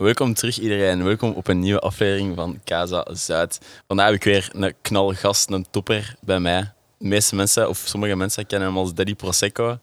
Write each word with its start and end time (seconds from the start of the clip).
Welkom 0.00 0.34
terug 0.34 0.58
iedereen. 0.58 1.04
Welkom 1.04 1.32
op 1.32 1.48
een 1.48 1.58
nieuwe 1.58 1.80
aflevering 1.80 2.36
van 2.36 2.60
Casa 2.64 3.06
Zuid. 3.12 3.58
Vandaag 3.86 4.06
heb 4.06 4.14
ik 4.14 4.24
weer 4.24 4.50
een 4.52 4.74
knalgast, 4.82 5.50
een 5.50 5.66
topper 5.70 6.14
bij 6.20 6.40
mij. 6.40 6.72
De 6.98 7.06
meeste 7.06 7.34
mensen, 7.34 7.68
of 7.68 7.78
sommige 7.78 8.16
mensen, 8.16 8.46
kennen 8.46 8.68
hem 8.68 8.78
als 8.78 8.94
Daddy 8.94 9.14
Prosecco. 9.14 9.78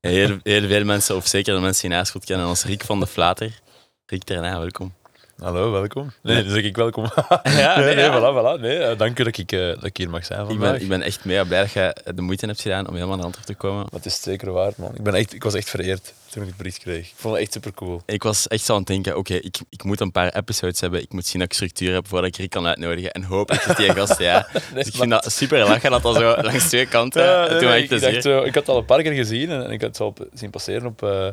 Heel, 0.00 0.38
heel 0.42 0.68
veel 0.68 0.84
mensen, 0.84 1.16
of 1.16 1.26
zeker 1.26 1.54
de 1.54 1.60
mensen 1.60 1.90
in 1.90 1.96
Aarschot, 1.96 2.24
kennen 2.24 2.46
hem 2.46 2.54
als 2.54 2.64
Rick 2.64 2.84
van 2.84 3.00
de 3.00 3.06
Flater. 3.06 3.60
Rick 4.06 4.24
Terna, 4.24 4.58
welkom. 4.58 4.92
Hallo, 5.40 5.70
welkom. 5.70 6.12
Nee, 6.22 6.42
dan 6.42 6.52
zeg 6.52 6.62
ik 6.62 6.76
welkom. 6.76 7.04
Ja, 7.42 7.76
nee, 7.76 7.84
nee, 7.84 7.94
nee, 7.94 8.04
ja. 8.04 8.18
voilà, 8.18 8.58
voilà. 8.58 8.60
Nee, 8.60 8.78
eh, 8.78 8.98
dank 8.98 9.18
u 9.18 9.24
dat 9.24 9.38
ik, 9.38 9.52
eh, 9.52 9.58
dat 9.58 9.84
ik 9.84 9.96
hier 9.96 10.10
mag 10.10 10.24
zijn 10.24 10.40
Ik 10.40 10.46
vandaag. 10.46 10.72
ben, 10.72 10.80
ik 10.80 10.88
ben 10.88 11.02
echt 11.02 11.24
mega 11.24 11.44
blij 11.44 11.60
dat 11.60 11.72
je 11.72 11.96
de 12.14 12.22
moeite 12.22 12.46
hebt 12.46 12.60
gedaan 12.60 12.88
om 12.88 12.94
helemaal 12.94 13.16
naar 13.16 13.24
Antwerpen 13.24 13.54
te 13.54 13.60
komen. 13.60 13.86
Het 13.92 14.06
is 14.06 14.22
zeker 14.22 14.52
waard, 14.52 14.76
man. 14.76 14.94
Ik, 14.94 15.02
ben 15.02 15.14
echt, 15.14 15.34
ik 15.34 15.42
was 15.42 15.54
echt 15.54 15.70
vereerd 15.70 16.12
toen 16.30 16.42
ik 16.42 16.48
het 16.48 16.56
bericht 16.56 16.78
kreeg. 16.78 17.08
Ik 17.08 17.14
vond 17.16 17.34
het 17.34 17.42
echt 17.42 17.52
super 17.52 17.74
cool. 17.74 18.02
Ik 18.06 18.22
was 18.22 18.48
echt 18.48 18.64
zo 18.64 18.72
aan 18.72 18.78
het 18.78 18.86
denken, 18.86 19.16
oké, 19.16 19.34
ik, 19.34 19.58
ik 19.70 19.84
moet 19.84 20.00
een 20.00 20.12
paar 20.12 20.34
episodes 20.34 20.80
hebben. 20.80 21.02
Ik 21.02 21.12
moet 21.12 21.26
zien 21.26 21.40
dat 21.40 21.48
ik 21.50 21.54
structuur 21.54 21.92
heb 21.92 22.08
voordat 22.08 22.28
ik 22.28 22.36
Rick 22.36 22.50
kan 22.50 22.66
uitnodigen. 22.66 23.10
En 23.12 23.22
hopelijk 23.22 23.64
is 23.64 23.76
die 23.76 23.92
gast, 23.92 24.18
ja. 24.18 24.46
Dus 24.74 24.86
ik 24.86 24.94
vind 24.94 25.10
dat 25.10 25.32
super 25.32 25.58
lachen 25.58 25.90
dat 25.90 26.02
dat 26.02 26.16
zo 26.16 26.36
langs 26.42 26.68
twee 26.68 26.86
kanten. 26.86 27.24
Ja, 27.24 27.40
nee, 27.40 27.48
toen 27.48 27.58
nee, 27.58 27.68
had 27.68 27.76
ik, 27.76 27.82
ik 27.82 27.90
dacht, 27.90 28.02
plezier. 28.02 28.22
zo, 28.22 28.38
ik 28.38 28.54
had 28.54 28.66
het 28.66 28.68
al 28.68 28.78
een 28.78 28.84
paar 28.84 29.02
keer 29.02 29.12
gezien 29.12 29.50
en, 29.50 29.64
en 29.64 29.70
ik 29.70 29.80
had 29.80 29.88
het 29.88 29.96
zo 29.96 30.04
op, 30.06 30.26
zien 30.34 30.50
passeren 30.50 30.86
op, 30.86 31.02
eh, 31.02 31.28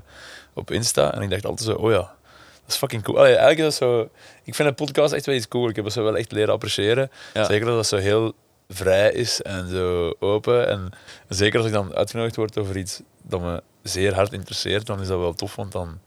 op 0.54 0.72
Insta. 0.72 1.14
En 1.14 1.22
ik 1.22 1.30
dacht 1.30 1.46
altijd 1.46 1.70
zo, 1.70 1.76
oh 1.76 1.92
ja, 1.92 2.16
dat 2.68 2.76
is 2.76 2.82
fucking 2.82 3.04
cool. 3.04 3.18
Allee, 3.18 3.36
eigenlijk 3.36 3.60
is 3.60 3.78
dat 3.78 3.90
zo... 3.90 4.10
Ik 4.44 4.56
vind 4.56 4.68
een 4.68 4.76
podcast 4.76 5.14
echt 5.14 5.26
wel 5.26 5.36
iets 5.36 5.48
cool. 5.48 5.70
Ik 5.70 5.76
heb 5.76 5.86
het 5.86 5.94
zo 5.94 6.04
wel 6.04 6.18
echt 6.18 6.32
leren 6.32 6.54
appreciëren. 6.54 7.12
Ja. 7.34 7.46
Zeker 7.46 7.66
dat 7.66 7.78
het 7.78 7.88
zo 7.88 7.98
heel 7.98 8.34
vrij 8.68 9.12
is 9.12 9.42
en 9.42 9.70
zo 9.70 10.14
open. 10.20 10.68
En 10.68 10.90
zeker 11.30 11.58
als 11.58 11.68
ik 11.68 11.74
dan 11.74 11.96
uitgenodigd 11.96 12.36
word 12.36 12.58
over 12.58 12.78
iets 12.78 13.02
dat 13.24 13.42
me 13.42 13.64
zeer 13.84 14.14
hard 14.14 14.34
interesseert, 14.34 14.86
dan 14.86 15.02
is 15.02 15.08
dat 15.08 15.20
wel 15.20 15.34
tof, 15.34 15.56
want 15.56 15.72
dan... 15.72 16.00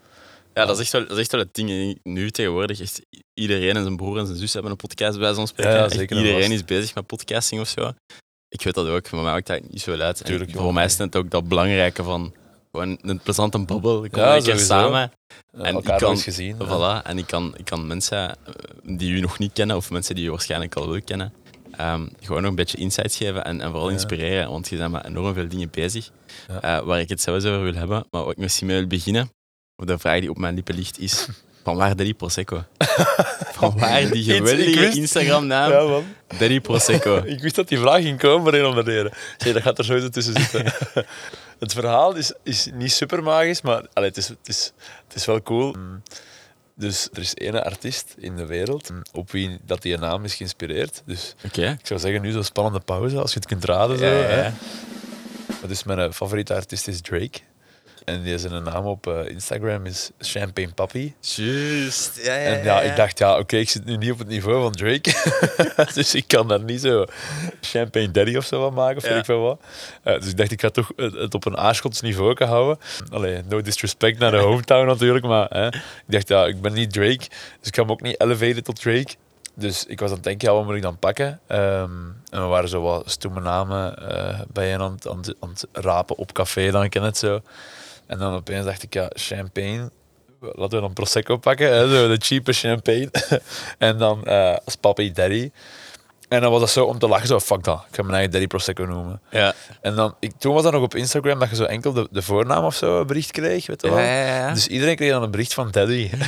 Ja, 0.55 0.67
dat 0.67 0.79
is 0.79 0.83
echt 0.83 0.93
wel, 0.93 1.03
dat 1.03 1.11
is 1.11 1.19
echt 1.19 1.33
wel 1.33 1.41
het 1.41 1.55
ding. 1.55 1.99
Nu 2.03 2.31
tegenwoordig, 2.31 2.81
echt 2.81 3.01
iedereen 3.35 3.77
en 3.77 3.83
zijn 3.83 3.97
broer 3.97 4.19
en 4.19 4.27
zijn 4.27 4.39
zus 4.39 4.53
hebben 4.53 4.71
een 4.71 4.77
podcast 4.77 5.19
bij 5.19 5.35
zo'n 5.35 5.47
spreken. 5.47 5.73
Ja, 5.73 5.89
zeker 5.89 6.17
en 6.17 6.23
iedereen 6.23 6.49
vast. 6.49 6.55
is 6.55 6.65
bezig 6.65 6.95
met 6.95 7.07
podcasting 7.07 7.61
of 7.61 7.69
zo. 7.69 7.93
Ik 8.49 8.63
weet 8.63 8.75
dat 8.75 8.87
ook, 8.89 9.11
maar 9.11 9.23
mij 9.23 9.33
maakt 9.33 9.47
dat 9.47 9.61
niet 9.71 9.83
zo 9.83 9.99
uit. 9.99 10.25
Tuurlijk, 10.25 10.51
voor 10.51 10.73
mij 10.73 10.85
is 10.85 10.99
het 10.99 11.17
ook 11.17 11.31
dat 11.31 11.49
belangrijke 11.49 12.03
van 12.03 12.35
gewoon 12.71 12.99
een 13.03 13.19
plezante 13.21 13.59
babbel. 13.59 14.05
Ik 14.05 14.11
kom 14.13 14.23
Ja, 14.23 14.37
een 14.37 14.43
keer 14.43 14.59
samen. 14.59 15.13
En 15.53 15.77
ik 15.77 15.85
kan- 15.85 16.19
gezien. 16.19 16.57
ja. 16.59 16.67
Voilà. 16.67 17.07
En 17.07 17.19
ik 17.19 17.27
kan, 17.27 17.55
ik 17.57 17.65
kan 17.65 17.87
mensen 17.87 18.29
eh, 18.29 18.35
die 18.83 19.11
u 19.11 19.21
nog 19.21 19.39
niet 19.39 19.53
kennen, 19.53 19.77
of 19.77 19.91
mensen 19.91 20.15
die 20.15 20.27
u 20.27 20.31
waarschijnlijk 20.31 20.75
al 20.75 20.89
wel 20.91 21.01
kennen, 21.05 21.33
ehm, 21.77 22.07
gewoon 22.21 22.41
nog 22.43 22.51
een 22.51 22.57
beetje 22.57 22.77
insights 22.79 23.17
geven 23.17 23.45
en, 23.45 23.61
en 23.61 23.71
vooral 23.71 23.87
Ja. 23.89 23.93
inspireren. 23.95 24.51
Want 24.51 24.69
je 24.69 24.77
bent 24.77 24.93
met 24.93 25.05
enorm 25.05 25.35
veel 25.35 25.49
dingen 25.49 25.71
bezig 25.71 26.11
eh, 26.61 26.79
waar 26.81 27.01
ik 27.01 27.09
het 27.09 27.21
zelfs 27.21 27.45
over 27.45 27.63
wil 27.63 27.75
hebben. 27.75 28.07
Maar 28.11 28.23
wat 28.23 28.33
ik 28.33 28.39
misschien 28.39 28.67
mee 28.67 28.79
wil 28.79 28.87
beginnen, 28.87 29.31
of 29.77 29.85
de 29.87 29.99
vraag 29.99 30.21
die 30.21 30.31
op 30.31 30.39
mijn 30.39 30.55
lippen 30.55 30.75
ligt, 30.75 30.99
is: 30.99 31.29
van 31.65 31.77
waar 31.77 31.97
Daddy 31.97 32.15
Prosecco? 32.15 32.65
van 33.59 33.79
waar 33.79 34.11
die 34.11 34.23
geweldige 34.25 34.91
Instagram-naam 34.91 35.71
Ja, 35.71 35.83
man. 35.83 36.05
Daddy 36.39 36.61
Prosecco? 36.61 37.17
Ik 37.27 37.41
wist 37.41 37.55
dat 37.55 37.69
die 37.69 37.79
vraag 37.79 38.03
ging 38.03 38.19
komen 38.19 38.53
reden. 38.53 39.13
Zeg, 39.39 39.53
dat 39.53 39.63
gaat 39.63 39.79
er 39.79 39.85
sowieso 39.85 40.09
tussen 40.09 40.35
zitten. 40.41 40.73
Het 41.61 41.73
verhaal 41.73 42.15
is, 42.15 42.33
is 42.43 42.69
niet 42.75 42.93
super 42.93 43.23
magisch, 43.23 43.61
maar 43.61 43.87
allee, 43.93 44.09
het, 44.09 44.17
is, 44.19 44.29
het, 44.29 44.49
is, 44.49 44.73
het 45.07 45.15
is 45.17 45.25
wel 45.25 45.43
cool. 45.43 45.75
Dus 46.75 47.09
er 47.13 47.19
is 47.19 47.35
ene 47.35 47.65
artiest 47.65 48.15
in 48.17 48.37
de 48.37 48.47
wereld 48.47 48.91
mm, 48.91 49.03
op 49.13 49.31
wie 49.31 49.59
dat 49.67 49.83
die 49.83 49.99
naam 49.99 50.25
is 50.25 50.35
geïnspireerd. 50.35 51.03
Dus 51.05 51.35
ik 51.71 51.87
zou 51.87 52.01
zeggen, 52.01 52.23
nu 52.23 52.31
zo'n 52.31 52.45
spannende 52.45 52.81
pauze, 52.81 53.19
als 53.21 53.33
je 53.33 53.39
het 53.39 53.49
kunt 53.49 53.65
raden. 53.65 53.99
Zo, 53.99 54.05
Ja, 54.05 54.53
Dus 55.67 55.85
mijn 55.85 56.13
favoriete 56.13 56.55
artiest 56.55 56.89
is 56.89 57.01
Drake. 57.01 57.39
En 58.05 58.23
die 58.23 58.39
zijn 58.39 58.63
naam 58.63 58.87
op 58.87 59.07
eh, 59.07 59.29
Instagram 59.29 59.87
is 59.87 60.11
Champagne 60.19 60.73
Papi. 60.75 61.15
Juist. 61.21 62.21
Ja, 62.25 62.35
ja, 62.35 62.41
En 62.57 62.65
ja, 62.65 62.81
ik 62.81 62.97
dacht, 62.97 63.19
ja, 63.19 63.39
oké, 63.39 63.57
ik 63.57 63.69
zit 63.71 63.85
nu 63.85 63.97
niet 63.97 64.11
op 64.13 64.19
het 64.19 64.29
niveau 64.29 64.63
van 64.63 64.73
Drake. 64.73 65.13
dus 65.95 66.15
ik 66.15 66.25
kan 66.29 66.49
daar 66.49 66.63
niet 66.63 66.81
zo 66.81 67.05
Champagne 67.61 68.11
Daddy 68.11 68.37
of 68.37 68.45
zo 68.45 68.61
van 68.61 68.75
maken, 68.75 68.97
of 68.97 69.03
weet 69.03 69.19
ik 69.19 69.25
veel 69.25 69.41
wat. 69.41 69.61
Eh, 70.03 70.21
dus 70.21 70.29
ik 70.31 70.37
dacht, 70.37 70.51
ik 70.53 70.61
ga 70.61 70.71
toch 70.71 70.93
het 70.97 71.13
het 71.13 71.35
op 71.35 71.45
een 71.47 71.57
Aarschots 71.59 72.01
niveau 72.01 72.35
kunnen 72.35 72.55
houden. 72.55 72.79
Allee, 73.13 73.41
no 73.49 73.63
disrespect 73.63 74.19
naar 74.19 74.31
de 74.31 74.37
hometown 74.37 74.87
natuurlijk, 74.87 75.25
maar 75.27 75.47
hè, 75.51 75.67
ik 75.67 75.83
dacht, 76.07 76.29
ja, 76.29 76.47
ik 76.47 76.61
ben 76.61 76.73
niet 76.73 76.93
Drake, 76.93 77.17
dus 77.59 77.69
ik 77.69 77.75
ga 77.75 77.83
hem 77.83 77.91
ook 77.91 78.01
niet 78.03 78.21
elevaten 78.21 78.65
tot 78.65 78.81
Drake. 78.81 79.15
Dus 79.55 79.85
ik 79.87 80.01
was 80.01 80.09
aan 80.09 80.15
het 80.15 80.25
denken, 80.25 80.49
ja, 80.49 80.55
wat 80.55 80.65
moet 80.65 80.75
ik 80.75 80.83
dan 80.83 80.99
pakken? 80.99 81.41
Ehm, 81.47 81.91
en 82.31 82.41
we 82.43 82.47
waren 82.47 82.69
zo 82.69 82.83
wat 82.83 83.11
stomme 83.11 83.41
namen 83.41 84.09
eh 84.09 84.41
bijeen 84.53 84.81
aan, 84.81 84.93
het- 84.93 85.09
aan, 85.09 85.17
het- 85.19 85.35
aan 85.41 85.49
het 85.49 85.67
rapen 85.73 86.17
op 86.17 86.33
café, 86.33 86.71
dan 86.71 86.89
ken 86.89 87.03
het 87.03 87.19
zo. 87.19 87.41
En 88.11 88.19
dan 88.19 88.35
opeens 88.35 88.65
dacht 88.65 88.83
ik, 88.83 88.95
ja, 88.95 89.11
champagne, 89.15 89.91
laten 90.41 90.71
we 90.71 90.81
dan 90.81 90.93
Prosecco 90.93 91.37
pakken, 91.37 91.73
hè, 91.73 91.89
zo, 91.89 92.09
de 92.09 92.17
cheape 92.19 92.53
champagne. 92.53 93.11
en 93.79 93.99
dan 93.99 94.25
eh, 94.25 94.57
als 94.65 94.77
papi 94.77 95.13
daddy. 95.13 95.51
En 96.31 96.41
dan 96.41 96.51
was 96.51 96.61
dat 96.61 96.71
zo 96.71 96.85
om 96.85 96.99
te 96.99 97.09
lachen, 97.09 97.27
zo, 97.27 97.41
fuck 97.41 97.65
dat, 97.65 97.85
ik 97.89 97.95
ga 97.95 98.03
mijn 98.03 98.15
eigen 98.15 98.31
daddy 98.31 98.47
Prosecco 98.47 98.85
noemen. 98.85 99.21
Ja. 99.31 99.55
En 99.81 99.95
dan, 99.95 100.15
ik, 100.21 100.33
toen 100.39 100.55
was 100.55 100.63
dat 100.63 100.73
nog 100.73 100.83
op 100.83 100.95
Instagram 100.95 101.39
dat 101.39 101.51
je 101.51 101.57
zo 101.57 101.65
enkel 101.65 101.93
de, 101.93 102.09
de 102.11 102.23
voornaam 102.23 102.65
of 102.65 102.75
zo 102.75 103.01
een 103.01 103.07
bericht 103.07 103.31
kreeg, 103.31 103.67
weet 103.67 103.83
je 103.83 103.89
wel. 103.89 103.99
Ja, 103.99 104.05
ja, 104.05 104.37
ja. 104.37 104.53
Dus 104.53 104.67
iedereen 104.67 104.97
kreeg 104.97 105.11
dan 105.11 105.23
een 105.23 105.31
bericht 105.31 105.55
van 105.55 105.71
daddy. 105.71 106.11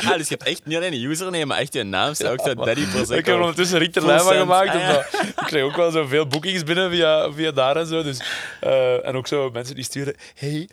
Ah, 0.10 0.16
dus 0.16 0.28
je 0.28 0.34
hebt 0.34 0.48
echt 0.48 0.60
niet 0.64 0.76
alleen 0.76 0.92
een 0.92 1.02
username, 1.02 1.44
maar 1.44 1.58
echt 1.58 1.72
je 1.72 1.82
naam 1.82 2.14
staat 2.14 2.32
ook 2.32 2.40
zo. 2.46 2.54
Daddy 2.54 2.86
Prosecco. 2.86 3.14
Ik 3.14 3.26
heb 3.26 3.34
er 3.34 3.40
ondertussen 3.40 3.92
van 3.92 4.20
cent. 4.20 4.38
gemaakt. 4.38 4.68
Ah, 4.68 4.80
omdat 4.80 5.06
ik 5.12 5.32
kreeg 5.46 5.62
ook 5.62 5.76
wel 5.76 5.90
zoveel 5.90 6.26
boekings 6.26 6.64
binnen 6.64 6.90
via, 6.90 7.32
via 7.32 7.50
daar 7.50 7.76
en 7.76 7.86
zo. 7.86 8.02
Dus, 8.02 8.20
eh, 8.60 9.06
en 9.06 9.16
ook 9.16 9.26
zo 9.26 9.50
mensen 9.50 9.74
die 9.74 9.84
sturen... 9.84 10.14
Hey, 10.34 10.68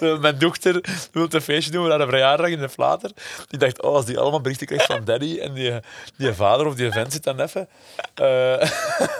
mijn 0.20 0.38
dochter 0.38 0.84
wil 1.12 1.26
een 1.30 1.40
feestje 1.40 1.70
doen 1.70 1.86
voor 1.86 1.98
haar 1.98 2.08
verjaardag 2.08 2.48
in 2.48 2.58
de 2.58 2.68
Flater. 2.68 3.10
Die 3.48 3.58
dacht, 3.58 3.82
oh, 3.82 3.94
als 3.94 4.04
die 4.04 4.18
allemaal 4.18 4.40
berichten 4.40 4.66
krijgt 4.66 4.86
van 4.86 5.04
daddy 5.04 5.38
en 5.38 5.54
die, 5.54 5.72
die 6.16 6.32
vader 6.32 6.57
of 6.66 6.74
die 6.74 6.92
vent 6.92 7.12
zit 7.12 7.24
dan 7.24 7.40
even. 7.40 7.68
Eh, 8.14 8.70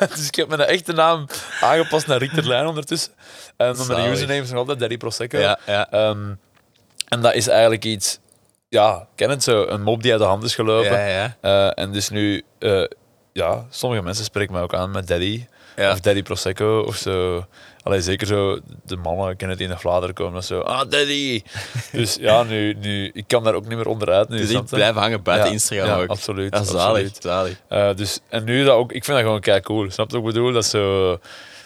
dus 0.16 0.26
ik 0.26 0.34
heb 0.34 0.49
mijn 0.49 0.60
echte 0.60 0.93
naam 0.93 1.26
aangepast 1.60 2.06
naar 2.06 2.19
Rick 2.19 2.44
Lijn 2.44 2.66
ondertussen. 2.66 3.12
En 3.56 3.76
mijn 3.87 4.10
username 4.10 4.43
is 4.43 4.50
nog 4.50 4.59
altijd 4.59 4.78
Daddy 4.78 4.97
Prosecco. 4.97 5.38
Ja, 5.38 5.59
ja. 5.66 5.91
Ehm, 5.91 6.34
en 7.09 7.21
dat 7.21 7.34
is 7.34 7.49
eigenlijk 7.49 7.84
iets... 7.84 8.19
Ja, 8.69 9.06
ken 9.15 9.31
het 9.31 9.43
zo. 9.43 9.66
Een 9.66 9.82
mop 9.82 10.03
die 10.03 10.10
uit 10.10 10.21
de 10.21 10.26
hand 10.26 10.44
is 10.44 10.54
gelopen. 10.54 11.09
Ja. 11.09 11.37
Eh, 11.41 11.71
en 11.75 11.93
dus 11.93 12.09
nu, 12.09 12.43
eh, 12.59 12.84
ja, 13.32 13.66
sommige 13.70 14.03
mensen 14.03 14.25
spreken 14.25 14.53
mij 14.53 14.62
ook 14.62 14.75
aan 14.75 14.91
met 14.91 15.09
Daddy. 15.09 15.47
Ja. 15.78 15.93
Of 15.93 16.00
Daddy 16.00 16.22
Prosecco 16.22 16.81
of 16.87 16.97
zo. 16.97 17.44
Allee, 17.83 18.00
zeker 18.00 18.27
zo, 18.27 18.59
de 18.84 18.97
mannen 18.97 19.37
kennen 19.37 19.56
het 19.56 19.66
in 19.66 19.72
de 19.72 19.78
Vlaanderen 19.81 20.15
komen. 20.15 20.34
Dat 20.34 20.44
zo, 20.44 20.61
ah, 20.61 20.91
Daddy. 20.91 21.43
dus 21.93 22.16
ja, 22.21 22.43
nu, 22.43 22.75
nu, 22.81 23.11
ik 23.15 23.25
kan 23.27 23.44
daar 23.44 23.55
ook 23.55 23.66
niet 23.66 23.77
meer 23.77 23.88
onderuit. 23.88 24.28
Nu, 24.28 24.37
Dus 24.38 24.50
ik 24.50 24.65
blijf 24.65 24.94
hangen 24.94 25.22
buiten 25.22 25.47
Ja, 25.47 25.53
Instagram 25.53 25.88
ja, 25.88 26.03
ook. 26.03 26.09
absoluut. 26.09 26.55
Ja, 26.55 26.62
zalig, 26.62 26.83
absoluut. 26.83 27.19
zalig. 27.21 27.61
Eh, 27.69 27.91
dus, 27.97 28.21
en 28.28 28.44
nu 28.44 28.65
dat 28.65 28.75
ook, 28.75 28.93
ik 28.93 29.05
vind 29.05 29.17
dat 29.17 29.27
gewoon 29.27 29.41
kei 29.41 29.61
cool. 29.61 29.91
Snap 29.91 30.11
je 30.11 30.17
wat 30.17 30.27
ik 30.27 30.33
bedoel? 30.34 30.53
Dat 30.53 30.65
zo, 30.65 31.19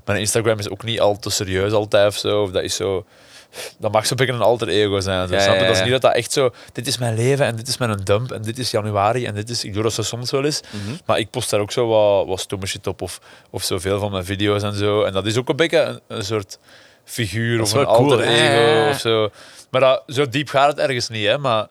mijn 0.04 0.18
Instagram 0.18 0.58
is 0.58 0.68
ook 0.68 0.84
niet 0.84 1.00
al 1.00 1.18
te 1.18 1.30
serieus 1.30 1.72
altijd 1.72 2.06
of 2.06 2.16
zo. 2.16 2.42
Of 2.42 2.50
dat 2.50 2.62
is 2.62 2.74
zo. 2.76 3.04
Dat 3.78 3.92
mag 3.92 4.06
zo'n 4.06 4.16
beetje 4.16 4.32
een 4.32 4.40
alter 4.40 4.68
ego 4.68 5.00
zijn. 5.00 5.28
Zo, 5.28 5.34
Ja, 5.34 5.40
snap 5.40 5.54
je? 5.54 5.60
ja, 5.60 5.66
Dat 5.66 5.76
is 5.76 5.82
niet 5.82 5.90
dat 5.92 6.00
dat 6.00 6.14
echt 6.14 6.32
zo. 6.32 6.50
Dit 6.72 6.86
is 6.86 6.98
mijn 6.98 7.14
leven 7.14 7.46
en 7.46 7.56
dit 7.56 7.68
is 7.68 7.76
mijn 7.76 7.96
dump 8.04 8.30
en 8.32 8.42
dit 8.42 8.58
is 8.58 8.70
januari 8.70 9.26
en 9.26 9.34
dit 9.34 9.50
is. 9.50 9.64
Ik 9.64 9.74
doe 9.74 9.82
dat 9.82 9.92
zo 9.92 10.02
soms 10.02 10.30
wel 10.30 10.44
eens. 10.44 10.60
Mhm. 10.70 10.94
Maar 11.06 11.18
ik 11.18 11.30
post 11.30 11.50
daar 11.50 11.60
ook 11.60 11.72
zo 11.72 11.86
wat, 11.86 12.26
wat 12.26 12.40
stomme 12.40 12.66
shit 12.66 12.86
op 12.86 13.02
of, 13.02 13.20
of 13.50 13.62
zoveel 13.62 13.98
van 13.98 14.10
mijn 14.10 14.24
video's 14.24 14.62
en 14.62 14.74
zo. 14.74 15.02
En 15.02 15.12
dat 15.12 15.26
is 15.26 15.36
ook 15.36 15.48
een 15.48 15.56
beetje 15.56 15.78
een, 15.80 16.00
een 16.08 16.24
soort 16.24 16.58
figuur 17.04 17.60
of 17.60 17.72
een 17.72 17.84
cool, 17.84 17.96
alter 18.12 18.20
ego 18.20 18.90
of 18.90 18.98
zo. 19.00 19.30
Maar 19.70 19.80
dat, 19.80 20.02
zo 20.06 20.28
diep 20.28 20.48
gaat 20.48 20.68
het 20.68 20.78
ergens 20.78 21.08
niet, 21.08 21.26
hè. 21.26 21.38
Maar 21.38 21.66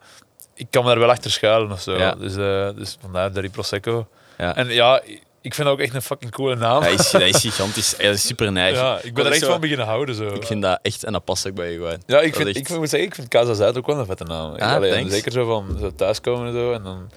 ik 0.56 0.68
kan 0.70 0.84
me 0.84 0.90
daar 0.90 1.00
wel 1.00 1.10
achter 1.10 1.32
schuilen 1.32 1.72
of 1.72 1.82
zo. 1.82 2.16
Dus, 2.16 2.36
eh, 2.36 2.70
dus 2.76 2.98
vandaar 3.02 3.32
Daddy 3.32 3.50
Prosecco. 3.50 4.08
Ja. 4.38 4.56
En 4.56 4.68
ja, 4.70 5.02
ik 5.42 5.54
vind 5.54 5.68
dat 5.68 5.76
ook 5.78 5.84
echt 5.84 5.94
een 5.96 6.02
fucking 6.02 6.32
coole 6.32 6.56
naam. 6.56 6.84
Dat 6.84 7.14
is, 7.22 7.38
gigantisch. 7.40 7.90
Dat 7.98 8.14
is 8.14 8.26
super 8.28 8.52
nice. 8.52 8.74
Ja, 8.76 8.96
ik 8.98 9.04
ben 9.04 9.14
Dat 9.14 9.26
er 9.26 9.32
echt 9.32 9.42
zo- 9.42 9.52
van 9.52 9.60
beginnen 9.62 9.86
houden. 9.86 10.16
Zo. 10.16 10.28
Ik 10.28 10.44
vind 10.46 10.62
dat 10.62 10.80
echt, 10.82 11.04
en 11.04 11.12
dat 11.12 11.24
past 11.24 11.48
ook 11.48 11.54
bij 11.56 11.72
je 11.72 11.78
gewoon. 11.78 12.02
ja, 12.06 12.20
ik, 12.22 12.36
vind, 12.36 12.48
echt- 12.48 12.58
ik 12.58 12.70
moet 12.78 12.90
zeggen, 12.90 13.10
ik 13.10 13.16
vind 13.16 13.28
Casa 13.28 13.54
Zuid 13.54 13.78
ook 13.78 13.86
wel 13.86 14.00
een 14.00 14.06
vette 14.06 14.24
naam. 14.24 14.56
Ah, 14.56 14.74
allee, 14.74 15.10
zeker 15.10 15.32
zo 15.32 15.46
van 15.46 15.78
zo 15.80 15.96
thuiskomen 15.96 16.48
en 16.48 16.54
zo. 16.54 16.74
En 16.74 16.84
dan, 16.84 17.10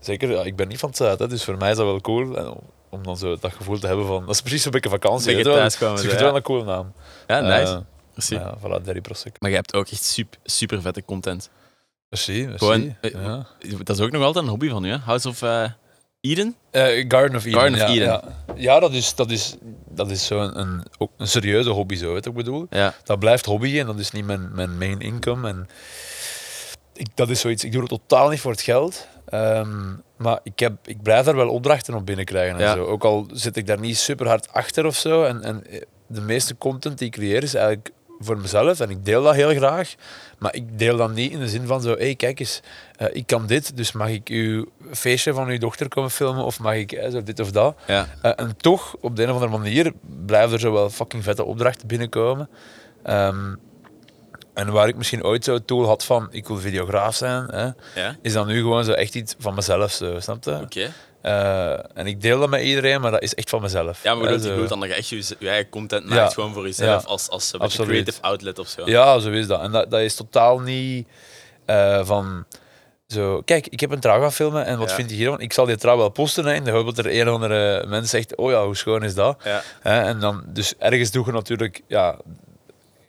zeker, 0.00 0.30
ja, 0.30 0.42
ik 0.42 0.56
ben 0.56 0.68
niet 0.68 0.78
van 0.78 0.88
het 0.88 0.98
Zuid, 0.98 1.18
hè, 1.18 1.28
dus 1.28 1.44
voor 1.44 1.56
mij 1.56 1.70
is 1.70 1.76
dat 1.76 1.86
wel 1.86 2.00
cool. 2.00 2.36
En 2.36 2.54
om, 2.90 3.02
dan 3.02 3.16
zo 3.16 3.36
dat 3.40 3.52
gevoel 3.52 3.78
te 3.78 3.86
hebben 3.86 4.06
van... 4.06 4.26
Dat 4.26 4.34
is 4.34 4.40
precies 4.40 4.62
zo'n 4.62 4.70
beetje 4.72 4.88
vakantie. 4.88 5.34
Beetje 5.36 5.52
thuiskomen, 5.52 5.94
Dus 5.94 6.04
ik 6.04 6.10
vind 6.10 6.20
het 6.22 6.30
wel 6.30 6.36
een 6.38 6.42
coole 6.44 6.64
naam. 6.64 6.92
Ja, 7.26 7.40
nice. 7.40 7.82
Merci. 8.14 8.34
ja, 8.34 8.54
voilà, 8.58 8.82
Daddy 8.84 9.00
Prosecco. 9.00 9.36
Maar 9.40 9.50
je 9.50 9.56
hebt 9.56 9.74
ook 9.74 9.88
echt 9.88 10.04
super, 10.04 10.38
super 10.44 10.80
vette 10.82 11.04
content. 11.04 11.50
Merci, 12.08 12.32
merci. 12.46 12.58
Gewoon, 12.58 12.96
eh, 13.00 13.10
ja. 13.10 13.46
Dat 13.82 13.96
is 13.98 14.04
ook 14.04 14.10
nog 14.10 14.22
altijd 14.22 14.44
een 14.44 14.50
hobby 14.50 14.68
van 14.68 14.84
u, 14.84 14.90
hè? 14.90 14.96
House 14.98 15.28
of 15.28 15.42
eh, 15.42 15.64
Eden? 16.30 16.56
Eh, 16.70 17.04
Garden 17.08 17.36
of 17.36 17.44
Eden. 17.44 17.60
Garden 17.60 17.74
of 17.74 17.80
ja, 17.80 17.94
Eden. 17.94 18.06
Ja, 18.06 18.22
ja 18.56 18.80
dat 18.80 18.92
is, 18.92 19.14
dat 19.14 19.30
is, 19.30 19.56
dat 19.88 20.10
is 20.10 20.26
zo'n 20.26 20.58
een, 20.58 20.82
ook 20.98 21.10
een 21.16 21.28
serieuze 21.28 21.70
hobby, 21.70 21.94
zo, 21.94 22.12
weet 22.12 22.26
ik 22.26 22.34
bedoel? 22.34 22.66
Ja. 22.70 22.94
Dat 23.04 23.18
blijft 23.18 23.46
hobby 23.46 23.78
en 23.78 23.86
dat 23.86 23.98
is 23.98 24.10
niet 24.10 24.24
mijn, 24.24 24.48
mijn 24.52 24.78
main 24.78 25.00
income. 25.00 25.48
En 25.48 25.68
ik, 26.92 27.06
dat 27.14 27.30
is 27.30 27.40
zoiets, 27.40 27.64
ik 27.64 27.72
doe 27.72 27.80
het 27.80 27.90
totaal 27.90 28.28
niet 28.28 28.40
voor 28.40 28.50
het 28.50 28.60
geld. 28.60 29.06
Ehm, 29.26 29.94
maar 30.16 30.40
ik, 30.42 30.58
heb, 30.58 30.72
ik 30.84 31.02
blijf 31.02 31.24
daar 31.24 31.36
wel 31.36 31.48
opdrachten 31.48 31.94
op 31.94 32.06
binnenkrijgen. 32.06 32.60
En 32.60 32.72
zo. 32.72 32.84
Ook 32.84 33.04
al 33.04 33.26
zit 33.32 33.56
ik 33.56 33.66
daar 33.66 33.80
niet 33.80 33.98
super 33.98 34.26
hard 34.26 34.52
achter 34.52 34.86
of 34.86 34.96
zo. 34.96 35.24
En, 35.24 35.42
en 35.42 35.66
eh, 35.66 35.80
de 36.06 36.20
meeste 36.20 36.56
content 36.56 36.98
die 36.98 37.06
ik 37.06 37.12
creëer 37.12 37.42
is 37.42 37.54
eigenlijk 37.54 37.90
voor 38.18 38.38
mezelf 38.38 38.80
en 38.80 38.90
ik 38.90 39.04
deel 39.04 39.22
dat 39.22 39.34
heel 39.34 39.54
graag. 39.54 39.94
Maar 40.38 40.54
ik 40.54 40.78
deel 40.78 40.96
dat 40.96 41.14
niet 41.14 41.32
in 41.32 41.38
de 41.38 41.48
zin 41.48 41.66
van 41.66 41.82
zo, 41.82 41.90
hé, 41.90 42.04
hey, 42.04 42.14
kijk 42.14 42.40
eens, 42.40 42.60
eh, 42.96 43.06
ik 43.12 43.26
kan 43.26 43.46
dit, 43.46 43.76
dus 43.76 43.92
mag 43.92 44.08
ik 44.08 44.28
uw 44.28 44.66
feestje 44.92 45.32
van 45.34 45.48
uw 45.48 45.58
dochter 45.58 45.88
komen 45.88 46.10
filmen 46.10 46.44
of 46.44 46.58
mag 46.60 46.74
ik 46.74 46.92
eh, 46.92 47.10
zo 47.10 47.22
dit 47.22 47.40
of 47.40 47.50
dat. 47.50 47.76
Ja. 47.86 48.06
Eh, 48.22 48.32
en 48.36 48.56
toch, 48.56 48.96
op 49.00 49.16
de 49.16 49.22
een 49.22 49.28
of 49.28 49.34
andere 49.34 49.52
manier, 49.62 49.92
blijven 50.26 50.52
er 50.52 50.60
zo 50.60 50.72
wel 50.72 50.90
fucking 50.90 51.22
vette 51.22 51.44
opdrachten 51.44 51.86
binnenkomen. 51.88 52.48
Ehm, 53.02 53.54
en 54.54 54.72
waar 54.72 54.88
ik 54.88 54.96
misschien 54.96 55.24
ooit 55.24 55.44
zo 55.44 55.54
het 55.54 55.68
doel 55.68 55.86
had 55.86 56.04
van, 56.04 56.28
ik 56.30 56.46
wil 56.46 56.58
videograaf 56.58 57.14
zijn, 57.14 57.44
hè, 57.50 57.64
Ja? 58.00 58.16
is 58.22 58.32
dan 58.32 58.46
nu 58.46 58.60
gewoon 58.60 58.84
zo 58.84 58.92
echt 58.92 59.14
iets 59.14 59.34
van 59.38 59.54
mezelf, 59.54 59.90
zo, 59.92 60.20
snap 60.20 60.44
je? 60.72 60.88
Eh, 61.20 61.72
en 61.98 62.06
ik 62.06 62.20
deel 62.22 62.40
dat 62.40 62.48
met 62.48 62.62
iedereen, 62.62 63.00
maar 63.00 63.10
dat 63.10 63.22
is 63.22 63.34
echt 63.34 63.50
van 63.50 63.62
mezelf. 63.62 64.02
Ja, 64.02 64.14
maar 64.14 64.26
Hè, 64.28 64.32
je 64.34 64.38
bedoelt 64.40 64.68
dan 64.68 64.80
dat 64.80 64.88
je 64.88 64.94
echt 64.94 65.08
je, 65.08 65.34
je 65.38 65.48
eigen 65.48 65.68
content 65.70 66.08
Ja. 66.08 66.14
maakt 66.14 66.34
gewoon 66.34 66.52
voor 66.52 66.62
jezelf 66.64 67.02
Ja. 67.02 67.08
als, 67.08 67.30
als 67.30 67.52
een 67.52 67.68
creative 67.86 68.20
outlet 68.22 68.58
of 68.58 68.68
zo. 68.68 68.82
Ja, 68.84 69.18
zo 69.18 69.30
is 69.30 69.46
dat. 69.46 69.60
En 69.60 69.72
dat, 69.72 69.90
dat 69.90 70.00
is 70.00 70.14
totaal 70.14 70.58
niet 70.58 71.08
eh, 71.64 72.04
van... 72.04 72.44
Zo, 73.06 73.42
kijk, 73.44 73.66
ik 73.66 73.80
heb 73.80 73.90
een 73.90 74.00
trouw 74.00 74.20
gaan 74.20 74.32
filmen 74.32 74.64
en 74.64 74.78
wat 74.78 74.88
Ja. 74.88 74.94
vind 74.94 75.10
je 75.10 75.16
hiervan? 75.16 75.40
Ik 75.40 75.52
zal 75.52 75.66
die 75.66 75.76
trouw 75.76 75.96
wel 75.96 76.08
posten 76.08 76.44
hè, 76.44 76.54
in 76.54 76.64
de 76.64 76.70
hoop 76.70 76.86
dat 76.86 76.98
er 76.98 77.20
een 77.20 77.28
of 77.28 77.34
andere 77.34 77.84
mens 77.86 78.10
zegt 78.10 78.36
oh 78.36 78.50
ja, 78.50 78.64
hoe 78.64 78.76
schoon 78.76 79.02
is 79.04 79.14
dat? 79.14 79.40
Ja. 79.44 79.62
Hè, 79.80 80.00
en 80.00 80.20
dan, 80.20 80.42
dus 80.46 80.74
ergens 80.78 81.10
doe 81.10 81.24
je 81.26 81.32
natuurlijk... 81.32 81.82
Ja, 81.86 82.16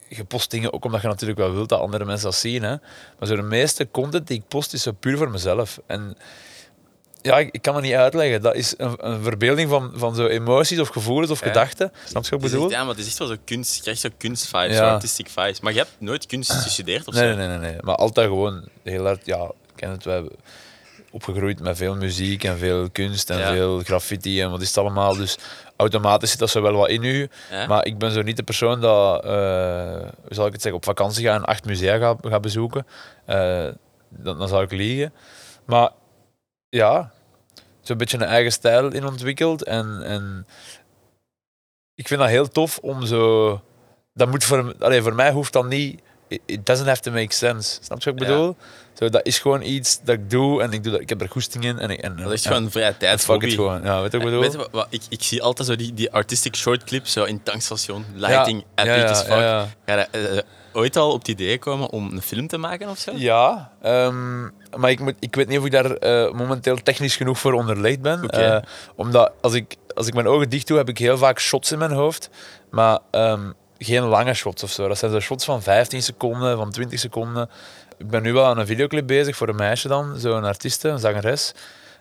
je 0.07 0.23
post 0.23 0.51
dingen 0.51 0.73
ook 0.73 0.85
omdat 0.85 1.01
je 1.01 1.07
natuurlijk 1.07 1.39
wel 1.39 1.53
wilt 1.53 1.69
dat 1.69 1.79
andere 1.79 2.05
mensen 2.05 2.25
dat 2.25 2.35
zien. 2.35 2.63
Hè. 2.63 2.75
Maar 3.19 3.27
zo 3.27 3.35
de 3.35 3.41
meeste 3.41 3.88
content 3.91 4.27
die 4.27 4.38
ik 4.38 4.47
post 4.47 4.73
is 4.73 4.81
zo 4.81 4.91
puur 4.91 5.17
voor 5.17 5.29
mezelf. 5.29 5.79
En 5.88 6.17
ja, 7.21 7.38
ik, 7.38 7.61
kan 7.61 7.75
het 7.75 7.83
niet 7.83 7.94
uitleggen. 7.94 8.41
Dat 8.41 8.55
is 8.55 8.73
een, 8.77 8.95
een 8.97 9.23
verbeelding 9.23 9.69
van, 9.69 9.91
van 9.95 10.15
zo 10.15 10.25
emoties 10.27 10.79
of 10.79 10.88
gevoelens 10.88 11.31
of 11.31 11.39
Ja. 11.39 11.47
gedachten. 11.47 11.91
Snap 12.05 12.23
je 12.23 12.29
wat 12.29 12.44
ik 12.44 12.51
bedoel? 12.51 12.69
ja, 12.69 12.79
maar 12.79 12.89
het 12.89 12.97
is 12.99 13.07
echt 13.07 13.17
wel 13.17 13.27
zo 13.27 13.35
kunst. 13.45 13.75
Je 13.75 13.81
krijgt 13.81 14.01
zo 14.01 14.09
kunstvibes, 14.17 14.77
Ja. 14.77 14.88
zo 14.88 14.94
artistic 14.94 15.29
vibes. 15.29 15.59
Maar 15.59 15.71
je 15.73 15.79
hebt 15.79 15.91
nooit 15.97 16.25
kunst 16.25 16.51
gestudeerd 16.51 17.07
of 17.07 17.13
Nee, 17.13 17.31
zo? 17.31 17.38
nee, 17.38 17.47
nee, 17.47 17.57
nee, 17.57 17.71
nee. 17.71 17.81
Maar 17.81 17.95
altijd 17.95 18.27
gewoon 18.27 18.67
heel 18.83 19.03
hard, 19.05 19.25
ja, 19.25 19.51
ken 19.77 19.89
het, 19.91 20.03
we 20.03 20.12
hebben 20.12 20.31
opgegroeid 21.12 21.59
met 21.59 21.77
veel 21.77 21.95
muziek 21.95 22.44
en 22.44 22.57
veel 22.57 22.89
kunst 22.89 23.29
en 23.29 23.38
Ja. 23.38 23.51
veel 23.51 23.79
graffiti 23.79 24.41
en 24.41 24.51
wat 24.51 24.62
is 24.62 24.68
het 24.68 24.77
allemaal. 24.77 25.15
Dus 25.15 25.38
automatisch 25.75 26.29
zit 26.29 26.39
dat 26.39 26.50
zo 26.50 26.62
wel 26.62 26.74
wat 26.74 26.89
in 26.89 27.03
u. 27.03 27.29
Ja? 27.51 27.68
Maar 27.68 27.85
ik 27.85 27.97
ben 27.97 28.12
zo 28.12 28.21
niet 28.21 28.38
de 28.38 28.44
persoon 28.44 28.81
dat, 28.81 29.24
eh, 29.24 29.31
hoe 30.01 30.33
zal 30.33 30.45
ik 30.45 30.51
het 30.51 30.62
zeggen, 30.62 30.74
op 30.79 30.85
vakantie 30.85 31.25
ga 31.25 31.33
en 31.33 31.45
acht 31.45 31.65
musea 31.65 31.97
ga, 31.97 32.15
ga 32.21 32.39
bezoeken. 32.39 32.88
Eh, 33.25 33.68
dan, 34.09 34.38
dan 34.38 34.47
zou 34.47 34.63
ik 34.63 34.71
liegen. 34.71 35.13
Maar 35.65 35.89
ja, 36.69 37.12
zo'n 37.81 37.97
beetje 37.97 38.18
een 38.18 38.23
eigen 38.23 38.51
stijl 38.51 38.88
in 38.94 39.06
ontwikkeld. 39.06 39.63
En, 39.63 40.01
en 40.03 40.47
ik 41.95 42.07
vind 42.07 42.19
dat 42.19 42.30
heel 42.30 42.47
tof 42.50 42.77
om 42.81 43.06
zo... 43.06 43.62
Dat 44.13 44.30
moet 44.30 44.44
voor, 44.44 44.75
allee, 44.80 45.01
voor 45.01 45.15
mij 45.15 45.31
hoeft 45.31 45.53
dat 45.53 45.65
niet... 45.68 46.01
It 46.45 46.65
doesn't 46.65 46.88
have 46.88 47.01
to 47.01 47.12
make 47.12 47.33
sense. 47.33 47.77
Snap 47.81 48.01
je 48.01 48.12
wat 48.13 48.21
ik 48.21 48.27
Ja. 48.27 48.53
Zo, 48.97 49.09
dat 49.09 49.25
is 49.25 49.39
gewoon 49.39 49.61
iets 49.61 49.99
dat 50.03 50.15
ik 50.15 50.29
doe 50.29 50.61
en 50.61 50.71
ik, 50.71 50.83
doe 50.83 50.91
dat, 50.91 51.01
ik 51.01 51.09
heb 51.09 51.21
er 51.21 51.29
goesting 51.29 51.63
in. 51.63 51.79
En, 51.79 51.89
ik- 51.89 51.99
en, 52.01 52.15
Dat 52.15 52.31
is 52.31 52.45
gewoon 52.45 52.63
een 52.63 52.71
vrije 52.71 52.97
tijd. 52.97 53.21
fuck 53.21 53.41
it 53.41 53.53
gewoon. 53.53 53.81
Ja, 53.83 54.01
weet 54.01 54.11
je 54.11 54.17
wat 54.17 54.21
ik 54.21 54.23
bedoel? 54.23 54.39
Weet 54.39 54.51
je 54.51 54.57
wat, 54.57 54.69
wat- 54.71 54.88
ik, 54.89 55.01
ik 55.09 55.23
zie 55.23 55.41
altijd 55.44 55.67
zo 55.67 55.75
die, 55.75 55.94
die 55.94 56.11
artistic 56.11 56.55
short 56.55 56.83
clips 56.83 57.11
zo 57.11 57.23
in 57.23 57.44
tankstation, 57.44 58.05
lighting, 58.15 58.65
epic 58.75 58.94
ja, 58.95 59.03
as 59.09 59.21
fuck. 59.23 59.29
ja, 59.85 60.07
eh, 60.11 60.21
ooit 60.73 60.95
al 60.95 61.11
op 61.11 61.19
het 61.19 61.27
idee 61.27 61.59
komen 61.59 61.89
om 61.89 62.11
een 62.11 62.21
film 62.21 62.47
te 62.47 62.57
maken 62.57 62.89
of 62.89 62.97
zo? 62.99 63.11
Ja, 63.15 63.71
ehm, 63.81 64.41
maar 64.77 64.89
ik, 64.89 64.99
moet, 64.99 65.15
ik 65.19 65.35
weet 65.35 65.47
niet 65.47 65.59
of 65.59 65.65
ik 65.65 65.71
daar 65.71 65.91
eh, 65.91 66.31
momenteel 66.33 66.75
technisch 66.83 67.15
genoeg 67.15 67.39
voor 67.39 67.53
onderlegd 67.53 68.01
ben. 68.01 68.23
Oké. 68.23 68.38
Eh, 68.38 68.61
omdat 68.95 69.31
als 69.41 69.53
ik, 69.53 69.75
als 69.94 70.07
ik 70.07 70.13
mijn 70.13 70.27
ogen 70.27 70.49
dicht 70.49 70.67
doe, 70.67 70.77
heb 70.77 70.89
ik 70.89 70.97
heel 70.97 71.17
vaak 71.17 71.39
shots 71.39 71.71
in 71.71 71.77
mijn 71.77 71.91
hoofd. 71.91 72.29
Maar 72.71 72.99
ehm, 73.11 73.51
geen 73.77 74.03
lange 74.03 74.33
shots 74.33 74.63
of 74.63 74.71
zo. 74.71 74.88
Dat 74.88 74.97
zijn 74.97 75.11
zo 75.11 75.19
shots 75.19 75.45
van 75.45 75.61
15 75.61 76.01
seconden, 76.03 76.57
van 76.57 76.71
20 76.71 76.99
seconden. 76.99 77.49
Ik 77.97 78.07
ben 78.07 78.23
nu 78.23 78.33
wel 78.33 78.45
aan 78.45 78.57
een 78.57 78.65
videoclip 78.65 79.07
bezig 79.07 79.35
voor 79.35 79.49
een 79.49 79.55
meisje 79.55 79.88
dan, 79.88 80.19
zo'n 80.19 80.44
artieste, 80.44 80.89
een 80.89 80.99
zangeres. 80.99 81.53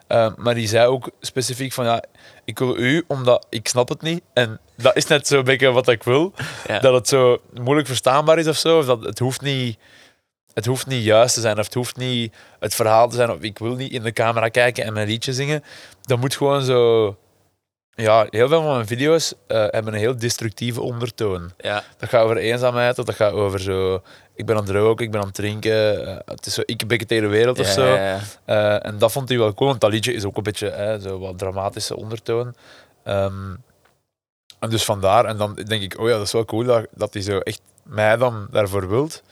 Ehm, 0.06 0.32
maar 0.36 0.54
die 0.54 0.68
zei 0.68 0.86
ook 0.86 1.10
specifiek 1.20 1.72
van 1.72 1.84
ja, 1.84 2.02
ik 2.44 2.58
wil 2.58 2.76
u 2.76 3.04
omdat 3.06 3.46
ik 3.48 3.68
snap 3.68 3.88
het 3.88 4.02
niet. 4.02 4.22
En 4.32 4.60
dat 4.76 4.96
is 4.96 5.06
net 5.06 5.26
zo'n 5.26 5.44
beetje 5.44 5.72
wat 5.72 5.88
ik 5.88 6.02
wil. 6.02 6.32
Ja. 6.66 6.78
Dat 6.78 6.94
het 6.94 7.08
zo 7.08 7.38
moeilijk 7.60 7.86
verstaanbaar 7.86 8.38
is 8.38 8.46
of 8.46 8.56
zo. 8.56 8.78
Of 8.78 8.86
dat 8.86 9.04
het 9.04 9.18
hoeft 9.18 9.40
niet 9.40 9.78
het 10.56 10.66
hoeft 10.66 10.86
niet 10.86 11.04
juist 11.04 11.34
te 11.34 11.40
zijn 11.40 11.58
of 11.58 11.64
het 11.64 11.74
hoeft 11.74 11.96
niet 11.96 12.34
het 12.58 12.74
verhaal 12.74 13.08
te 13.08 13.16
zijn 13.16 13.30
of 13.30 13.40
ik 13.40 13.58
wil 13.58 13.74
niet 13.74 13.92
in 13.92 14.02
de 14.02 14.12
camera 14.12 14.48
kijken 14.48 14.84
en 14.84 14.92
mijn 14.92 15.06
liedje 15.06 15.32
zingen. 15.32 15.64
Dat 16.02 16.18
moet 16.18 16.36
gewoon 16.36 16.62
zo... 16.62 17.16
Ja, 17.94 18.26
heel 18.30 18.48
veel 18.48 18.62
van 18.62 18.74
mijn 18.74 18.86
video's 18.86 19.34
eh, 19.46 19.56
hebben 19.58 19.92
een 19.92 19.98
heel 19.98 20.18
destructieve 20.18 20.80
ondertoon. 20.80 21.52
Ja. 21.58 21.84
Dat 21.98 22.08
gaat 22.08 22.22
over 22.22 22.36
eenzaamheid, 22.36 22.98
of 22.98 23.04
dat 23.04 23.14
gaat 23.14 23.32
over 23.32 23.60
zo... 23.60 24.02
Ik 24.36 24.46
ben 24.46 24.56
aan 24.56 24.62
het 24.62 24.70
roken, 24.70 25.04
ik 25.04 25.10
ben 25.10 25.20
aan 25.20 25.26
het 25.26 25.34
drinken. 25.34 26.06
eh, 26.06 26.16
het 26.24 26.46
is 26.46 26.54
zo, 26.54 26.62
ik 26.64 26.86
ben 26.86 26.98
de 27.06 27.26
wereld 27.26 27.58
of 27.58 27.66
zo. 27.66 27.94
Eh, 28.44 28.86
en 28.86 28.98
dat 28.98 29.12
vond 29.12 29.28
hij 29.28 29.38
wel 29.38 29.54
cool, 29.54 29.68
want 29.68 29.80
dat 29.80 29.90
liedje 29.90 30.12
is 30.12 30.24
ook 30.24 30.36
een 30.36 30.42
beetje 30.42 30.70
hè, 30.70 31.00
zo 31.00 31.18
wat 31.18 31.38
dramatische 31.38 31.96
ondertoon. 31.96 32.54
Ehm, 33.04 33.54
en 34.58 34.70
dus 34.70 34.84
vandaar, 34.84 35.24
en 35.24 35.36
dan 35.36 35.54
denk 35.54 35.82
ik, 35.82 35.98
oh 35.98 36.08
ja, 36.08 36.16
dat 36.16 36.26
is 36.26 36.32
wel 36.32 36.44
cool 36.44 36.64
dat, 36.64 36.86
dat 36.94 37.12
hij 37.12 37.22
zo 37.22 37.38
echt 37.38 37.60
mij 37.82 38.16
dan 38.16 38.46
daarvoor 38.50 38.88
wilt. 38.88 39.22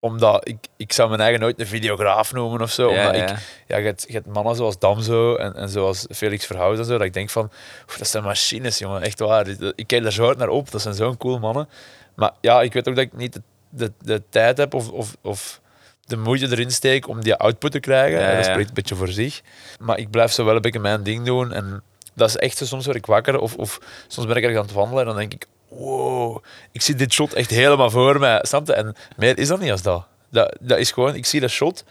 Omdat 0.00 0.48
ik, 0.48 0.56
ik 0.76 0.92
zou 0.92 1.08
mijn 1.08 1.20
eigen 1.20 1.40
nooit 1.40 1.60
een 1.60 1.66
videograaf 1.66 2.32
noemen 2.32 2.60
of 2.60 2.70
zo. 2.70 2.92
Ja, 2.92 3.06
omdat 3.06 3.16
ja. 3.20 3.22
ik, 3.32 3.38
ja, 3.66 3.76
je 3.76 3.84
hebt, 3.84 4.04
je 4.06 4.12
hebt 4.12 4.26
mannen 4.26 4.56
zoals 4.56 4.78
Damso 4.78 5.36
en, 5.36 5.54
en 5.54 5.68
zoals 5.68 6.06
Felix 6.10 6.46
Verhout 6.46 6.78
en 6.78 6.84
zo, 6.84 6.92
dat 6.92 7.06
ik 7.06 7.12
denk 7.12 7.30
van, 7.30 7.50
"Oef, 7.88 7.98
dat 7.98 8.08
zijn 8.08 8.22
machines, 8.24 8.78
jongen, 8.78 9.02
echt 9.02 9.18
waar. 9.18 9.48
Ik 9.74 9.86
kijk 9.86 10.02
daar 10.02 10.12
zo 10.12 10.24
hard 10.24 10.38
naar 10.38 10.48
op, 10.48 10.70
dat 10.70 10.80
zijn 10.80 10.94
zo'n 10.94 11.16
cool 11.16 11.38
mannen. 11.38 11.68
Maar 12.14 12.30
ja, 12.40 12.62
ik 12.62 12.72
weet 12.72 12.88
ook 12.88 12.94
dat 12.94 13.04
ik 13.04 13.12
niet 13.12 13.32
de, 13.32 13.42
de, 13.68 13.92
de 14.02 14.22
tijd 14.28 14.56
heb 14.58 14.74
of, 14.74 14.90
of, 14.90 15.16
of 15.22 15.60
de 16.06 16.16
moeite 16.16 16.46
erin 16.50 16.70
steek 16.70 17.08
om 17.08 17.22
die 17.22 17.34
output 17.34 17.72
te 17.72 17.80
krijgen. 17.80 18.20
Ja, 18.20 18.34
dat 18.34 18.44
spreekt 18.44 18.68
een 18.68 18.74
beetje 18.74 18.94
voor 18.94 19.08
zich. 19.08 19.40
Maar 19.80 19.98
ik 19.98 20.10
blijf 20.10 20.32
zo 20.32 20.44
wel 20.44 20.56
een 20.56 20.62
beetje 20.62 20.80
mijn 20.80 21.02
ding 21.02 21.24
doen. 21.24 21.52
En 21.52 21.82
dat 22.14 22.28
is 22.28 22.36
echt 22.36 22.56
zo, 22.56 22.64
soms 22.64 22.84
word 22.84 22.96
ik 22.96 23.06
wakker 23.06 23.38
of, 23.38 23.54
of 23.54 23.80
soms 24.06 24.26
ben 24.26 24.36
ik 24.36 24.42
ergens 24.42 24.60
aan 24.60 24.66
het 24.66 24.74
wandelen 24.74 25.00
en 25.00 25.08
dan 25.08 25.16
denk 25.16 25.32
ik, 25.32 25.46
wow, 25.68 26.44
ik 26.72 26.82
zie 26.82 26.94
dit 26.94 27.12
shot 27.12 27.32
echt 27.32 27.50
helemaal 27.50 27.90
voor 27.90 28.18
mij. 28.18 28.38
Snap? 28.42 28.68
En 28.68 28.94
meer 29.16 29.38
is 29.38 29.48
dat 29.48 29.60
niet 29.60 29.70
als 29.70 29.82
dat. 29.82 30.06
Dat, 30.30 30.56
dat 30.60 30.78
is 30.78 30.90
gewoon, 30.92 31.14
ik 31.14 31.26
zie 31.26 31.40
dat 31.40 31.50
shot 31.50 31.84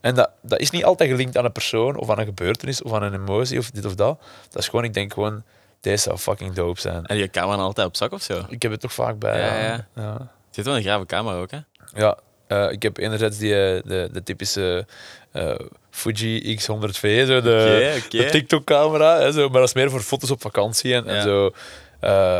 en 0.00 0.14
dat, 0.14 0.30
dat 0.42 0.60
is 0.60 0.70
niet 0.70 0.84
altijd 0.84 1.10
gelinkt 1.10 1.36
aan 1.36 1.44
een 1.44 1.52
persoon 1.52 1.96
of 1.96 2.10
aan 2.10 2.18
een 2.18 2.24
gebeurtenis 2.24 2.82
of 2.82 2.92
aan 2.92 3.02
een 3.02 3.14
emotie 3.14 3.58
of 3.58 3.70
dit 3.70 3.84
of 3.84 3.94
dat. 3.94 4.22
Dat 4.50 4.62
is 4.62 4.68
gewoon, 4.68 4.84
ik 4.84 4.94
denk 4.94 5.12
gewoon, 5.12 5.42
deze 5.80 6.02
zou 6.02 6.18
fucking 6.18 6.52
dope 6.52 6.80
zijn. 6.80 7.06
En 7.06 7.16
je 7.16 7.30
camera 7.30 7.62
altijd 7.62 7.86
op 7.86 7.96
zak 7.96 8.12
of 8.12 8.22
zo? 8.22 8.44
Ik 8.48 8.62
heb 8.62 8.70
het 8.70 8.80
toch 8.80 8.92
vaak 8.92 9.18
bij. 9.18 9.38
Ja, 9.38 9.64
Ja, 9.64 9.86
ja. 9.94 10.32
Zit 10.54 10.64
wel 10.64 10.76
een 10.76 10.82
grave 10.82 11.06
camera 11.06 11.36
ook, 11.36 11.50
hè? 11.50 11.58
Ja, 11.94 12.18
eh, 12.46 12.70
ik 12.70 12.82
heb 12.82 12.96
enerzijds 12.96 13.38
die, 13.38 13.54
eh, 13.54 13.82
de, 13.84 14.08
de 14.12 14.22
typische 14.22 14.86
eh, 15.32 15.54
Fuji 15.90 16.56
X100V, 16.56 17.26
zo 17.26 17.40
de, 17.40 18.28
TikTok-camera, 18.30 19.18
maar 19.32 19.48
dat 19.50 19.68
is 19.68 19.74
meer 19.74 19.90
voor 19.90 20.00
foto's 20.00 20.30
op 20.30 20.40
vakantie. 20.40 20.94
En, 20.94 21.22
zo, 21.22 21.50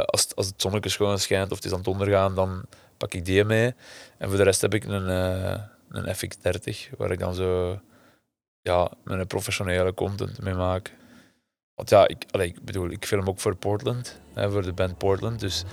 als, 0.05 0.35
als 0.35 0.47
het 0.47 0.63
zonnetje 0.63 0.91
schoon 0.91 1.19
schijnt 1.19 1.51
of 1.51 1.57
het 1.57 1.65
is 1.65 1.73
aan 1.73 1.79
het 1.79 1.87
ondergaan, 1.87 2.35
dan 2.35 2.63
pak 2.97 3.15
ik 3.15 3.25
die 3.25 3.45
mee. 3.45 3.75
En 4.19 4.29
voor 4.29 4.37
de 4.37 4.43
rest 4.43 4.61
heb 4.61 4.75
ik 4.75 4.85
een, 4.85 5.09
een 5.89 6.15
FX30, 6.15 6.97
waar 6.97 7.11
ik 7.11 7.19
dan 7.19 7.35
zo 7.35 7.81
ja, 8.63 8.91
mijn 9.05 9.27
professionele 9.27 9.95
content 9.95 10.43
mee 10.43 10.55
maak. 10.55 10.93
Want 11.75 11.91
ja, 11.91 12.09
ik, 12.09 12.25
allee, 12.31 12.49
ik 12.49 12.65
bedoel, 12.65 12.91
ik 12.91 13.07
film 13.07 13.29
ook 13.29 13.41
voor 13.41 13.57
Portland, 13.57 14.21
hè, 14.35 14.51
voor 14.51 14.63
de 14.63 14.73
band 14.73 14.99
Portland, 14.99 15.41
dus 15.41 15.65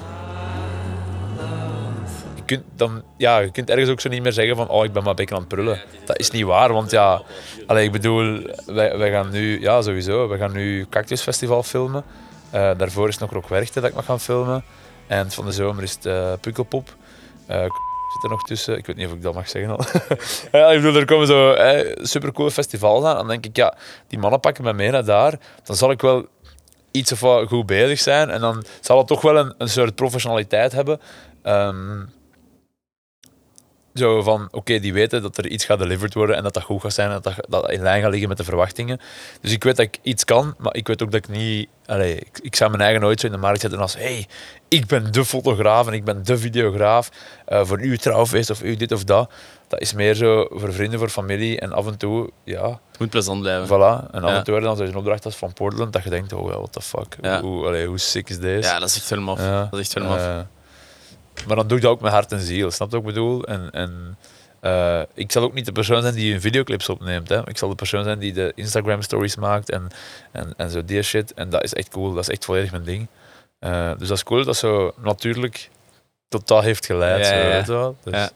dan, 2.76 3.04
ja, 3.18 3.40
je 3.40 3.52
kunt 3.52 3.70
ergens 3.70 3.90
ook 3.90 4.02
zo 4.02 4.10
niet 4.10 4.22
meer 4.22 4.32
zeggen 4.32 4.56
van 4.56 4.70
oh, 4.70 4.86
ik 4.86 4.94
ben 4.94 5.04
maar 5.04 5.14
beetje 5.14 5.36
aan 5.36 5.42
het 5.42 5.50
prullen. 5.50 5.82
Dat 6.06 6.20
is 6.20 6.32
niet 6.32 6.46
waar, 6.46 6.74
want 6.74 6.92
ja, 6.92 7.22
allee, 7.68 7.86
ik 7.86 7.92
bedoel, 7.92 8.42
wij, 8.66 9.12
gaan 9.12 9.30
nu, 9.30 9.62
ja 9.62 9.82
sowieso, 9.82 10.28
we 10.28 10.38
gaan 10.38 10.52
nu 10.52 10.86
Cactus 10.90 11.22
Festival 11.22 11.64
filmen. 11.64 12.04
Eh, 12.50 12.72
daarvoor 12.78 13.08
is 13.08 13.18
nog 13.18 13.32
Rockwerchte 13.32 13.80
dat 13.80 13.90
ik 13.90 13.96
mag 13.96 14.06
gaan 14.06 14.20
filmen. 14.20 14.64
En 15.08 15.32
van 15.32 15.46
de 15.46 15.52
zomer 15.52 15.84
is 15.84 15.94
het 15.94 16.06
eh, 16.06 16.34
Pukkelpop. 16.42 16.96
Eh, 17.46 17.66
zit 18.12 18.24
er 18.24 18.30
nog 18.30 18.44
tussen. 18.44 18.78
Ik 18.78 18.86
weet 18.86 18.96
niet 18.96 19.08
of 19.08 19.14
ik 19.14 19.22
dat 19.22 19.34
mag 19.34 19.50
zeggen 19.50 19.72
al. 19.72 19.80
ik 20.74 20.82
bedoel, 20.82 20.96
er 20.96 21.06
komen 21.06 21.28
zo 21.28 21.52
eh, 21.52 21.98
supercoole 22.02 22.52
festivals 22.52 23.04
aan. 23.04 23.16
Dan 23.16 23.28
denk 23.28 23.46
ik, 23.46 23.56
ja, 23.56 23.78
die 24.08 24.20
mannen 24.20 24.40
pakken 24.40 24.64
me 24.64 24.74
mee 24.74 24.92
naar 24.92 25.06
daar. 25.06 25.40
Dan 25.64 25.76
zal 25.76 25.92
ik 25.92 26.02
wel 26.02 26.26
iets 26.92 27.12
of 27.12 27.20
wat 27.20 27.48
goed 27.48 27.66
bezig 27.66 28.00
zijn. 28.00 28.30
En 28.30 28.42
dan 28.42 28.64
zal 28.82 28.98
het 28.98 29.08
toch 29.08 29.22
wel 29.22 29.54
een, 29.58 29.70
soort 29.70 29.96
professionaliteit 29.96 30.72
hebben. 30.72 31.00
Ehm, 31.42 32.02
zo 33.94 34.22
van, 34.22 34.48
oké, 34.52 34.80
die 34.80 34.94
weten 34.94 35.22
dat 35.22 35.38
er 35.38 35.48
iets 35.48 35.66
gaat 35.66 35.80
delivered 35.80 36.14
worden 36.14 36.36
en 36.36 36.44
dat 36.44 36.54
dat 36.54 36.64
goed 36.64 36.82
gaat 36.82 36.94
zijn 36.94 37.08
en 37.12 37.14
dat 37.22 37.24
dat, 37.24 37.46
dat 37.50 37.72
in 37.72 37.82
lijn 37.82 38.02
gaat 38.02 38.10
liggen 38.12 38.30
met 38.30 38.38
de 38.38 38.44
verwachtingen. 38.44 39.00
Dus 39.42 39.52
ik 39.52 39.64
weet 39.64 39.76
dat 39.76 39.86
ik 39.86 39.98
iets 40.02 40.24
kan, 40.26 40.56
maar 40.58 40.76
ik 40.76 40.88
weet 40.88 41.04
ook 41.04 41.12
dat 41.12 41.24
ik 41.28 41.36
niet... 41.36 41.70
Allee, 41.86 42.16
ik, 42.16 42.40
ik 42.42 42.56
zou 42.56 42.70
mijn 42.70 42.82
eigen 42.84 43.02
nooit 43.02 43.20
zo 43.20 43.26
in 43.26 43.32
de 43.32 43.38
markt 43.38 43.62
zetten 43.62 43.80
als 43.80 43.96
hey, 43.96 44.28
ik 44.68 44.86
ben 44.86 45.12
de 45.12 45.26
fotograaf 45.26 45.88
en 45.88 45.94
ik 45.94 46.04
ben 46.04 46.24
de 46.26 46.38
videograaf 46.38 47.10
eh, 47.46 47.66
voor 47.66 47.80
uw 47.80 47.96
trouwfeest 47.96 48.50
of 48.50 48.62
uw 48.62 48.76
dit 48.78 48.92
of 48.92 49.04
dat. 49.04 49.32
Dat 49.68 49.82
is 49.82 49.94
meer 49.94 50.14
zo 50.14 50.48
voor 50.50 50.74
vrienden, 50.74 51.00
voor 51.00 51.10
familie 51.10 51.60
en 51.60 51.72
af 51.72 51.88
en 51.88 51.98
toe, 51.98 52.30
ja, 52.44 52.68
Het 52.92 53.00
moet 53.00 53.10
plezant 53.10 53.42
blijven. 53.42 53.68
voilà. 53.68 54.12
En 54.12 54.24
af 54.24 54.30
Ja. 54.30 54.38
en 54.38 54.44
toe 54.44 54.60
dan 54.60 54.78
zo'n 54.78 54.96
opdracht 54.96 55.26
als 55.26 55.36
van 55.36 55.54
Portland 55.54 55.94
dat 55.94 56.04
je 56.04 56.10
denkt, 56.10 56.34
oh, 56.34 56.48
what 56.48 56.72
the 56.74 56.82
fuck, 56.82 57.18
Ja. 57.22 57.42
hoe, 57.42 57.66
allee, 57.68 57.88
hoe 57.88 57.98
sick 58.00 58.30
is 58.30 58.40
deze? 58.40 58.68
Ja, 58.70 58.80
dat 58.80 58.90
is 58.90 58.96
echt 58.96 59.10
helemaal. 59.10 59.38
Ja, 59.40 59.68
Dat 59.72 59.80
is 59.80 59.86
echt 59.86 59.94
helemaal 59.94 60.46
maar 61.48 61.56
dan 61.56 61.68
doe 61.68 61.78
ik 61.78 61.84
dat 61.84 61.92
ook 61.92 62.02
met 62.02 62.12
hart 62.12 62.32
en 62.32 62.40
ziel. 62.40 62.72
Snap 62.72 62.92
je 62.92 62.96
wat 62.96 63.06
ik 63.06 63.14
bedoel? 63.14 63.44
En, 63.44 63.72
en 63.72 64.18
eh, 64.60 65.02
ik 65.14 65.32
zal 65.32 65.44
ook 65.44 65.54
niet 65.54 65.66
de 65.66 65.72
persoon 65.72 66.02
zijn 66.02 66.14
die 66.14 66.34
een 66.34 66.42
videoclips 66.42 66.90
opneemt. 66.90 67.30
Hè. 67.30 67.50
Ik 67.50 67.58
zal 67.58 67.70
de 67.70 67.76
persoon 67.76 68.04
zijn 68.04 68.20
die 68.20 68.34
de 68.34 68.52
Instagram 68.56 69.02
stories 69.02 69.36
maakt 69.36 69.70
en, 69.70 69.88
en, 70.32 70.54
en 70.58 70.70
zo 70.70 70.86
die 70.86 71.02
shit. 71.02 71.34
En 71.34 71.50
dat 71.50 71.64
is 71.64 71.74
echt 71.74 71.90
cool. 71.90 72.14
Dat 72.14 72.24
is 72.24 72.30
echt 72.30 72.46
volledig 72.46 72.72
mijn 72.72 72.84
ding. 72.84 73.08
Eh, 73.60 73.92
dus 73.98 74.08
dat 74.08 74.18
is 74.18 74.24
cool 74.24 74.44
dat 74.44 74.58
zo 74.58 74.94
natuurlijk 74.98 75.70
tot 76.28 76.48
dat 76.48 76.64
heeft 76.64 76.86
geleid. 76.86 77.26
Ja, 77.26 77.32
zo, 77.32 77.36
ja. 77.36 77.50
weet 77.50 77.66
je 77.66 77.72
wel? 77.72 77.98
Dus, 78.04 78.14
Ja. 78.14 78.30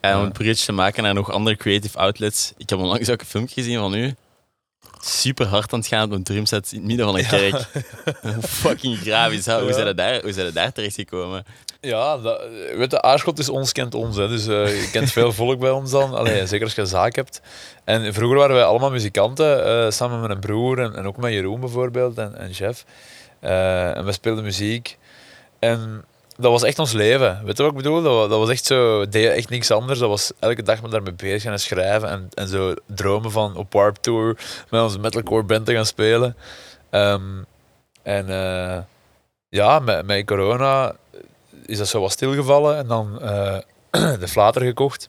En 0.00 0.16
om 0.16 0.22
een 0.22 0.32
bridge 0.32 0.64
te 0.64 0.72
maken 0.72 1.02
naar 1.02 1.14
nog 1.14 1.30
andere 1.30 1.56
creative 1.56 1.98
outlets. 1.98 2.52
Ik 2.56 2.70
heb 2.70 2.78
onlangs 2.78 3.10
ook 3.10 3.20
een 3.20 3.26
filmpje 3.26 3.54
gezien 3.54 3.78
van 3.78 3.94
u. 3.94 4.14
Super 5.00 5.46
hard 5.46 5.72
aan 5.72 5.78
het 5.78 5.88
gaan 5.88 6.04
op 6.04 6.10
een 6.10 6.22
drumset 6.22 6.72
in 6.72 6.78
het 6.78 6.86
midden 6.86 7.06
van 7.06 7.18
een 7.18 7.26
kerk. 7.26 7.66
Fucking 8.62 8.98
graaf 8.98 9.32
is 9.32 9.44
dat. 9.44 9.60
Hoe 9.60 9.72
zijn 9.72 9.86
er 9.86 9.96
daar, 9.96 10.22
hoe 10.22 10.32
zijn 10.32 10.52
daar 10.52 10.72
terecht 10.72 10.94
gekomen? 10.94 11.44
Ja, 11.80 12.18
dat, 12.18 12.42
weet 12.76 12.90
je, 12.90 13.02
Aarschot 13.02 13.38
is 13.38 13.48
ons, 13.48 13.72
kent 13.72 13.94
ons. 13.94 14.16
Hè. 14.16 14.28
Dus 14.28 14.46
eh, 14.46 14.82
je 14.82 14.90
kent 14.90 15.12
veel 15.12 15.32
volk 15.32 15.58
bij 15.58 15.70
ons 15.70 15.90
dan. 15.90 16.14
Allee, 16.14 16.46
zeker 16.46 16.64
als 16.64 16.74
je 16.74 16.80
een 16.80 16.86
zaak 16.86 17.16
hebt. 17.16 17.40
En 17.84 18.14
vroeger 18.14 18.38
waren 18.38 18.54
wij 18.54 18.64
allemaal 18.64 18.90
muzikanten, 18.90 19.64
eh, 19.64 19.90
samen 19.90 20.20
met 20.20 20.30
een 20.30 20.40
broer 20.40 20.78
en, 20.78 20.94
en 20.94 21.06
ook 21.06 21.16
met 21.16 21.32
Jeroen 21.32 21.60
bijvoorbeeld 21.60 22.18
en, 22.18 22.38
en 22.38 22.50
Jeff. 22.50 22.84
Eh, 23.40 23.96
en 23.96 24.04
we 24.04 24.12
speelden 24.12 24.44
muziek. 24.44 24.98
En 25.58 26.04
dat 26.40 26.50
was 26.50 26.62
echt 26.62 26.78
ons 26.78 26.92
leven. 26.92 27.40
Weet 27.44 27.56
je 27.56 27.62
wat 27.62 27.72
ik 27.72 27.78
bedoel? 27.78 28.02
Dat 28.02 28.28
was, 28.28 28.48
echt 28.48 28.64
zo, 28.64 29.08
deden 29.08 29.34
echt 29.34 29.48
niks 29.48 29.70
anders. 29.70 29.98
Dat 29.98 30.08
was 30.08 30.32
elke 30.38 30.62
dag 30.62 30.82
met 30.82 30.90
daarmee 30.90 31.12
bezig 31.12 31.52
en 31.52 31.60
schrijven 31.60 32.08
en, 32.08 32.28
en 32.34 32.48
zo 32.48 32.74
dromen 32.86 33.30
van 33.30 33.56
op 33.56 33.72
Warp 33.72 33.96
Tour 33.96 34.36
met 34.70 34.82
onze 34.82 34.98
metalcore 34.98 35.42
band 35.42 35.66
te 35.66 35.74
gaan 35.74 35.86
spelen. 35.86 36.36
Ehm, 36.90 37.42
en 38.02 38.28
eh, 38.28 38.78
ja, 39.48 39.78
met, 39.78 40.06
met 40.06 40.26
corona 40.26 40.96
is 41.66 41.78
dat 41.78 41.88
zo 41.88 42.00
wat 42.00 42.12
stilgevallen 42.12 42.76
en 42.76 42.86
dan 42.86 43.20
eh, 43.22 43.58
de 44.20 44.28
flater 44.28 44.62
gekocht. 44.62 45.08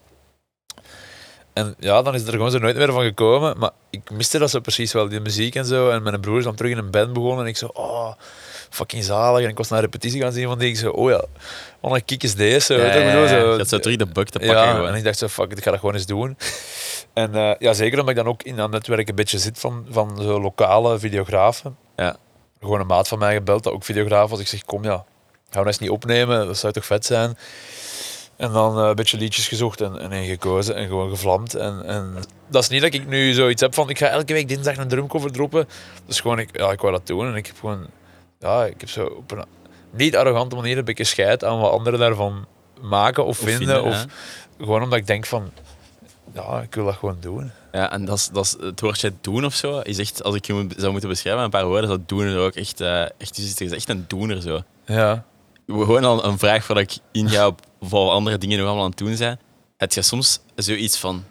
En 1.53 1.75
ja, 1.79 2.01
dan 2.01 2.15
is 2.15 2.23
er 2.23 2.31
gewoon 2.31 2.51
zo 2.51 2.57
nooit 2.57 2.75
meer 2.75 2.91
van 2.91 3.03
gekomen. 3.03 3.57
Maar 3.57 3.71
ik 3.89 4.11
miste 4.11 4.37
dat 4.37 4.49
zo 4.49 4.59
precies 4.59 4.93
wel, 4.93 5.09
die 5.09 5.19
muziek 5.19 5.55
en 5.55 5.65
zo. 5.65 5.89
En 5.89 6.03
mijn 6.03 6.21
broer 6.21 6.37
is 6.37 6.43
dan 6.43 6.55
terug 6.55 6.71
in 6.71 6.77
een 6.77 6.91
band 6.91 7.13
begonnen 7.13 7.43
en 7.43 7.49
ik 7.49 7.57
zo, 7.57 7.65
oh, 7.65 8.13
fucking 8.71 9.03
zalig. 9.03 9.43
En 9.43 9.49
ik 9.49 9.57
was 9.57 9.69
naar 9.69 9.79
een 9.79 9.85
repetitie 9.85 10.21
gaan 10.21 10.31
zien 10.31 10.47
van 10.47 10.59
die, 10.59 10.69
ik 10.69 10.77
zo, 10.77 10.89
oh 10.89 11.09
ja, 11.09 11.23
wat 11.79 11.93
een 11.93 12.05
kick 12.05 12.23
is 12.23 12.35
deze. 12.35 12.59
Zo, 12.59 12.75
weet 12.75 12.93
je 12.93 12.99
wat 12.99 13.01
ik 13.01 13.05
bedoel? 13.05 13.21
ja, 13.21 13.27
Zo- 13.27 13.51
je 13.51 13.57
had 13.57 13.67
zo 13.69 13.79
terug 13.79 13.97
de 13.97 14.05
buk 14.05 14.29
te 14.29 14.39
pakken 14.39 14.57
ja, 14.57 14.71
gewoon. 14.71 14.87
en 14.87 14.95
ik 14.95 15.03
dacht 15.03 15.17
zo, 15.17 15.27
fuck 15.27 15.51
ik 15.51 15.63
ga 15.63 15.71
dat 15.71 15.79
gewoon 15.79 15.95
eens 15.95 16.05
doen. 16.05 16.37
En 17.13 17.35
eh, 17.35 17.51
ja, 17.59 17.73
zeker 17.73 17.99
omdat 17.99 18.17
ik 18.17 18.23
dan 18.23 18.33
ook 18.33 18.43
in 18.43 18.55
dat 18.55 18.71
netwerk 18.71 19.09
een 19.09 19.15
beetje 19.15 19.39
zit 19.39 19.59
van, 19.59 19.85
van 19.89 20.17
zo 20.21 20.41
lokale 20.41 20.99
videografen. 20.99 21.77
Ja. 21.95 22.15
Gewoon 22.61 22.79
een 22.79 22.87
maat 22.87 23.07
van 23.07 23.19
mij 23.19 23.33
gebeld, 23.33 23.63
dat 23.63 23.73
ook 23.73 23.83
videograaf 23.83 24.29
was. 24.29 24.39
Ik 24.39 24.47
zeg, 24.47 24.63
kom 24.65 24.83
ja, 24.83 24.89
gaan 24.89 25.03
we 25.49 25.57
dat 25.57 25.65
eens 25.65 25.79
niet 25.79 25.89
opnemen, 25.89 26.47
dat 26.47 26.57
zou 26.57 26.73
toch 26.73 26.85
vet 26.85 27.05
zijn. 27.05 27.37
En 28.37 28.51
dan 28.51 28.79
eh, 28.79 28.87
een 28.87 28.95
beetje 28.95 29.17
liedjes 29.17 29.47
gezocht 29.47 29.81
en, 29.81 30.11
en 30.11 30.25
gekozen 30.25 30.75
en 30.75 30.87
gewoon 30.87 31.09
gevlamd. 31.09 31.53
En, 31.55 31.83
en 31.85 32.15
dat 32.47 32.63
is 32.63 32.69
niet 32.69 32.81
dat 32.81 32.93
ik 32.93 33.07
nu 33.07 33.33
zoiets 33.33 33.61
heb 33.61 33.73
van, 33.73 33.89
ik 33.89 33.97
ga 33.97 34.07
elke 34.07 34.33
week 34.33 34.47
dinsdag 34.47 34.77
een 34.77 34.87
drumcover 34.87 35.31
droppen. 35.31 35.67
Dus 36.05 36.19
gewoon, 36.19 36.39
ik, 36.39 36.57
ja, 36.57 36.71
ik 36.71 36.79
wou 36.81 36.93
dat 36.93 37.07
doen 37.07 37.27
en 37.27 37.35
ik 37.35 37.45
heb 37.45 37.55
gewoon, 37.59 37.85
ja, 38.41 38.65
ik 38.65 38.79
heb 38.79 38.89
zo 38.89 39.05
op 39.05 39.31
een 39.31 39.45
niet 39.91 40.15
arrogante 40.15 40.55
manier 40.55 40.77
een 40.77 40.85
beetje 40.85 41.03
scheid 41.03 41.43
aan 41.43 41.59
wat 41.59 41.71
anderen 41.71 41.99
daarvan 41.99 42.45
maken 42.81 43.25
of, 43.25 43.41
Of 43.41 43.49
vinden. 43.49 43.83
Of, 43.83 43.93
hè? 43.93 44.03
gewoon 44.57 44.83
omdat 44.83 44.99
ik 44.99 45.07
denk 45.07 45.25
van, 45.25 45.51
ja, 46.33 46.61
ik 46.61 46.75
wil 46.75 46.85
dat 46.85 46.95
gewoon 46.95 47.17
doen. 47.19 47.51
Ja, 47.71 47.91
en 47.91 48.05
dat 48.05 48.29
dat 48.33 48.57
het 48.59 48.81
woordje 48.81 49.13
doen 49.21 49.45
of 49.45 49.55
zo. 49.55 49.79
Is 49.79 49.97
echt, 49.97 50.23
als 50.23 50.35
ik 50.35 50.45
je 50.45 50.67
zou 50.77 50.91
moeten 50.91 51.09
beschrijven 51.09 51.43
met 51.43 51.53
een 51.53 51.59
paar 51.59 51.69
woorden, 51.69 51.89
dat 51.89 52.09
doen 52.09 52.25
er 52.25 52.39
ook 52.39 52.55
echt, 52.55 52.81
eh 52.81 53.01
echt, 53.01 53.37
is 53.37 53.59
het 53.59 53.71
echt 53.71 53.89
een 53.89 54.05
doener 54.07 54.41
zo. 54.41 54.61
Ja. 54.85 55.25
Gewoon 55.67 56.03
al 56.03 56.25
een 56.25 56.37
vraag 56.37 56.63
voordat 56.63 56.83
ik 56.83 56.97
inga 57.11 57.47
op 57.47 57.59
wat 57.89 58.09
andere 58.09 58.37
dingen 58.37 58.57
nog 58.57 58.65
allemaal 58.65 58.83
aan 58.83 58.89
het 58.89 58.99
doen 58.99 59.15
zijn. 59.15 59.39
Heb 59.77 59.91
je 59.91 60.01
soms 60.01 60.39
zoiets 60.55 60.97
van, 60.97 61.23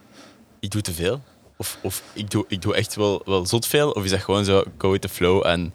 ik 0.59 0.71
doe 0.71 0.81
te 0.81 0.93
veel? 0.93 1.21
Of, 1.57 1.77
of 1.81 2.03
ik, 2.13 2.31
doe, 2.31 2.45
ik 2.47 2.61
doe 2.61 2.75
echt 2.75 2.95
wel, 2.95 3.21
wel 3.25 3.45
zot 3.45 3.67
veel? 3.67 3.91
Of 3.91 4.03
is 4.03 4.09
dat 4.09 4.19
gewoon 4.19 4.45
zo, 4.45 4.63
go 4.77 4.91
with 4.91 5.01
the 5.01 5.09
flow 5.09 5.45
en 5.45 5.73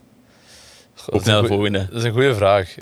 Goeie- 0.96 1.46
volgende? 1.46 1.86
Dat 1.90 1.98
is 1.98 2.04
een 2.04 2.12
goede 2.12 2.34
vraag. 2.34 2.74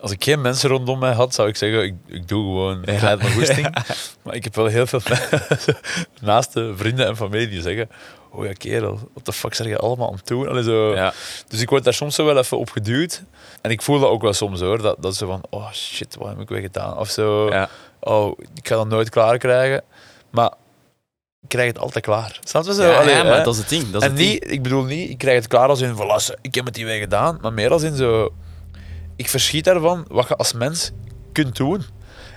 Als 0.00 0.10
ik 0.10 0.24
geen 0.24 0.40
mensen 0.40 0.68
rondom 0.70 0.98
mij 0.98 1.12
had, 1.12 1.34
zou 1.34 1.48
ik 1.48 1.56
zeggen, 1.56 1.82
ik, 1.84 1.94
ik 2.06 2.28
doe 2.28 2.44
gewoon 2.44 2.82
Ja. 2.84 3.16
mijn 3.16 3.32
goesting. 3.32 3.74
Maar 4.22 4.34
ik 4.34 4.44
heb 4.44 4.54
wel 4.54 4.66
heel 4.66 4.86
veel 4.86 5.00
naaste 6.20 6.72
vrienden 6.76 7.06
en 7.06 7.16
familie 7.16 7.48
die 7.48 7.60
zeggen, 7.62 7.88
oh 8.32 8.44
ja 8.46 8.52
kerel, 8.52 8.98
wat 9.14 9.24
de 9.24 9.32
fuck 9.32 9.54
zeg 9.54 9.66
je 9.66 9.78
allemaal 9.78 10.08
aan 10.08 10.14
het 10.14 10.26
doen? 10.26 10.48
Allee, 10.48 10.62
zo. 10.62 10.94
Ja, 10.94 11.12
Dus 11.48 11.60
ik 11.60 11.70
word 11.70 11.84
daar 11.84 11.94
soms 11.94 12.14
zo 12.14 12.24
wel 12.24 12.38
even 12.38 12.58
op 12.58 12.70
geduwd. 12.70 13.22
En 13.60 13.70
ik 13.70 13.82
voel 13.82 14.00
dat 14.00 14.08
ook 14.10 14.22
wel 14.22 14.32
soms 14.32 14.60
hoor, 14.60 14.82
dat, 14.82 14.96
dat 15.02 15.16
ze 15.16 15.26
van, 15.26 15.42
oh 15.50 15.72
shit, 15.72 16.16
wat 16.16 16.28
heb 16.28 16.40
ik 16.40 16.48
weer 16.48 16.60
gedaan? 16.60 16.98
Of 16.98 17.08
zo, 17.08 17.48
ja. 17.48 17.68
oh, 18.00 18.38
ik 18.54 18.68
ga 18.68 18.74
dat 18.76 18.88
nooit 18.88 19.08
klaar 19.10 19.38
krijgen. 19.38 19.82
Maar 20.30 20.52
ik 21.42 21.48
krijg 21.48 21.68
het 21.68 21.78
altijd 21.78 22.04
klaar. 22.04 22.38
Snap 22.44 22.64
je 22.64 22.74
zo? 22.74 22.82
ja, 22.82 22.98
Allee, 22.98 23.14
ja, 23.14 23.22
maar 23.22 23.36
hè? 23.36 23.44
dat 23.44 23.54
is 23.54 23.60
het 23.60 23.68
ding. 23.68 23.90
Dat 23.90 24.02
is 24.02 24.08
en 24.08 24.14
het 24.14 24.20
ding. 24.20 24.30
niet, 24.32 24.50
ik 24.52 24.62
bedoel 24.62 24.84
niet, 24.84 25.10
ik 25.10 25.18
krijg 25.18 25.36
het 25.36 25.46
klaar 25.46 25.68
als 25.68 25.80
in 25.80 25.96
verlassen. 25.96 26.38
Ik 26.40 26.54
heb 26.54 26.64
het 26.64 26.74
die 26.74 26.98
gedaan, 26.98 27.38
maar 27.40 27.52
meer 27.52 27.70
als 27.70 27.82
in 27.82 27.96
zo. 27.96 28.34
Ik 29.16 29.28
verschiet 29.28 29.64
daarvan 29.64 30.04
wat 30.08 30.28
je 30.28 30.36
als 30.36 30.52
mens 30.52 30.90
kunt 31.32 31.56
doen. 31.56 31.82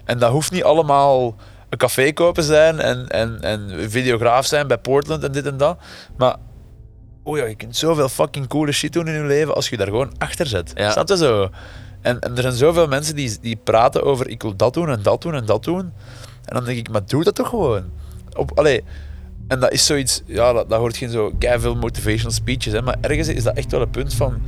En 0.05 0.19
dat 0.19 0.31
hoeft 0.31 0.51
niet 0.51 0.63
allemaal 0.63 1.35
een 1.69 1.77
café 1.77 2.11
kopen 2.11 2.43
zijn 2.43 2.79
en, 2.79 3.07
en, 3.07 3.41
en 3.41 3.91
videograaf 3.91 4.45
zijn 4.45 4.67
bij 4.67 4.77
Portland 4.77 5.23
en 5.23 5.31
dit 5.31 5.45
en 5.45 5.57
dat. 5.57 5.77
Maar 6.17 6.35
oh 7.23 7.37
ja, 7.37 7.45
je 7.45 7.55
kunt 7.55 7.77
zoveel 7.77 8.09
fucking 8.09 8.47
coole 8.47 8.71
shit 8.71 8.93
doen 8.93 9.07
in 9.07 9.13
je 9.13 9.23
leven 9.23 9.55
als 9.55 9.69
je 9.69 9.77
daar 9.77 9.87
gewoon 9.87 10.13
achter 10.17 10.47
zet. 10.47 10.71
Ja. 10.75 10.91
Snap 10.91 11.07
je 11.07 11.17
zo? 11.17 11.49
En, 12.01 12.19
en 12.19 12.35
er 12.35 12.41
zijn 12.41 12.53
zoveel 12.53 12.87
mensen 12.87 13.15
die, 13.15 13.37
die 13.41 13.55
praten 13.55 14.03
over 14.03 14.27
ik 14.27 14.41
wil 14.41 14.55
dat 14.55 14.73
doen 14.73 14.89
en 14.89 15.01
dat 15.01 15.21
doen 15.21 15.35
en 15.35 15.45
dat 15.45 15.63
doen. 15.63 15.93
En 16.45 16.55
dan 16.55 16.65
denk 16.65 16.77
ik, 16.77 16.89
maar 16.89 17.05
doe 17.05 17.23
dat 17.23 17.35
toch 17.35 17.49
gewoon. 17.49 17.91
Op, 18.35 18.51
allee, 18.55 18.83
en 19.47 19.59
dat 19.59 19.71
is 19.71 19.85
zoiets, 19.85 20.21
ja, 20.25 20.53
dat, 20.53 20.69
dat 20.69 20.79
hoort 20.79 20.97
geen 20.97 21.09
zo 21.09 21.31
veel 21.39 21.75
motivational 21.75 22.31
speeches, 22.31 22.73
hè, 22.73 22.81
maar 22.81 22.97
ergens 23.01 23.27
is 23.27 23.43
dat 23.43 23.57
echt 23.57 23.71
wel 23.71 23.81
een 23.81 23.89
punt 23.89 24.13
van, 24.13 24.41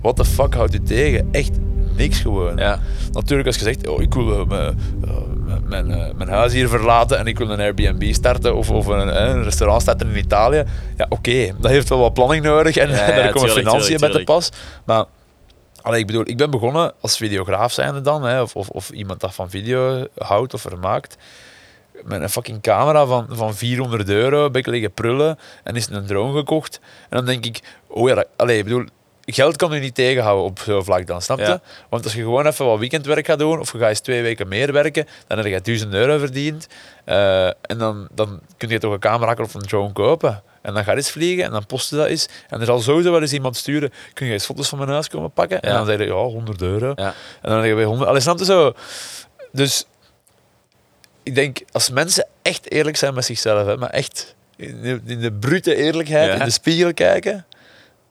what 0.00 0.16
the 0.16 0.24
fuck 0.24 0.54
houdt 0.54 0.74
u 0.74 0.82
tegen? 0.82 1.28
Echt 1.32 1.50
niks 1.96 2.20
gewoon. 2.20 2.56
Ja. 2.56 2.80
Natuurlijk 3.12 3.48
als 3.48 3.56
je 3.56 3.62
zegt, 3.62 3.88
oh, 3.88 4.02
ik 4.02 4.14
wil 4.14 4.40
eh, 4.40 4.46
mijn, 4.46 4.76
eh, 5.04 5.56
mijn, 5.64 5.90
eh, 5.90 6.14
mijn 6.14 6.28
huis 6.28 6.52
hier 6.52 6.68
verlaten 6.68 7.18
en 7.18 7.26
ik 7.26 7.38
wil 7.38 7.50
een 7.50 7.60
Airbnb 7.60 8.12
starten 8.12 8.54
of, 8.54 8.70
of 8.70 8.86
een, 8.86 9.22
een 9.22 9.42
restaurant 9.42 9.82
starten 9.82 10.08
in 10.08 10.16
Italië. 10.16 10.64
Ja, 10.96 11.06
oké, 11.08 11.54
dat 11.60 11.70
heeft 11.70 11.88
wel 11.88 11.98
wat 11.98 12.14
planning 12.14 12.44
nodig 12.44 12.76
en 12.76 12.88
Ja, 12.88 12.96
ja, 13.08 13.14
daar 13.14 13.32
komen 13.32 13.50
financiën 13.50 13.96
te 13.96 14.04
tuurlijk. 14.04 14.24
pas. 14.24 14.50
Maar 14.84 15.04
allee, 15.82 16.00
ik 16.00 16.06
bedoel, 16.06 16.28
ik 16.28 16.36
ben 16.36 16.50
begonnen 16.50 16.92
als 17.00 17.16
videograaf 17.16 17.72
zijnde 17.72 18.00
dan, 18.00 18.22
hè, 18.24 18.42
of, 18.42 18.56
of, 18.56 18.68
of 18.68 18.90
iemand 18.90 19.20
dat 19.20 19.34
van 19.34 19.50
video 19.50 20.06
houdt 20.18 20.54
of 20.54 20.60
vermaakt. 20.60 21.16
Met 22.04 22.22
een 22.22 22.30
fucking 22.30 22.62
camera 22.62 23.06
van, 23.06 23.26
van 23.30 23.54
400 23.54 24.08
euro, 24.08 24.50
ben 24.50 24.60
ik 24.60 24.66
liggen 24.66 24.92
prullen 24.92 25.38
en 25.62 25.76
is 25.76 25.88
een 25.88 26.06
drone 26.06 26.38
gekocht. 26.38 26.80
En 27.08 27.16
dan 27.16 27.26
denk 27.26 27.44
ik, 27.44 27.60
oh 27.86 28.08
ja, 28.08 28.14
dat, 28.14 28.26
allee, 28.36 28.58
ik 28.58 28.64
bedoel, 28.64 28.84
geld 29.24 29.56
kan 29.56 29.72
u 29.72 29.80
niet 29.80 29.94
tegenhouden 29.94 30.44
op 30.44 30.58
zo'n 30.58 30.84
vlak 30.84 31.06
dan, 31.06 31.22
snap 31.22 31.38
je? 31.38 31.44
Ja. 31.44 31.60
Want 31.88 32.04
als 32.04 32.14
je 32.14 32.22
gewoon 32.22 32.46
even 32.46 32.66
wat 32.66 32.78
weekendwerk 32.78 33.26
gaat 33.26 33.38
doen, 33.38 33.60
of 33.60 33.72
je 33.72 33.78
gaat 33.78 33.88
eens 33.88 34.00
twee 34.00 34.22
weken 34.22 34.48
meer 34.48 34.72
werken, 34.72 35.06
dan 35.26 35.38
heb 35.38 35.46
je 35.46 35.60
1000 35.60 35.94
euro 35.94 36.18
verdiend. 36.18 36.66
Eh, 37.04 37.46
en 37.46 37.78
dan, 37.78 38.08
dan 38.14 38.40
kun 38.56 38.68
je 38.68 38.78
toch 38.78 38.92
een 38.92 38.98
camera 38.98 39.34
of 39.40 39.54
een 39.54 39.60
drone 39.60 39.92
kopen. 39.92 40.42
En 40.62 40.74
dan 40.74 40.84
ga 40.84 40.90
je 40.90 40.96
eens 40.96 41.10
vliegen 41.10 41.44
en 41.44 41.50
dan 41.50 41.66
post 41.66 41.90
je 41.90 41.96
dat 41.96 42.06
eens. 42.06 42.28
En 42.48 42.60
er 42.60 42.66
zal 42.66 42.80
sowieso 42.80 43.10
wel 43.10 43.20
eens 43.20 43.32
iemand 43.32 43.56
sturen, 43.56 43.92
kun 44.12 44.26
je 44.26 44.32
eens 44.32 44.44
foto's 44.44 44.68
van 44.68 44.78
mijn 44.78 44.90
huis 44.90 45.08
komen 45.08 45.30
pakken? 45.30 45.60
En 45.60 45.72
dan 45.72 45.86
zeg 45.86 45.98
je, 45.98 46.04
ja, 46.04 46.12
100 46.12 46.62
euro. 46.62 46.92
Ja. 46.96 47.14
En 47.42 47.50
dan 47.50 47.60
zeg 47.60 47.68
je 47.68 47.74
bij 47.74 47.84
100... 47.84 48.08
Allee, 48.08 48.20
snap 48.20 48.38
je 48.38 48.44
zo? 48.44 48.72
Dus 49.52 49.86
ik 51.26 51.34
denk, 51.34 51.58
als 51.72 51.90
mensen 51.90 52.26
echt 52.42 52.70
eerlijk 52.70 52.96
zijn 52.96 53.14
met 53.14 53.24
zichzelf, 53.24 53.66
hè, 53.66 53.76
maar 53.76 53.90
echt 53.90 54.34
in 54.56 54.80
de, 54.82 55.00
in 55.06 55.20
de 55.20 55.32
brute 55.32 55.74
eerlijkheid, 55.74 56.26
Ja. 56.32 56.38
in 56.38 56.44
de 56.44 56.50
spiegel 56.50 56.94
kijken, 56.94 57.46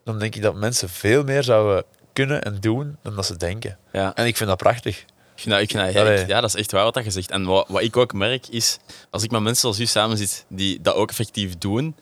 dan 0.03 0.19
denk 0.19 0.35
ik 0.35 0.41
dat 0.41 0.55
mensen 0.55 0.89
veel 0.89 1.23
meer 1.23 1.43
zouden 1.43 1.83
kunnen 2.13 2.41
en 2.43 2.57
doen 2.59 2.97
dan 3.01 3.15
dat 3.15 3.25
ze 3.25 3.37
denken. 3.37 3.77
Ja. 3.91 4.15
En 4.15 4.25
ik 4.25 4.37
vind 4.37 4.49
dat 4.49 4.57
prachtig. 4.57 5.05
Dat, 5.45 5.59
ik 5.61 5.71
vind 5.71 5.93
dat, 5.93 6.27
ja, 6.27 6.41
dat 6.41 6.53
is 6.53 6.55
echt 6.59 6.71
waar 6.71 6.83
wat 6.83 6.93
dat 6.93 7.03
je 7.03 7.11
zegt. 7.11 7.31
En 7.31 7.45
wat, 7.45 7.65
wat 7.67 7.81
ik 7.81 7.97
ook 7.97 8.13
merk 8.13 8.47
is, 8.47 8.77
als 9.09 9.23
ik 9.23 9.31
met 9.31 9.41
mensen 9.41 9.61
zoals 9.61 9.79
u 9.79 9.85
samen 9.85 10.17
zit 10.17 10.45
die 10.49 10.81
dat 10.81 10.95
ook 10.95 11.09
effectief 11.09 11.57
doen, 11.57 11.95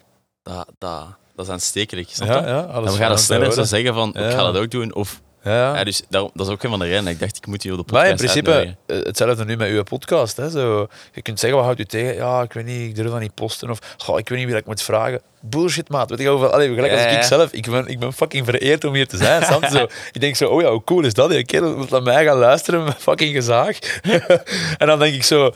dat, 0.43 0.67
dat, 0.77 1.05
dat 1.35 1.45
is 1.45 1.51
aanstekelijk. 1.51 2.09
Snap? 2.11 2.27
Ja, 2.27 2.61
Dan 2.61 2.83
we 2.83 2.89
gaan 2.91 3.09
dat 3.09 3.19
sneller 3.19 3.51
zo 3.51 3.63
zeggen 3.63 3.93
van, 3.93 4.09
ik 4.09 4.31
ga 4.31 4.51
dat 4.51 4.57
ook 4.57 4.71
doen. 4.71 4.93
Of, 4.95 5.21
Ja, 5.43 5.75
ja. 5.75 5.83
dus 5.83 6.01
daarom, 6.09 6.31
dat 6.33 6.47
is 6.47 6.53
ook 6.53 6.63
een 6.63 6.69
van 6.69 6.79
de 6.79 6.85
redenen 6.85 7.11
ik 7.13 7.19
dacht, 7.19 7.37
ik 7.37 7.47
moet 7.47 7.63
hier 7.63 7.71
op 7.77 7.87
de 7.87 7.93
Maar 7.93 8.07
podcast 8.07 8.35
in 8.35 8.43
principe, 8.43 8.51
uitnodigen. 8.57 8.99
eh, 9.01 9.07
hetzelfde 9.07 9.45
nu 9.45 9.57
met 9.57 9.69
uw 9.69 9.83
podcast. 9.83 10.37
Hè. 10.37 10.49
Zo, 10.49 10.87
je 11.13 11.21
kunt 11.21 11.39
zeggen, 11.39 11.57
wat 11.57 11.67
houdt 11.67 11.81
u 11.81 11.85
tegen? 11.85 12.15
Ja, 12.15 12.41
ik 12.41 12.53
weet 12.53 12.65
niet, 12.65 12.89
ik 12.89 12.95
durf 12.95 13.09
dat 13.09 13.19
niet 13.19 13.33
posten. 13.33 13.69
Of, 13.69 13.79
goh, 13.97 14.19
ik 14.19 14.29
weet 14.29 14.37
niet 14.37 14.47
wie 14.47 14.55
dat 14.55 14.63
ik 14.63 14.69
moet 14.69 14.81
vragen. 14.81 15.21
Bullshit, 15.41 15.89
maat. 15.89 16.09
Weet 16.09 16.19
je 16.19 16.27
hoeveel... 16.27 16.51
Allee, 16.51 16.73
gelijk 16.73 16.93
als 16.93 17.15
ik 17.15 17.23
zelf. 17.23 17.51
Ik 17.51 17.69
ben, 17.71 17.87
ik 17.87 17.99
ben 17.99 18.13
fucking 18.13 18.45
vereerd 18.45 18.83
om 18.83 18.93
hier 18.93 19.07
te 19.07 19.17
zijn. 19.17 19.43
zo, 19.71 19.87
ik 20.11 20.21
denk 20.21 20.35
zo, 20.35 20.49
oh 20.49 20.61
ja, 20.61 20.71
hoe 20.71 20.83
cool 20.83 21.03
is 21.03 21.13
dat? 21.13 21.31
Een 21.31 21.45
kerel 21.45 21.75
wil 21.75 21.85
naar 21.89 22.03
mij 22.03 22.25
gaan 22.25 22.37
luisteren 22.37 22.83
met 22.83 22.95
fucking 22.99 23.33
gezaag. 23.33 23.77
en 24.77 24.87
dan 24.87 24.99
denk 24.99 25.15
ik 25.15 25.23
zo, 25.23 25.51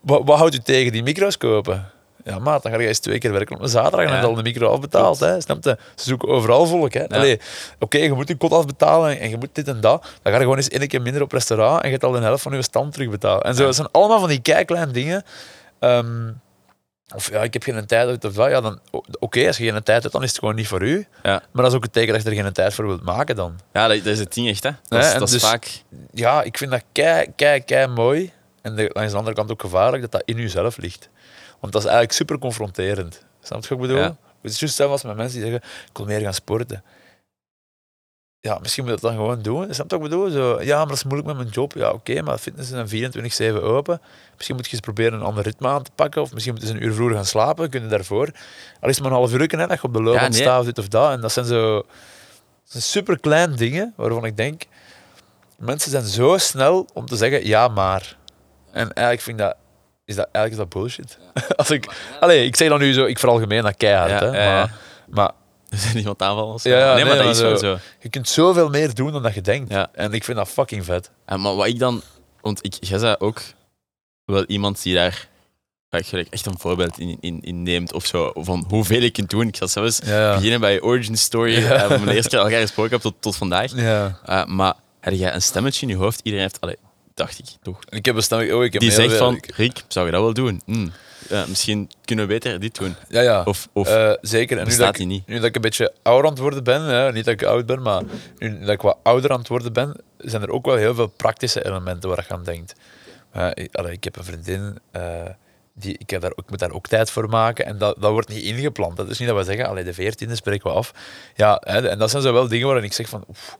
wat, 0.00 0.22
wat 0.24 0.38
houdt 0.38 0.54
u 0.54 0.58
tegen 0.58 0.92
die 0.92 1.02
micro's 1.02 1.36
kopen? 1.36 1.91
Ja, 2.24 2.38
maat, 2.38 2.62
dan 2.62 2.72
ga 2.72 2.78
je 2.80 2.86
eens 2.88 2.98
twee 2.98 3.18
keer 3.18 3.32
werken 3.32 3.56
op 3.56 3.62
een 3.62 3.68
zaterdag 3.68 4.00
en 4.00 4.06
Ja. 4.06 4.08
dan 4.08 4.14
heb 4.20 4.22
je 4.30 4.36
al 4.36 4.42
de 4.42 4.50
micro 4.50 4.68
afbetaald. 4.72 5.20
Hè. 5.20 5.40
Snap 5.40 5.64
je? 5.64 5.76
Ze 5.94 6.04
zoeken 6.04 6.28
overal 6.28 6.66
volk. 6.66 6.92
Hè. 6.92 7.08
Allee, 7.08 7.40
Oké, 7.78 7.98
je 7.98 8.12
moet 8.12 8.28
je 8.28 8.36
kot 8.36 8.52
afbetalen 8.52 9.20
en 9.20 9.30
je 9.30 9.36
moet 9.36 9.48
dit 9.52 9.68
en 9.68 9.80
dat. 9.80 10.02
Dan 10.02 10.10
ga 10.22 10.30
je 10.32 10.38
gewoon 10.38 10.56
eens 10.56 10.68
één 10.68 10.88
keer 10.88 11.02
minder 11.02 11.22
op 11.22 11.32
restaurant 11.32 11.80
en 11.80 11.86
je 11.86 11.92
hebt 11.92 12.04
al 12.04 12.12
de 12.12 12.18
helft 12.20 12.42
van 12.42 12.52
je 12.52 12.62
stand 12.62 12.92
terugbetalen. 12.92 13.42
En 13.42 13.54
zo, 13.54 13.60
Ja. 13.60 13.66
dat 13.66 13.74
zijn 13.76 13.88
allemaal 13.90 14.18
van 14.20 14.28
die 14.28 14.40
kleine 14.40 14.86
dingen. 14.92 15.22
Ehm, 15.78 16.30
of 17.14 17.30
ja, 17.30 17.42
ik 17.42 17.52
heb 17.52 17.62
geen 17.62 17.86
tijd 17.86 18.08
uit 18.08 18.24
of 18.24 18.32
dat. 18.32 18.50
Ja, 18.50 18.60
dan, 18.60 18.78
oké, 19.18 19.46
als 19.46 19.56
je 19.56 19.70
geen 19.72 19.82
tijd 19.82 20.00
hebt, 20.02 20.12
dan 20.14 20.22
is 20.22 20.28
het 20.30 20.38
gewoon 20.38 20.54
niet 20.54 20.68
voor 20.68 20.82
u. 20.82 21.06
Ja. 21.22 21.30
Maar 21.52 21.62
dat 21.62 21.66
is 21.66 21.74
ook 21.76 21.82
het 21.82 21.92
teken 21.92 22.12
dat 22.14 22.22
je 22.22 22.28
er 22.30 22.42
geen 22.42 22.52
tijd 22.52 22.74
voor 22.74 22.86
wilt 22.86 23.02
maken 23.02 23.36
dan. 23.36 23.58
Ja, 23.72 23.88
dat, 23.88 24.04
is 24.06 24.18
het 24.18 24.34
ding 24.34 24.48
echt, 24.48 24.62
hè. 24.62 24.70
Dat 24.88 25.02
Ja, 25.02 25.06
is, 25.08 25.12
dat 25.18 25.22
is 25.22 25.30
dus- 25.30 25.42
vaak... 25.50 25.82
Ja, 26.12 26.42
ik 26.42 26.58
vind 26.58 26.70
dat 26.70 26.82
kei, 26.92 27.26
kei, 27.36 27.60
kei 27.64 27.86
mooi. 27.86 28.32
En 28.62 28.76
de, 28.76 28.90
langs 28.92 29.10
de 29.12 29.18
andere 29.18 29.36
kant 29.36 29.50
ook 29.50 29.60
gevaarlijk 29.60 30.02
dat 30.02 30.12
dat 30.12 30.22
in 30.24 30.36
jezelf 30.36 30.76
ligt. 30.76 31.08
Want 31.62 31.72
dat 31.72 31.82
is 31.82 31.88
eigenlijk 31.88 32.12
super 32.12 32.38
confronterend. 32.38 33.24
Snap 33.42 33.62
je 33.62 33.68
wat 33.68 33.78
ik 33.78 33.86
bedoel? 33.86 34.02
Ja. 34.02 34.16
Het 34.42 34.52
is 34.52 34.60
juist 34.60 34.78
hetzelfde 34.78 34.92
als 34.92 35.02
met 35.02 35.16
mensen 35.16 35.40
die 35.40 35.50
zeggen, 35.50 35.68
ik 35.90 35.96
wil 35.96 36.06
meer 36.06 36.20
gaan 36.20 36.34
sporten. 36.34 36.84
Ja, 38.40 38.58
misschien 38.58 38.84
moet 38.84 38.94
je 38.94 39.00
dat 39.00 39.10
dan 39.10 39.20
gewoon 39.20 39.42
doen. 39.42 39.74
Snap 39.74 39.90
je 39.90 39.96
wat 39.96 40.04
ik 40.04 40.10
bedoel? 40.10 40.30
Zo, 40.30 40.62
ja, 40.62 40.76
maar 40.78 40.86
dat 40.86 40.96
is 40.96 41.04
moeilijk 41.04 41.28
met 41.28 41.36
mijn 41.36 41.48
job. 41.48 41.72
Ja, 41.72 41.90
oké, 41.90 42.22
maar 42.22 42.38
fitness 42.38 42.70
is 42.70 42.76
dan 43.40 43.54
24-7 43.58 43.62
open. 43.62 44.00
Misschien 44.34 44.56
moet 44.56 44.64
je 44.66 44.72
eens 44.72 44.80
proberen 44.80 45.12
een 45.12 45.24
ander 45.24 45.44
ritme 45.44 45.68
aan 45.68 45.82
te 45.82 45.90
pakken. 45.94 46.22
Of 46.22 46.32
misschien 46.32 46.54
moet 46.54 46.62
je 46.62 46.68
eens 46.68 46.78
een 46.78 46.84
uur 46.84 46.94
vroeger 46.94 47.16
gaan 47.16 47.26
slapen. 47.26 47.70
Kun 47.70 47.82
je 47.82 47.88
daarvoor. 47.88 48.30
Al 48.80 48.88
is 48.88 48.94
het 48.94 49.04
maar 49.04 49.12
een 49.12 49.18
half 49.18 49.32
uur, 49.32 49.40
hè, 49.40 49.66
dat 49.66 49.80
je 49.80 49.82
op 49.82 49.92
de 49.92 50.02
loopband 50.02 50.34
Ja, 50.34 50.38
nee. 50.38 50.40
staat 50.40 50.60
of 50.60 50.64
dit 50.64 50.78
of 50.78 50.88
dat. 50.88 51.10
En 51.10 51.20
dat 51.20 51.32
zijn 51.32 51.46
zo 51.46 51.74
dat 51.76 52.82
zijn 52.82 52.82
super 52.82 53.20
kleine 53.20 53.54
dingen 53.54 53.92
waarvan 53.96 54.24
ik 54.24 54.36
denk, 54.36 54.62
mensen 55.56 55.90
zijn 55.90 56.04
zo 56.04 56.38
snel 56.38 56.88
om 56.92 57.06
te 57.06 57.16
zeggen 57.16 57.46
ja, 57.46 57.68
maar. 57.68 58.16
En 58.72 58.92
eigenlijk 58.92 59.20
vind 59.20 59.40
ik 59.40 59.44
dat, 59.46 59.56
is 60.04 60.14
dat, 60.16 60.28
eigenlijk 60.32 60.50
is 60.50 60.56
dat 60.56 60.68
bullshit. 60.82 61.18
Als 61.56 61.70
ik, 61.70 61.94
allee, 62.20 62.46
ik 62.46 62.56
zeg 62.56 62.68
dan 62.68 62.78
nu 62.80 62.92
zo, 62.92 63.04
ik 63.04 63.18
veralgemeen 63.18 63.62
dat 63.62 63.76
keihard, 63.76 64.20
hè, 64.20 64.30
maar, 64.30 64.74
maar 65.08 65.30
Er 65.70 65.78
is 65.78 65.94
iemand 65.94 66.22
aanvallen. 66.22 66.58
Ja, 66.62 66.78
ja, 66.78 66.94
nee, 66.94 67.04
maar 67.04 67.16
dat 67.16 67.36
is 67.36 67.42
maar 67.42 67.50
zo- 67.50 67.56
zo. 67.56 67.78
je 68.00 68.08
kunt 68.08 68.28
zoveel 68.28 68.68
meer 68.68 68.94
doen 68.94 69.12
dan 69.12 69.22
dat 69.22 69.34
je 69.34 69.40
denkt. 69.40 69.70
Ja. 69.72 69.88
En 69.92 70.12
ik 70.12 70.24
vind 70.24 70.36
dat 70.36 70.48
fucking 70.48 70.84
vet. 70.84 71.10
En, 71.24 71.40
maar 71.40 71.54
wat 71.54 71.66
ik 71.66 71.78
dan... 71.78 72.02
Want 72.40 72.64
ik, 72.64 72.74
jij 72.80 72.98
zei 72.98 73.14
ook 73.18 73.40
wel 74.24 74.44
iemand 74.44 74.82
die 74.82 74.94
daar 74.94 75.28
echt 75.90 76.46
een 76.46 76.58
voorbeeld 76.58 76.98
in, 76.98 77.16
in, 77.20 77.40
in 77.40 77.62
neemt 77.62 77.92
of 77.92 78.06
zo. 78.06 78.30
Van 78.34 78.64
hoeveel 78.68 79.00
je 79.00 79.10
kunt 79.10 79.30
doen. 79.30 79.46
Ik 79.48 79.56
zal 79.56 79.68
zelfs 79.68 80.00
Ja, 80.04 80.34
beginnen 80.34 80.60
bij 80.60 80.72
je 80.72 80.82
origin 80.82 81.16
story. 81.16 81.58
Ja. 81.62 81.74
eh, 81.74 81.88
van 81.96 82.04
de 82.06 82.14
eerste 82.14 82.28
keer 82.28 82.38
dat 82.38 82.46
ik 82.46 82.52
elkaar 82.52 82.60
gesproken 82.66 82.92
heb 82.92 83.00
tot, 83.00 83.14
tot 83.20 83.36
vandaag. 83.36 83.76
ja. 83.76 84.18
Eh, 84.24 84.44
maar 84.44 84.74
heb 85.00 85.14
jij 85.14 85.34
een 85.34 85.42
stemmetje 85.42 85.86
in 85.86 85.92
je 85.92 85.98
hoofd? 85.98 86.20
Iedereen 86.22 86.44
heeft... 86.46 86.60
Allee, 86.60 86.76
dacht 87.24 87.38
ik 87.38 87.44
toch. 87.62 87.78
Ik 87.88 88.04
heb 88.04 88.16
een 88.16 88.22
stem, 88.22 88.38
oh, 88.52 88.64
ik 88.64 88.72
heb 88.72 88.82
Die 88.82 88.90
zegt 88.90 89.16
van, 89.16 89.42
Rick, 89.56 89.84
zou 89.88 90.06
je 90.06 90.12
dat 90.12 90.20
wel 90.22 90.32
doen? 90.32 90.62
Hm, 90.64 90.88
ja, 91.28 91.44
misschien 91.48 91.90
kunnen 92.04 92.26
we 92.26 92.32
beter 92.32 92.60
dit 92.60 92.78
doen. 92.78 92.94
Ja, 93.08 93.20
ja. 93.20 93.42
Of, 93.42 93.68
of 93.72 93.88
Eh, 93.88 94.12
zeker. 94.20 94.58
En 94.58 94.68
nu 94.68 94.76
dat, 94.76 94.98
ik, 94.98 95.06
niet? 95.06 95.26
nu 95.26 95.34
dat 95.34 95.44
ik 95.44 95.54
een 95.54 95.60
beetje 95.60 95.92
ouder 96.02 96.24
aan 96.24 96.32
het 96.32 96.42
worden 96.42 96.64
ben, 96.64 96.82
hè, 96.82 97.12
niet 97.12 97.24
dat 97.24 97.34
ik 97.34 97.42
oud 97.42 97.66
ben, 97.66 97.82
maar 97.82 98.02
nu 98.38 98.60
dat 98.60 98.68
ik 98.68 98.80
wat 98.80 98.98
ouder 99.02 99.30
aan 99.30 99.38
het 99.38 99.48
worden 99.48 99.72
ben, 99.72 99.96
zijn 100.18 100.42
er 100.42 100.50
ook 100.50 100.66
wel 100.66 100.76
heel 100.76 100.94
veel 100.94 101.06
praktische 101.06 101.66
elementen 101.66 102.08
waar 102.08 102.24
je 102.28 102.34
aan 102.34 102.44
denkt. 102.44 102.74
Eh, 103.32 103.48
ik, 103.54 103.74
allee, 103.74 103.92
ik 103.92 104.04
heb 104.04 104.16
een 104.16 104.24
vriendin, 104.24 104.78
eh, 104.90 105.02
die, 105.74 105.96
ik, 105.98 106.10
heb 106.10 106.20
daar, 106.20 106.30
ik 106.30 106.50
moet 106.50 106.58
daar 106.58 106.72
ook 106.72 106.86
tijd 106.88 107.10
voor 107.10 107.28
maken 107.28 107.66
en 107.66 107.78
dat, 107.78 107.96
dat 108.00 108.10
wordt 108.10 108.28
niet 108.28 108.42
ingepland. 108.42 108.96
Dat 108.96 109.10
is 109.10 109.18
niet 109.18 109.28
dat 109.28 109.36
we 109.36 109.44
zeggen, 109.44 109.68
allee, 109.68 109.84
de 109.84 109.94
veertiende 109.94 110.34
spreken 110.36 110.70
we 110.70 110.76
af. 110.76 110.92
Ja, 111.34 111.62
hè, 111.64 111.88
en 111.88 111.98
dat 111.98 112.10
zijn 112.10 112.22
zo 112.22 112.32
wel 112.32 112.48
dingen 112.48 112.66
waarin 112.66 112.84
ik 112.84 112.92
zeg 112.92 113.08
van, 113.08 113.24
oef, 113.28 113.56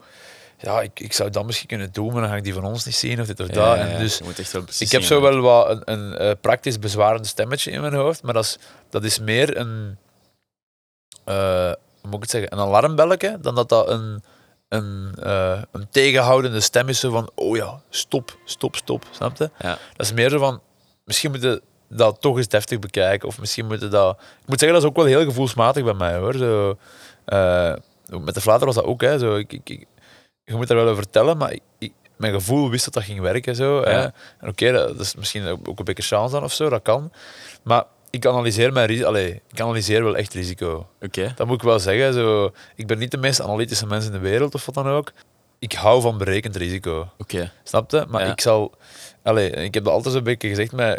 ja, 0.62 0.80
ik, 0.80 1.00
ik 1.00 1.12
zou 1.12 1.30
dat 1.30 1.44
misschien 1.46 1.68
kunnen 1.68 1.92
doen, 1.92 2.12
maar 2.12 2.20
dan 2.20 2.30
ga 2.30 2.36
ik 2.36 2.44
die 2.44 2.54
van 2.54 2.64
ons 2.64 2.84
niet 2.84 2.94
zien 2.94 3.20
of 3.20 3.26
dit 3.26 3.40
of 3.40 3.46
dat. 3.46 3.76
En 3.76 3.98
dus 3.98 4.18
je 4.18 4.24
moet 4.24 4.38
echt 4.38 4.52
wel 4.52 4.62
ik 4.78 4.90
heb 4.92 5.02
zo 5.02 5.20
wel 5.20 5.40
wat 5.40 5.68
een, 5.70 5.92
een 5.92 6.16
eh, 6.16 6.30
praktisch 6.40 6.78
bezwarend 6.78 7.26
stemmetje 7.26 7.70
in 7.70 7.80
mijn 7.80 7.94
hoofd, 7.94 8.22
maar 8.22 8.34
dat 8.34 8.44
is, 8.44 8.58
dat 8.90 9.04
is 9.04 9.18
meer 9.18 9.56
een, 9.56 9.98
hoe 11.24 11.76
moet 12.02 12.14
ik 12.14 12.20
het 12.20 12.30
zeggen, 12.30 12.52
een 12.52 12.58
alarmbelletje, 12.58 13.38
dan 13.40 13.54
dat 13.54 13.68
dat 13.68 13.88
een, 13.88 14.22
een, 14.68 15.14
eh, 15.22 15.62
een 15.72 15.86
tegenhoudende 15.90 16.60
stem 16.60 16.88
is, 16.88 17.00
zo 17.00 17.10
van, 17.10 17.30
oh 17.34 17.56
ja, 17.56 17.80
stop, 17.90 18.36
stop, 18.44 18.76
stop, 18.76 19.04
snap 19.10 19.36
je? 19.36 19.50
Ja. 19.58 19.78
Dat 19.96 20.06
is 20.06 20.12
meer 20.12 20.30
zo 20.30 20.38
van, 20.38 20.60
misschien 21.04 21.30
moet 21.30 21.42
je 21.42 21.62
dat 21.88 22.20
toch 22.20 22.36
eens 22.36 22.48
deftig 22.48 22.78
bekijken, 22.78 23.28
of 23.28 23.38
misschien 23.40 23.66
moet 23.66 23.80
je 23.80 23.88
dat... 23.88 24.16
Ik 24.16 24.46
moet 24.48 24.58
zeggen, 24.58 24.72
dat 24.80 24.82
is 24.82 24.88
ook 24.88 24.96
wel 24.96 25.04
heel 25.18 25.24
gevoelsmatig 25.24 25.84
bij 25.84 25.94
mij, 25.94 26.16
hoor. 26.16 26.34
Zo, 26.34 26.76
met 28.20 28.34
de 28.34 28.40
flater 28.40 28.66
was 28.66 28.74
dat 28.74 28.84
ook, 28.84 29.00
hè. 29.00 29.18
Zo, 29.18 29.36
ik, 29.36 29.52
ik, 29.52 29.68
ik- 29.70 29.86
je 30.44 30.54
moet 30.54 30.68
daar 30.68 30.76
wel 30.76 30.86
over 30.88 31.02
vertellen, 31.02 31.36
maar 31.36 31.52
ik, 31.52 31.60
ik- 31.78 31.92
mijn 32.16 32.32
gevoel 32.34 32.70
wist 32.70 32.84
dat 32.84 32.94
dat 32.94 33.02
ging 33.02 33.20
werken, 33.20 33.54
zo. 33.56 33.82
Hè. 33.82 33.90
En 34.38 34.48
oké, 34.48 34.72
dat 34.72 35.00
is 35.00 35.14
misschien 35.14 35.46
ook 35.46 35.78
een 35.78 35.84
beetje 35.84 36.02
chance 36.02 36.34
dan 36.34 36.42
of 36.44 36.52
zo, 36.52 36.68
dat 36.68 36.82
kan. 36.82 37.12
Maar 37.62 37.84
ik 38.10 38.26
analyseer 38.26 38.72
mijn. 38.72 39.04
Allee, 39.04 39.42
ik 39.52 39.60
analyseer 39.60 40.04
wel 40.04 40.16
echt 40.16 40.34
risico. 40.34 40.86
Oké. 41.00 41.32
Dat 41.36 41.46
moet 41.46 41.56
ik 41.56 41.62
wel 41.62 41.78
zeggen. 41.78 42.12
Zo, 42.12 42.52
ik 42.74 42.86
ben 42.86 42.98
niet 42.98 43.10
de 43.10 43.16
meest 43.16 43.40
analytische 43.40 43.86
mens 43.86 44.06
in 44.06 44.12
de 44.12 44.18
wereld 44.18 44.54
of 44.54 44.66
wat 44.66 44.74
dan 44.74 44.86
ook. 44.88 45.12
Ik 45.58 45.72
hou 45.72 46.00
van 46.00 46.18
berekend 46.18 46.56
risico. 46.56 47.08
Oké. 47.18 47.52
Snap 47.64 47.90
je? 47.90 48.04
Maar 48.08 48.24
Ja. 48.24 48.32
ik 48.32 48.40
zal... 48.40 48.72
Allee, 49.22 49.50
ik 49.50 49.74
heb 49.74 49.84
dat 49.84 49.92
altijd 49.92 50.14
zo'n 50.14 50.22
beetje 50.24 50.48
gezegd, 50.48 50.72
maar 50.72 50.98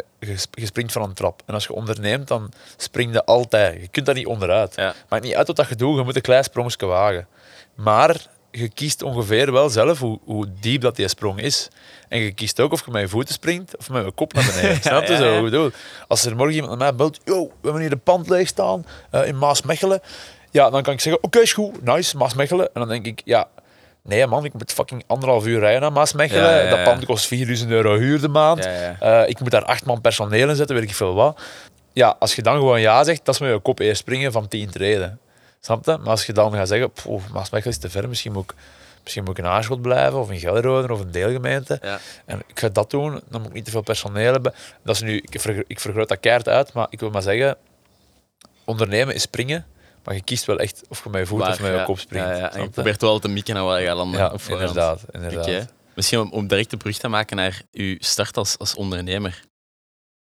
je 0.50 0.66
springt 0.66 0.92
van 0.92 1.02
een 1.02 1.12
trap. 1.14 1.42
En 1.46 1.54
als 1.54 1.64
je 1.66 1.72
onderneemt, 1.72 2.28
dan 2.28 2.52
spring 2.76 3.12
je 3.12 3.24
altijd. 3.24 3.80
Je 3.80 3.88
kunt 3.88 4.06
daar 4.06 4.14
niet 4.14 4.26
onderuit. 4.26 4.74
Ja. 4.76 4.94
Maakt 5.08 5.22
niet 5.24 5.34
uit 5.34 5.46
wat 5.46 5.56
dat 5.56 5.68
je 5.68 5.74
doet, 5.76 5.96
je 5.96 6.02
moet 6.04 6.16
een 6.16 6.22
klein 6.22 6.44
sprongetje 6.44 6.86
wagen. 6.86 7.26
Maar 7.74 8.26
je 8.56 8.68
kiest 8.68 9.02
ongeveer 9.02 9.52
wel 9.52 9.68
zelf 9.68 9.98
hoe, 9.98 10.18
hoe 10.24 10.46
diep 10.60 10.80
dat 10.80 10.96
die 10.96 11.08
sprong 11.08 11.40
is. 11.40 11.68
En 12.08 12.20
je 12.20 12.32
kiest 12.32 12.60
ook 12.60 12.72
of 12.72 12.84
je 12.84 12.90
met 12.90 13.02
je 13.02 13.08
voeten 13.08 13.34
springt 13.34 13.76
of 13.76 13.90
met 13.90 14.04
je 14.04 14.10
kop 14.10 14.32
naar 14.32 14.44
beneden. 14.44 14.82
Snap 14.82 15.04
je 15.04 15.12
ja, 15.12 15.50
zo? 15.50 15.70
Als 16.08 16.24
er 16.24 16.36
morgen 16.36 16.54
iemand 16.54 16.78
naar 16.78 16.88
mij 16.88 16.94
belt, 16.94 17.20
yo, 17.24 17.46
we 17.46 17.52
hebben 17.62 17.80
hier 17.80 17.90
de 17.90 17.96
pand 17.96 18.28
leeg 18.28 18.48
staan 18.48 18.86
eh, 19.10 19.26
in 19.26 19.38
Maasmechelen. 19.38 20.00
Ja, 20.50 20.70
dan 20.70 20.82
kan 20.82 20.92
ik 20.92 21.00
zeggen, 21.00 21.22
oké, 21.22 21.38
is 21.38 21.52
goed, 21.52 21.84
nice, 21.84 22.16
Maasmechelen. 22.16 22.66
En 22.66 22.80
dan 22.80 22.88
denk 22.88 23.06
ik, 23.06 23.22
ja, 23.24 23.48
nee 24.02 24.26
man, 24.26 24.44
ik 24.44 24.52
moet 24.52 24.72
fucking 24.72 25.04
anderhalf 25.06 25.46
uur 25.46 25.58
rijden 25.58 25.80
naar 25.80 25.92
Maasmechelen. 25.92 26.70
Dat 26.70 26.84
pand 26.84 27.04
kost 27.04 27.26
4000 27.26 27.70
euro 27.70 27.96
huur 27.96 28.20
de 28.20 28.28
maand. 28.28 28.68
Eh, 29.00 29.28
ik 29.28 29.40
moet 29.40 29.50
daar 29.50 29.64
acht 29.64 29.84
man 29.84 30.00
personeel 30.00 30.48
in 30.48 30.56
zetten, 30.56 30.76
weet 30.76 30.88
ik 30.88 30.94
veel 30.94 31.14
wat. 31.14 31.40
Ja, 31.92 32.16
als 32.18 32.34
je 32.34 32.42
dan 32.42 32.54
gewoon 32.54 32.80
ja 32.80 33.04
zegt, 33.04 33.24
dat 33.24 33.34
is 33.34 33.40
met 33.40 33.50
je 33.50 33.58
kop 33.58 33.78
eerst 33.78 34.00
springen 34.00 34.32
van 34.32 34.48
tien 34.48 34.70
treden. 34.70 35.18
Snap 35.64 35.84
je? 35.84 35.96
Maar 35.98 36.08
als 36.08 36.26
je 36.26 36.32
dan 36.32 36.52
gaat 36.52 36.68
zeggen, 36.68 36.90
poeh, 36.90 37.22
Maasmechelen 37.32 37.74
is 37.74 37.80
te 37.80 37.90
ver, 37.90 38.08
misschien 38.08 38.32
moet 38.32 38.44
ik, 38.44 38.54
misschien 39.02 39.24
moet 39.24 39.38
ik 39.38 39.44
in 39.44 39.50
Aarschot 39.50 39.82
blijven, 39.82 40.18
of 40.18 40.30
in 40.30 40.38
Gelderode, 40.38 40.92
of 40.92 41.00
een 41.00 41.10
deelgemeente. 41.10 41.78
Ja. 41.82 41.98
En 42.24 42.42
ik 42.46 42.58
ga 42.60 42.68
dat 42.68 42.90
doen, 42.90 43.20
dan 43.28 43.40
moet 43.40 43.48
ik 43.48 43.54
niet 43.54 43.64
te 43.64 43.70
veel 43.70 43.80
personeel 43.82 44.32
hebben. 44.32 44.54
Dat 44.82 44.94
is 44.94 45.00
nu, 45.00 45.16
ik, 45.16 45.40
vergro- 45.40 45.62
ik 45.66 45.80
vergroot 45.80 46.08
dat 46.08 46.20
keihard 46.20 46.48
uit, 46.48 46.72
maar 46.72 46.86
ik 46.90 47.00
wil 47.00 47.10
maar 47.10 47.22
zeggen, 47.22 47.56
ondernemen 48.64 49.14
is 49.14 49.22
springen, 49.22 49.66
maar 50.04 50.14
je 50.14 50.22
kiest 50.22 50.44
wel 50.44 50.58
echt 50.58 50.82
of 50.88 51.04
je 51.04 51.10
met 51.10 51.20
je 51.20 51.26
voet 51.26 51.40
of 51.40 51.60
met 51.60 51.70
je 51.70 51.76
ja. 51.76 51.84
kop 51.84 51.98
springt. 51.98 52.28
Ja, 52.28 52.36
ja. 52.36 52.52
En 52.52 52.58
je 52.58 52.64
je? 52.64 52.70
probeert 52.70 53.00
wel 53.00 53.18
te 53.18 53.28
mikken 53.28 53.54
naar 53.54 53.64
waar 53.64 53.80
je 53.80 53.86
gaat 53.86 53.96
landen. 53.96 54.20
Ja, 54.20 54.32
inderdaad. 54.48 55.00
inderdaad. 55.12 55.72
Misschien 55.94 56.18
om, 56.20 56.32
om 56.32 56.46
direct 56.46 56.70
de 56.70 56.76
brug 56.76 56.98
te 56.98 57.08
maken 57.08 57.36
naar 57.36 57.62
uw 57.72 57.96
start 57.98 58.36
als, 58.36 58.58
als 58.58 58.74
ondernemer. 58.74 59.40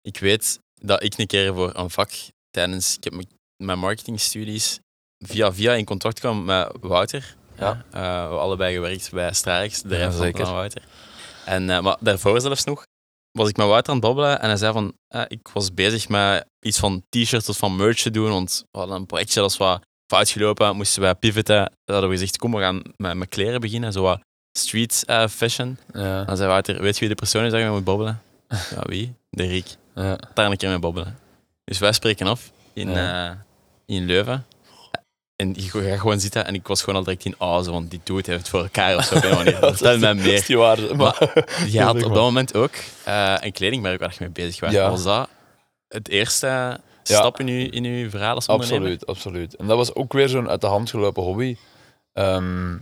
Ik 0.02 0.18
weet 0.18 0.58
dat 0.74 1.02
ik 1.02 1.18
een 1.18 1.26
keer 1.26 1.54
voor 1.54 1.70
een 1.76 1.90
vak 1.90 2.10
tijdens 2.50 2.96
ik 2.96 3.04
heb 3.04 3.12
mijn- 3.12 3.28
mijn 3.56 3.78
marketingstudies 3.78 4.78
via 5.26 5.52
via 5.52 5.72
in 5.74 5.84
contact 5.84 6.20
kwam 6.20 6.44
met 6.44 6.68
Wouter. 6.80 7.34
Ja. 7.58 7.84
Eh, 7.90 8.00
we 8.00 8.06
hebben 8.06 8.40
allebei 8.40 8.74
gewerkt 8.74 9.10
bij 9.12 9.32
Strarex, 9.32 9.82
de 9.82 10.12
van, 10.12 10.32
Wouter. 10.32 10.82
En, 11.44 11.70
eh, 11.70 11.80
maar 11.80 11.96
daarvoor 12.00 12.40
zelfs 12.40 12.64
nog 12.64 12.86
was 13.32 13.48
ik 13.48 13.56
met 13.56 13.66
Wouter 13.66 13.88
aan 13.92 13.98
het 13.98 14.06
babbelen 14.06 14.40
en 14.40 14.48
hij 14.48 14.56
zei 14.56 14.72
van, 14.72 14.92
eh, 15.08 15.22
ik 15.28 15.48
was 15.52 15.74
bezig 15.74 16.08
met 16.08 16.46
iets 16.60 16.78
van 16.78 17.02
t-shirts 17.08 17.48
of 17.48 17.56
van 17.56 17.76
merch 17.76 18.00
te 18.02 18.10
doen, 18.10 18.30
want 18.30 18.64
we 18.70 18.78
hadden 18.78 18.96
een 18.96 19.06
projectje 19.06 19.40
dat 19.40 19.56
was 19.56 19.68
wat 19.68 19.82
fout 20.06 20.28
gelopen, 20.30 20.76
moesten 20.76 21.02
wij 21.02 21.14
pivoten. 21.14 21.56
Dan 21.56 21.70
hadden 21.84 22.08
we 22.08 22.16
gezegd, 22.16 22.38
kom, 22.38 22.52
we 22.52 22.60
gaan 22.60 22.82
met, 22.96 23.14
met 23.14 23.28
kleren 23.28 23.60
beginnen, 23.60 23.92
zo 23.92 24.02
wat 24.02 24.20
street 24.58 25.04
fashion. 25.30 25.78
Ja. 25.92 26.24
Dan 26.24 26.36
zei 26.36 26.48
Wouter, 26.48 26.82
weet 26.82 26.94
je 26.94 27.00
wie 27.00 27.08
de 27.08 27.14
persoon 27.14 27.44
is 27.44 27.50
dat 27.50 27.60
je 27.60 27.66
mee 27.66 27.74
moet 27.74 27.84
babbelen? 27.84 28.22
Ja, 28.74 28.82
wie? 28.82 29.14
De 29.30 29.46
Riek. 29.46 29.66
Ja. 29.94 30.18
Daar 30.34 30.50
een 30.50 30.56
keer 30.56 30.68
mee 30.68 30.78
babbelen. 30.78 31.18
Dus 31.64 31.78
wij 31.78 31.92
spreken 31.92 32.26
af 32.26 32.50
in, 32.72 32.90
Ja. 32.90 33.44
in 33.86 34.04
Leuven. 34.04 34.46
En 35.36 35.54
je 35.56 35.68
gaat 35.68 36.00
gewoon 36.00 36.20
zitten 36.20 36.46
en 36.46 36.54
ik 36.54 36.66
was 36.66 36.80
gewoon 36.82 36.98
al 36.98 37.04
direct 37.04 37.24
in 37.24 37.34
auze, 37.38 37.70
want 37.70 37.90
die 37.90 38.00
doet 38.04 38.26
heeft 38.26 38.38
het 38.38 38.48
voor 38.48 38.60
elkaar 38.62 38.96
of 38.96 39.04
zo. 39.04 39.18
Vertel 39.20 39.98
mij 39.98 40.14
Dat 40.14 40.16
meer. 40.16 40.32
is 40.34 40.46
die 40.46 40.58
waarde. 40.58 40.94
Maar, 40.94 41.44
Je 41.70 41.82
had 41.82 41.94
op 41.94 42.14
dat 42.14 42.22
moment 42.22 42.54
ook 42.54 42.72
eh, 43.04 43.34
een 43.40 43.52
kledingmerk 43.52 44.00
waar 44.00 44.10
je 44.10 44.16
mee 44.18 44.28
bezig 44.30 44.60
was. 44.60 44.72
Ja. 44.72 44.90
Was 44.90 45.02
dat 45.02 45.28
het 45.88 46.08
eerste 46.08 46.80
stap 47.02 47.40
in 47.40 47.48
uw, 47.48 47.70
in 47.70 47.84
uw 47.84 48.10
verhaal 48.10 48.34
als 48.34 48.46
ondernemer? 48.46 48.80
Absoluut, 48.80 49.06
absoluut. 49.06 49.56
En 49.56 49.66
dat 49.66 49.76
was 49.76 49.94
ook 49.94 50.12
weer 50.12 50.28
zo'n 50.28 50.48
uit 50.48 50.60
de 50.60 50.66
hand 50.66 50.90
gelopen 50.90 51.22
hobby. 51.22 51.56
Ehm, 52.12 52.76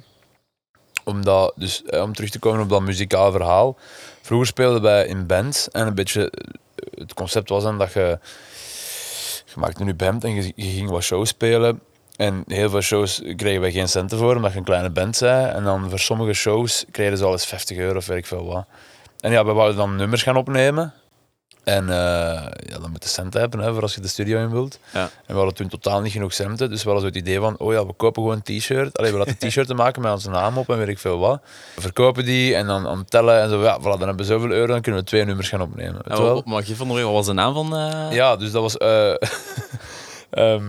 omdat, 1.04 1.52
dus, 1.56 1.82
eh, 1.84 2.02
om 2.02 2.14
terug 2.14 2.30
te 2.30 2.38
komen 2.38 2.60
op 2.62 2.68
dat 2.68 2.82
muzikaal 2.82 3.32
verhaal. 3.32 3.76
Vroeger 4.22 4.46
speelden 4.46 4.82
wij 4.82 5.06
in 5.06 5.26
bands 5.26 5.70
en 5.70 5.86
een 5.86 5.94
beetje 5.94 6.30
eh, 6.30 6.50
het 6.94 7.14
concept 7.14 7.48
was 7.48 7.62
dan 7.62 7.78
dat 7.78 7.92
je, 7.92 8.18
je 9.44 9.52
maakte 9.60 9.84
nu 9.84 9.94
band 9.94 10.24
en 10.24 10.34
je, 10.34 10.52
je 10.56 10.70
ging 10.70 10.90
wat 10.90 11.02
shows 11.02 11.28
spelen. 11.28 11.80
En 12.16 12.44
heel 12.46 12.70
veel 12.70 12.80
shows 12.80 13.22
kregen 13.36 13.60
wij 13.60 13.72
geen 13.72 13.88
centen 13.88 14.18
voor, 14.18 14.36
omdat 14.36 14.52
je 14.52 14.58
een 14.58 14.64
kleine 14.64 14.90
band 14.90 15.16
zei. 15.16 15.50
En 15.50 15.64
dan 15.64 15.90
voor 15.90 15.98
sommige 15.98 16.32
shows 16.32 16.84
kregen 16.90 17.18
ze 17.18 17.24
al 17.24 17.32
eens 17.32 17.46
50 17.46 17.76
euro 17.76 17.96
of 17.98 18.06
weet 18.06 18.18
ik 18.18 18.26
veel 18.26 18.44
wat. 18.46 18.64
En 19.20 19.30
ja, 19.32 19.44
we 19.44 19.52
wouden 19.52 19.76
dan 19.76 19.96
nummers 19.96 20.22
gaan 20.22 20.36
opnemen. 20.36 20.92
En 21.64 21.88
eh, 21.88 21.94
ja, 22.66 22.78
dan 22.80 22.90
moet 22.90 23.02
je 23.02 23.08
centen 23.08 23.40
hebben 23.40 23.60
hè, 23.60 23.72
voor 23.72 23.82
als 23.82 23.94
je 23.94 24.00
de 24.00 24.08
studio 24.08 24.38
in 24.38 24.50
wilt. 24.50 24.78
Ja. 24.92 25.00
En 25.02 25.10
we 25.26 25.34
hadden 25.34 25.54
toen 25.54 25.68
totaal 25.68 26.00
niet 26.00 26.12
genoeg 26.12 26.32
centen. 26.32 26.70
Dus 26.70 26.82
we 26.82 26.90
hadden 26.90 27.00
zo 27.10 27.18
het 27.18 27.26
idee 27.26 27.38
van, 27.40 27.56
oh 27.58 27.72
ja, 27.72 27.86
we 27.86 27.92
kopen 27.92 28.22
gewoon 28.22 28.42
een 28.44 28.58
t-shirt. 28.58 28.98
Allee, 28.98 29.12
we 29.12 29.18
laten 29.18 29.38
t-shirten 29.48 29.76
maken 29.76 30.02
met 30.02 30.12
onze 30.12 30.30
naam 30.30 30.58
op 30.58 30.68
en 30.70 30.78
weet 30.78 30.88
ik 30.88 30.98
veel 30.98 31.18
wat. 31.18 31.40
We 31.74 31.80
verkopen 31.80 32.24
die 32.24 32.54
en 32.54 32.66
dan 32.66 32.86
aan 32.88 33.04
tellen 33.04 33.40
en 33.40 33.48
zo. 33.48 33.62
Ja, 33.62 33.78
voilà, 33.80 33.82
dan 33.82 33.98
hebben 33.98 34.16
we 34.16 34.24
zoveel 34.24 34.50
euro, 34.50 34.66
dan 34.66 34.80
kunnen 34.80 35.00
we 35.00 35.06
twee 35.06 35.24
nummers 35.24 35.48
gaan 35.48 35.60
opnemen. 35.62 36.02
Je 36.04 36.42
maar 36.44 36.64
geef 36.64 36.76
van 36.76 36.88
wat 36.88 37.00
was 37.02 37.26
de 37.26 37.32
naam 37.32 37.54
van... 37.54 37.76
eh, 37.76 38.12
Ja, 38.12 38.36
dus 38.36 38.50
dat 38.50 38.62
was... 38.62 38.76
eh 38.76 39.14
ehm, 40.30 40.64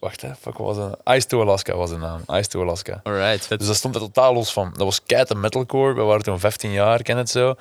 wacht, 0.00 0.20
hè. 0.20 0.34
Fuck, 0.34 0.58
wat 0.58 0.76
was 0.76 0.76
dat? 0.76 1.16
Ice 1.16 1.26
to 1.26 1.40
Alaska 1.40 1.76
was 1.76 1.90
de 1.90 1.96
naam. 1.96 2.20
Ice 2.26 2.48
to 2.48 2.62
Alaska. 2.62 3.00
Alright, 3.02 3.46
vet. 3.46 3.58
Dus 3.58 3.68
dat 3.68 3.76
stond 3.76 3.94
er 3.94 4.00
totaal 4.00 4.34
los 4.34 4.52
van. 4.52 4.70
Dat 4.72 4.84
was 4.84 5.02
keite 5.02 5.34
metalcore. 5.34 5.94
We 5.94 6.02
waren 6.02 6.22
toen 6.22 6.40
15 6.40 6.70
jaar, 6.70 7.02
ken 7.02 7.16
het 7.16 7.30
zo. 7.30 7.54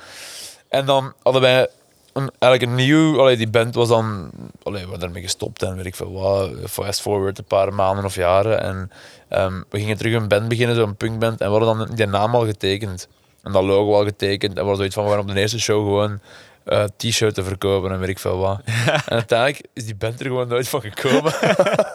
En 0.67 0.85
dan 0.85 1.13
hadden 1.23 1.41
wij 1.41 1.67
een, 2.13 2.31
eigenlijk 2.39 2.71
een 2.71 2.85
nieuw... 2.85 3.19
Allee, 3.19 3.37
die 3.37 3.49
band 3.49 3.75
was 3.75 3.87
dan... 3.87 4.29
Allee, 4.63 4.79
we 4.79 4.85
waren 4.85 4.99
daarmee 4.99 5.21
gestopt 5.21 5.63
en 5.63 5.75
weet 5.75 5.85
ik 5.85 5.95
veel 5.95 6.11
wat. 6.11 6.51
Fast 6.65 7.01
forward 7.01 7.37
een 7.37 7.43
paar 7.43 7.73
maanden 7.73 8.05
of 8.05 8.15
jaren. 8.15 8.61
En 8.61 8.91
ehm, 9.27 9.61
we 9.69 9.79
gingen 9.79 9.97
terug 9.97 10.13
een 10.13 10.27
band 10.27 10.47
beginnen, 10.47 10.75
zo'n 10.75 10.95
punkband. 10.95 11.41
En 11.41 11.51
we 11.51 11.57
hadden 11.57 11.77
dan 11.77 11.95
die 11.95 12.05
naam 12.05 12.35
al 12.35 12.45
getekend. 12.45 13.07
En 13.43 13.51
dat 13.51 13.63
logo 13.63 13.93
al 13.93 14.03
getekend. 14.03 14.51
En 14.51 14.63
we 14.63 14.69
hadden 14.69 14.77
zoiets 14.77 14.95
van, 14.95 15.03
we 15.03 15.09
gaan 15.09 15.19
op 15.19 15.27
de 15.27 15.39
eerste 15.39 15.59
show 15.59 15.83
gewoon... 15.83 16.19
eh, 16.65 16.83
t-shirts 16.97 17.35
te 17.35 17.43
verkopen 17.43 17.91
en 17.91 17.99
weet 17.99 18.09
ik 18.09 18.19
veel 18.19 18.37
wat. 18.37 18.61
en 18.65 19.01
uiteindelijk 19.07 19.61
is 19.73 19.85
die 19.85 19.95
band 19.95 20.19
er 20.19 20.25
gewoon 20.25 20.47
nooit 20.47 20.69
van 20.69 20.81
gekomen. 20.81 21.33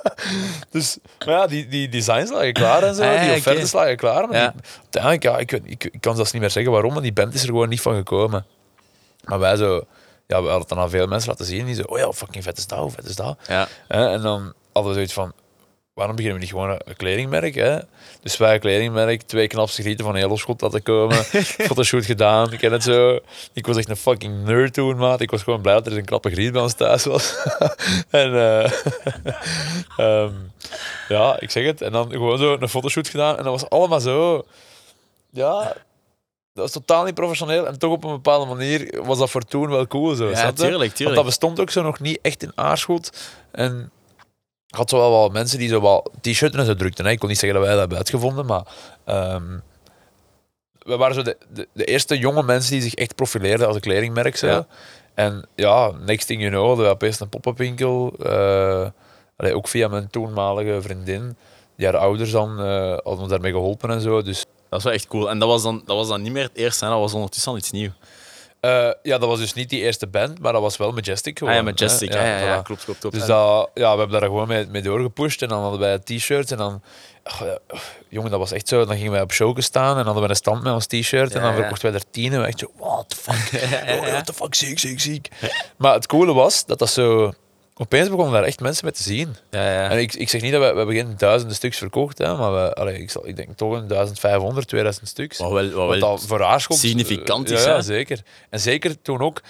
dus, 0.71 0.99
maar 1.27 1.35
ja, 1.35 1.47
die, 1.47 1.67
die 1.69 1.89
designs 1.89 2.31
lagen 2.31 2.53
klaar 2.53 2.83
en 2.83 2.95
zo. 2.95 3.03
Ah, 3.03 3.21
die 3.21 3.33
offertes 3.37 3.73
lagen 3.73 3.97
klaar. 3.97 4.29
Maar 4.29 4.39
Ja. 4.39 4.49
die- 4.51 4.61
uiteindelijk, 4.83 5.23
ja, 5.23 5.39
ik, 5.39 5.53
ik, 5.53 5.85
ik 5.85 6.01
kan 6.01 6.15
zelfs 6.15 6.33
niet 6.33 6.41
meer 6.41 6.51
zeggen 6.51 6.73
waarom, 6.73 6.93
maar 6.93 7.03
die 7.03 7.13
band 7.13 7.35
is 7.35 7.41
er 7.43 7.47
gewoon 7.49 7.69
niet 7.69 7.81
van 7.81 7.95
gekomen. 7.95 8.47
Maar 9.25 9.39
wij 9.39 9.57
zo, 9.57 9.75
ja, 10.27 10.43
we 10.43 10.49
hadden 10.49 10.59
het 10.59 10.69
dan 10.69 10.79
aan 10.79 10.91
veel 10.91 11.07
mensen 11.07 11.31
laten 11.31 11.47
zien. 11.47 11.67
Die 11.67 11.75
zo, 11.75 11.83
oh 11.83 11.99
ja, 11.99 12.13
fucking 12.13 12.45
vet 12.45 12.59
is 12.59 12.67
dat, 12.67 12.79
hoe 12.79 12.91
vet 12.91 13.05
is 13.09 13.17
dat? 13.17 13.39
Ja. 13.49 13.69
En 13.89 14.21
dan 14.23 14.53
hadden 14.73 14.91
we 14.93 14.97
zoiets 14.99 15.13
van, 15.13 15.33
waarom 15.95 16.17
beginnen 16.17 16.41
we 16.41 16.47
niet 16.47 16.55
gewoon 16.55 16.71
een, 16.85 16.97
kledingmerk? 16.97 17.55
Hè? 17.55 17.79
Dus 18.21 18.37
wij 18.37 18.55
een 18.55 18.61
kledingmerk, 18.61 19.23
twee 19.23 19.47
knapste 19.47 19.83
grieten 19.83 20.05
van 20.05 20.15
heel 20.15 20.37
schot 20.39 20.61
laten 20.61 20.83
komen. 20.83 21.25
Fotoshoot 21.69 22.05
gedaan, 22.05 22.53
ik 22.53 22.59
ken 22.59 22.73
het 22.73 22.83
zo. 22.83 23.19
Ik 23.53 23.67
was 23.67 23.77
echt 23.77 23.89
een 23.89 23.97
fucking 23.97 24.45
nerd 24.45 24.75
toen, 24.75 24.97
maat. 24.97 25.21
Ik 25.21 25.31
was 25.31 25.43
gewoon 25.43 25.61
blij 25.61 25.75
dat 25.75 25.87
er 25.87 25.97
een 25.97 26.05
knappe 26.05 26.31
griet 26.31 26.53
bij 26.53 26.63
ons 26.63 26.75
thuis 26.75 27.05
was. 27.05 27.37
en 28.11 28.35
eh, 28.35 28.73
ehm, 30.25 30.33
ja, 31.09 31.41
ik 31.41 31.51
zeg 31.51 31.65
het. 31.65 31.83
En 31.83 31.93
dan 31.93 32.11
gewoon 32.11 32.39
zo 32.39 32.57
een 32.61 32.69
fotoshoot 32.69 33.09
gedaan. 33.09 33.37
En 33.37 33.45
dat 33.45 33.61
was 33.61 33.71
allemaal 33.71 34.01
zo... 34.01 34.45
Ja, 35.31 35.63
dat 36.53 36.63
was 36.65 36.71
totaal 36.71 37.05
niet 37.05 37.15
professioneel. 37.15 37.67
En 37.67 37.79
toch 37.79 37.93
op 37.93 38.05
een 38.05 38.11
bepaalde 38.11 38.55
manier 38.55 39.03
was 39.05 39.19
dat 39.19 39.31
voor 39.31 39.43
toen 39.43 39.71
wel 39.71 39.87
cool. 39.87 40.15
Zo, 40.15 40.31
Ja, 40.31 40.47
je? 40.47 40.53
tuurlijk, 40.53 40.79
Want 40.79 40.95
tuurlijk. 40.97 41.17
dat 41.17 41.25
bestond 41.27 41.61
ook 41.61 41.71
zo 41.71 41.83
nog 41.83 42.01
niet 42.01 42.19
echt 42.23 42.43
in 42.43 42.53
Aarschot. 42.55 43.11
En 43.51 43.91
had 44.75 44.91
zo 44.91 44.97
wel 44.99 45.11
wat 45.11 45.33
mensen 45.33 45.59
die 45.59 45.69
zo 45.69 45.81
wel 45.81 46.13
t-shirts 46.21 46.57
en 46.57 46.65
zo 46.67 46.75
drukten. 46.75 47.05
Hè. 47.05 47.11
Ik 47.11 47.19
kon 47.19 47.29
niet 47.29 47.39
zeggen 47.39 47.59
dat 47.59 47.67
wij 47.69 47.71
dat 47.77 47.81
hebben 47.81 47.99
uitgevonden, 47.99 48.47
maar 48.47 48.63
ehm, 49.05 49.59
we 50.79 50.97
waren 50.97 51.15
zo 51.15 51.23
de, 51.23 51.37
de, 51.53 51.69
de 51.73 51.85
eerste 51.85 52.19
jonge 52.19 52.43
mensen 52.43 52.73
die 52.73 52.83
zich 52.83 52.95
echt 52.95 53.15
profileerden 53.15 53.67
als 53.67 53.77
een 53.77 53.83
kledingmerk. 53.83 54.37
Zo. 54.37 54.47
Ja. 54.47 54.67
En 55.15 55.47
ja, 55.55 55.91
next 56.07 56.27
thing 56.27 56.41
you 56.41 56.51
know, 56.53 56.67
hadden 56.67 56.85
we 56.85 56.91
opeens 56.91 57.21
een 57.21 57.29
pop-up 57.29 57.59
winkel. 57.59 58.15
eh, 58.23 58.89
allee, 59.37 59.55
ook 59.57 59.69
via 59.69 59.89
mijn 59.89 60.11
toenmalige 60.11 60.83
vriendin. 60.83 61.37
Die 61.77 61.87
haar 61.87 61.97
ouders 61.97 62.31
dan 62.31 62.59
eh 62.61 62.91
hadden 62.91 63.19
ons 63.19 63.29
daarmee 63.29 63.53
geholpen 63.53 63.91
en 63.91 64.01
zo. 64.01 64.23
Dus 64.23 64.45
Dat 64.69 64.79
is 64.79 64.85
wel 64.85 64.93
echt 64.95 65.07
cool. 65.07 65.31
En 65.31 65.39
dat 65.39 65.49
was 65.49 65.63
dan, 65.63 65.83
dat 65.87 65.97
was 65.97 66.09
dan 66.09 66.23
niet 66.23 66.33
meer 66.33 66.43
het 66.43 66.57
eerste, 66.57 66.85
hè. 66.85 66.91
dat 66.91 67.01
was 67.01 67.15
ondertussen 67.15 67.51
al 67.53 67.59
iets 67.59 67.71
nieuws. 67.71 67.93
Eh, 68.65 68.91
ja, 69.03 69.19
dat 69.19 69.29
was 69.29 69.39
dus 69.39 69.53
niet 69.53 69.71
die 69.71 69.81
eerste 69.81 70.07
band, 70.07 70.39
maar 70.39 70.53
dat 70.53 70.63
was 70.63 70.77
wel 70.77 70.93
Majestic 70.93 71.39
gewoon. 71.39 71.53
Ah 71.53 71.59
ja, 71.59 71.65
Majestic. 71.65 72.13
hè. 72.13 72.19
Ja, 72.19 72.39
ja, 72.39 72.47
ja, 72.47 72.61
voilà. 72.61 72.63
klopt, 72.63 72.85
klopt, 72.85 73.01
klopt. 73.01 73.15
Dus 73.17 73.27
dat, 73.27 73.71
ja, 73.75 73.93
we 73.93 73.99
hebben 73.99 74.21
daar 74.21 74.29
gewoon 74.29 74.49
mee, 74.49 74.67
mee 74.67 74.83
doorgepusht. 74.83 75.43
En 75.43 75.49
dan 75.49 75.61
hadden 75.63 75.81
wij 75.81 75.99
t-shirts. 75.99 76.51
En 76.51 76.57
dan, 76.57 76.83
ach, 77.23 77.45
jongen, 78.09 78.31
dat 78.31 78.39
was 78.39 78.53
echt 78.53 78.69
zo. 78.69 78.85
Dan 78.85 78.97
gingen 78.97 79.13
wij 79.13 79.21
op 79.21 79.33
show 79.33 79.61
staan 79.61 79.99
en 79.99 80.05
hadden 80.05 80.23
we 80.23 80.29
een 80.29 80.37
stand 80.37 80.63
met 80.63 80.73
ons 80.73 80.87
t-shirt. 80.87 81.33
Ja, 81.33 81.37
en 81.37 81.43
dan 81.43 81.55
verkochten 81.55 81.91
wij 81.91 82.01
er 82.01 82.11
tien. 82.11 82.33
En 82.33 82.41
we 82.41 82.47
echt 82.47 82.59
zo, 82.59 82.71
what 82.79 83.09
the 83.09 83.17
fuck? 83.17 83.63
Oh, 83.95 84.11
what 84.11 84.27
the 84.27 84.33
fuck, 84.33 84.55
ziek, 84.55 84.79
ziek, 84.79 85.01
ziek. 85.01 85.29
Maar 85.77 85.95
het 85.95 86.07
coole 86.07 86.33
was 86.33 86.67
dat 86.67 86.79
dat 86.79 86.91
zo... 86.91 87.33
Opeens 87.77 88.09
begonnen 88.09 88.33
daar 88.33 88.45
echt 88.45 88.61
mensen 88.61 88.85
mee 88.85 88.95
te 88.95 89.03
zien. 89.03 89.37
ja, 89.51 89.73
ja. 89.73 89.91
En 89.91 89.99
ik, 89.99 90.15
ik 90.15 90.29
zeg 90.29 90.41
niet 90.41 90.53
dat 90.53 90.61
we, 90.61 90.71
we 90.71 90.77
hebben 90.77 90.95
geen 90.95 91.15
duizenden 91.17 91.57
stuks 91.57 91.79
verkocht, 91.79 92.19
hè, 92.19 92.37
maar 92.37 92.53
we, 92.53 92.75
allee, 92.75 92.99
ik, 92.99 93.11
zal, 93.11 93.29
ik 93.29 93.37
denk 93.37 93.57
toch 93.57 93.73
een 93.73 93.89
1500, 93.89 94.69
2000 94.69 95.09
stuks. 95.09 95.39
Wat 95.39 95.51
wel, 95.51 95.71
wat 95.71 95.75
Wat 95.75 95.99
wel 95.99 96.01
dat 96.01 96.23
voor 96.23 96.61
significant 96.61 97.51
eh, 97.51 97.57
is, 97.57 97.65
Ja, 97.65 97.81
zeker. 97.81 98.21
En 98.51 98.61
zeker 98.61 99.03
toen 99.03 99.21
ook... 99.21 99.43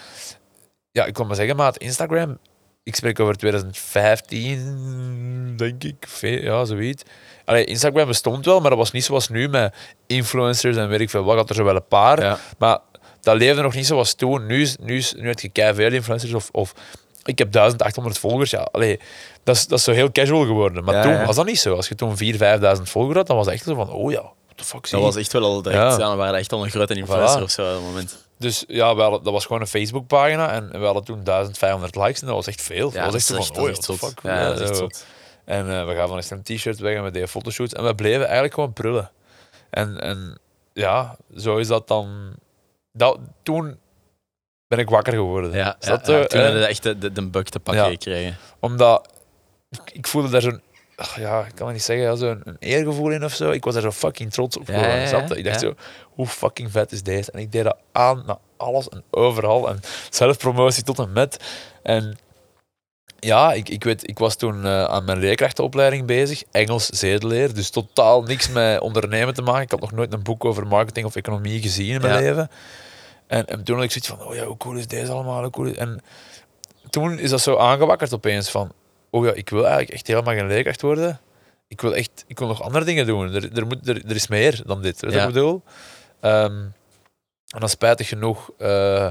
Ja, 0.92 1.04
ik 1.04 1.14
kan 1.14 1.26
maar 1.26 1.36
zeggen, 1.36 1.56
maat, 1.56 1.76
Instagram... 1.76 2.38
Ik 2.82 2.94
spreek 2.94 3.20
over 3.20 3.36
2015, 3.36 5.54
denk 5.56 5.84
ik. 5.84 6.06
Ja, 6.20 6.64
zoiets. 6.64 7.02
Allee, 7.44 7.64
Instagram 7.64 8.06
bestond 8.06 8.44
wel, 8.44 8.60
maar 8.60 8.70
dat 8.70 8.78
was 8.78 8.90
niet 8.90 9.04
zoals 9.04 9.28
nu 9.28 9.48
met 9.48 9.74
influencers 10.06 10.76
en 10.76 10.88
weet 10.88 11.00
ik 11.00 11.10
veel 11.10 11.24
wat. 11.24 11.36
Had 11.36 11.48
er 11.48 11.54
zo 11.54 11.64
wel 11.64 11.74
een 11.74 11.86
paar. 11.88 12.40
Maar 12.58 12.78
dat 13.20 13.36
leefde 13.36 13.62
nog 13.62 13.74
niet 13.74 13.86
zoals 13.86 14.14
toen. 14.14 14.46
Nu, 14.46 14.68
nu, 14.80 15.02
nu 15.16 15.28
heb 15.28 15.40
je 15.40 15.48
keiveel 15.48 15.92
influencers 15.92 16.34
of... 16.34 16.48
of 16.52 16.74
ik 17.24 17.38
heb 17.38 17.52
1800 17.52 18.18
volgers. 18.18 18.50
Ja, 18.50 18.68
allee, 18.72 19.00
dat, 19.42 19.56
is, 19.56 19.66
dat 19.66 19.78
is 19.78 19.84
zo 19.84 19.92
heel 19.92 20.12
casual 20.12 20.44
geworden. 20.44 20.84
Maar 20.84 20.94
Ja, 20.94 21.02
toen 21.02 21.12
ja. 21.12 21.26
was 21.26 21.36
dat 21.36 21.46
niet 21.46 21.60
zo. 21.60 21.74
Als 21.76 21.88
je 21.88 21.94
toen 21.94 22.16
4.000, 22.16 22.16
5.000 22.76 22.82
volgers 22.82 23.16
had, 23.16 23.26
dan 23.26 23.36
was 23.36 23.46
het 23.46 23.54
echt 23.54 23.64
zo 23.64 23.74
van... 23.74 23.90
Oh 23.90 24.10
ja, 24.10 24.20
what 24.20 24.56
the 24.56 24.64
fuck, 24.64 24.90
Dat 24.90 25.00
was 25.00 25.16
echt 25.16 25.32
wel 25.32 25.42
al 25.44 25.62
direct. 25.62 25.96
Ja. 25.98 26.10
We 26.10 26.16
waren 26.16 26.38
echt 26.38 26.52
al 26.52 26.64
een 26.64 26.70
grote 26.70 26.94
influencer 26.94 27.40
Voilà. 27.40 27.42
of 27.42 27.50
zo 27.50 27.62
op 27.66 27.72
dat 27.72 27.82
moment. 27.82 28.22
Dus 28.38 28.64
ja, 28.68 28.94
we 28.94 29.02
hadden, 29.02 29.22
dat 29.22 29.32
was 29.32 29.46
gewoon 29.46 29.60
een 29.60 29.66
Facebookpagina 29.66 30.50
en 30.52 30.70
we 30.70 30.84
hadden 30.84 31.04
toen 31.04 31.24
1500 31.24 31.96
likes 31.96 32.20
en 32.20 32.26
dat 32.26 32.36
was 32.36 32.46
echt 32.46 32.62
veel. 32.62 32.90
Ja, 32.92 32.94
dat 33.04 33.04
was 33.04 33.14
echt 33.14 33.24
zo 33.24 33.54
van, 33.54 33.62
oh 33.64 33.68
ja, 33.68 33.96
fuck. 33.96 34.18
Ja, 34.22 34.48
dat 34.48 34.60
is 34.60 34.68
echt 34.68 34.76
zo. 34.76 34.82
zot. 34.82 35.04
En 35.44 35.70
eh, 35.70 35.86
we 35.86 35.92
gaven 35.92 36.08
dan 36.08 36.16
eens 36.16 36.30
een 36.30 36.42
t-shirt 36.42 36.78
weg 36.78 36.96
en 36.96 37.04
we 37.04 37.10
deden 37.10 37.28
fotoshoots 37.28 37.72
en 37.72 37.84
we 37.84 37.94
bleven 37.94 38.22
eigenlijk 38.24 38.54
gewoon 38.54 38.72
prullen. 38.72 39.10
En, 39.70 40.00
en 40.00 40.38
ja, 40.72 41.16
zo 41.36 41.56
is 41.56 41.66
dat 41.66 41.88
dan... 41.88 42.32
Dat, 42.92 43.18
toen 43.42 43.78
ben 44.74 44.84
ik 44.84 44.90
wakker 44.90 45.12
geworden. 45.12 45.52
Ja, 45.52 45.76
Is 45.80 45.86
ja, 45.86 45.96
dat, 45.96 46.06
ja, 46.06 46.18
eh, 46.20 46.24
toen 46.24 46.38
eh, 46.38 46.44
hadden 46.44 46.62
we 46.62 46.68
echt 46.68 46.82
de, 46.82 46.98
de, 46.98 47.12
de 47.12 47.26
bug 47.26 47.44
te 47.48 47.60
pakken 47.60 47.84
Ja. 47.84 47.90
gekregen. 47.90 48.36
Omdat 48.60 49.08
ik, 49.70 49.90
ik 49.92 50.06
voelde 50.06 50.28
daar 50.28 50.40
zo'n... 50.42 50.60
ach 50.96 51.18
ja, 51.18 51.40
ik 51.44 51.54
kan 51.54 51.66
het 51.66 51.74
niet 51.76 51.84
zeggen, 51.84 52.04
ja, 52.06 52.14
zo'n 52.16 52.40
een 52.44 52.56
eergevoel 52.58 53.10
in 53.10 53.24
of 53.24 53.32
zo. 53.34 53.50
Ik 53.50 53.64
was 53.64 53.74
daar 53.74 53.82
zo 53.82 53.90
fucking 53.90 54.32
trots 54.32 54.56
op 54.58 54.66
Ja, 54.68 54.72
geworden. 54.74 55.00
ja, 55.08 55.24
je? 55.28 55.36
Ik 55.36 55.44
dacht 55.44 55.60
ja. 55.60 55.66
zo, 55.68 55.74
hoe 56.10 56.26
fucking 56.26 56.70
vet 56.70 56.92
is 56.92 57.02
deze? 57.02 57.30
En 57.32 57.38
ik 57.40 57.52
deed 57.52 57.64
dat 57.64 57.76
aan 57.92 58.22
naar 58.26 58.36
alles 58.56 58.88
en 58.88 59.02
overal. 59.10 59.68
En 59.68 59.80
zelfpromotie 60.10 60.82
tot 60.82 60.98
en 60.98 61.12
met. 61.12 61.36
En 61.82 62.16
ja, 63.18 63.52
ik, 63.52 63.68
ik 63.68 63.84
weet, 63.84 64.08
ik 64.08 64.18
was 64.18 64.36
toen 64.36 64.64
eh, 64.64 64.84
aan 64.84 65.04
mijn 65.04 65.18
leerkrachtenopleiding 65.18 66.06
bezig. 66.06 66.42
Engels 66.50 66.86
zedeleer. 66.86 67.54
Dus 67.54 67.70
totaal 67.70 68.22
niks 68.22 68.48
met 68.48 68.80
ondernemen 68.80 69.34
te 69.34 69.42
maken. 69.42 69.62
Ik 69.62 69.70
had 69.70 69.80
nog 69.80 69.92
nooit 69.92 70.12
een 70.12 70.22
boek 70.22 70.44
over 70.44 70.66
marketing 70.66 71.06
of 71.06 71.16
economie 71.16 71.60
gezien 71.62 71.94
in 71.94 72.00
mijn 72.00 72.14
Ja. 72.14 72.20
leven. 72.20 72.50
En, 73.26 73.46
en 73.46 73.64
toen 73.64 73.74
had 73.74 73.84
ik 73.84 73.90
zoiets 73.90 74.08
van, 74.08 74.28
oh 74.28 74.34
ja, 74.34 74.44
hoe 74.44 74.56
cool 74.56 74.76
is 74.76 74.86
deze 74.86 75.12
allemaal? 75.12 75.42
Hoe 75.42 75.50
cool 75.50 75.66
is... 75.66 75.76
En 75.76 76.02
toen 76.90 77.18
is 77.18 77.30
dat 77.30 77.40
zo 77.40 77.56
aangewakkerd 77.56 78.12
opeens 78.14 78.50
van, 78.50 78.72
oh 79.10 79.24
ja, 79.24 79.32
ik 79.32 79.48
wil 79.50 79.62
eigenlijk 79.62 79.92
echt 79.92 80.06
helemaal 80.06 80.34
geen 80.34 80.46
leerkracht 80.46 80.80
worden. 80.82 81.20
Ik 81.68 81.80
wil 81.80 81.94
echt, 81.94 82.24
ik 82.26 82.38
wil 82.38 82.48
nog 82.48 82.62
andere 82.62 82.84
dingen 82.84 83.06
doen. 83.06 83.34
Er, 83.34 83.56
er, 83.56 83.66
moet, 83.66 83.88
er, 83.88 84.04
er 84.06 84.14
is 84.14 84.28
meer 84.28 84.62
dan 84.66 84.82
dit. 84.82 85.00
Weet 85.00 85.12
je 85.12 85.18
Ja. 85.18 85.24
wat 85.24 85.34
ik 85.36 85.42
bedoel? 85.42 85.62
Ehm, 86.20 86.62
en 87.48 87.60
dan 87.60 87.68
spijtig 87.68 88.08
genoeg, 88.08 88.50
eh, 88.58 89.10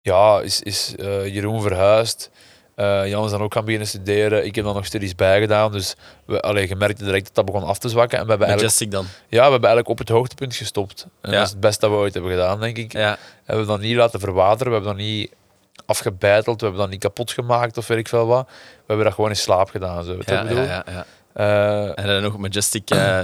ja, 0.00 0.40
is, 0.40 0.60
is 0.62 0.94
eh, 0.96 1.34
Jeroen 1.34 1.62
verhuisd. 1.62 2.30
Eh, 2.74 3.08
Jan 3.08 3.24
is 3.24 3.30
dan 3.30 3.42
ook 3.42 3.52
gaan 3.52 3.64
beginnen 3.64 3.88
studeren. 3.88 4.44
Ik 4.46 4.54
heb 4.54 4.64
dan 4.64 4.74
nog 4.74 4.86
studies 4.86 5.14
bijgedaan. 5.14 5.72
Dus 5.72 5.94
we, 6.26 6.40
allee, 6.40 6.68
je 6.68 6.76
merkte 6.76 7.04
direct 7.04 7.24
dat 7.26 7.34
dat 7.34 7.44
begon 7.44 7.62
af 7.68 7.78
te 7.78 7.88
zwakken. 7.88 8.18
En 8.18 8.24
we 8.24 8.30
hebben, 8.30 8.48
eigenlijk, 8.48 8.78
Majestic 8.78 8.90
dan. 8.90 9.04
ja, 9.28 9.44
we 9.44 9.50
hebben 9.50 9.68
eigenlijk 9.68 9.88
op 9.88 9.98
het 9.98 10.08
hoogtepunt 10.08 10.54
gestopt. 10.56 11.06
En 11.20 11.30
Ja. 11.30 11.36
dat 11.36 11.44
is 11.46 11.50
het 11.52 11.60
beste 11.60 11.80
dat 11.80 11.90
we 11.90 11.96
ooit 11.96 12.14
hebben 12.14 12.30
gedaan, 12.32 12.60
denk 12.60 12.76
ik. 12.76 12.92
Ja, 12.92 13.16
Hebben 13.44 13.64
we 13.66 13.70
dat 13.72 13.80
niet 13.80 13.96
laten 13.96 14.20
verwateren. 14.20 14.72
We 14.72 14.78
hebben 14.78 14.96
dat 14.96 15.06
niet 15.06 15.30
afgebeiteld. 15.86 16.60
We 16.60 16.66
hebben 16.66 16.82
dat 16.84 16.90
niet 16.92 17.00
kapot 17.02 17.30
gemaakt 17.32 17.76
of 17.76 17.86
weet 17.86 17.98
ik 17.98 18.08
veel 18.08 18.26
wat. 18.26 18.46
We 18.46 18.82
hebben 18.86 19.04
dat 19.04 19.14
gewoon 19.14 19.30
in 19.30 19.36
slaap 19.36 19.68
gedaan. 19.70 20.04
Zo, 20.04 20.16
ja, 20.24 20.42
ja, 20.42 20.62
ja, 20.62 20.84
ja. 20.90 21.04
Eh, 21.32 21.98
En 21.98 22.06
dan 22.06 22.22
nog 22.22 22.38
Majestic 22.38 22.90
eh, 22.90 23.20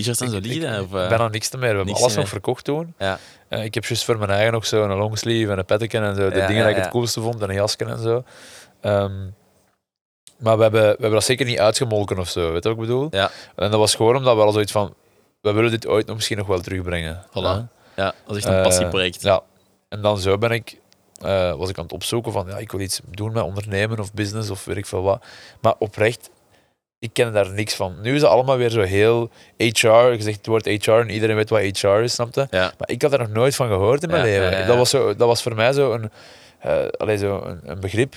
t-shirts 0.00 0.20
en 0.20 0.30
zo 0.30 0.38
liggen? 0.38 0.80
Of, 0.82 0.94
ik 0.94 1.10
eh? 1.10 1.18
ben 1.18 1.30
niks 1.30 1.48
te 1.48 1.56
meer. 1.56 1.70
We 1.70 1.76
hebben 1.76 1.94
alles 1.94 2.14
nog 2.14 2.28
verkocht 2.28 2.64
toen. 2.64 2.94
Ja. 2.98 3.18
Eh, 3.48 3.64
ik 3.64 3.74
heb 3.74 3.84
juist 3.84 4.04
voor 4.04 4.18
mijn 4.18 4.30
eigen 4.30 4.52
nog 4.52 4.66
zo 4.66 4.82
een 4.84 4.96
longsleeve 4.96 5.52
en 5.52 5.58
een 5.58 5.64
petteken 5.64 6.02
en 6.02 6.14
zo. 6.14 6.30
De 6.30 6.38
Ja, 6.38 6.46
dingen 6.46 6.62
ja, 6.62 6.68
die 6.68 6.76
ik 6.76 6.82
het 6.82 6.92
coolste 6.92 7.20
vond 7.20 7.42
en 7.42 7.48
een 7.48 7.54
jasken 7.54 7.88
en 7.88 7.98
zo. 7.98 8.24
Ehm, 8.80 9.26
maar 10.38 10.56
we 10.56 10.62
hebben, 10.62 10.80
we 10.82 10.86
hebben 10.88 11.10
dat 11.10 11.24
zeker 11.24 11.46
niet 11.46 11.58
uitgemolken 11.58 12.18
of 12.18 12.28
zo. 12.28 12.40
Weet 12.52 12.62
je 12.62 12.68
wat 12.68 12.78
ik 12.78 12.78
bedoel? 12.78 13.08
Ja. 13.10 13.30
En 13.56 13.70
dat 13.70 13.80
was 13.80 13.94
gewoon 13.94 14.16
omdat 14.16 14.36
we 14.36 14.42
al 14.42 14.52
zoiets 14.52 14.72
van... 14.72 14.94
We 15.40 15.52
willen 15.52 15.70
dit 15.70 15.86
ooit 15.86 16.06
nog 16.06 16.16
misschien 16.16 16.38
nog 16.38 16.46
wel 16.46 16.60
terugbrengen. 16.60 17.24
Voilà. 17.28 17.68
Ja. 17.96 18.14
dat 18.26 18.36
is 18.36 18.36
echt 18.36 18.44
een 18.44 18.54
Eh, 18.54 18.62
passieproject. 18.62 19.22
Ja. 19.22 19.42
En 19.88 20.02
dan 20.02 20.18
zo 20.18 20.38
ben 20.38 20.50
ik, 20.50 20.78
was 21.56 21.68
ik 21.68 21.78
aan 21.78 21.84
het 21.84 21.92
opzoeken 21.92 22.32
van, 22.32 22.46
ja, 22.48 22.56
ik 22.56 22.70
wil 22.72 22.80
iets 22.80 23.00
doen 23.10 23.32
met 23.32 23.42
ondernemen 23.42 23.98
of 23.98 24.12
business 24.12 24.50
of 24.50 24.64
weet 24.64 24.76
ik 24.76 24.86
veel 24.86 25.02
wat. 25.02 25.24
Maar 25.60 25.74
oprecht, 25.78 26.30
ik 27.02 27.10
ken 27.12 27.32
daar 27.32 27.50
niks 27.50 27.74
van. 27.74 27.94
Nu 28.02 28.14
is 28.14 28.20
het 28.20 28.30
allemaal 28.30 28.56
weer 28.56 28.70
zo 28.70 28.80
heel 28.80 29.30
HR, 29.56 29.86
je 29.88 30.16
zegt 30.18 30.36
het 30.36 30.46
woord 30.46 30.64
HR 30.66 30.90
en 30.90 31.10
iedereen 31.10 31.36
weet 31.36 31.50
wat 31.50 31.60
HR 31.60 31.86
is, 31.88 32.12
snapte? 32.14 32.46
Ja. 32.50 32.72
Maar 32.78 32.88
ik 32.90 33.02
had 33.02 33.12
er 33.12 33.18
nog 33.18 33.28
nooit 33.28 33.54
van 33.54 33.66
gehoord 33.68 34.02
in 34.02 34.08
mijn 34.10 34.26
Ja, 34.26 34.40
leven. 34.40 34.58
ja. 34.58 34.66
Dat, 34.66 34.76
was 34.76 34.90
zo, 34.90 35.16
dat 35.16 35.26
was 35.28 35.42
voor 35.42 35.54
mij 35.54 35.72
zo 35.72 35.92
een, 35.92 36.10
eh 36.58 36.72
allee, 36.98 37.16
zo 37.18 37.42
een, 37.44 37.60
een 37.64 37.80
begrip. 37.80 38.14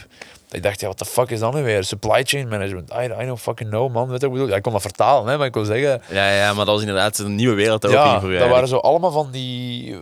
Ik 0.52 0.64
dacht, 0.64 0.80
ja, 0.80 0.88
wat 0.88 1.00
de 1.00 1.06
fuck 1.06 1.30
is 1.30 1.40
dat 1.40 1.54
nu 1.54 1.64
weer? 1.64 1.84
Supply 1.84 2.24
chain 2.24 2.48
management. 2.48 2.92
I, 2.92 3.04
I 3.22 3.26
don't 3.26 3.40
fucking 3.40 3.70
know, 3.70 3.94
man. 3.94 4.10
Weet 4.10 4.12
je 4.12 4.12
wat 4.12 4.24
ik 4.24 4.32
bedoel? 4.32 4.48
Ja, 4.48 4.56
ik 4.56 4.62
kon 4.62 4.72
dat 4.72 4.82
vertalen, 4.82 5.32
hè, 5.32 5.38
maar 5.38 5.48
ik 5.48 5.54
wil 5.54 5.66
zeggen... 5.66 6.02
Ja, 6.10 6.32
ja, 6.32 6.48
maar 6.54 6.66
dat 6.66 6.74
was 6.74 6.80
inderdaad 6.82 7.18
een 7.18 7.36
nieuwe 7.36 7.56
wereld 7.56 7.86
ook 7.86 7.92
Ja, 7.92 8.20
voor 8.22 8.32
je 8.34 8.40
dat 8.40 8.50
waren 8.50 8.68
zo 8.68 8.78
allemaal 8.78 9.12
van 9.12 9.28
die... 9.32 9.94
eh, 9.94 10.00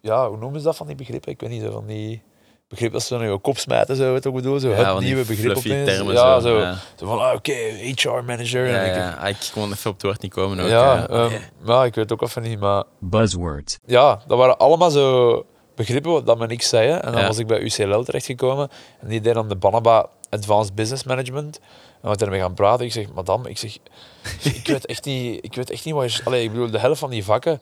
ja, 0.00 0.28
hoe 0.28 0.36
noemen 0.38 0.60
ze 0.60 0.66
dat 0.66 0.76
van 0.76 0.86
die 0.86 0.96
begrippen? 0.96 1.32
Ik 1.32 1.40
weet 1.40 1.50
niet, 1.50 1.62
zo 1.62 1.70
van 1.70 1.86
die... 1.86 2.22
Begrip 2.68 2.92
dat 2.92 3.02
ze 3.02 3.14
dan 3.14 3.22
in 3.22 3.30
je 3.30 3.38
kop 3.38 3.58
smijten, 3.58 3.96
zo, 3.96 4.02
weet 4.12 4.22
je 4.24 4.30
wat 4.30 4.38
ik 4.38 4.42
bedoel? 4.42 4.58
Zo, 4.60 4.68
Ja, 4.68 4.94
het 4.94 5.04
nieuwe 5.04 5.24
begrip 5.24 5.50
fluffy 5.50 5.68
opeens. 5.70 5.88
termen 5.94 6.14
ja, 6.14 6.40
zo, 6.40 6.48
zo. 6.48 6.58
ja. 6.60 6.76
Zo 6.96 7.06
van, 7.06 7.18
ah, 7.20 7.34
oké, 7.34 7.52
HR 7.52 8.08
manager. 8.26 8.66
Ja, 8.68 8.78
en 8.78 8.86
ik, 8.90 8.94
ja. 8.94 9.10
Ah, 9.20 9.28
ik 9.28 9.50
kon 9.52 9.72
even 9.72 9.90
op 9.90 9.94
het 9.96 10.02
woord 10.02 10.22
niet 10.22 10.32
komen 10.32 10.60
ook. 10.60 10.68
ja, 10.68 11.08
eh. 11.08 11.24
ehm, 11.24 11.32
ja, 11.64 11.84
ik 11.84 11.94
weet 11.94 12.12
ook 12.12 12.22
even 12.22 12.42
niet, 12.42 12.60
maar 12.60 12.84
Buzzwords. 12.98 13.78
ja, 13.86 14.22
dat 14.26 14.38
waren 14.38 14.58
allemaal 14.58 14.90
zo 14.90 15.46
begrippen 15.74 16.12
wat 16.12 16.26
dat 16.26 16.38
me 16.38 16.46
niks 16.46 16.68
zei. 16.68 16.90
En 16.90 17.12
dan 17.12 17.20
Ja. 17.20 17.26
was 17.26 17.38
ik 17.38 17.46
bij 17.46 17.60
UCL 17.60 18.00
terechtgekomen 18.00 18.68
en 19.00 19.08
die 19.08 19.20
deed 19.20 19.34
dan 19.34 19.48
de 19.48 19.56
Banaba 19.56 20.08
Advanced 20.30 20.74
Business 20.74 21.04
Management. 21.04 21.60
En 22.02 22.10
we 22.10 22.16
ermee 22.24 22.40
gaan 22.40 22.54
praten. 22.54 22.84
Ik 22.86 22.92
zeg, 22.92 23.12
madame, 23.14 23.48
ik 23.50 23.58
zeg, 23.58 23.76
ik 24.42 24.66
weet 24.66 24.86
echt 24.86 25.04
niet, 25.04 25.44
ik 25.44 25.54
weet 25.54 25.70
echt 25.70 25.84
niet 25.84 25.94
wat 25.94 26.14
je... 26.14 26.24
Allee, 26.24 26.42
ik 26.44 26.50
bedoel, 26.50 26.70
de 26.70 26.78
helft 26.78 26.98
van 27.00 27.10
die 27.10 27.24
vakken, 27.24 27.60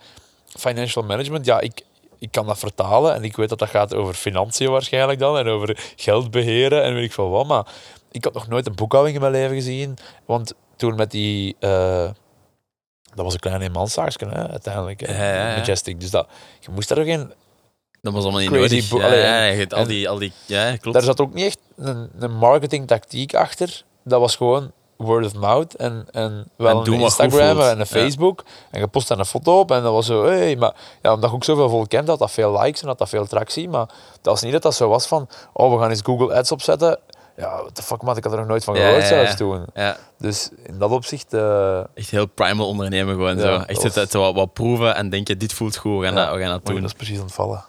financial 0.59 1.05
management, 1.05 1.45
ja, 1.47 1.61
ik, 1.61 1.83
ik 2.19 2.31
kan 2.31 2.47
dat 2.47 2.59
vertalen 2.59 3.15
en 3.15 3.25
ik 3.25 3.37
weet 3.37 3.49
dat 3.49 3.59
dat 3.59 3.69
gaat 3.69 3.95
over 3.95 4.15
financiën 4.15 4.71
waarschijnlijk 4.71 5.19
dan 5.19 5.39
en 5.39 5.49
over 5.49 5.93
geld 5.97 6.31
beheren 6.31 6.83
en 6.83 6.95
weet 6.95 7.05
ik 7.05 7.13
veel 7.13 7.31
wat, 7.31 7.47
maar 7.47 7.67
ik 8.11 8.25
had 8.25 8.33
nog 8.35 8.49
nooit 8.49 8.67
een 8.67 8.75
boekhouding 8.75 9.17
in 9.17 9.23
mijn 9.23 9.33
leven 9.33 9.55
gezien, 9.57 9.97
want 10.25 10.55
toen 10.77 10.95
met 10.95 11.11
die... 11.11 11.57
eh, 11.61 12.11
dat 13.15 13.25
was 13.25 13.35
een 13.35 13.41
klein 13.41 13.63
eenmanszaakje, 13.63 14.27
hè, 14.29 14.49
uiteindelijk. 14.49 15.01
hè, 15.01 15.13
Ja, 15.13 15.35
ja, 15.35 15.51
ja. 15.51 15.57
Majestic. 15.57 16.01
Dus 16.01 16.11
dat, 16.11 16.29
je 16.61 16.71
moest 16.71 16.89
daar 16.89 16.99
ook 16.99 17.07
in 17.07 17.33
Dat 18.03 18.13
was 18.13 18.23
allemaal 18.23 18.41
niet 18.41 18.51
nodig. 18.51 18.91
Ja, 18.91 19.05
allee, 19.05 19.21
ja, 19.21 19.45
je 19.45 19.57
hebt 19.59 19.75
al 19.75 19.87
die, 19.87 20.09
al 20.09 20.19
die... 20.19 20.33
Ja, 20.47 20.77
klopt. 20.77 20.93
Daar 20.97 21.07
zat 21.07 21.21
ook 21.21 21.35
niet 21.35 21.45
echt 21.45 21.59
een, 21.77 22.11
een 22.19 22.35
marketingtactiek 22.37 23.35
achter. 23.35 23.83
Dat 24.05 24.21
was 24.21 24.37
gewoon 24.37 24.73
word 24.97 25.25
of 25.27 25.35
mouth 25.35 25.75
en, 25.77 26.07
en 26.11 26.49
wel 26.57 26.85
En 26.85 26.93
een 26.93 27.01
Instagram 27.01 27.61
en 27.61 27.71
een 27.71 27.79
Ja. 27.79 27.85
Facebook. 27.85 28.45
En 28.71 28.81
je 28.81 28.87
post 28.87 29.09
daar 29.09 29.19
een 29.19 29.25
foto 29.27 29.59
op 29.59 29.71
en 29.71 29.83
dat 29.83 29.93
was 29.93 30.07
zo, 30.07 30.25
hey, 30.25 30.57
maar 30.57 30.75
ja, 31.03 31.13
omdat 31.13 31.31
je 31.31 31.37
ook 31.37 31.45
zoveel 31.45 31.69
volk 31.69 31.89
kent, 31.89 32.09
had 32.09 32.19
dat 32.19 32.31
veel 32.31 32.59
likes 32.61 32.83
en 32.83 32.89
had 32.89 32.99
dat 32.99 33.09
veel 33.09 33.27
tractie. 33.27 33.69
Maar 33.69 33.87
dat 33.87 34.33
was 34.33 34.43
niet 34.43 34.53
dat 34.53 34.63
dat 34.63 34.75
zo 34.75 34.89
was 34.89 35.07
van, 35.07 35.29
oh, 35.53 35.73
we 35.75 35.81
gaan 35.81 35.91
eens 35.91 36.01
Google 36.05 36.35
Ads 36.35 36.53
opzetten. 36.53 36.99
Ja, 37.37 37.57
what 37.57 37.75
the 37.75 37.83
fuck 37.83 38.03
man, 38.03 38.17
ik 38.17 38.25
had 38.25 38.33
er 38.33 38.39
nog 38.39 38.49
nooit 38.49 38.65
van 38.65 38.77
gehoord 38.77 39.03
ja, 39.03 39.07
zelfs 39.09 39.37
toen. 39.37 39.65
Dus 40.19 40.51
in 40.63 40.79
dat 40.79 40.91
opzicht, 40.91 41.33
eh, 41.35 41.79
echt 41.95 42.11
heel 42.11 42.27
primal 42.27 42.67
ondernemen 42.69 43.15
gewoon 43.15 43.39
zo. 43.39 43.47
dat 43.59 43.67
Echt 43.67 43.83
was- 43.83 43.85
het, 43.85 43.95
het 43.95 44.13
wat, 44.13 44.35
wat 44.35 44.53
proeven 44.53 44.95
en 44.95 45.11
denken, 45.11 45.39
dit 45.39 45.53
voelt 45.53 45.77
goed, 45.77 45.99
we 46.01 46.05
gaan, 46.05 46.15
dat, 46.15 46.35
we 46.35 46.41
gaan 46.41 46.51
dat 46.51 46.67
doen. 46.67 46.75
dat 46.81 46.85
is 46.85 46.93
precies 46.93 47.21
ontvallen. 47.21 47.65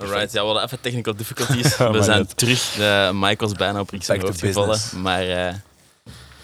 Alright, 0.00 0.32
ja, 0.32 0.40
we 0.40 0.46
hadden 0.46 0.62
even 0.64 0.80
technical 0.80 1.14
difficulties. 1.16 1.76
Ja, 1.76 1.86
we 1.90 1.92
maar 1.92 2.02
zijn 2.04 2.18
net. 2.18 2.36
terug. 2.36 2.72
De 2.72 3.10
mic 3.14 3.40
was 3.40 3.52
bijna 3.52 3.80
op 3.80 3.90
Rick 3.90 4.02
zijn 4.04 4.20
Back 4.20 4.26
to 4.26 4.32
hoofd 4.32 4.46
gevallen. 4.46 5.02
Maar 5.02 5.22
eh 5.28 5.54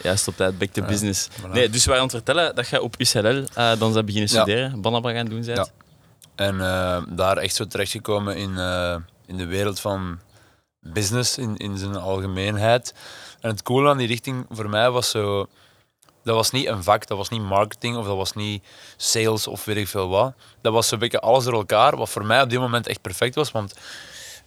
juist 0.02 0.28
op 0.28 0.36
tijd, 0.36 0.58
back 0.58 0.68
to 0.72 0.80
Ja, 0.82 0.86
business. 0.88 1.28
voilà. 1.40 1.50
Nee, 1.52 1.70
dus 1.70 1.84
we 1.84 1.90
waren 1.90 2.02
aan 2.02 2.08
het 2.08 2.16
vertellen 2.24 2.54
dat 2.54 2.68
je 2.68 2.82
op 2.82 2.94
UCLL 2.98 3.44
eh, 3.54 3.78
dan 3.78 3.92
bent 3.92 4.06
beginnen 4.06 4.30
Ja. 4.32 4.40
studeren, 4.40 4.80
Banaba 4.80 5.12
gaan 5.12 5.26
doen 5.26 5.44
bent. 5.44 5.56
Ja. 5.56 5.66
En 6.34 6.60
eh, 6.60 7.02
daar 7.08 7.36
echt 7.36 7.54
zo 7.54 7.66
terechtgekomen 7.66 8.36
in, 8.36 8.58
eh, 8.58 8.96
in 9.26 9.36
de 9.36 9.46
wereld 9.46 9.80
van 9.80 10.18
business 10.80 11.38
in, 11.38 11.56
in 11.56 11.78
zijn 11.78 11.96
algemeenheid. 11.96 12.94
En 13.40 13.50
het 13.50 13.62
coole 13.62 13.88
aan 13.90 13.96
die 13.96 14.06
richting 14.06 14.46
voor 14.50 14.68
mij 14.68 14.90
was 14.90 15.10
zo... 15.10 15.46
Dat 16.26 16.34
was 16.34 16.50
niet 16.50 16.66
een 16.66 16.82
vak, 16.82 17.06
dat 17.06 17.16
was 17.16 17.28
niet 17.28 17.42
marketing 17.42 17.96
of 17.96 18.06
dat 18.06 18.16
was 18.16 18.32
niet 18.32 18.64
sales 18.96 19.46
of 19.46 19.64
weet 19.64 19.76
ik 19.76 19.88
veel 19.88 20.08
wat. 20.08 20.34
Dat 20.60 20.72
was 20.72 20.88
zo'n 20.88 20.98
beetje 20.98 21.20
alles 21.20 21.44
door 21.44 21.52
elkaar, 21.52 21.96
wat 21.96 22.08
voor 22.08 22.24
mij 22.24 22.42
op 22.42 22.50
dit 22.50 22.58
moment 22.58 22.86
echt 22.86 23.00
perfect 23.00 23.34
was. 23.34 23.50
Want 23.50 23.74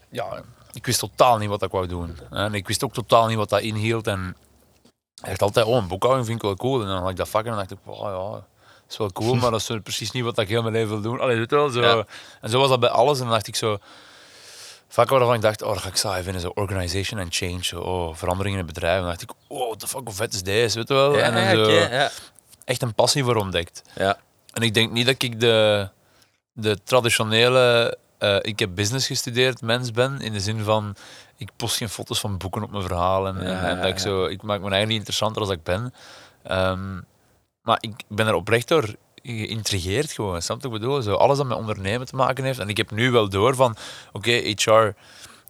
ja, 0.10 0.44
ik 0.72 0.86
wist 0.86 1.00
totaal 1.00 1.38
niet 1.38 1.50
wat 1.50 1.62
ik 1.62 1.72
wou 1.72 1.88
doen. 1.88 2.18
En 2.30 2.54
ik 2.54 2.68
wist 2.68 2.84
ook 2.84 2.94
totaal 2.94 3.28
niet 3.28 3.38
wat 3.38 3.50
dat 3.50 3.62
inhield. 3.62 4.08
En 4.08 4.36
dacht 5.14 5.42
altijd, 5.42 5.66
oh, 5.66 5.76
een 5.76 5.88
boekhouding 5.88 6.26
vind 6.26 6.38
ik 6.38 6.44
wel 6.44 6.56
cool. 6.56 6.82
En 6.82 6.88
dan 6.88 7.02
had 7.02 7.10
ik 7.10 7.16
dat 7.16 7.30
vak 7.30 7.44
en 7.44 7.50
dan 7.50 7.58
dacht 7.58 7.72
ik, 7.72 7.78
oh 7.86 8.00
ja, 8.00 8.32
dat 8.32 8.44
is 8.90 8.98
wel 8.98 9.12
cool, 9.12 9.36
maar 9.42 9.52
dat 9.52 9.60
is 9.60 9.66
zo 9.66 9.80
precies 9.80 10.12
niet 10.12 10.24
wat 10.24 10.38
ik 10.38 10.48
heel 10.48 10.62
mijn 10.62 10.74
leven 10.74 10.90
wil 10.90 11.02
doen. 11.02 11.20
Allee, 11.20 11.40
je 11.40 11.46
wel, 11.46 11.70
zo. 11.70 11.82
Ja. 11.82 12.06
En 12.42 12.50
zo 12.50 12.60
was 12.60 12.70
dat 12.70 12.80
bij 12.80 12.90
alles. 12.90 13.18
En 13.18 13.24
dan 13.24 13.34
dacht 13.34 13.48
ik 13.48 13.56
zo, 13.56 13.78
vakken 14.90 15.18
waarvan 15.18 15.36
ik 15.36 15.42
dacht, 15.42 15.62
oh, 15.62 15.74
dat 15.74 15.82
ga 15.82 15.88
ik 15.90 15.96
saai 15.96 16.24
vinden. 16.24 16.42
Zo 16.42 16.52
organization 16.54 17.20
and 17.20 17.36
change, 17.36 17.64
zo, 17.64 17.80
oh, 17.80 18.16
verandering 18.16 18.56
in 18.56 18.66
het 18.66 18.74
bedrijf. 18.74 18.96
En 18.96 19.02
dan 19.02 19.10
dacht 19.10 19.22
ik, 19.22 19.32
oh, 19.48 19.66
what 19.66 19.80
the 19.80 19.88
fuck, 19.88 20.02
hoe 20.04 20.14
vet 20.14 20.34
is 20.34 20.44
deze, 20.44 20.78
weet 20.78 20.88
je 20.88 20.94
wel. 20.94 21.18
Ja, 21.18 21.24
en 21.24 21.34
dan 21.34 21.44
ja, 21.44 21.50
zo 21.50 21.72
ja. 21.72 22.10
echt 22.66 22.82
een 22.82 22.94
passie 22.94 23.24
voor 23.24 23.36
ontdekt. 23.36 23.82
Ja. 23.96 24.18
En 24.54 24.62
ik 24.62 24.74
denk 24.74 24.92
niet 24.92 25.06
dat 25.06 25.24
ik 25.24 25.40
de, 25.40 25.90
de 26.54 26.84
traditionele, 26.84 27.98
eh, 28.18 28.38
ik 28.42 28.60
heb 28.60 28.76
business 28.76 29.08
gestudeerd 29.08 29.62
mens 29.62 29.92
ben, 29.92 30.20
in 30.22 30.34
de 30.34 30.40
zin 30.40 30.64
van, 30.64 30.96
ik 31.38 31.50
post 31.56 31.78
geen 31.78 31.90
foto's 31.90 32.20
van 32.20 32.38
boeken 32.38 32.64
op 32.64 32.72
mijn 32.72 32.84
verhaal 32.84 33.28
en, 33.28 33.36
dat 33.78 33.86
ik 33.86 34.00
zo, 34.00 34.26
ik 34.26 34.42
maak 34.42 34.60
me 34.60 34.70
eigenlijk 34.70 35.00
interessanter 35.00 35.42
als 35.42 35.52
ik 35.52 35.64
ben. 35.64 35.94
Ehm, 36.44 37.00
maar 37.62 37.78
ik 37.80 38.04
ben 38.08 38.28
er 38.28 38.34
oprecht 38.34 38.68
door 38.68 38.96
geïntrigeerd 39.24 40.12
gewoon, 40.12 40.42
snap 40.42 40.62
je 40.62 40.68
wat 40.70 40.78
ik 40.78 40.82
bedoel? 40.82 41.02
Zo, 41.02 41.14
alles 41.14 41.38
dat 41.38 41.48
met 41.48 41.58
ondernemen 41.58 42.08
te 42.08 42.16
maken 42.16 42.44
heeft. 42.44 42.60
En 42.60 42.70
ik 42.70 42.78
heb 42.78 42.92
nu 42.92 43.12
wel 43.12 43.30
door 43.30 43.56
van, 43.56 43.76
oké, 44.12 44.32
HR 44.32 44.94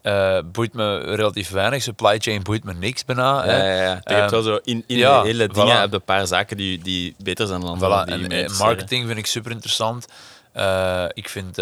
eh, 0.01 0.39
boeit 0.51 0.73
me 0.73 0.97
relatief 0.97 1.49
weinig, 1.49 1.83
supply 1.83 2.19
chain 2.19 2.43
boeit 2.43 2.63
me 2.63 2.73
niks 2.73 3.05
bijna. 3.05 3.45
Ja, 3.45 3.57
ja, 3.57 3.73
ja. 3.73 3.93
Je 3.93 4.01
Ehm, 4.03 4.19
hebt 4.19 4.31
wel 4.31 4.41
zo 4.41 4.59
in, 4.63 4.83
in 4.87 4.97
ja, 4.97 5.21
de 5.21 5.27
hele 5.27 5.47
dingen 5.47 5.75
voilà. 5.75 5.79
heb 5.79 5.89
je 5.89 5.95
een 5.95 6.01
paar 6.01 6.27
zaken 6.27 6.57
die, 6.57 6.79
die 6.81 7.15
beter 7.23 7.47
zijn 7.47 7.61
dan 7.61 7.69
andere. 7.69 8.05
Voilà, 8.05 8.09
en, 8.09 8.21
meer 8.27 8.45
eh, 8.45 8.59
marketing 8.59 9.05
vind 9.07 9.17
ik 9.19 9.25
super 9.25 9.51
interessant. 9.51 10.07
Eh, 10.51 11.05
ik 11.13 11.29
vind 11.29 11.57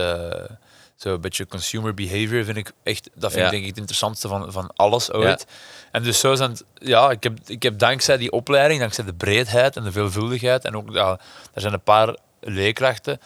eh, 1.06 1.12
zo'n 1.12 1.22
beetje 1.22 1.48
consumer 1.48 1.94
behavior 1.94 2.44
vind 2.44 2.58
ik 2.58 2.72
echt, 2.84 3.10
dat 3.16 3.32
vind 3.32 3.42
Ja. 3.42 3.46
ik 3.46 3.52
denk 3.52 3.64
ik 3.64 3.70
het 3.70 3.78
interessantste 3.78 4.28
van, 4.28 4.52
van 4.52 4.72
alles 4.76 5.12
ooit. 5.12 5.46
En 5.92 6.04
dus 6.04 6.20
zo 6.20 6.36
zijn 6.36 6.50
het, 6.52 6.64
ja, 6.76 7.12
ik 7.12 7.24
heb, 7.24 7.38
ik 7.46 7.64
heb 7.64 7.80
dankzij 7.80 8.18
die 8.18 8.32
opleiding, 8.32 8.80
dankzij 8.80 9.04
de 9.04 9.14
breedheid 9.14 9.76
en 9.76 9.84
de 9.84 9.92
veelvuldigheid 9.92 10.66
en 10.66 10.76
ook, 10.76 10.90
ja, 10.92 11.20
er 11.54 11.62
zijn 11.62 11.74
een 11.74 11.82
paar 11.84 12.16
leerkrachten. 12.42 13.20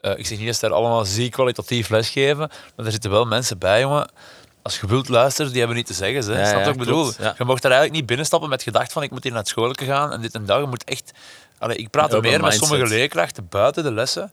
Eh, 0.00 0.18
ik 0.18 0.26
zeg 0.26 0.38
niet 0.38 0.46
dat 0.46 0.56
ze 0.56 0.68
daar 0.68 0.76
allemaal 0.76 1.04
ziek 1.04 1.32
kwalitatief 1.32 1.88
lesgeven, 1.88 2.50
maar 2.76 2.86
er 2.86 2.92
zitten 2.92 3.10
wel 3.10 3.24
mensen 3.24 3.58
bij, 3.58 3.80
jongen. 3.80 4.10
Als 4.62 4.80
je 4.80 4.86
wilt 4.86 5.08
luisteren, 5.08 5.50
die 5.50 5.58
hebben 5.58 5.76
niet 5.76 5.86
te 5.86 5.94
zeggen. 5.94 6.32
Hè. 6.34 6.40
Ja, 6.40 6.46
Snap 6.46 6.58
je 6.58 6.58
ja, 6.58 6.64
wat 6.64 6.74
ik 6.74 6.78
bedoel? 6.78 7.12
ja. 7.18 7.34
Je 7.38 7.44
mocht 7.44 7.62
daar 7.62 7.70
eigenlijk 7.70 8.00
niet 8.00 8.06
binnenstappen 8.06 8.48
met 8.48 8.62
gedacht 8.62 8.92
van 8.92 9.02
ik 9.02 9.10
moet 9.10 9.22
hier 9.22 9.32
naar 9.32 9.40
het 9.40 9.50
schoolke 9.50 9.84
gaan 9.84 10.12
en 10.12 10.20
dit 10.20 10.34
en 10.34 10.46
dat. 10.46 10.60
Je 10.60 10.66
moet 10.66 10.84
echt... 10.84 11.12
Allee, 11.58 11.76
ik 11.76 11.90
praat 11.90 12.12
er 12.12 12.20
meer 12.20 12.40
met 12.40 12.54
sommige 12.54 12.86
leerkrachten 12.86 13.46
buiten 13.48 13.82
de 13.82 13.92
lessen 13.92 14.32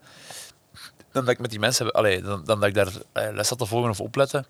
dan 1.12 1.26
dat 1.26 1.34
ik 1.34 1.39
met 1.39 1.50
die 1.50 1.60
mensen 1.60 1.86
heb, 1.86 1.95
allee, 1.95 2.22
dan, 2.22 2.43
dan 2.43 2.60
dat 2.60 2.69
ik 2.69 2.76
daar 2.76 2.91
eh, 3.12 3.34
les 3.34 3.50
had 3.50 3.58
te 3.58 3.65
volgen 3.65 3.89
of 3.89 4.02
opletten. 4.02 4.45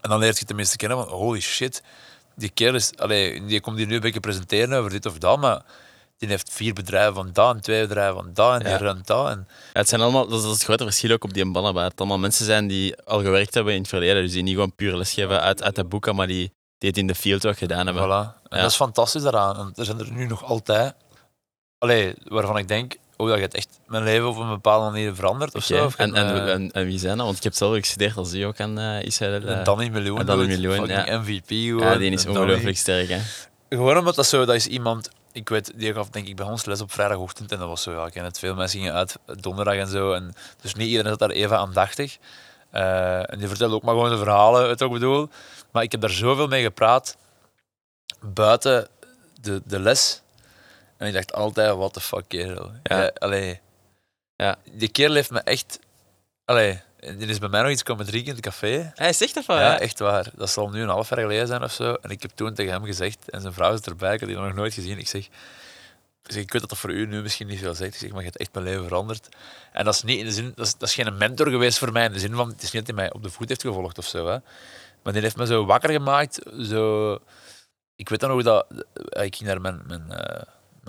En 0.00 0.10
dan 0.10 0.18
leert 0.18 0.38
je 0.38 0.44
tenminste 0.44 0.76
kennen 0.76 0.98
van 0.98 1.08
holy 1.08 1.40
shit, 1.40 1.82
die 2.34 2.48
kerel 2.50 2.74
is, 2.74 2.96
allee, 2.96 3.44
die 3.44 3.60
komt 3.60 3.76
hier 3.76 3.86
nu 3.86 3.94
een 3.94 4.00
beetje 4.00 4.20
presenteren 4.20 4.78
over 4.78 4.90
dit 4.90 5.06
of 5.06 5.18
dat, 5.18 5.38
maar 5.38 5.62
die 6.16 6.28
heeft 6.28 6.52
vier 6.52 6.72
bedrijven 6.74 7.14
van 7.14 7.30
dat 7.32 7.54
en 7.54 7.60
twee 7.60 7.80
bedrijven 7.86 8.14
van 8.14 8.30
dat 8.34 8.52
en 8.52 8.58
die 8.58 8.68
Ja. 8.68 8.76
runt 8.76 9.06
dat. 9.06 9.28
En, 9.28 9.46
Ja, 9.72 9.80
het 9.80 9.88
zijn 9.88 10.00
allemaal, 10.00 10.28
dat 10.28 10.42
is 10.44 10.50
het 10.50 10.62
grote 10.62 10.84
verschil 10.84 11.10
ook 11.12 11.24
op 11.24 11.34
die 11.34 11.50
Banaba. 11.50 11.82
Het 11.84 11.98
allemaal 11.98 12.18
mensen 12.18 12.44
zijn 12.44 12.66
die 12.66 12.96
al 13.02 13.20
gewerkt 13.22 13.54
hebben 13.54 13.72
in 13.74 13.80
het 13.80 13.88
verleden. 13.88 14.22
Dus 14.22 14.32
die 14.32 14.42
niet 14.42 14.54
gewoon 14.54 14.74
puur 14.74 14.96
lesgeven 14.96 15.40
uit, 15.40 15.62
uit 15.62 15.74
de 15.74 15.84
boeken, 15.84 16.14
maar 16.14 16.26
die, 16.26 16.52
die 16.78 16.88
het 16.88 16.98
in 16.98 17.06
de 17.06 17.14
field 17.14 17.46
ook 17.46 17.58
gedaan 17.58 17.86
hebben. 17.86 18.04
Voilà. 18.04 18.42
En 18.48 18.56
Ja. 18.56 18.62
dat 18.62 18.70
is 18.70 18.76
fantastisch 18.76 19.22
daaraan. 19.22 19.56
Want 19.56 19.78
er 19.78 19.84
zijn 19.84 19.98
er 19.98 20.12
nu 20.12 20.26
nog 20.26 20.44
altijd, 20.44 20.94
allee, 21.78 22.14
waarvan 22.24 22.58
ik 22.58 22.68
denk, 22.68 22.96
oh, 23.18 23.28
dat 23.28 23.36
je 23.36 23.42
het 23.42 23.54
echt 23.54 23.80
mijn 23.86 24.02
leven 24.04 24.28
op 24.28 24.36
een 24.36 24.48
bepaalde 24.48 24.90
manier 24.90 25.14
verandert 25.14 25.54
of 25.54 25.64
Oké. 25.64 25.76
zo. 25.76 25.84
Of 25.84 25.96
En, 25.96 26.14
en, 26.14 26.26
eh, 26.46 26.52
en, 26.52 26.70
en 26.70 26.84
wie 26.86 26.98
zijn 26.98 27.16
dat? 27.16 27.26
Want 27.26 27.36
ik 27.38 27.42
heb 27.42 27.54
zelf 27.54 27.70
ook 27.74 27.78
gestudeerd 27.80 28.16
als 28.16 28.30
die 28.30 28.46
ook 28.46 28.60
aan 28.60 28.78
eh 28.78 29.02
Israël. 29.02 29.42
eh, 29.42 29.56
een 29.56 29.64
Danny 29.64 29.88
Miljoen. 29.88 30.18
en 30.18 30.26
Danny 30.26 30.46
Miljoen, 30.46 30.86
ja. 30.86 31.18
MVP 31.18 31.48
gewoon. 31.48 31.80
ja, 31.92 31.96
die 31.96 32.10
is 32.10 32.26
ongelooflijk 32.26 32.76
sterk. 32.76 33.08
Hè? 33.08 33.18
Gewoon 33.68 33.96
omdat 33.98 34.14
dat 34.14 34.26
zo, 34.26 34.44
dat 34.44 34.54
is 34.54 34.66
iemand, 34.66 35.10
ik 35.32 35.48
weet, 35.48 35.72
die 35.76 35.92
gaf 35.94 36.08
denk 36.08 36.26
ik 36.26 36.36
bij 36.36 36.46
ons 36.46 36.64
les 36.64 36.80
op 36.80 36.92
vrijdagochtend 36.92 37.52
en 37.52 37.58
dat 37.58 37.68
was 37.68 37.82
zo, 37.82 37.92
ja, 37.92 38.06
ik 38.06 38.12
ken 38.12 38.24
het, 38.24 38.38
veel 38.38 38.54
mensen 38.54 38.78
gingen 38.78 38.94
uit 38.94 39.16
donderdag 39.40 39.74
en 39.74 39.86
zo, 39.88 40.12
en 40.12 40.34
dus 40.60 40.74
niet 40.74 40.88
iedereen 40.88 41.10
zat 41.10 41.18
daar 41.18 41.30
even 41.30 41.58
aandachtig. 41.58 42.16
Eh, 42.70 43.32
en 43.32 43.38
die 43.38 43.48
vertelde 43.48 43.74
ook 43.74 43.82
maar 43.82 43.94
gewoon 43.94 44.10
de 44.10 44.16
verhalen, 44.18 44.68
het 44.68 44.82
ook 44.82 44.92
bedoel. 44.92 45.28
Maar 45.72 45.82
ik 45.82 45.92
heb 45.92 46.00
daar 46.00 46.10
zoveel 46.10 46.46
mee 46.46 46.62
gepraat, 46.62 47.16
buiten 48.20 48.88
de, 49.40 49.62
de 49.64 49.78
les. 49.78 50.22
En 50.98 51.06
ik 51.06 51.12
dacht 51.12 51.32
altijd, 51.32 51.76
what 51.76 51.92
the 51.92 52.00
fuck, 52.00 52.24
kerel. 52.28 52.72
Ja. 52.82 53.02
Ja, 53.02 53.10
allee. 53.18 53.60
Ja. 54.36 54.56
Die 54.72 54.88
kerel 54.88 55.14
heeft 55.14 55.30
me 55.30 55.40
echt, 55.40 55.78
allee, 56.44 56.80
die 57.00 57.26
is 57.26 57.38
bij 57.38 57.48
mij 57.48 57.62
nog 57.62 57.70
iets 57.70 57.82
komen 57.82 58.06
drinken 58.06 58.28
in 58.28 58.34
het 58.34 58.44
café. 58.44 58.92
Hij 58.94 59.12
zegt 59.12 59.34
dat 59.34 59.44
van, 59.44 59.56
Ja, 59.56 59.62
ja. 59.62 59.78
echt 59.78 59.98
waar. 59.98 60.30
Dat 60.34 60.50
zal 60.50 60.68
nu 60.68 60.82
een 60.82 60.88
half 60.88 61.08
jaar 61.08 61.18
geleden 61.18 61.46
zijn 61.46 61.62
of 61.62 61.72
zo. 61.72 61.94
En 61.94 62.10
ik 62.10 62.22
heb 62.22 62.30
toen 62.34 62.54
tegen 62.54 62.72
hem 62.72 62.84
gezegd, 62.84 63.30
en 63.30 63.40
zijn 63.40 63.52
vrouw 63.52 63.76
zit 63.76 63.86
erbij, 63.86 64.14
ik 64.14 64.20
had 64.20 64.28
die 64.28 64.38
nog 64.38 64.54
nooit 64.54 64.74
gezien. 64.74 64.98
Ik 64.98 65.08
zeg, 65.08 65.24
ik, 66.22 66.32
zeg, 66.32 66.42
ik 66.42 66.52
weet 66.52 66.60
dat 66.60 66.70
dat 66.70 66.78
voor 66.78 66.90
u 66.90 67.06
nu 67.06 67.22
misschien 67.22 67.46
niet 67.46 67.58
veel 67.58 67.74
zegt. 67.74 67.94
Ik 67.94 68.00
zeg, 68.00 68.10
maar 68.10 68.18
je 68.18 68.24
hebt 68.26 68.38
echt 68.38 68.52
mijn 68.52 68.64
leven 68.64 68.84
veranderd. 68.84 69.28
En 69.72 69.84
dat 69.84 69.94
is 69.94 70.02
niet 70.02 70.18
in 70.18 70.24
de 70.24 70.32
zin, 70.32 70.52
dat 70.54 70.66
is, 70.66 70.72
dat 70.72 70.88
is 70.88 70.94
geen 70.94 71.16
mentor 71.16 71.48
geweest 71.50 71.78
voor 71.78 71.92
mij. 71.92 72.04
In 72.04 72.12
de 72.12 72.18
zin 72.18 72.34
van, 72.34 72.48
het 72.48 72.62
is 72.62 72.72
niet 72.72 72.86
dat 72.86 72.96
hij 72.96 73.04
mij 73.04 73.12
op 73.12 73.22
de 73.22 73.30
voet 73.30 73.48
heeft 73.48 73.62
gevolgd 73.62 73.98
of 73.98 74.06
zo. 74.06 74.26
Hè. 74.26 74.38
Maar 75.02 75.12
die 75.12 75.22
heeft 75.22 75.36
me 75.36 75.46
zo 75.46 75.64
wakker 75.66 75.90
gemaakt. 75.90 76.40
Zo, 76.62 77.12
ik 77.96 78.08
weet 78.08 78.20
dan 78.20 78.30
nog 78.30 78.42
dat 78.42 78.66
ik 79.08 79.36
ging 79.36 79.48
daar 79.48 79.60
mijn, 79.60 79.82
mijn, 79.86 80.12
eh, 80.12 80.42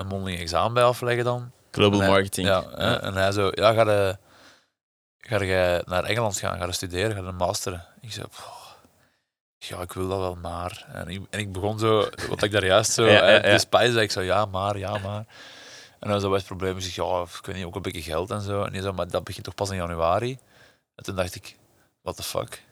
mijn 0.06 0.12
mondeling 0.20 0.42
examen 0.42 0.74
bij 0.74 0.84
afleggen 0.84 1.24
dan. 1.24 1.52
Global 1.72 2.00
En 2.00 2.06
hij- 2.06 2.14
marketing. 2.14 2.48
Ja, 2.48 2.64
en 3.02 3.14
hij 3.14 3.32
zo, 3.32 3.50
ja, 3.52 3.74
ga 3.74 3.82
je, 3.92 4.18
ga 5.20 5.44
je 5.44 5.84
naar 5.86 6.04
Engeland 6.04 6.38
gaan, 6.40 6.58
ga 6.60 6.66
je 6.66 6.72
studeren, 6.72 7.16
ga 7.16 7.22
je 7.26 7.32
masteren. 7.32 7.86
Ik 8.02 8.12
zei, 8.12 8.28
"Pff, 8.28 8.48
ja, 9.58 9.82
ik 9.82 9.94
wil 9.94 10.08
dat 10.08 10.20
wel, 10.20 10.36
maar. 10.36 10.86
En 10.94 11.08
ik, 11.08 11.22
en 11.30 11.40
ik 11.40 11.52
begon 11.52 11.80
zo, 11.80 12.10
wat 12.30 12.44
ik 12.44 12.52
daar 12.52 12.66
juist 12.66 12.92
zo, 12.92 13.06
Ja, 13.06 13.12
ja, 13.12 13.22
eh, 13.22 13.44
ja. 13.44 13.52
de 13.52 13.60
spijs, 13.60 13.92
zei 13.92 14.04
ik 14.04 14.12
zo, 14.12 14.22
ja, 14.22 14.46
maar, 14.46 14.78
ja, 14.78 14.98
maar. 14.98 15.26
En 16.00 16.08
dan 16.08 16.10
was 16.12 16.22
dat 16.22 16.30
wel 16.30 16.40
het 16.40 16.48
probleem. 16.48 16.78
Ik 16.78 16.84
zeg, 16.84 16.96
ja, 16.96 17.22
ik 17.40 17.46
weet 17.46 17.56
niet, 17.56 17.66
ook 17.66 17.76
een 17.76 17.82
beetje 17.82 18.02
geld 18.02 18.32
en 18.32 18.42
zo. 18.42 18.64
En 18.64 18.72
die 18.72 18.82
zei, 18.82 18.94
maar 18.94 19.08
dat 19.08 19.24
begint 19.24 19.46
toch 19.46 19.56
pas 19.56 19.70
in 19.70 19.76
januari? 19.76 20.38
En 20.96 21.04
toen 21.04 21.16
dacht 21.16 21.36
ik, 21.36 21.56
what 22.02 22.16
the 22.16 22.24
fuck? 22.24 22.64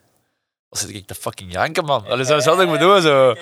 Wat 0.68 0.78
zit 0.78 0.94
ik 0.94 1.06
te 1.06 1.14
fucking 1.14 1.52
janken, 1.52 1.84
man? 1.84 2.06
Allee, 2.06 2.24
zo, 2.24 2.40
zo 2.40 2.50
wat 2.56 2.64
ik 2.64 2.70
bedoel, 2.70 3.00
zo. 3.00 3.34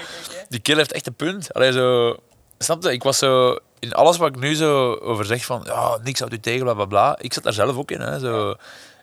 Die 0.49 0.61
kill 0.61 0.77
heeft 0.77 0.92
echt 0.92 1.07
een 1.07 1.14
punt. 1.14 1.53
Allee, 1.55 1.72
zo... 1.72 2.16
Snap 2.59 2.83
je? 2.83 2.92
Ik 2.92 3.03
was 3.03 3.19
zo... 3.19 3.57
In 3.79 3.92
alles 3.92 4.16
wat 4.16 4.29
ik 4.29 4.40
nu 4.40 4.55
zo 4.55 4.95
over 4.95 5.25
zeg 5.25 5.45
van... 5.45 5.62
Ja, 5.64 5.99
niks 6.03 6.19
houdt 6.19 6.35
u 6.35 6.40
tegen, 6.40 6.62
bla, 6.64 6.75
bla, 6.75 6.85
bla. 6.85 7.16
Ik 7.21 7.33
zat 7.33 7.42
daar 7.42 7.53
zelf 7.53 7.77
ook 7.77 7.90
in, 7.90 8.01
hè. 8.01 8.19
Zo. 8.19 8.55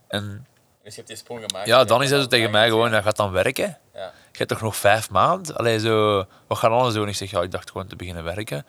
En 0.07 0.45
Dus 0.83 0.91
je 0.91 0.95
hebt 0.95 1.07
die 1.07 1.17
sprong 1.17 1.43
gemaakt. 1.47 1.67
ja, 1.67 1.83
dan 1.83 2.03
is 2.03 2.09
hij 2.09 2.19
zo 2.19 2.27
tegen 2.27 2.51
mij 2.51 2.67
gewoon... 2.67 2.91
Ja, 2.91 3.01
gaat 3.01 3.17
dan 3.17 3.31
werken? 3.31 3.77
Ja. 3.93 4.11
Je 4.31 4.37
hebt 4.37 4.49
toch 4.49 4.61
nog 4.61 4.75
vijf 4.75 5.09
maanden? 5.09 5.55
Allee, 5.55 5.79
zo... 5.79 6.25
Wat 6.47 6.57
gaan 6.57 6.71
anders 6.71 6.93
doen? 6.93 7.07
Ik 7.07 7.15
zeg, 7.15 7.31
ja, 7.31 7.41
ik 7.41 7.51
dacht 7.51 7.71
gewoon 7.71 7.87
te 7.87 7.95
beginnen 7.95 8.23
werken. 8.23 8.65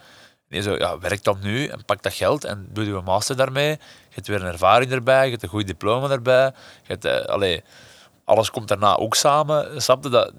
Nee, 0.48 0.62
zo, 0.62 0.74
ja, 0.76 0.98
werk 0.98 1.24
dan 1.24 1.38
nu 1.42 1.66
en 1.66 1.84
pak 1.84 2.02
dat 2.02 2.14
geld 2.14 2.44
en 2.44 2.68
doe 2.72 2.84
je 2.84 2.92
een 2.92 3.04
master 3.04 3.36
daarmee. 3.36 3.70
Je 3.70 3.78
hebt 4.10 4.26
weer 4.26 4.40
een 4.40 4.52
ervaring 4.52 4.92
erbij, 4.92 5.24
je 5.24 5.30
hebt 5.30 5.42
een 5.42 5.48
goed 5.48 5.66
diploma 5.66 6.10
erbij. 6.10 6.44
Je 6.82 6.96
hebt, 6.98 7.04
eh, 7.04 7.24
allee, 7.24 7.62
alles 8.24 8.50
komt 8.50 8.68
daarna 8.68 8.96
ook 8.96 9.14
samen. 9.14 9.82
Snap 9.82 10.02
je 10.02 10.08
dat? 10.08 10.32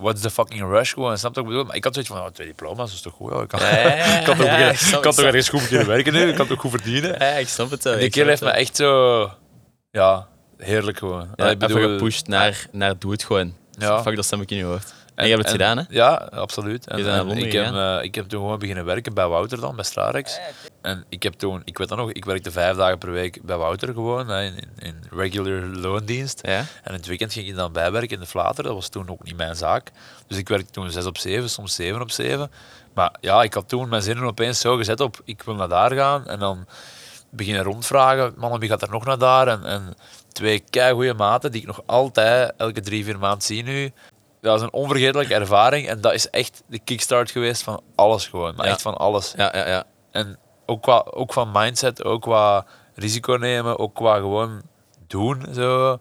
What's 0.00 0.20
the 0.20 0.30
fucking 0.30 0.60
rush 0.70 0.92
gewoon? 0.92 1.18
Snap 1.18 1.34
je 1.34 1.40
wat 1.40 1.44
ik 1.44 1.50
bedoel? 1.50 1.64
Maar 1.66 1.76
ik 1.76 1.84
had 1.84 1.92
zoiets 1.94 2.12
van, 2.12 2.20
oh, 2.20 2.26
twee 2.32 2.46
diploma's, 2.46 2.76
dat 2.86 2.88
is 2.94 3.00
toch 3.00 3.12
goed? 3.12 3.32
Ik 3.42 3.48
kan, 3.48 3.60
Ja, 3.60 3.68
ik 4.18 4.24
kan 4.24 4.36
toch, 4.36 4.46
ja, 4.46 4.56
ik 4.70 4.76
snap- 4.78 4.94
ik 4.96 5.00
kan 5.02 5.12
toch 5.12 5.20
ik 5.20 5.26
ergens 5.26 5.48
goed 5.48 5.60
beginnen 5.60 5.86
werken 5.86 6.12
nu? 6.12 6.28
Ik 6.28 6.34
kan 6.34 6.46
toch 6.46 6.60
goed 6.60 6.70
verdienen? 6.70 7.10
Ja, 7.18 7.26
ik 7.30 7.48
snap 7.48 7.70
het 7.70 7.84
wel. 7.84 7.94
Die 7.94 8.04
ik 8.04 8.10
kerel 8.10 8.28
heeft 8.28 8.42
me 8.42 8.50
echt 8.50 8.76
zo... 8.76 9.30
Ja, 9.90 10.26
heerlijk 10.58 10.98
gewoon. 10.98 11.28
Ja, 11.36 11.50
ik 11.50 11.58
bedoel- 11.58 11.76
even 11.78 11.90
gepusht 11.90 12.26
naar, 12.26 12.66
naar 12.72 12.98
doe 12.98 13.12
het 13.12 13.24
gewoon. 13.24 13.54
Ja. 13.78 14.02
Fuck 14.02 14.16
dat 14.16 14.24
stemmetje 14.24 14.54
in 14.54 14.60
je 14.60 14.66
hoofd. 14.66 14.94
En, 15.16 15.24
je 15.24 15.30
hebt 15.30 15.42
het 15.42 15.52
gedaan, 15.52 15.78
hè? 15.78 15.84
Ja, 15.88 16.14
absoluut. 16.14 16.86
En, 16.86 16.96
Je 16.96 17.02
bent 17.02 17.14
naar 17.14 17.24
en 17.24 17.26
Londen 17.26 17.46
ik, 17.46 17.52
heb, 17.52 17.74
eh, 17.74 17.98
ik 18.02 18.14
heb 18.14 18.28
toen 18.28 18.40
gewoon 18.40 18.58
beginnen 18.58 18.84
werken 18.84 19.14
bij 19.14 19.28
Wouter 19.28 19.60
dan, 19.60 19.74
bij 19.74 19.84
Strarex. 19.84 20.38
En 20.82 21.04
ik 21.08 21.22
heb 21.22 21.32
toen, 21.32 21.62
ik 21.64 21.78
weet 21.78 21.88
dat 21.88 21.98
nog, 21.98 22.12
ik 22.12 22.24
werkte 22.24 22.50
vijf 22.50 22.76
dagen 22.76 22.98
per 22.98 23.12
week 23.12 23.42
bij 23.42 23.56
Wouter 23.56 23.92
gewoon, 23.92 24.28
hè, 24.28 24.44
in, 24.44 24.54
in, 24.56 24.70
in 24.78 25.02
regular 25.10 25.62
loondienst. 25.62 26.40
Ja. 26.42 26.58
En 26.58 26.66
in 26.84 26.92
het 26.92 27.06
weekend 27.06 27.32
ging 27.32 27.48
ik 27.48 27.54
dan 27.54 27.72
bijwerken 27.72 28.16
in 28.16 28.20
de 28.20 28.26
Flater, 28.26 28.64
dat 28.64 28.74
was 28.74 28.88
toen 28.88 29.10
ook 29.10 29.24
niet 29.24 29.36
mijn 29.36 29.56
zaak. 29.56 29.90
Dus 30.26 30.38
ik 30.38 30.48
werkte 30.48 30.72
toen 30.72 30.90
zes 30.90 31.06
op 31.06 31.18
zeven, 31.18 31.50
soms 31.50 31.74
zeven 31.74 32.00
op 32.00 32.10
zeven. 32.10 32.50
Maar 32.94 33.14
ja, 33.20 33.42
ik 33.42 33.54
had 33.54 33.68
toen 33.68 33.88
mijn 33.88 34.02
zinnen 34.02 34.24
opeens 34.24 34.60
zo 34.60 34.76
gezet 34.76 35.00
op, 35.00 35.20
ik 35.24 35.42
wil 35.42 35.54
naar 35.54 35.68
daar 35.68 35.92
gaan. 35.92 36.26
En 36.26 36.38
dan 36.38 36.66
beginnen 37.30 37.62
rondvragen, 37.62 38.34
mannen, 38.36 38.60
wie 38.60 38.68
gaat 38.68 38.82
er 38.82 38.90
nog 38.90 39.04
naar 39.04 39.18
daar? 39.18 39.48
En, 39.48 39.64
en 39.64 39.94
twee 40.32 40.58
keigoeie 40.70 41.14
maten 41.14 41.52
die 41.52 41.60
ik 41.60 41.66
nog 41.66 41.82
altijd 41.86 42.52
elke 42.56 42.80
drie, 42.80 43.04
vier 43.04 43.18
maanden 43.18 43.42
zie 43.42 43.62
nu. 43.62 43.92
Dat 44.46 44.56
is 44.56 44.62
een 44.62 44.72
onvergetelijke 44.72 45.34
ervaring 45.34 45.88
en 45.88 46.00
dat 46.00 46.12
is 46.12 46.30
echt 46.30 46.62
de 46.66 46.78
kickstart 46.78 47.30
geweest 47.30 47.62
van 47.62 47.80
alles 47.94 48.26
gewoon. 48.28 48.54
Maar 48.54 48.66
Ja. 48.66 48.72
echt 48.72 48.82
van 48.82 48.96
alles. 48.96 49.34
Ja, 49.36 49.52
ja, 49.56 49.68
ja. 49.68 49.84
En 50.10 50.38
ook 50.66 50.82
qua, 50.82 51.04
ook 51.10 51.32
van 51.32 51.50
mindset, 51.52 52.04
ook 52.04 52.22
qua 52.22 52.66
risico 52.94 53.32
nemen, 53.34 53.78
ook 53.78 53.94
qua 53.94 54.16
gewoon 54.16 54.62
doen. 55.06 55.46
Zo. 55.54 55.98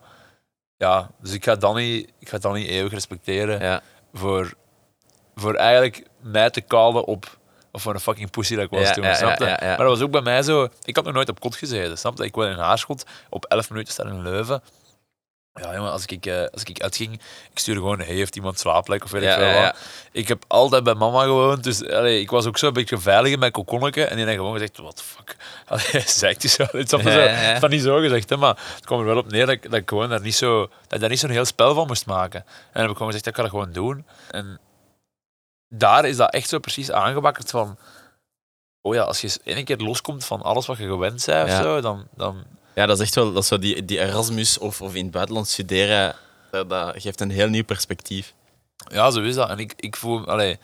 Ja, 0.77 1.09
dus 1.21 1.31
ik 1.33 1.43
ga 1.43 1.55
Danny, 1.55 2.09
ik 2.19 2.29
ga 2.29 2.37
Danny 2.37 2.65
eeuwig 2.67 2.91
respecteren 2.91 3.59
ja. 3.61 3.81
voor, 4.13 4.53
voor 5.35 5.53
eigenlijk 5.55 6.03
mij 6.21 6.49
te 6.49 6.65
callen 6.65 7.05
op 7.05 7.37
of 7.71 7.81
voor 7.81 7.93
een 7.93 7.99
fucking 7.99 8.31
pussy 8.31 8.55
dat 8.55 8.63
ik 8.63 8.69
was 8.69 8.81
Ja, 8.87 8.91
toen. 8.93 9.03
ja, 9.03 9.13
snap 9.13 9.37
je? 9.37 9.43
ja, 9.43 9.49
ja, 9.49 9.57
ja. 9.61 9.67
Maar 9.67 9.77
dat 9.77 9.87
was 9.97 10.01
ook 10.01 10.11
bij 10.11 10.21
mij 10.21 10.41
zo. 10.43 10.67
Ik 10.83 10.95
had 10.95 11.05
nog 11.05 11.13
nooit 11.13 11.29
op 11.29 11.39
kot 11.39 11.55
gezeten. 11.55 11.97
Snap 11.97 12.17
je? 12.17 12.23
Ik 12.23 12.35
woon 12.35 12.47
in 12.47 12.57
Haarschot. 12.57 13.03
Op 13.29 13.45
11 13.45 13.69
minuten 13.69 13.93
staan 13.93 14.07
in 14.07 14.21
Leuven. 14.21 14.61
Ja, 15.61 15.73
jongen, 15.75 15.91
als 15.91 16.05
ik, 16.05 16.25
eh, 16.25 16.45
als 16.51 16.63
ik 16.63 16.81
uitging, 16.81 17.13
ik 17.51 17.59
stuurde 17.59 17.79
gewoon, 17.79 17.99
hey, 17.99 18.15
heeft 18.15 18.35
iemand 18.35 18.59
slaapplek 18.59 19.03
of 19.03 19.11
weet 19.11 19.21
ik 19.21 19.27
Ja, 19.27 19.35
veel 19.35 19.47
ja. 19.47 19.75
Ik 20.11 20.27
heb 20.27 20.43
altijd 20.47 20.83
bij 20.83 20.93
mama 20.93 21.23
gewoond, 21.23 21.63
dus 21.63 21.87
allee, 21.89 22.19
ik 22.19 22.29
was 22.29 22.45
ook 22.45 22.57
zo 22.57 22.67
een 22.67 22.73
beetje 22.73 22.97
veilig 22.97 23.31
in 23.31 23.39
mijn 23.39 23.51
kokonnetje. 23.51 24.03
En 24.05 24.15
die 24.15 24.25
heeft 24.25 24.37
gewoon 24.37 24.53
gezegd, 24.53 24.77
what 24.77 24.95
the 24.95 25.03
fuck. 25.03 25.35
Allee, 25.67 26.03
zegt 26.05 26.41
hij 26.41 26.51
zo. 26.51 26.65
Het 26.71 26.93
is 26.93 27.59
van 27.59 27.69
niet 27.69 27.81
zo 27.81 27.99
gezegd, 27.99 28.29
hè, 28.29 28.37
maar 28.37 28.57
het 28.75 28.85
kwam 28.85 28.99
er 28.99 29.05
wel 29.05 29.17
op 29.17 29.31
neer 29.31 29.45
dat 29.45 29.55
ik, 29.55 29.63
dat 29.63 29.73
ik 29.73 29.89
gewoon 29.89 30.09
daar 30.09 30.21
niet 30.21 30.35
zo, 30.35 30.59
dat 30.59 30.93
ik 30.93 30.99
daar 30.99 31.09
niet 31.09 31.19
zo'n 31.19 31.29
heel 31.29 31.45
spel 31.45 31.73
van 31.73 31.87
moest 31.87 32.05
maken. 32.05 32.39
En 32.39 32.71
dan 32.71 32.81
heb 32.81 32.91
ik 32.91 32.97
gewoon 32.97 33.11
gezegd, 33.11 33.23
dat 33.25 33.33
ik 33.33 33.39
ga 33.39 33.41
dat 33.49 33.59
gewoon 33.59 33.73
doen. 33.73 34.05
En 34.31 34.59
daar 35.69 36.05
is 36.05 36.17
dat 36.17 36.33
echt 36.33 36.49
zo 36.49 36.59
precies 36.59 36.91
aangewakkerd 36.91 37.49
van, 37.49 37.77
oh 38.81 38.93
ja, 38.95 39.01
als 39.01 39.21
je 39.21 39.27
eens 39.27 39.39
één 39.43 39.65
keer 39.65 39.77
loskomt 39.77 40.25
van 40.25 40.41
alles 40.41 40.65
wat 40.65 40.77
je 40.77 40.87
gewend 40.87 41.25
bent 41.25 41.49
of 41.49 41.55
zo, 41.55 41.81
dan, 41.81 42.07
dan 42.15 42.43
Ja, 42.75 42.85
dat 42.85 42.99
is 42.99 43.05
echt 43.05 43.15
wel 43.15 43.33
dat 43.33 43.41
is 43.41 43.47
zo 43.47 43.59
die, 43.59 43.85
die 43.85 43.99
Erasmus 43.99 44.57
of, 44.57 44.81
of 44.81 44.95
in 44.95 45.03
het 45.03 45.11
buitenland 45.11 45.47
studeren. 45.47 46.15
Dat, 46.51 46.69
dat 46.69 47.01
geeft 47.01 47.21
een 47.21 47.31
heel 47.31 47.47
nieuw 47.47 47.63
perspectief. 47.63 48.33
Ja, 48.91 49.11
zo 49.11 49.21
is 49.21 49.35
dat. 49.35 49.49
En 49.49 49.59
ik, 49.59 49.73
ik 49.75 49.95
voel, 49.95 50.27
allee, 50.27 50.57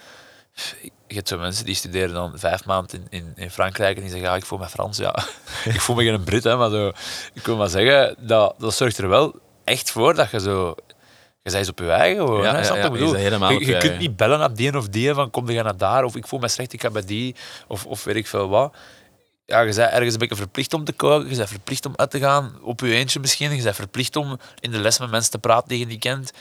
je 1.07 1.15
hebt 1.15 1.27
zo 1.27 1.37
mensen 1.37 1.65
die 1.65 1.75
studeren 1.75 2.13
dan 2.13 2.31
vijf 2.35 2.65
maanden 2.65 3.07
in, 3.09 3.19
in, 3.19 3.33
in 3.35 3.51
Frankrijk 3.51 3.95
en 3.95 4.01
die 4.01 4.11
zeggen, 4.11 4.29
ja, 4.29 4.35
ik 4.35 4.45
voel 4.45 4.59
me 4.59 4.69
Frans. 4.69 4.97
Ja, 4.97 5.15
ik 5.73 5.81
voel 5.81 5.95
me 5.95 6.03
geen 6.03 6.23
Brit, 6.23 6.43
hè, 6.43 6.55
maar 6.55 6.69
zo, 6.69 6.91
ik 7.33 7.45
wil 7.45 7.55
maar 7.57 7.69
zeggen, 7.69 8.15
dat, 8.19 8.55
dat 8.57 8.73
zorgt 8.73 8.97
er 8.97 9.09
wel 9.09 9.39
echt 9.63 9.91
voor 9.91 10.15
dat 10.15 10.31
je 10.31 10.39
zo, 10.39 10.75
je 11.43 11.51
bent 11.51 11.69
op 11.69 11.79
je 11.79 11.91
eigen 11.91 12.25
gewoon. 12.25 12.43
Ja, 12.43 12.51
ja, 12.51 12.75
ja, 12.75 12.85
je 12.85 12.97
je, 12.97 13.55
op 13.55 13.61
je 13.61 13.65
je 13.65 13.77
kunt 13.77 13.99
niet 13.99 14.15
bellen 14.15 14.39
naar 14.39 14.53
die 14.53 14.77
of 14.77 14.87
die 14.87 15.13
van, 15.13 15.29
kom 15.29 15.49
je 15.49 15.63
naar 15.63 15.77
daar, 15.77 16.03
of 16.03 16.15
ik 16.15 16.27
voel 16.27 16.39
me 16.39 16.47
slecht, 16.47 16.73
ik 16.73 16.81
ga 16.81 16.89
bij 16.89 17.05
die, 17.05 17.35
of, 17.67 17.85
of 17.85 18.03
weet 18.03 18.15
ik 18.15 18.27
veel 18.27 18.49
wat. 18.49 18.75
Ja, 19.51 19.59
je 19.59 19.73
bent 19.75 19.91
ergens 19.91 20.13
een 20.13 20.19
beetje 20.19 20.35
verplicht 20.35 20.73
om 20.73 20.83
te 20.83 20.91
koken, 20.91 21.29
je 21.29 21.35
bent 21.35 21.49
verplicht 21.49 21.85
om 21.85 21.93
uit 21.95 22.11
te 22.11 22.19
gaan, 22.19 22.51
op 22.61 22.79
je 22.79 22.93
eentje 22.93 23.19
misschien, 23.19 23.55
je 23.55 23.63
bent 23.63 23.75
verplicht 23.75 24.15
om 24.15 24.39
in 24.59 24.71
de 24.71 24.79
les 24.79 24.99
met 24.99 25.11
mensen 25.11 25.31
te 25.31 25.39
praten 25.39 25.67
die 25.69 25.79
je 25.79 25.85
niet 25.85 25.99
kent. 25.99 26.31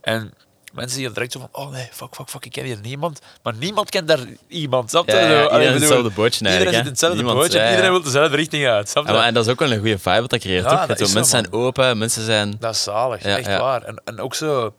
En 0.00 0.32
mensen 0.72 0.96
die 0.96 1.04
dan 1.04 1.14
direct 1.14 1.32
zo 1.32 1.38
van, 1.38 1.48
oh 1.52 1.70
nee, 1.70 1.88
fuck, 1.92 2.14
fuck, 2.14 2.28
fuck, 2.28 2.44
ik 2.44 2.52
ken 2.52 2.64
hier 2.64 2.78
niemand. 2.82 3.20
Maar 3.42 3.54
niemand 3.58 3.90
kent 3.90 4.08
daar 4.08 4.18
iemand, 4.48 4.90
snap 4.90 5.06
je? 5.06 5.12
Ja, 5.12 5.18
ja, 5.20 5.26
Zo, 5.26 5.32
iedereen 5.32 5.50
allee, 5.50 5.66
bedoel, 5.66 5.80
hetzelfde 5.80 6.10
bootje 6.10 6.44
Iedereen 6.44 6.72
zit 6.72 6.82
in 6.82 6.88
hetzelfde 6.88 7.16
Niemand- 7.18 7.38
bootje 7.38 7.58
ja, 7.58 7.70
iedereen 7.70 7.90
wil 7.90 8.02
dezelfde 8.02 8.36
richting 8.36 8.66
uit, 8.66 8.88
snap 8.88 9.04
je? 9.06 9.10
Ja, 9.12 9.16
maar, 9.18 9.26
en 9.26 9.34
dat 9.34 9.46
is 9.46 9.52
ook 9.52 9.58
wel 9.58 9.70
een 9.72 9.78
goede 9.78 9.98
vibe 9.98 10.20
wat 10.20 10.30
dat 10.30 10.40
creëert, 10.40 10.68
toch? 10.68 10.86
mensen 10.86 11.12
man. 11.14 11.24
zijn 11.24 11.52
open, 11.52 11.98
mensen 11.98 12.24
zijn... 12.24 12.56
Dat 12.58 12.74
is 12.74 12.82
zalig, 12.82 13.22
echt 13.22 13.46
waar. 13.46 13.82
En, 13.82 14.02
en 14.04 14.20
ook 14.20 14.34
zo, 14.34 14.74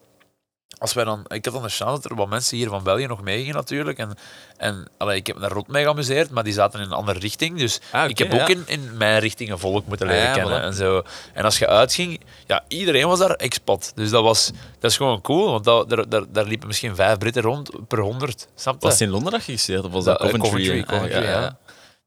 als 0.78 0.94
wij 0.94 1.04
dan, 1.04 1.26
ik 1.28 1.46
had 1.46 1.54
dan 1.54 1.64
de 1.64 1.70
chance 1.70 2.02
dat 2.02 2.12
er 2.12 2.16
wat 2.18 2.30
mensen 2.30 2.58
hier 2.58 2.70
van 2.70 2.84
België 2.84 3.06
nog 3.06 3.22
meegingen 3.22 3.56
natuurlijk. 3.56 3.98
En, 3.98 4.18
en 4.58 4.88
allee, 4.98 5.18
ik 5.18 5.28
heb 5.28 5.36
me 5.36 5.42
daar 5.42 5.52
rot 5.52 5.68
mee 5.68 5.84
geamuseerd, 5.84 6.30
maar 6.30 6.44
die 6.44 6.54
zaten 6.54 6.80
in 6.80 6.86
een 6.86 6.92
andere 6.92 7.20
richting. 7.20 7.58
Dus 7.58 7.80
Ah, 7.92 8.10
ik 8.10 8.18
heb 8.18 8.32
ja. 8.32 8.42
ook 8.42 8.50
in, 8.50 8.64
in 8.66 8.98
mijn 8.98 9.20
richting 9.20 9.52
een 9.52 9.60
volk 9.60 9.86
moeten 9.86 10.08
Ah, 10.08 10.14
leren 10.14 10.28
ja, 10.30 10.34
kennen. 10.36 10.60
voilà. 10.62 10.64
En, 10.64 10.74
zo. 10.74 11.04
en 11.34 11.44
als 11.44 11.58
je 11.58 11.68
uitging, 11.68 12.22
ja, 12.46 12.64
iedereen 12.68 13.08
was 13.08 13.20
daar 13.20 13.32
expat. 13.32 13.92
Dus 13.96 14.10
dat, 14.10 14.24
was, 14.24 14.52
dat 14.80 14.92
is 14.92 14.98
gewoon 14.98 15.22
cool, 15.22 15.52
want 15.52 15.64
dat, 15.64 15.90
daar, 15.90 16.10
daar, 16.10 16.24
daar 16.32 16.46
liepen 16.46 16.68
misschien 16.68 16.96
vijf 16.96 17.18
Britten 17.18 17.42
rond 17.42 17.88
per 17.88 18.00
honderd. 18.00 18.48
Snap? 18.56 18.82
Was 18.82 18.92
het 18.92 19.02
in 19.02 19.10
Londen 19.10 19.32
dat 19.32 19.42
of 19.86 19.92
was 19.92 20.04
dat 20.04 20.20
Dat, 20.20 20.34
eh, 20.34 20.40
Coventry? 20.40 20.50
Coventry, 20.50 20.84
Coventry, 20.84 21.18
Ah, 21.18 21.24
ja. 21.24 21.58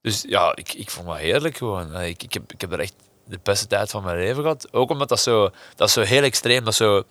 Dus 0.02 0.24
ja, 0.28 0.52
ik, 0.57 0.72
ik 0.74 0.90
vond 0.90 1.07
dat 1.07 1.16
heerlijk 1.16 1.57
gewoon. 1.57 1.94
Eh, 1.94 2.09
Ik, 2.09 2.22
ik, 2.22 2.33
heb, 2.33 2.52
ik 2.52 2.61
heb 2.61 2.72
er 2.72 2.81
echt 2.81 2.94
de 3.29 3.38
beste 3.43 3.67
tijd 3.67 3.91
van 3.91 4.05
mijn 4.05 4.17
leven 4.17 4.43
gehad. 4.43 4.69
Ook 4.73 4.91
omdat 4.91 5.09
dat 5.09 5.21
zo, 5.21 5.51
dat 5.77 5.88
is 5.88 5.95
zo 5.95 6.01
heel 6.01 6.23
extreem. 6.23 6.64
Dat 6.64 6.75
zo... 6.75 7.03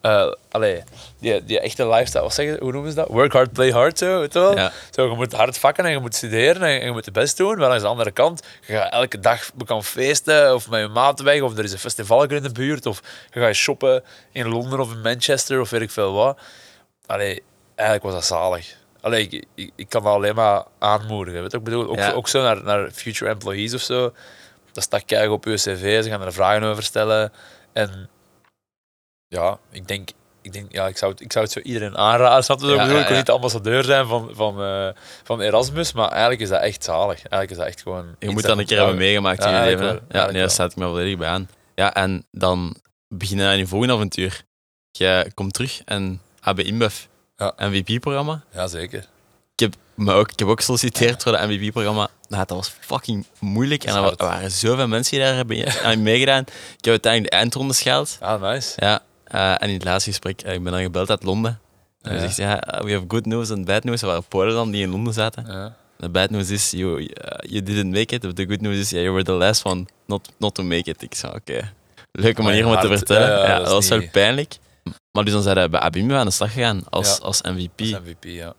eh 0.00 0.32
allee, 0.50 0.82
die, 1.20 1.44
die 1.44 1.60
echte 1.60 1.88
lifestyle, 1.88 2.22
wat 2.22 2.34
zeg 2.34 2.46
je, 2.46 2.56
hoe 2.60 2.72
noemen 2.72 2.90
ze 2.90 2.96
dat? 2.96 3.08
Work 3.08 3.32
hard, 3.32 3.52
play 3.52 3.70
hard, 3.70 3.98
zo, 3.98 4.18
weet 4.20 4.32
je 4.32 4.38
wel? 4.38 4.56
Ja. 4.56 4.72
Zo, 4.90 5.10
je 5.10 5.16
moet 5.16 5.32
hard 5.32 5.58
vakken 5.58 5.84
en 5.84 5.90
je 5.90 5.98
moet 5.98 6.14
studeren 6.14 6.62
en 6.62 6.84
je 6.84 6.90
moet 6.92 7.04
je 7.04 7.10
best 7.10 7.36
doen. 7.36 7.58
Maar 7.58 7.70
aan 7.70 7.78
de 7.78 7.86
andere 7.86 8.10
kant, 8.10 8.42
je 8.66 8.72
gaat 8.72 8.92
elke 8.92 9.20
dag 9.20 9.50
kan 9.64 9.84
feesten 9.84 10.54
of 10.54 10.68
met 10.70 10.80
je 10.80 10.88
maat 10.88 11.20
weg 11.20 11.40
of 11.40 11.58
er 11.58 11.64
is 11.64 11.72
een 11.72 11.78
festival 11.78 12.24
in 12.24 12.42
de 12.42 12.52
buurt 12.52 12.86
of 12.86 13.00
je 13.32 13.40
gaat 13.40 13.54
shoppen 13.54 14.04
in 14.32 14.48
Londen 14.48 14.80
of 14.80 14.92
in 14.92 15.00
Manchester 15.00 15.60
of 15.60 15.70
weet 15.70 15.80
ik 15.80 15.90
veel 15.90 16.12
wat. 16.12 16.38
Allee, 17.06 17.42
eigenlijk 17.74 18.02
was 18.02 18.14
dat 18.14 18.38
zalig. 18.38 18.76
Allee, 19.00 19.28
ik, 19.28 19.44
ik, 19.54 19.70
ik 19.76 19.88
kan 19.88 20.02
dat 20.02 20.12
alleen 20.14 20.34
maar 20.34 20.62
aanmoedigen. 20.78 21.42
Weet 21.42 21.52
je 21.52 21.58
wat 21.58 21.66
ik 21.68 21.74
bedoel? 21.74 21.88
Ook, 21.90 21.96
Ja. 21.96 22.12
ook 22.12 22.28
zo 22.28 22.42
naar, 22.42 22.62
naar 22.64 22.90
future 22.90 23.30
employees 23.30 23.74
of 23.74 23.80
zo. 23.80 24.12
Dat 24.78 24.86
staat 24.86 25.04
keihard 25.04 25.32
op 25.32 25.44
je 25.44 25.54
cv, 25.54 26.02
ze 26.02 26.10
gaan 26.10 26.22
er 26.22 26.32
vragen 26.32 26.62
over 26.62 26.82
stellen. 26.82 27.32
En 27.72 28.08
ja, 29.28 29.58
ik 29.70 29.88
denk, 29.88 30.08
ik, 30.42 30.52
denk 30.52 30.72
ja, 30.72 30.86
ik, 30.86 30.96
zou, 30.96 31.12
het, 31.12 31.20
ik 31.20 31.32
zou 31.32 31.44
het 31.44 31.52
zo 31.54 31.60
iedereen 31.60 31.96
aanraden. 31.96 32.44
Snap 32.44 32.60
je 32.60 32.66
Ja, 32.66 32.82
Ik 32.82 33.06
wil 33.06 33.16
niet 33.16 33.26
de 33.26 33.32
ambassadeur 33.32 33.84
zijn 33.84 34.06
van, 34.06 34.30
van, 34.32 34.62
eh, 34.62 34.88
van 35.24 35.40
Erasmus, 35.40 35.92
maar 35.92 36.08
eigenlijk 36.10 36.40
is 36.40 36.48
dat 36.48 36.62
echt 36.62 36.84
zalig. 36.84 37.16
Eigenlijk 37.16 37.50
is 37.50 37.56
dat 37.56 37.66
echt 37.66 37.82
gewoon... 37.82 38.16
Je 38.18 38.30
moet 38.30 38.42
dat 38.42 38.58
een 38.58 38.66
keer 38.66 38.78
hebben 38.78 38.96
meegemaakt 38.96 39.44
in 39.44 39.52
je 39.52 39.60
leven. 39.60 39.86
wel. 39.86 40.00
Ja, 40.08 40.30
nee, 40.30 40.40
daar 40.40 40.50
staat 40.50 40.70
ik 40.70 40.76
me 40.76 40.84
volledig 40.86 41.18
bij 41.18 41.28
aan. 41.28 41.48
Ja, 41.74 41.94
en 41.94 42.26
dan 42.30 42.76
beginnen 43.08 43.48
aan 43.48 43.58
je 43.58 43.66
volgende 43.66 43.94
avontuur. 43.94 44.42
Je 44.90 45.30
komt 45.34 45.52
terug 45.54 45.82
en 45.84 46.20
AB 46.40 46.58
InBev, 46.58 47.04
Ja. 47.36 47.54
MVP-programma. 47.56 48.42
Ja, 48.52 48.66
zeker. 48.66 49.06
Ik 49.58 49.64
heb, 49.64 49.74
me 49.94 50.12
ook, 50.12 50.32
ik 50.32 50.38
heb 50.38 50.48
ook 50.48 50.58
gesolliciteerd 50.58 51.22
voor 51.22 51.32
dat 51.32 51.46
MVP-programma. 51.48 52.08
Nou, 52.28 52.44
dat 52.46 52.56
was 52.56 52.72
fucking 52.80 53.26
moeilijk. 53.38 53.84
En 53.84 53.94
er 53.94 54.14
waren 54.16 54.50
zoveel 54.50 54.88
mensen 54.88 55.16
die 55.16 55.26
daar 55.26 55.34
hebben 55.36 55.72
aan 55.84 56.02
meegedaan. 56.02 56.40
Ik 56.78 56.84
heb 56.84 56.86
uiteindelijk 56.90 57.32
de 57.32 57.38
eindrondes 57.38 57.80
gehaald. 57.82 58.16
Ah, 58.20 58.42
nice. 58.42 58.72
Ja, 58.76 59.02
eh, 59.24 59.50
en 59.50 59.68
in 59.68 59.74
het 59.74 59.84
laatste 59.84 60.10
gesprek, 60.10 60.42
eh, 60.42 60.54
ik 60.54 60.62
ben 60.62 60.72
dan 60.72 60.82
gebeld 60.82 61.10
uit 61.10 61.22
Londen. 61.22 61.60
Hij 62.02 62.14
Ja. 62.14 62.20
zegt, 62.20 62.36
ja, 62.36 62.82
we 62.84 62.92
have 62.92 63.04
good 63.08 63.26
news 63.26 63.50
and 63.50 63.64
bad 63.64 63.84
news. 63.84 64.00
Er 64.00 64.06
waren 64.06 64.24
Polen 64.28 64.54
dan 64.54 64.70
die 64.70 64.82
in 64.82 64.90
Londen 64.90 65.12
zaten. 65.12 65.44
Ja. 65.46 65.76
The 66.00 66.08
bad 66.08 66.30
news 66.30 66.50
is 66.50 66.70
you, 66.70 67.00
uh, 67.00 67.06
you 67.40 67.62
didn't 67.62 67.92
make 67.94 68.14
it. 68.14 68.36
The 68.36 68.46
good 68.48 68.60
news 68.60 68.76
is 68.78 68.90
yeah, 68.90 69.02
you 69.02 69.12
were 69.12 69.24
the 69.24 69.32
last 69.32 69.64
one 69.64 69.84
not, 70.06 70.28
not 70.38 70.54
to 70.54 70.62
make 70.62 70.90
it. 70.90 71.02
Ik 71.02 71.14
zei, 71.14 71.32
oké. 71.34 71.72
Leuke 72.12 72.42
manier 72.42 72.64
om 72.66 72.70
het 72.70 72.80
te 72.80 72.86
vertellen. 72.88 73.28
Ja, 73.48 73.58
dat, 73.58 73.70
was 73.72 73.88
wel 73.88 73.98
niet- 73.98 74.10
pijnlijk. 74.10 74.56
Maar 75.12 75.24
dus 75.24 75.32
dan 75.32 75.42
zijn 75.42 75.56
we 75.56 75.68
bij 75.68 75.80
Abim 75.80 76.12
aan 76.12 76.26
de 76.26 76.32
slag 76.32 76.52
gegaan 76.52 76.82
als, 76.90 77.20
als 77.20 77.42
MVP. 77.42 77.80
Als 77.80 77.90
MVP, 77.90 78.24
ja. 78.24 78.54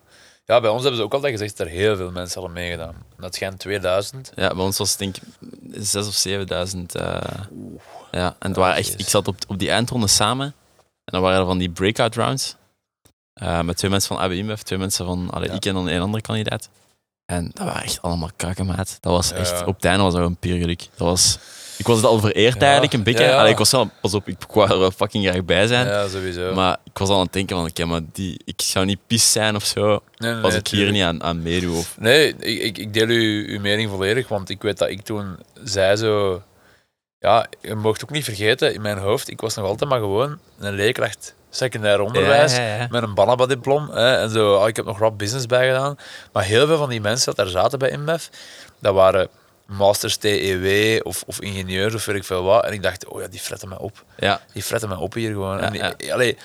Ja, 0.50 0.60
bij 0.62 0.70
ons 0.70 0.82
hebben 0.82 1.00
ze 1.00 1.06
ook 1.06 1.14
altijd 1.14 1.32
gezegd 1.32 1.58
dat 1.58 1.68
er 1.68 1.74
heel 1.74 1.96
veel 1.96 2.12
mensen 2.12 2.42
hadden 2.42 2.60
meegedaan. 2.62 2.96
Dat 3.18 3.36
schijnt 3.36 3.60
2000. 3.60 4.32
Ja, 4.36 4.54
bij 4.56 4.64
ons 4.64 4.78
was 4.78 4.90
het 4.90 5.00
denk 5.00 5.18
ik 5.18 5.24
6 5.72 6.08
of 6.08 6.14
7000. 6.14 6.96
eh 6.96 7.22
ja, 8.12 8.36
en 8.40 8.48
het 8.48 8.56
waren 8.56 8.76
echt, 8.76 8.86
jezus. 8.88 9.02
ik 9.02 9.08
zat 9.08 9.28
op, 9.28 9.36
op 9.48 9.60
die 9.60 9.70
eindronde 9.72 10.08
samen. 10.08 10.46
En 10.78 11.12
dan 11.16 11.22
waren 11.22 11.40
er 11.40 11.46
van 11.46 11.58
die 11.58 11.70
breakout 11.70 12.16
rounds. 12.16 12.56
eh, 13.34 13.62
met 13.62 13.78
twee 13.78 13.92
mensen 13.92 14.16
van 14.16 14.24
ABM 14.26 14.50
of 14.52 14.64
twee 14.64 14.80
mensen 14.80 15.06
van 15.06 15.30
allee, 15.30 15.48
Ja. 15.50 15.54
ik 15.56 15.66
en 15.66 15.74
dan 15.74 15.88
een 15.88 16.02
andere 16.02 16.24
kandidaat. 16.24 16.70
En 17.26 17.52
dat 17.54 17.66
waren 17.66 17.84
echt 17.84 18.02
allemaal 18.02 18.30
kakkenmaat. 18.36 18.98
Dat 19.02 19.12
was 19.14 19.32
echt, 19.32 19.66
op 19.66 19.76
het 19.76 19.86
einde 19.86 20.04
was 20.04 20.12
dat 20.14 20.22
gewoon 20.22 20.38
puur 20.38 20.58
geluk. 20.58 20.80
Dat 20.80 21.08
was, 21.08 21.38
ik 21.80 21.88
was 21.88 21.98
het 21.98 22.06
al 22.06 22.20
vereerd 22.20 22.54
Ja. 22.54 22.62
eigenlijk, 22.62 22.94
een 22.94 23.04
beetje. 23.04 23.24
Ja, 23.24 23.30
ja. 23.30 23.38
Allee, 23.38 23.52
ik 23.52 23.58
was 23.58 23.72
wel, 23.72 23.90
pas 24.02 24.14
op, 24.14 24.28
ik 24.28 24.38
wou 24.54 24.72
er 24.72 24.80
wel 24.80 24.92
fucking 24.92 25.28
graag 25.28 25.46
bij 25.46 25.68
zijn. 25.68 25.88
Ja, 25.88 26.08
sowieso. 26.08 26.54
Maar 26.54 26.78
ik 26.84 26.98
was 26.98 27.10
al 27.10 27.16
aan 27.16 27.24
het 27.24 27.34
denken 27.34 27.56
van, 27.56 27.66
oké, 27.66 27.86
maar 27.86 28.02
die, 28.12 28.42
ik 28.46 28.62
zou 28.62 28.86
niet 28.86 29.00
pis 29.08 29.32
zijn 29.32 29.56
of 29.56 29.66
zo, 29.66 29.88
nee, 30.18 30.34
nee, 30.34 30.42
als 30.44 30.52
nee, 30.52 30.60
ik 30.62 30.68
hier 30.68 30.92
niet 30.92 31.04
aan, 31.04 31.24
aan 31.24 31.42
meedoe. 31.42 31.78
Of, 31.78 31.96
Nee, 32.00 32.36
ik, 32.40 32.62
ik, 32.62 32.78
ik 32.78 32.94
deel 32.94 33.08
uw, 33.08 33.46
uw 33.48 33.60
mening 33.60 33.90
volledig, 33.90 34.28
want 34.28 34.50
ik 34.50 34.62
weet 34.62 34.78
dat 34.78 34.90
ik 34.90 35.02
toen 35.02 35.38
zei 35.64 35.96
zo... 35.96 36.42
Ja, 37.20 37.48
je 37.62 37.76
mocht 37.76 38.04
ook 38.04 38.10
niet 38.10 38.24
vergeten, 38.24 38.74
in 38.74 38.82
mijn 38.82 38.98
hoofd, 38.98 39.30
ik 39.30 39.42
was 39.42 39.56
nog 39.56 39.66
altijd 39.66 39.90
maar 39.90 40.00
gewoon 40.00 40.40
een 40.60 40.74
leerkracht 40.74 41.36
secundair 41.50 42.02
onderwijs. 42.02 42.56
Ja, 42.56 42.62
ja, 42.62 42.76
ja. 42.76 42.88
Met 42.90 43.04
een 43.04 43.14
Banaba-diplom. 43.14 43.90
En 43.92 44.30
zo, 44.30 44.56
ah, 44.56 44.68
ik 44.68 44.76
heb 44.76 44.86
nog 44.86 45.00
rap 45.00 45.18
business 45.18 45.46
bijgedaan. 45.46 45.96
Maar 46.34 46.44
heel 46.44 46.68
veel 46.68 46.78
van 46.78 46.90
die 46.90 47.02
mensen 47.02 47.26
dat 47.26 47.36
daar 47.36 47.62
zaten 47.62 47.80
bij 47.80 47.90
InBev, 47.90 48.26
dat 48.80 48.94
waren 48.94 49.30
masters 49.70 50.18
TEW 50.18 51.00
of, 51.04 51.24
of 51.26 51.42
ingenieurs 51.42 51.94
of 51.94 52.06
weet 52.06 52.16
ik 52.16 52.24
veel 52.24 52.44
wat. 52.44 52.66
En 52.66 52.74
ik 52.74 52.84
dacht, 52.84 53.08
oh 53.08 53.22
ja, 53.22 53.28
die 53.28 53.40
fretten 53.40 53.70
mij 53.70 53.78
op. 53.78 54.04
ja. 54.18 54.42
Die 54.54 54.64
fretten 54.64 54.90
mij 54.90 54.98
op 54.98 55.14
hier 55.14 55.32
gewoon. 55.32 55.58
Ja, 55.58 55.64
en, 55.64 55.74
ja. 55.74 55.94
eh, 55.98 56.14
allee, 56.14 56.38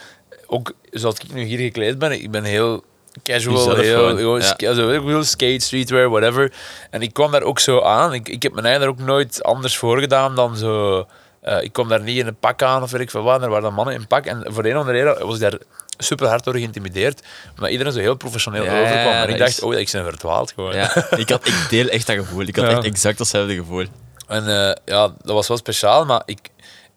ook 0.47 0.72
zoals 0.91 1.14
ik 1.14 1.33
nu 1.33 1.43
hier 1.43 1.59
gekleed 1.59 1.99
ben, 1.99 2.12
ik 2.12 2.31
ben 2.31 2.45
heel 2.45 2.85
casual, 3.22 3.57
Jezelf 3.57 3.79
heel, 3.79 3.95
gewoon, 3.97 4.41
ja. 4.77 5.05
wil 5.05 5.25
skate, 5.25 5.64
streetwear, 5.64 6.09
whatever. 6.09 6.53
En 6.91 7.03
ik 7.03 7.12
kwam 7.12 7.31
daar 7.31 7.43
ook 7.43 7.59
zo 7.59 7.81
aan. 7.83 8.12
Ik, 8.14 8.29
ik 8.29 8.43
heb 8.43 8.53
mijn 8.53 8.64
eigen 8.64 8.83
daar 8.83 8.91
ook 8.91 8.99
nooit 8.99 9.43
anders 9.43 9.77
voor 9.77 9.99
gedaan 9.99 10.35
dan 10.35 10.57
zo... 10.57 11.07
eh, 11.41 11.62
ik 11.62 11.72
kwam 11.72 11.89
daar 11.89 12.03
niet 12.03 12.18
in 12.18 12.27
een 12.27 12.37
pak 12.37 12.62
aan 12.62 12.83
of 12.83 12.91
weet 12.91 13.01
ik 13.01 13.11
veel 13.11 13.22
wat. 13.22 13.43
Er 13.43 13.49
waren 13.49 13.62
dan 13.62 13.75
mannen 13.75 13.95
in 13.95 14.07
pak. 14.07 14.27
En 14.27 14.43
voor 14.47 14.62
de 14.62 14.68
een 14.68 14.75
of 14.75 14.81
andere 14.81 14.99
reden 14.99 15.27
was 15.27 15.35
ik 15.35 15.41
daar 15.41 15.59
super 15.99 16.28
hard 16.28 16.45
door 16.45 16.55
geïntimideerd. 16.55 17.22
Omdat 17.55 17.70
iedereen 17.70 17.92
zo 17.92 17.99
heel 17.99 18.14
professioneel 18.16 18.64
Ja, 18.64 18.80
overkwam. 18.80 19.12
En 19.12 19.28
ik 19.28 19.38
dacht, 19.38 19.51
is- 19.51 19.61
oh, 19.61 19.74
ik 19.74 19.90
ben 19.92 20.05
verdwaald 20.05 20.53
gewoon. 20.53 20.74
Ja, 20.74 20.95
ik, 21.16 21.28
had, 21.28 21.47
ik 21.47 21.66
deel 21.70 21.88
echt 21.88 22.07
dat 22.07 22.16
gevoel. 22.16 22.42
Ik 22.47 22.57
had 22.57 22.68
echt 22.68 22.84
exact 22.84 23.18
hetzelfde 23.18 23.55
gevoel. 23.55 23.84
En 24.28 24.49
eh, 24.49 24.72
ja, 24.84 25.07
dat 25.09 25.34
was 25.34 25.49
wel 25.49 25.57
speciaal, 25.57 26.05
maar 26.05 26.22
ik, 26.24 26.49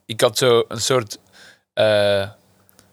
ik 0.06 0.22
had 0.22 0.38
zo 0.38 0.64
een 0.68 0.82
soort, 0.82 1.18
eh, 1.74 2.28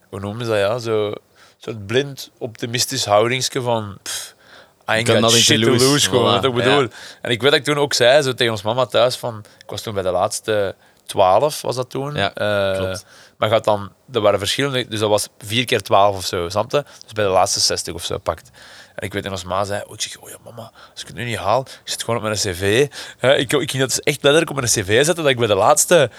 hoe 0.09 0.21
noemen 0.21 0.45
ze 0.45 0.51
dat 0.51 0.61
ja, 0.61 0.79
zo 0.79 1.07
een 1.07 1.17
soort 1.59 1.87
blind 1.87 2.31
optimistisch 2.39 3.05
houdingsje 3.05 3.61
van, 3.63 3.99
pff, 4.03 4.35
I 4.81 4.91
ain't 4.91 5.09
got 5.09 5.31
shit 5.33 5.63
to 5.63 5.71
lose. 5.71 5.85
lose, 5.85 6.09
gewoon, 6.09 6.31
Voilà, 6.31 6.35
wat 6.35 6.45
ik 6.45 6.55
bedoel. 6.55 6.81
ja. 6.83 6.89
En 7.23 7.31
ik 7.31 7.43
weet 7.43 7.51
dat 7.51 7.61
ik 7.61 7.67
toen 7.67 7.79
ook 7.79 7.93
zei, 7.95 8.23
zo 8.23 8.35
tegen 8.35 8.53
ons 8.53 8.63
mama 8.63 8.87
thuis, 8.87 9.17
van, 9.17 9.45
ik 9.65 9.71
was 9.71 9.83
toen 9.83 9.95
bij 9.95 10.03
de 10.03 10.11
laatste 10.11 10.75
12, 11.07 11.61
was 11.63 11.77
dat 11.77 11.91
toen. 11.91 12.15
Ja, 12.15 12.35
Eh, 12.35 12.77
klopt. 12.79 13.05
Maar 13.45 13.53
gaat 13.53 13.65
dan, 13.65 13.93
er 14.13 14.21
waren 14.21 14.39
verschillende, 14.39 14.89
dus 14.89 15.01
dat 15.01 15.09
was 15.09 15.29
4 15.39 15.65
keer 15.65 15.83
12 15.83 16.17
of 16.17 16.25
zo, 16.25 16.49
snap 16.49 16.71
je? 16.71 16.85
Dus 17.03 17.13
bij 17.13 17.25
de 17.25 17.31
laatste 17.31 17.61
60 17.61 17.95
of 17.95 18.05
zo 18.05 18.19
pakt. 18.19 18.51
En 18.95 19.07
ik 19.07 19.13
weet 19.13 19.23
dat 19.23 19.33
ons 19.33 19.45
ma 19.45 19.65
zei, 19.65 19.83
oh, 19.87 19.97
oh 20.21 20.29
ja 20.29 20.37
mama, 20.45 20.73
als 20.93 21.01
ik 21.01 21.07
het 21.07 21.17
nu 21.17 21.25
niet 21.25 21.37
haal, 21.37 21.61
ik 21.61 21.81
zit 21.85 22.01
gewoon 22.01 22.17
op 22.17 22.23
mijn 22.23 22.35
cv. 22.35 22.89
Ik, 23.21 23.53
ik 23.53 23.71
ging 23.71 23.83
dat 23.83 23.89
dus 23.89 24.01
echt 24.01 24.23
letterlijk 24.23 24.51
op 24.51 24.57
mijn 24.57 24.69
cv 24.69 25.05
zetten, 25.05 25.25
dat 25.25 25.33
ik 25.33 25.39
bij 25.39 25.47
de 25.47 25.55
laatste 25.55 26.11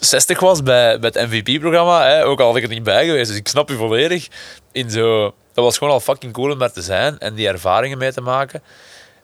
60 0.00 0.40
was 0.40 0.62
bij, 0.62 0.98
bij 0.98 1.10
het 1.14 1.30
MVP-programma. 1.30 2.22
Ook 2.22 2.40
al 2.40 2.46
had 2.46 2.56
ik 2.56 2.62
er 2.62 2.68
niet 2.68 2.82
bij 2.82 3.04
geweest, 3.04 3.28
dus 3.28 3.38
ik 3.38 3.48
snap 3.48 3.68
je 3.68 3.74
volledig. 3.74 4.28
In 4.72 4.90
zo, 4.90 5.34
dat 5.52 5.64
was 5.64 5.78
gewoon 5.78 5.92
al 5.92 6.00
fucking 6.00 6.32
cool 6.32 6.52
om 6.52 6.58
daar 6.58 6.72
te 6.72 6.82
zijn 6.82 7.18
en 7.18 7.34
die 7.34 7.48
ervaringen 7.48 7.98
mee 7.98 8.12
te 8.12 8.20
maken. 8.20 8.62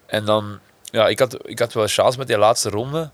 En 0.06 0.24
dan, 0.24 0.58
ja, 0.84 1.08
ik 1.08 1.18
had, 1.18 1.48
ik 1.48 1.58
had 1.58 1.72
wel 1.72 1.86
chance 1.86 2.18
met 2.18 2.26
die 2.26 2.38
laatste 2.38 2.70
ronde. 2.70 3.10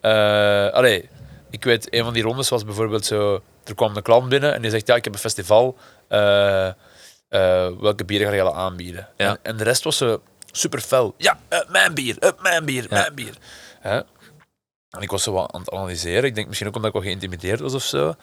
Eh 0.00 0.68
allee, 0.68 1.08
ik 1.50 1.64
weet, 1.64 1.94
een 1.94 2.04
van 2.04 2.12
die 2.12 2.22
rondes 2.22 2.48
was 2.48 2.64
bijvoorbeeld 2.64 3.06
zo, 3.06 3.42
er 3.68 3.74
kwam 3.74 3.96
een 3.96 4.02
klant 4.02 4.28
binnen 4.28 4.54
en 4.54 4.62
die 4.62 4.70
zegt, 4.70 4.86
ja, 4.86 4.94
ik 4.94 5.04
heb 5.04 5.12
een 5.12 5.18
festival, 5.18 5.76
eh, 6.08 6.66
eh, 6.66 6.74
welke 7.80 8.04
bieren 8.04 8.28
ga 8.28 8.34
je 8.34 8.52
aanbieden? 8.52 9.08
Ja. 9.16 9.28
En, 9.28 9.38
en 9.42 9.56
de 9.56 9.64
rest 9.64 9.84
was 9.84 9.96
zo 9.96 10.22
super 10.52 10.80
fel. 10.80 11.14
Ja, 11.16 11.38
mijn 11.68 11.94
bier, 11.94 12.32
mijn 12.40 12.64
bier, 12.64 12.86
mijn 12.90 13.14
bier. 13.14 13.34
Hè? 13.80 13.96
En 14.90 15.02
ik 15.02 15.10
was 15.10 15.22
zo 15.22 15.32
wat 15.32 15.52
aan 15.52 15.60
het 15.60 15.70
analyseren. 15.70 16.24
Ik 16.24 16.34
denk 16.34 16.46
misschien 16.46 16.68
ook 16.68 16.76
omdat 16.76 16.94
ik 16.94 17.00
wel 17.00 17.10
geïntimideerd 17.10 17.60
was 17.60 17.74
of 17.74 17.82
zo. 17.82 18.14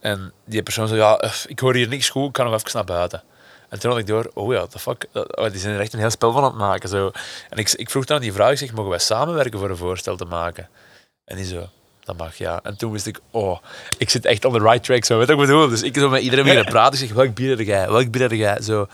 En 0.00 0.32
die 0.44 0.62
persoon 0.62 0.88
zei, 0.88 1.00
ja, 1.00 1.18
eh, 1.18 1.32
ik 1.46 1.58
hoor 1.58 1.74
hier 1.74 1.88
niks 1.88 2.08
goed, 2.08 2.26
ik 2.26 2.32
kan 2.32 2.44
nog 2.44 2.54
even 2.54 2.70
naar 2.72 2.84
buiten. 2.84 3.22
En 3.68 3.80
toen 3.80 3.90
had 3.90 4.00
ik 4.00 4.06
door, 4.06 4.30
oh 4.34 4.52
ja, 4.52 4.66
the 4.66 4.78
fuck, 4.78 5.06
oh, 5.12 5.50
die 5.50 5.60
zijn 5.60 5.74
er 5.74 5.80
echt 5.80 5.92
een 5.92 5.98
heel 5.98 6.10
spel 6.10 6.32
van 6.32 6.42
aan 6.42 6.48
het 6.48 6.58
maken. 6.58 6.88
Zo. 6.88 7.10
En 7.48 7.58
ik, 7.58 7.72
ik 7.72 7.90
vroeg 7.90 8.04
dan 8.04 8.16
aan 8.16 8.22
die 8.22 8.32
vrouw, 8.32 8.50
ik 8.50 8.58
zeg, 8.58 8.72
mogen 8.72 8.90
wij 8.90 8.98
samenwerken 8.98 9.58
voor 9.58 9.70
een 9.70 9.76
voorstel 9.76 10.16
te 10.16 10.24
maken? 10.24 10.68
En 11.24 11.36
die 11.36 11.44
zo, 11.44 11.68
dat 12.04 12.16
mag, 12.16 12.36
ja. 12.36 12.60
En 12.62 12.76
toen 12.76 12.92
wist 12.92 13.06
ik, 13.06 13.20
oh, 13.30 13.58
ik 13.98 14.10
zit 14.10 14.24
echt 14.24 14.44
on 14.44 14.52
the 14.52 14.58
right 14.58 14.84
track, 14.84 15.04
zo, 15.04 15.18
weet 15.18 15.28
je 15.28 15.34
wat 15.34 15.42
ik 15.44 15.48
bedoel? 15.50 15.68
Dus 15.68 15.82
ik 15.82 15.96
zo 15.96 16.08
met 16.08 16.22
iedereen 16.22 16.44
beginnen 16.44 16.72
praten, 16.74 17.00
ik 17.00 17.06
zeg, 17.06 17.16
welk 17.16 17.34
bier 17.34 17.56
heb 17.56 17.66
jij, 17.66 17.90
welk 17.90 18.10
bier 18.10 18.22
heb 18.22 18.30
jij, 18.32 18.60
zo. 18.62 18.86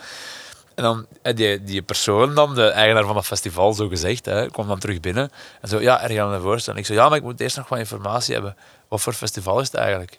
En 0.75 0.83
dan 0.83 1.07
eh, 1.23 1.35
die, 1.37 1.63
die 1.65 1.83
persoon, 1.83 2.35
dan, 2.35 2.55
de 2.55 2.67
eigenaar 2.69 3.05
van 3.05 3.15
dat 3.15 3.27
festival, 3.27 3.73
zo 3.73 3.89
gezegd, 3.89 4.25
hè, 4.25 4.47
kwam 4.51 4.69
dan 4.69 4.79
terug 4.79 5.01
binnen. 5.01 5.31
En 5.61 5.69
zo, 5.69 5.81
ja, 5.81 6.03
er 6.03 6.11
gaan 6.11 6.33
een 6.33 6.41
voorstel. 6.41 6.73
En 6.73 6.79
ik 6.79 6.87
zo, 6.87 6.95
ja, 6.95 7.09
maar 7.09 7.17
ik 7.19 7.23
moet 7.25 7.41
eerst 7.41 7.57
nog 7.57 7.69
wat 7.69 7.79
informatie 7.79 8.35
hebben. 8.35 8.57
Wat 8.89 9.01
voor 9.01 9.13
festival 9.13 9.61
is 9.61 9.67
het 9.67 9.77
eigenlijk? 9.77 10.19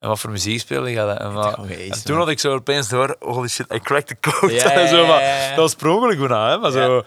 En 0.00 0.08
wat 0.08 0.20
voor 0.20 0.30
muziek 0.30 0.60
spelen 0.60 0.90
je? 0.90 1.00
En, 1.00 1.32
wat- 1.32 1.56
en 1.90 2.04
toen 2.04 2.16
had 2.16 2.28
ik 2.28 2.38
zo 2.38 2.54
opeens 2.54 2.88
door, 2.88 3.16
holy 3.20 3.48
shit, 3.48 3.72
I 3.74 3.78
cracked 3.80 4.06
the 4.06 4.30
code. 4.30 4.52
Ja, 4.54 4.62
ja, 4.72 4.72
En 4.72 4.88
zo, 4.88 5.06
maar. 5.06 5.48
Dat 5.48 5.56
was 5.58 5.74
per 5.74 5.88
ongeluk 5.88 6.18
bijna, 6.18 6.50
hè. 6.50 6.58
Maar 6.58 6.70
zo, 6.70 7.02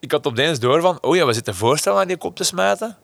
ik 0.00 0.12
had 0.12 0.26
opeens 0.26 0.58
door 0.58 0.80
van, 0.80 0.98
oh 1.00 1.16
ja, 1.16 1.26
we 1.26 1.32
zitten 1.32 1.54
voorstellen 1.54 2.00
aan 2.00 2.06
die 2.08 2.16
kop 2.16 2.36
te 2.36 2.44
smijten. 2.44 2.96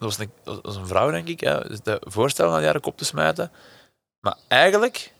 Dat 0.00 0.16
was 0.16 0.18
een, 0.18 0.32
dat 0.44 0.58
was 0.62 0.76
een 0.76 0.86
vrouw, 0.86 1.10
denk 1.10 1.28
ik. 1.28 1.40
Hè. 1.40 1.58
We 1.58 1.74
zitten 1.74 1.98
voorstellen 2.00 2.54
aan 2.54 2.62
haar 2.62 2.80
kop 2.80 2.96
te 2.96 3.04
smijten. 3.04 3.52
Maar 4.20 4.36
eigenlijk... 4.48 5.12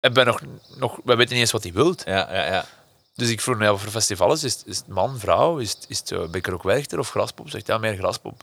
hebben 0.00 0.24
wij 0.24 0.32
nog, 0.32 0.40
nog, 0.78 1.00
wij 1.04 1.16
weten 1.16 1.32
niet 1.32 1.42
eens 1.42 1.52
wat 1.52 1.62
hij 1.62 1.72
wilt. 1.72 2.02
Ja, 2.04 2.34
ja, 2.34 2.44
ja. 2.44 2.64
Dus 3.14 3.30
ik 3.30 3.40
vroeg, 3.40 3.58
nou, 3.58 3.70
wat 3.70 3.80
voor 3.80 3.90
festival 3.90 4.32
is? 4.32 4.44
Is 4.44 4.52
het, 4.52 4.66
is 4.66 4.76
het 4.76 4.86
man, 4.86 5.18
vrouw? 5.18 5.58
Is 5.58 5.72
het, 5.72 5.84
is 5.88 5.98
het 5.98 6.10
uh, 6.10 6.28
Bekker 6.28 6.52
ook 6.52 6.62
Werchter 6.62 6.98
of 6.98 7.10
Graspop? 7.10 7.50
Zegt 7.50 7.66
ja, 7.66 7.78
meer 7.78 7.96
Graspop. 7.96 8.42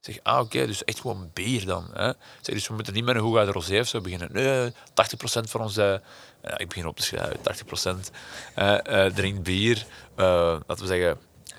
Ik 0.00 0.14
zeg, 0.14 0.18
ah, 0.22 0.40
oké, 0.40 0.66
dus 0.66 0.84
echt 0.84 1.00
gewoon 1.00 1.30
bier 1.32 1.66
dan. 1.66 1.90
Hè? 1.92 2.08
Ik 2.08 2.16
Zeg, 2.40 2.54
dus 2.54 2.68
we 2.68 2.74
moeten 2.74 2.94
niet 2.94 3.04
met 3.04 3.14
een 3.14 3.20
Hoegaarde 3.20 3.52
Rosé 3.52 3.80
of 3.80 3.86
zo 3.86 4.00
beginnen. 4.00 4.28
Nee, 4.32 4.70
80% 4.70 4.74
van 5.24 5.60
onze... 5.60 6.02
Ja, 6.42 6.58
ik 6.58 6.68
begin 6.68 6.86
op 6.86 6.96
te 6.96 7.02
schrijven, 7.02 7.38
80% 8.06 8.10
eh, 8.54 9.04
eh, 9.04 9.14
drinkt 9.14 9.42
bier. 9.42 9.86
Eh, 10.14 10.26
laten 10.66 10.84
we 10.84 10.86
zeggen, 10.86 11.18
70% 11.52 11.54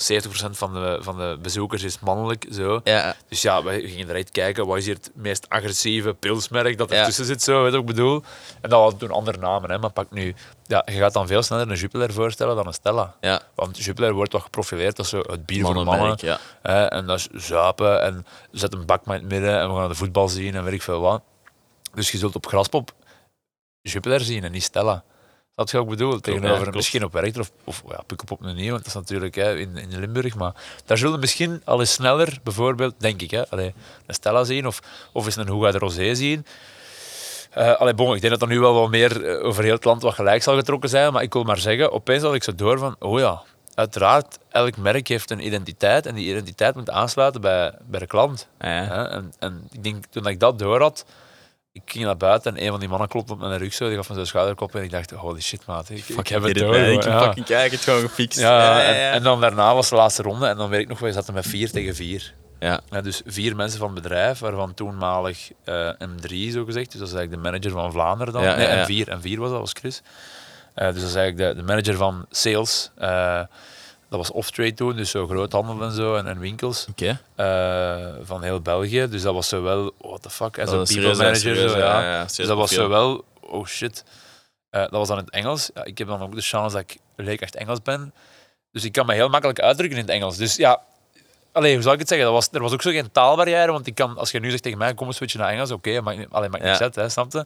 van 0.51 0.73
de, 0.73 0.97
van 1.01 1.17
de 1.17 1.37
bezoekers 1.41 1.83
is 1.83 1.99
mannelijk. 1.99 2.45
Zo. 2.51 2.81
ja. 2.83 3.15
Dus 3.27 3.41
ja, 3.41 3.63
we 3.63 3.87
gingen 3.87 4.09
eruit 4.09 4.31
kijken, 4.31 4.67
wat 4.67 4.77
is 4.77 4.85
hier 4.85 4.95
het 4.95 5.11
meest 5.13 5.49
agressieve 5.49 6.13
pilsmerk 6.13 6.77
dat 6.77 6.89
Ja. 6.89 6.95
ertussen 6.99 7.25
zit, 7.25 7.41
zo, 7.43 7.55
weet 7.63 7.65
je 7.65 7.71
wat 7.71 7.79
ik 7.79 7.95
bedoel? 7.95 8.23
En 8.61 8.69
dat 8.69 8.79
hadden 8.79 8.99
toen 8.99 9.11
andere 9.11 9.37
namen, 9.37 9.71
hè, 9.71 9.77
maar 9.77 9.89
pak 9.91 10.11
nu... 10.11 10.35
Ja, 10.63 10.85
je 10.85 10.97
gaat 10.97 11.13
dan 11.13 11.27
veel 11.27 11.43
sneller 11.43 11.69
een 11.71 11.77
Jupiler 11.77 12.13
voorstellen 12.13 12.55
dan 12.55 12.67
een 12.67 12.73
Stella. 12.73 13.15
ja. 13.21 13.41
Want 13.55 13.77
Jupiler 13.83 14.13
wordt 14.13 14.31
wat 14.31 14.41
geprofileerd 14.41 14.97
als 14.97 15.09
zo 15.09 15.19
het 15.19 15.45
bier 15.45 15.65
voor 15.65 15.83
mannen. 15.83 16.17
Ja. 16.21 16.39
Hè, 16.61 16.85
en 16.85 17.05
dat 17.05 17.17
is 17.17 17.27
zuipen 17.47 18.01
en 18.01 18.25
zet 18.51 18.73
een 18.73 18.85
bak 18.85 19.05
met 19.05 19.15
in 19.15 19.23
het 19.23 19.31
midden 19.31 19.59
en 19.59 19.69
we 19.73 19.79
gaan 19.79 19.89
de 19.89 19.95
voetbal 19.95 20.27
zien 20.27 20.55
en 20.55 20.63
weet 20.63 20.73
ik 20.73 20.81
veel 20.81 20.99
wat. 21.01 21.21
Dus 21.93 22.11
je 22.11 22.17
zult 22.17 22.35
op 22.35 22.47
Graspop 22.47 22.91
Jupiler 23.81 24.21
zien 24.21 24.43
en 24.43 24.51
niet 24.51 24.63
Stella. 24.63 25.03
Dat 25.55 25.71
je 25.71 25.77
ook 25.77 25.89
bedoel, 25.89 26.19
tegenover 26.19 26.73
misschien 26.73 27.03
op 27.03 27.13
Werchter 27.13 27.41
of, 27.41 27.51
of 27.63 27.83
ja, 27.87 28.03
Pukkelpop 28.05 28.41
nu 28.41 28.53
niet, 28.53 28.69
want 28.69 28.77
dat 28.77 28.87
is 28.87 28.93
natuurlijk 28.93 29.35
hè, 29.35 29.57
in, 29.57 29.77
in 29.77 29.99
Limburg. 29.99 30.35
Maar 30.35 30.53
daar 30.85 30.97
zullen 30.97 31.19
misschien 31.19 31.61
al 31.65 31.79
eens 31.79 31.93
sneller, 31.93 32.39
bijvoorbeeld, 32.43 32.93
denk 32.97 33.21
ik, 33.21 33.31
hè, 33.31 33.49
allee, 33.49 33.73
een 34.05 34.13
Stella 34.13 34.43
zien 34.43 34.67
of, 34.67 34.79
of 35.13 35.25
eens 35.25 35.35
een 35.35 35.47
Hoega 35.47 35.71
de 35.71 35.77
Rosé 35.77 36.15
zien. 36.15 36.45
Eh 37.51 37.79
allee, 37.79 37.93
bon, 37.93 38.15
ik 38.15 38.21
denk 38.21 38.33
dat 38.33 38.41
er 38.41 38.55
nu 38.55 38.59
wel 38.59 38.73
wat 38.73 38.89
meer 38.89 39.25
eh, 39.25 39.45
over 39.45 39.63
heel 39.63 39.73
het 39.73 39.85
land 39.85 40.01
wat 40.01 40.13
gelijk 40.13 40.43
zal 40.43 40.55
getrokken 40.55 40.89
zijn, 40.89 41.13
maar 41.13 41.23
ik 41.23 41.33
wil 41.33 41.43
maar 41.43 41.57
zeggen, 41.57 41.91
opeens 41.91 42.23
had 42.23 42.33
ik 42.33 42.43
zo 42.43 42.55
door 42.55 42.79
van, 42.79 42.95
oh 42.99 43.19
ja, 43.19 43.43
uiteraard, 43.75 44.39
elk 44.49 44.77
merk 44.77 45.07
heeft 45.07 45.31
een 45.31 45.45
identiteit 45.45 46.05
en 46.05 46.15
die 46.15 46.29
identiteit 46.29 46.75
moet 46.75 46.89
aansluiten 46.89 47.41
bij, 47.41 47.73
bij 47.81 47.99
de 47.99 48.07
klant. 48.07 48.47
Ja? 48.59 49.09
En, 49.09 49.33
en 49.39 49.67
ik 49.71 49.83
denk, 49.83 50.05
toen 50.09 50.27
ik 50.27 50.39
dat 50.39 50.59
door 50.59 50.81
had, 50.81 51.05
ik 51.73 51.81
ging 51.85 52.05
naar 52.05 52.17
buiten 52.17 52.55
en 52.55 52.63
een 52.63 52.69
van 52.69 52.79
die 52.79 52.89
mannen 52.89 53.07
klopte 53.07 53.33
op 53.33 53.39
mijn 53.39 53.57
rug 53.57 53.73
zo, 53.73 53.87
die 53.87 53.95
gaf 53.97 54.09
me 54.09 54.15
zo'n 54.15 54.25
schouderklop 54.25 54.75
en 54.75 54.83
ik 54.83 54.91
dacht, 54.91 55.11
holy 55.11 55.41
shit 55.41 55.65
maat, 55.65 55.89
ik, 55.89 56.07
ik 56.09 56.27
heb 56.27 56.43
het 56.43 56.57
door. 56.57 56.75
Ik 56.75 56.99
kijken, 57.45 57.71
het 57.71 57.81
gewoon 57.81 58.01
gefixt. 58.01 58.39
Ja, 58.39 58.83
en, 58.83 59.11
en 59.11 59.23
dan 59.23 59.41
daarna 59.41 59.73
was 59.73 59.89
de 59.89 59.95
laatste 59.95 60.21
ronde 60.21 60.47
en 60.47 60.57
dan 60.57 60.69
weet 60.69 60.81
ik 60.81 60.87
nog, 60.87 60.99
we 60.99 61.11
zaten 61.11 61.33
met 61.33 61.47
vier 61.47 61.71
tegen 61.71 61.95
vier. 61.95 62.33
ja. 62.59 62.79
Ja, 62.89 63.01
dus 63.01 63.21
vier 63.25 63.55
mensen 63.55 63.79
van 63.79 63.93
het 63.93 64.01
bedrijf, 64.01 64.39
waarvan 64.39 64.73
toenmalig 64.73 65.51
eh, 65.63 65.89
M3 65.89 66.51
zo 66.51 66.65
gezegd, 66.65 66.91
dus 66.91 66.99
dat 66.99 67.07
is 67.07 67.13
eigenlijk 67.13 67.31
de 67.31 67.49
manager 67.49 67.71
van 67.71 67.91
Vlaanderen 67.91 68.33
dan. 68.33 68.43
Ja, 68.43 68.55
nee, 68.55 68.67
ja, 68.67 68.87
ja. 68.87 69.05
M4, 69.05 69.21
M4 69.21 69.37
was 69.37 69.49
dat, 69.49 69.59
was 69.59 69.73
Chris. 69.73 70.01
Eh, 70.73 70.91
dus 70.91 71.01
dat 71.01 71.09
is 71.09 71.15
eigenlijk 71.15 71.55
de, 71.55 71.61
de 71.61 71.67
manager 71.67 71.95
van 71.95 72.25
sales. 72.29 72.91
Eh, 72.97 73.41
dat 74.11 74.19
was 74.19 74.31
off-trade 74.31 74.73
toen, 74.73 74.95
dus 74.95 75.09
zo 75.09 75.27
groothandel 75.27 75.81
en 75.81 75.91
zo 75.91 76.15
en, 76.15 76.27
en 76.27 76.39
winkels 76.39 76.87
eh, 77.35 78.07
van 78.23 78.43
heel 78.43 78.61
België. 78.61 79.07
Dus 79.09 79.21
dat 79.21 79.33
was 79.33 79.47
zo 79.47 79.61
wel, 79.61 79.91
what 79.97 80.21
the 80.21 80.29
fuck, 80.29 80.57
en 80.57 80.65
Dat 80.65 80.73
zo 80.73 80.81
is 80.81 80.89
people 80.93 81.15
manager. 81.17 81.35
serieus, 81.41 81.71
zo, 81.71 81.77
ja. 81.77 82.01
ja, 82.01 82.11
ja, 82.13 82.23
Dus 82.23 82.35
dat 82.47 82.57
was 82.57 82.71
zo 82.73 82.89
wel, 82.89 83.23
oh 83.41 83.65
shit. 83.65 84.03
Eh, 84.69 84.81
dat 84.81 84.91
was 84.91 85.07
dan 85.07 85.17
in 85.17 85.23
het 85.25 85.33
Engels. 85.33 85.69
Ja, 85.73 85.83
ik 85.83 85.97
heb 85.97 86.07
dan 86.07 86.21
ook 86.21 86.35
de 86.35 86.41
chance 86.41 86.75
dat 86.75 86.83
ik 86.91 86.97
leek 87.15 87.41
echt 87.41 87.55
Engels 87.55 87.81
ben. 87.81 88.13
Dus 88.71 88.83
ik 88.83 88.91
kan 88.91 89.05
me 89.05 89.13
heel 89.13 89.29
makkelijk 89.29 89.59
uitdrukken 89.59 89.97
in 89.97 90.03
het 90.03 90.13
Engels. 90.13 90.37
Dus 90.37 90.55
ja, 90.55 90.81
allee, 91.51 91.73
hoe 91.73 91.83
zal 91.83 91.93
ik 91.93 91.99
het 91.99 92.07
zeggen? 92.07 92.25
Dat 92.27 92.35
was, 92.35 92.47
er 92.51 92.61
was 92.61 92.71
ook 92.73 92.81
zo 92.81 92.89
geen 92.91 93.11
taalbarrière, 93.11 93.71
want 93.71 93.87
ik 93.87 93.95
kan, 93.95 94.17
als 94.17 94.31
je 94.31 94.39
nu 94.39 94.49
zegt 94.49 94.63
tegen 94.63 94.77
mij, 94.77 94.93
kom 94.93 95.07
eens 95.07 95.15
switchen 95.15 95.39
naar 95.39 95.49
Engels, 95.49 95.71
oké, 95.71 96.01
maakt, 96.01 96.17
niet- 96.17 96.27
allee, 96.31 96.49
maakt 96.49 96.63
niks 96.63 96.81
uit, 96.81 96.95
hè, 96.95 97.09
snap 97.09 97.31
je? 97.31 97.45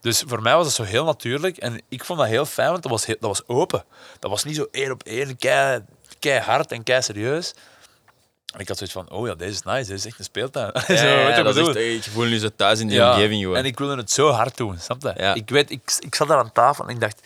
Dus 0.00 0.24
voor 0.26 0.42
mij 0.42 0.56
was 0.56 0.66
het 0.66 0.74
zo 0.74 0.82
heel 0.82 1.04
natuurlijk 1.04 1.56
en 1.56 1.80
ik 1.88 2.04
vond 2.04 2.18
dat 2.18 2.28
heel 2.28 2.44
fijn, 2.46 2.70
want 2.70 2.82
dat 2.82 2.90
was, 2.92 3.06
heel, 3.06 3.16
dat 3.20 3.28
was 3.30 3.56
open. 3.56 3.84
Dat 4.18 4.30
was 4.30 4.44
niet 4.44 4.56
zo 4.56 4.66
één 4.70 4.90
op 4.90 5.02
één, 5.02 5.36
kei, 5.36 5.80
kei 6.20 6.40
hard 6.40 6.72
en 6.72 6.82
kei 6.82 7.02
serieus. 7.02 7.54
En 8.54 8.60
ik 8.60 8.68
had 8.68 8.76
zoiets 8.76 8.94
van, 8.94 9.10
oh 9.10 9.26
ja, 9.26 9.34
deze 9.34 9.50
is 9.50 9.62
nice, 9.62 9.78
deze 9.78 9.94
is 9.94 10.06
echt 10.06 10.18
een 10.18 10.24
speeltuin. 10.24 10.70
Ja, 10.86 10.96
zo, 10.96 11.06
ja, 11.06 11.28
ik 11.28 11.44
dat 11.44 11.56
is 11.56 11.64
bedoel? 11.64 11.82
echt, 11.82 12.04
je 12.04 12.10
voelt 12.10 12.28
nu 12.28 12.38
zo 12.38 12.48
thuis 12.56 12.80
in 12.80 12.88
die 12.88 13.04
omgeving 13.04 13.40
gewoon. 13.40 13.56
En 13.56 13.64
ik 13.64 13.78
wilde 13.78 13.96
het 13.96 14.10
zo 14.10 14.30
hard 14.30 14.56
doen, 14.56 14.78
snap 14.78 15.02
je? 15.02 15.32
Ik 15.34 15.48
weet, 15.48 15.70
ik, 15.70 15.96
ik 15.98 16.14
zat 16.14 16.28
daar 16.28 16.38
aan 16.38 16.52
tafel 16.52 16.84
en 16.84 16.94
ik 16.94 17.00
dacht, 17.00 17.20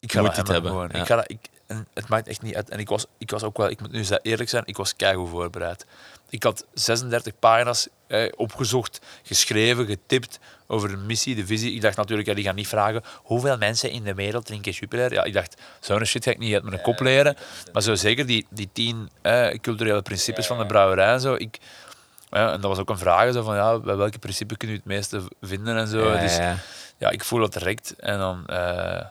ik 0.00 0.12
ga 0.12 0.20
Moet 0.20 0.34
dit 0.34 0.48
hebben. 0.48 0.70
Gewoon. 0.70 0.90
Ik 0.90 1.06
ga 1.06 1.16
dat, 1.16 1.30
ik, 1.30 1.38
en 1.66 1.86
het 1.94 2.08
maakt 2.08 2.28
echt 2.28 2.42
niet 2.42 2.54
uit. 2.54 2.70
En 2.70 2.78
ik 2.78 2.88
was, 2.88 3.06
ik 3.18 3.30
was 3.30 3.42
ook 3.42 3.56
wel, 3.56 3.70
ik 3.70 3.80
moet 3.80 3.92
nu 3.92 4.04
eerlijk 4.22 4.50
zijn, 4.50 4.62
ik 4.66 4.76
was 4.76 4.96
keigoed 4.96 5.28
voorbereid. 5.28 5.86
Ik 6.30 6.42
had 6.42 6.66
36 6.74 7.32
pagina's 7.38 7.88
eh, 8.06 8.32
opgezocht, 8.36 9.00
geschreven, 9.22 9.86
getipt 9.86 10.38
over 10.66 10.88
de 10.88 10.96
missie, 10.96 11.34
de 11.34 11.46
visie. 11.46 11.74
Ik 11.74 11.80
dacht 11.80 11.96
natuurlijk, 11.96 12.28
ja, 12.28 12.34
die 12.34 12.44
gaan 12.44 12.54
niet 12.54 12.68
vragen 12.68 13.02
hoeveel 13.16 13.56
mensen 13.56 13.90
in 13.90 14.04
de 14.04 14.14
wereld 14.14 14.46
drinken 14.46 14.72
Jupiler. 14.72 15.12
Ja, 15.12 15.24
ik 15.24 15.32
dacht, 15.32 15.62
zo'n 15.80 16.04
shit 16.04 16.24
ga 16.24 16.30
ik 16.30 16.38
niet 16.38 16.54
uit 16.54 16.62
mijn 16.62 16.80
kop 16.80 17.00
leren. 17.00 17.36
Maar 17.72 17.82
zo 17.82 17.94
zeker 17.94 18.26
die, 18.26 18.46
die 18.50 18.68
tien 18.72 19.10
eh, 19.22 19.58
culturele 19.60 20.02
principes 20.02 20.46
van 20.46 20.58
de 20.58 20.66
brouwerij 20.66 21.12
en 21.12 21.20
zo. 21.20 21.34
Ik, 21.34 21.58
ja, 22.30 22.52
en 22.52 22.60
dat 22.60 22.70
was 22.70 22.78
ook 22.78 22.90
een 22.90 22.98
vraag 22.98 23.32
zo 23.32 23.42
van, 23.42 23.54
ja, 23.54 23.78
bij 23.78 23.96
welke 23.96 24.18
principe 24.18 24.56
kun 24.56 24.68
je 24.68 24.74
het 24.74 24.84
meeste 24.84 25.22
vinden 25.40 25.76
en 25.76 25.88
zo. 25.88 26.12
Ja, 26.12 26.20
dus 26.20 26.36
ja. 26.36 26.56
ja, 26.98 27.10
ik 27.10 27.24
voel 27.24 27.40
dat 27.40 27.52
direct. 27.52 27.94
En 27.98 28.18
dan 28.18 28.46
eh, 28.46 29.04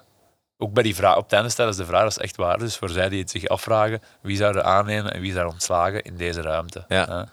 ook 0.58 0.74
bij 0.74 0.84
die 0.84 0.96
vraag, 0.96 1.18
op 1.18 1.24
het 1.24 1.34
einde 1.34 1.50
stellen 1.50 1.74
ze 1.74 1.80
de 1.80 1.88
vraag, 1.88 2.02
dat 2.02 2.12
is 2.12 2.18
echt 2.18 2.36
waar. 2.36 2.58
Dus 2.58 2.78
voor 2.78 2.90
zij 2.90 3.10
die 3.10 3.20
het 3.20 3.30
zich 3.30 3.48
afvragen, 3.48 4.02
wie 4.22 4.38
zou 4.38 4.58
er 4.58 4.64
aannemen 4.64 5.14
en 5.14 5.22
wie 5.22 5.32
zou 5.32 5.46
er 5.46 5.52
ontslagen 5.52 6.02
in 6.02 6.18
deze 6.18 6.42
ruimte. 6.42 6.86
Ja. 6.88 7.28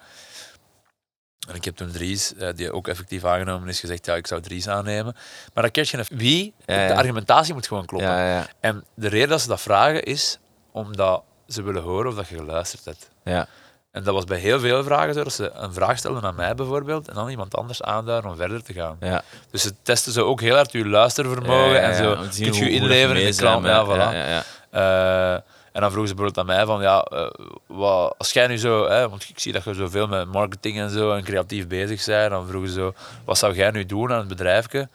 En 1.48 1.54
ik 1.54 1.64
heb 1.64 1.76
toen 1.76 1.90
Dries, 1.90 2.34
eh, 2.34 2.48
die 2.54 2.72
ook 2.72 2.88
effectief 2.88 3.24
aangenomen 3.24 3.68
is, 3.68 3.80
gezegd, 3.80 4.06
ja, 4.06 4.14
ik 4.14 4.26
zou 4.26 4.40
Dries 4.40 4.68
aannemen. 4.68 5.14
Maar 5.54 5.62
dan 5.62 5.70
krijg 5.70 5.90
je. 5.90 6.04
Wie? 6.08 6.54
Ja, 6.66 6.80
ja. 6.80 6.86
De 6.86 6.94
argumentatie 6.94 7.54
moet 7.54 7.66
gewoon 7.66 7.86
kloppen. 7.86 8.46
En 8.60 8.84
de 8.94 9.08
reden 9.08 9.28
dat 9.28 9.40
ze 9.40 9.48
dat 9.48 9.60
vragen 9.60 10.02
is 10.02 10.38
omdat 10.72 11.22
ze 11.46 11.62
willen 11.62 11.82
horen 11.82 12.10
of 12.10 12.14
dat 12.14 12.28
je 12.28 12.36
geluisterd 12.36 12.84
hebt. 12.84 13.10
ja. 13.24 13.48
En 13.90 14.02
dat 14.04 14.14
was 14.14 14.24
bij 14.24 14.38
heel 14.38 14.60
veel 14.60 14.82
vragen 14.84 15.14
zo, 15.14 15.22
dat 15.24 15.32
ze 15.32 15.50
een 15.50 15.72
vraag 15.72 15.98
stelden 15.98 16.22
aan 16.22 16.34
mij 16.34 16.54
bijvoorbeeld 16.54 17.08
en 17.08 17.14
dan 17.14 17.28
iemand 17.28 17.56
anders 17.56 17.82
aanduiden 17.82 18.30
om 18.30 18.36
verder 18.36 18.62
te 18.62 18.72
gaan. 18.72 18.96
ja. 19.00 19.22
Dus 19.50 19.62
ze 19.62 19.72
testen 19.82 20.12
zo 20.12 20.26
ook 20.26 20.40
heel 20.40 20.54
hard 20.54 20.72
je 20.72 20.86
luistervermogen 20.88 21.70
Ja, 21.72 21.80
ja, 21.80 21.88
en 21.88 21.94
zo. 21.94 22.10
ja, 22.10 22.16
Kun 22.16 22.52
je 22.52 22.64
je 22.64 22.70
inleveren 22.70 23.22
in 23.22 23.30
de 23.30 23.36
klant? 23.36 23.66
Ja, 23.66 23.84
voilà. 23.86 24.14
ja, 24.14 24.26
ja, 24.28 24.42
Eh, 24.70 25.32
en 25.72 25.80
dan 25.80 25.90
vroegen 25.90 26.08
ze 26.08 26.14
bijvoorbeeld 26.14 26.38
aan 26.38 26.56
mij 26.56 26.66
van, 26.66 26.82
ja, 26.82 27.02
eh, 27.02 27.30
wat, 27.66 28.14
als 28.18 28.32
jij 28.32 28.46
nu 28.46 28.58
zo, 28.58 28.88
hè, 28.88 29.08
want 29.08 29.28
ik 29.28 29.38
zie 29.38 29.52
dat 29.52 29.64
je 29.64 29.74
zoveel 29.74 30.06
met 30.06 30.26
marketing 30.32 30.78
en 30.78 30.90
zo 30.90 31.12
en 31.12 31.22
creatief 31.24 31.66
bezig 31.66 32.04
bent, 32.04 32.30
dan 32.30 32.46
vroegen 32.46 32.70
ze 32.70 32.74
zo, 32.74 32.94
wat 33.24 33.38
zou 33.38 33.54
jij 33.54 33.70
nu 33.70 33.86
doen 33.86 34.12
aan 34.12 34.18
het 34.18 34.28
bedrijfje? 34.28 34.88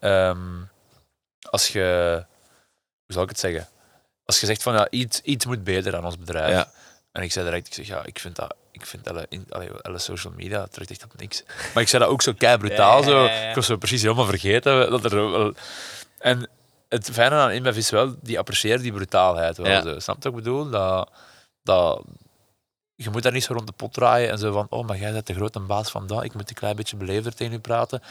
Ehm, 0.00 0.38
als 1.50 1.68
je, 1.68 2.14
hoe 3.06 3.14
zal 3.14 3.22
ik 3.22 3.28
het 3.28 3.38
zeggen? 3.40 3.68
Als 4.24 4.40
je 4.40 4.46
zegt 4.46 4.62
van, 4.62 4.72
ja, 4.74 4.86
iets, 4.90 5.20
iets 5.20 5.46
moet 5.46 5.64
beter 5.64 5.96
aan 5.96 6.04
ons 6.04 6.18
bedrijf. 6.18 6.66
En 7.12 7.22
ik 7.22 7.32
zei 7.32 7.44
direct, 7.44 7.66
ik 7.66 7.72
zeg, 7.72 7.86
ja, 7.86 8.02
ik 8.04 8.18
vind 8.18 8.36
dat, 8.36 8.54
ik 8.72 8.86
vind 8.86 9.08
alle, 9.08 9.26
in, 9.28 9.46
alle, 9.48 9.82
alle 9.82 9.98
social 9.98 10.32
media 10.36 10.66
trekt 10.66 10.90
echt 10.90 11.04
op 11.04 11.16
niks. 11.16 11.42
Maar 11.74 11.82
ik 11.82 11.88
zei 11.88 12.02
dat 12.02 12.12
ook 12.12 12.22
zo 12.22 12.32
kei 12.32 12.58
brutaal, 12.58 13.02
zo. 13.02 13.24
Ik 13.24 13.54
was 13.54 13.66
zo 13.66 13.76
precies 13.76 14.02
helemaal 14.02 14.26
vergeten 14.26 14.90
dat 14.90 15.04
er 15.04 15.14
wel... 15.14 15.54
En 16.18 16.48
het 16.88 17.10
fijne 17.10 17.34
aan 17.34 17.50
InBev 17.50 17.76
is 17.76 17.90
wel, 17.90 18.14
die 18.20 18.38
appreciëren 18.38 18.82
die 18.82 18.92
brutaalheid 18.92 19.56
wel. 19.56 19.66
Ja. 19.66 19.82
Zo. 19.82 19.98
Snap 19.98 20.22
je 20.22 20.30
wat 20.30 20.38
ik 20.38 20.44
bedoel? 20.44 20.70
Dat, 20.70 21.10
dat, 21.62 22.04
je 22.94 23.10
moet 23.10 23.22
daar 23.22 23.32
niet 23.32 23.44
zo 23.44 23.52
rond 23.52 23.66
de 23.66 23.72
pot 23.72 23.92
draaien 23.92 24.30
en 24.30 24.38
zo 24.38 24.52
van, 24.52 24.66
oh, 24.70 24.86
maar 24.86 24.98
jij 24.98 25.12
bent 25.12 25.26
de 25.26 25.34
grote 25.34 25.60
baas 25.60 25.90
van 25.90 26.06
dat, 26.06 26.24
ik 26.24 26.34
moet 26.34 26.48
een 26.48 26.54
klein 26.54 26.76
beetje 26.76 26.96
beleefder 26.96 27.34
tegen 27.34 27.52
u 27.52 27.58
praten. 27.58 28.02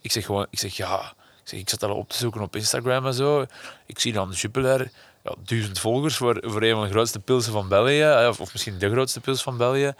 Ik 0.00 0.12
zeg 0.12 0.24
gewoon, 0.24 0.46
ik 0.50 0.58
zeg 0.58 0.76
ja, 0.76 1.12
ik, 1.42 1.48
zeg, 1.48 1.60
ik 1.60 1.68
zat 1.68 1.82
al 1.82 1.96
op 1.96 2.08
te 2.08 2.16
zoeken 2.16 2.40
op 2.40 2.56
Instagram 2.56 3.06
en 3.06 3.14
zo. 3.14 3.46
Ik 3.86 3.98
zie 3.98 4.12
dan 4.12 4.30
Jupiler, 4.30 4.90
ja, 5.24 5.34
duizend 5.44 5.78
volgers 5.78 6.16
voor, 6.16 6.42
voor 6.46 6.62
een 6.62 6.74
van 6.74 6.82
de 6.84 6.90
grootste 6.90 7.18
pilsen 7.20 7.52
van 7.52 7.68
België, 7.68 8.00
eh, 8.02 8.26
of, 8.28 8.40
of 8.40 8.52
misschien 8.52 8.78
de 8.78 8.90
grootste 8.90 9.20
pils 9.20 9.42
van 9.42 9.56
België. 9.56 9.92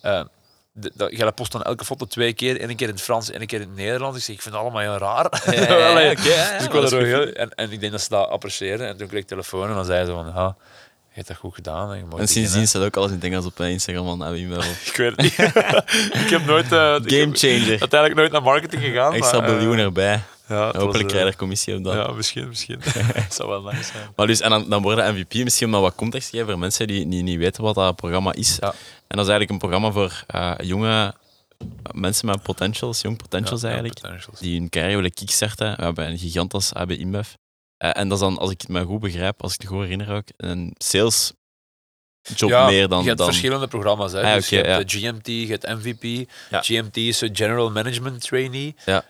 Eh, 0.00 0.20
de- 0.72 0.92
dat, 0.94 1.34
post 1.34 1.52
dan 1.52 1.62
elke 1.62 1.84
foto 1.84 2.06
twee 2.06 2.32
keer, 2.32 2.60
één 2.60 2.76
keer 2.76 2.88
in 2.88 2.94
het 2.94 3.02
Frans, 3.02 3.30
één 3.30 3.46
keer 3.46 3.60
in 3.60 3.68
het 3.68 3.76
Nederlands. 3.76 4.18
Ik 4.18 4.24
zeg, 4.24 4.34
ik 4.34 4.42
vind 4.42 4.54
het 4.54 4.64
allemaal 4.64 4.80
heel 4.82 4.96
raar. 4.96 5.42
Ja, 5.50 5.78
ja, 5.78 5.88
Allee, 5.90 6.08
ja, 6.08 6.14
dus 6.58 6.66
ik 6.66 6.74
er 6.74 6.84
ook 6.84 6.90
heel, 7.04 7.26
en, 7.32 7.50
en 7.50 7.72
ik 7.72 7.80
denk 7.80 7.92
dat 7.92 8.00
ze 8.00 8.08
dat 8.08 8.28
appreciëren. 8.28 8.88
En 8.88 8.96
toen 8.96 9.06
kreeg 9.08 9.20
ik 9.20 9.26
telefoon 9.28 9.68
en 9.68 9.74
dan 9.74 9.84
zei 9.84 10.06
ze 10.06 10.12
van, 10.12 10.26
ja, 10.34 10.56
je 11.08 11.14
hebt 11.20 11.28
dat 11.28 11.36
goed 11.36 11.54
gedaan. 11.54 11.90
En, 11.90 11.96
En 11.98 12.04
beginnen." 12.04 12.28
sindsdien 12.28 12.68
staat 12.68 12.82
ook 12.82 12.96
alles 12.96 13.08
in 13.10 13.14
het 13.16 13.24
Engels 13.24 13.46
op 13.46 13.60
Instagram 13.60 14.06
van. 14.06 14.28
Ik 14.86 14.96
weet 14.96 15.10
het 15.16 15.20
niet. 15.20 15.38
ik 16.24 16.30
heb 16.30 16.44
nooit... 16.46 16.72
eh, 16.72 16.94
ik 17.02 17.10
Game 17.10 17.20
heb 17.26 17.36
changer. 17.36 17.68
uiteindelijk 17.80 18.14
nooit 18.14 18.32
naar 18.32 18.42
marketing 18.42 18.82
gegaan. 18.82 19.12
Extra 19.12 19.40
maar, 19.40 19.48
biljoen 19.50 19.78
erbij. 19.78 20.20
Ja, 20.48 20.72
was, 20.72 20.82
Hopelijk 20.82 21.04
eh, 21.04 21.06
krijg 21.06 21.24
je 21.24 21.30
er 21.30 21.36
commissie 21.36 21.76
op 21.76 21.84
dan. 21.84 21.96
Ja, 21.96 22.12
misschien, 22.12 22.48
misschien. 22.48 22.80
dat 23.14 23.34
zou 23.34 23.48
wel 23.48 23.62
nice 23.62 23.84
zijn. 23.84 24.08
Maar 24.16 24.26
dus, 24.26 24.40
en 24.40 24.50
dan, 24.50 24.68
dan 24.68 24.82
worden 24.82 25.14
MVP, 25.14 25.34
misschien 25.34 25.70
dan 25.70 25.80
wat 25.80 25.94
context 25.94 26.30
te 26.30 26.36
geven 26.36 26.50
voor 26.50 26.60
mensen 26.60 26.86
die 26.86 27.06
niet, 27.06 27.22
niet 27.22 27.38
weten 27.38 27.62
wat 27.62 27.74
dat 27.74 27.96
programma 27.96 28.32
is. 28.32 28.56
Ja. 28.60 28.68
En 29.06 29.16
dat 29.16 29.26
is 29.26 29.32
eigenlijk 29.32 29.50
een 29.50 29.58
programma 29.58 29.90
voor 29.90 30.24
eh, 30.26 30.54
jonge 30.62 31.14
mensen 31.92 32.26
met 32.26 32.42
potentials, 32.42 33.00
jong 33.00 33.16
potentials 33.16 33.60
Ja, 33.60 33.66
eigenlijk, 33.66 34.00
potentials. 34.00 34.38
die 34.38 34.58
hun 34.58 34.68
carrière 34.68 34.96
willen 34.96 35.14
kickstarten. 35.14 35.76
We 35.76 35.82
hebben 35.82 36.08
een 36.08 36.18
gigant 36.18 36.54
als 36.54 36.74
AB 36.74 36.90
InBev. 36.90 37.28
Eh, 37.76 37.90
en 37.94 38.08
dat 38.08 38.18
is 38.18 38.24
dan, 38.24 38.38
als 38.38 38.50
ik 38.50 38.60
het 38.60 38.70
me 38.70 38.84
goed 38.84 39.00
begrijp, 39.00 39.42
als 39.42 39.54
ik 39.54 39.60
het 39.60 39.70
goed 39.70 39.80
herinner 39.80 40.12
ook, 40.12 40.26
een 40.36 40.74
sales 40.78 41.32
job 42.22 42.50
ja, 42.50 42.66
meer 42.66 42.88
dan... 42.88 43.00
je 43.00 43.06
hebt 43.06 43.18
dan 43.18 43.26
verschillende 43.26 43.66
programma's. 43.66 44.12
Hè. 44.12 44.22
Ah, 44.22 44.34
dus 44.34 44.48
je 44.48 44.56
hebt 44.56 44.68
ja. 44.68 44.78
de 44.78 45.06
GMT, 45.06 45.26
je 45.26 45.46
hebt 45.46 45.66
MVP. 45.68 46.30
Ja. 46.50 46.62
GMT 46.62 46.96
is 46.96 47.20
een 47.20 47.36
General 47.36 47.70
Management 47.70 48.20
Trainee. 48.20 48.74
Ja. 48.84 49.04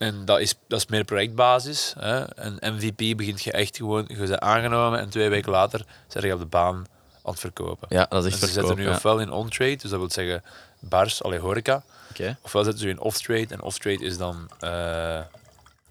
En 0.00 0.24
dat 0.24 0.40
is, 0.40 0.54
dat 0.68 0.78
is 0.78 0.86
meer 0.86 1.04
projectbasis. 1.04 1.94
Hè. 1.98 2.24
En 2.24 2.74
MVP 2.74 3.16
begint 3.16 3.42
je 3.42 3.52
echt 3.52 3.76
gewoon, 3.76 4.04
je 4.08 4.16
bent 4.16 4.38
aangenomen 4.38 4.98
en 4.98 5.10
twee 5.10 5.28
weken 5.28 5.50
later 5.50 5.84
zit 6.08 6.22
je 6.22 6.32
op 6.32 6.38
de 6.38 6.46
baan 6.46 6.74
aan 7.22 7.30
het 7.32 7.40
verkopen. 7.40 7.88
ja, 7.90 8.06
dat 8.08 8.24
is 8.24 8.32
En 8.34 8.38
echt 8.38 8.46
ze 8.46 8.52
zetten 8.52 8.76
nu 8.76 8.82
ja. 8.84 8.90
ofwel 8.90 9.20
in 9.20 9.30
on-trade, 9.30 9.76
dus 9.76 9.90
dat 9.90 9.98
wil 9.98 10.10
zeggen 10.10 10.42
bars, 10.78 11.22
alleen 11.22 11.40
horeca. 11.40 11.82
Oké. 12.10 12.38
Ofwel 12.42 12.64
zetten 12.64 12.82
ze 12.82 12.88
in 12.88 13.00
off-trade. 13.00 13.46
En 13.48 13.62
off-trade 13.62 14.04
is 14.04 14.18
dan 14.18 14.50
eh, 14.60 15.20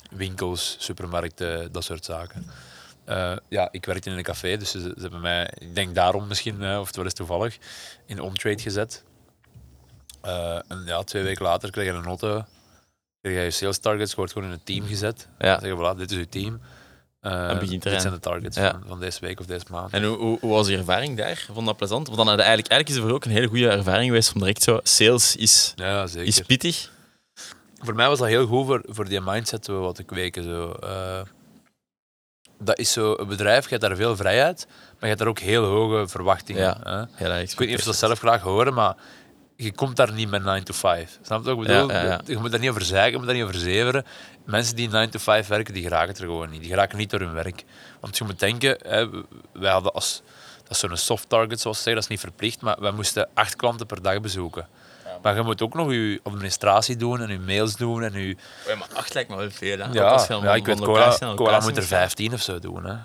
winkels, 0.10 0.76
supermarkten, 0.80 1.72
dat 1.72 1.84
soort 1.84 2.05
zaken. 2.05 2.45
Eh, 3.05 3.36
ja, 3.49 3.68
ik 3.72 3.86
werkte 3.86 4.10
in 4.10 4.18
een 4.18 4.24
café, 4.24 4.57
dus 4.57 4.72
ze, 4.72 4.80
ze 4.80 5.01
hebben 5.01 5.22
mij, 5.22 5.51
ik 5.57 5.76
denk 5.76 5.95
daarom 5.95 6.28
misschien, 6.28 6.78
of 6.78 6.88
het 6.88 6.95
wel 6.95 7.05
eens 7.05 7.14
toevallig, 7.14 7.57
in 8.05 8.22
on-trade 8.22 8.62
gezet. 8.62 9.03
Eh, 10.22 10.55
en 10.68 10.84
ja, 10.86 11.03
twee 11.03 11.24
weken 11.24 11.45
later 11.45 11.72
kreeg 11.72 11.86
je 11.86 11.91
een 11.91 12.05
auto, 12.05 12.45
kreeg 13.22 13.36
je 13.38 13.44
je 13.44 13.52
sales 13.52 13.78
targets, 13.80 14.10
je 14.10 14.16
wordt 14.18 14.32
gewoon 14.32 14.48
in 14.48 14.54
een 14.54 14.64
team 14.64 14.88
gezet. 14.88 15.28
Ja. 15.40 15.52
Dan 15.58 15.60
zeg 15.60 15.70
je, 15.78 15.94
voilà, 15.94 15.98
dit 15.98 16.12
is 16.12 16.18
uw 16.18 16.26
team. 16.30 16.60
Eh, 17.20 17.50
En 17.50 17.60
begint 17.60 17.84
dit 17.84 18.02
zijn 18.02 18.14
de 18.14 18.20
targets 18.20 18.58
Ja. 18.58 18.72
van, 18.72 18.84
van 18.88 19.00
deze 19.00 19.20
week 19.22 19.40
of 19.40 19.46
deze 19.46 19.66
maand. 19.72 19.94
En 19.94 20.04
hoe, 20.04 20.18
hoe, 20.18 20.38
hoe 20.40 20.50
was 20.52 20.68
je 20.68 20.78
ervaring 20.78 21.18
daar? 21.18 21.46
Vond 21.54 21.66
dat 21.66 21.78
plezant? 21.78 22.06
Want 22.08 22.18
dan 22.18 22.28
had 22.28 22.36
je 22.38 22.44
eigenlijk, 22.44 22.72
eigenlijk 22.72 22.90
is 22.90 22.96
het 22.96 23.04
voor 23.06 23.14
ook 23.16 23.26
een 23.26 23.32
hele 23.42 23.48
goede 23.48 23.70
ervaring 23.70 24.06
geweest 24.08 24.34
om 24.34 24.40
direct 24.40 24.64
zo... 24.64 24.80
Sales 24.84 25.36
is, 25.36 25.74
ja, 25.76 26.08
zeker. 26.08 26.28
is 26.28 26.40
pittig. 26.42 26.92
voor 27.82 27.96
mij 27.96 28.08
was 28.08 28.20
dat 28.20 28.28
heel 28.28 28.46
goed 28.48 28.66
voor, 28.66 28.84
voor 28.88 29.06
die 29.10 29.22
mindset 29.22 29.68
wat 29.68 29.96
te 29.96 30.04
kweken. 30.04 30.44
Zo. 30.44 30.72
Eh, 30.72 31.22
dat 32.60 32.80
is 32.80 32.92
zo 32.92 33.16
een 33.18 33.28
bedrijf, 33.28 33.64
je 33.64 33.70
hebt 33.70 33.82
daar 33.82 33.96
veel 33.96 34.16
vrijheid, 34.16 34.66
maar 34.68 34.96
je 35.00 35.06
hebt 35.08 35.20
daar 35.20 35.28
ook 35.28 35.40
heel 35.40 35.64
hoge 35.64 36.08
verwachtingen. 36.08 36.62
Ja. 36.62 37.08
Hè? 37.12 37.42
Ik 37.42 37.58
weet 37.58 37.68
niet 37.68 37.78
of 37.78 37.80
ze 37.84 37.88
dat 37.90 37.96
zelf 37.96 38.20
graag 38.20 38.42
horen, 38.42 38.74
maar 38.74 38.96
je 39.62 39.72
komt 39.72 39.95
daar 39.95 40.14
niet 40.14 40.30
met 40.30 40.43
9 40.43 40.64
to 40.64 40.74
5. 40.74 41.20
Snap 41.22 41.39
je 41.39 41.45
wat 41.45 41.60
ik 41.60 41.68
bedoel? 41.68 41.89
Ja, 41.91 42.01
ja, 42.01 42.07
ja. 42.07 42.22
Je 42.26 42.38
moet 42.38 42.51
daar 42.51 42.60
niet 42.60 42.70
over 42.70 42.86
zeiken, 42.86 43.12
je 43.12 43.18
moet 43.18 43.26
daar 43.26 43.36
niet 43.36 43.43
over 43.43 43.60
zeveren. 43.60 44.05
Mensen 44.45 44.76
die 44.76 44.89
9 44.89 45.10
to 45.10 45.20
5 45.20 45.47
werken, 45.47 45.74
die 45.74 45.84
geraken 45.84 46.16
er 46.16 46.22
gewoon 46.22 46.49
niet. 46.49 46.60
Die 46.60 46.70
geraken 46.70 46.97
niet 46.97 47.10
door 47.10 47.20
hun 47.20 47.34
werk. 47.34 47.64
Want 47.99 48.18
je 48.18 48.24
moet 48.24 48.39
denken, 48.39 48.78
hè, 48.88 49.10
wij 49.53 49.72
hadden 49.72 49.93
als... 49.93 50.22
Dat 50.64 50.72
is 50.72 50.80
zo'n 50.80 50.97
soft 50.97 51.30
target, 51.30 51.60
zoals 51.60 51.78
ze 51.78 51.84
zeggen, 51.84 52.01
dat 52.01 52.03
is 52.03 52.10
niet 52.10 52.20
verplicht, 52.20 52.62
maar 52.62 52.76
wij 52.80 52.91
moesten 52.91 53.30
acht 53.34 53.55
klanten 53.55 53.86
per 53.86 54.01
dag 54.01 54.22
bezoeken. 54.22 54.68
Maar 55.22 55.36
je 55.36 55.42
moet 55.42 55.62
ook 55.62 55.74
nog 55.74 55.92
je 55.92 56.20
administratie 56.24 56.96
doen 56.96 57.22
en 57.22 57.30
je 57.30 57.40
mails 57.40 57.76
doen 57.76 58.04
en 58.04 58.14
je... 58.14 58.36
Ja, 58.68 58.76
maar 58.76 58.88
acht 58.94 59.14
lijkt 59.14 59.30
me 59.30 59.36
wel 59.36 59.52
veel. 59.52 59.78
Hè? 59.78 59.86
Ja, 59.92 60.26
ja 60.28 60.56
ik 60.56 60.66
weet, 60.66 60.80
cola, 60.80 61.18
cola 61.36 61.60
moet 61.60 61.78
er 61.78 61.84
15 61.84 62.34
of 62.34 62.42
zo 62.42 62.60
doen. 62.60 62.86
Hè. 62.86 62.96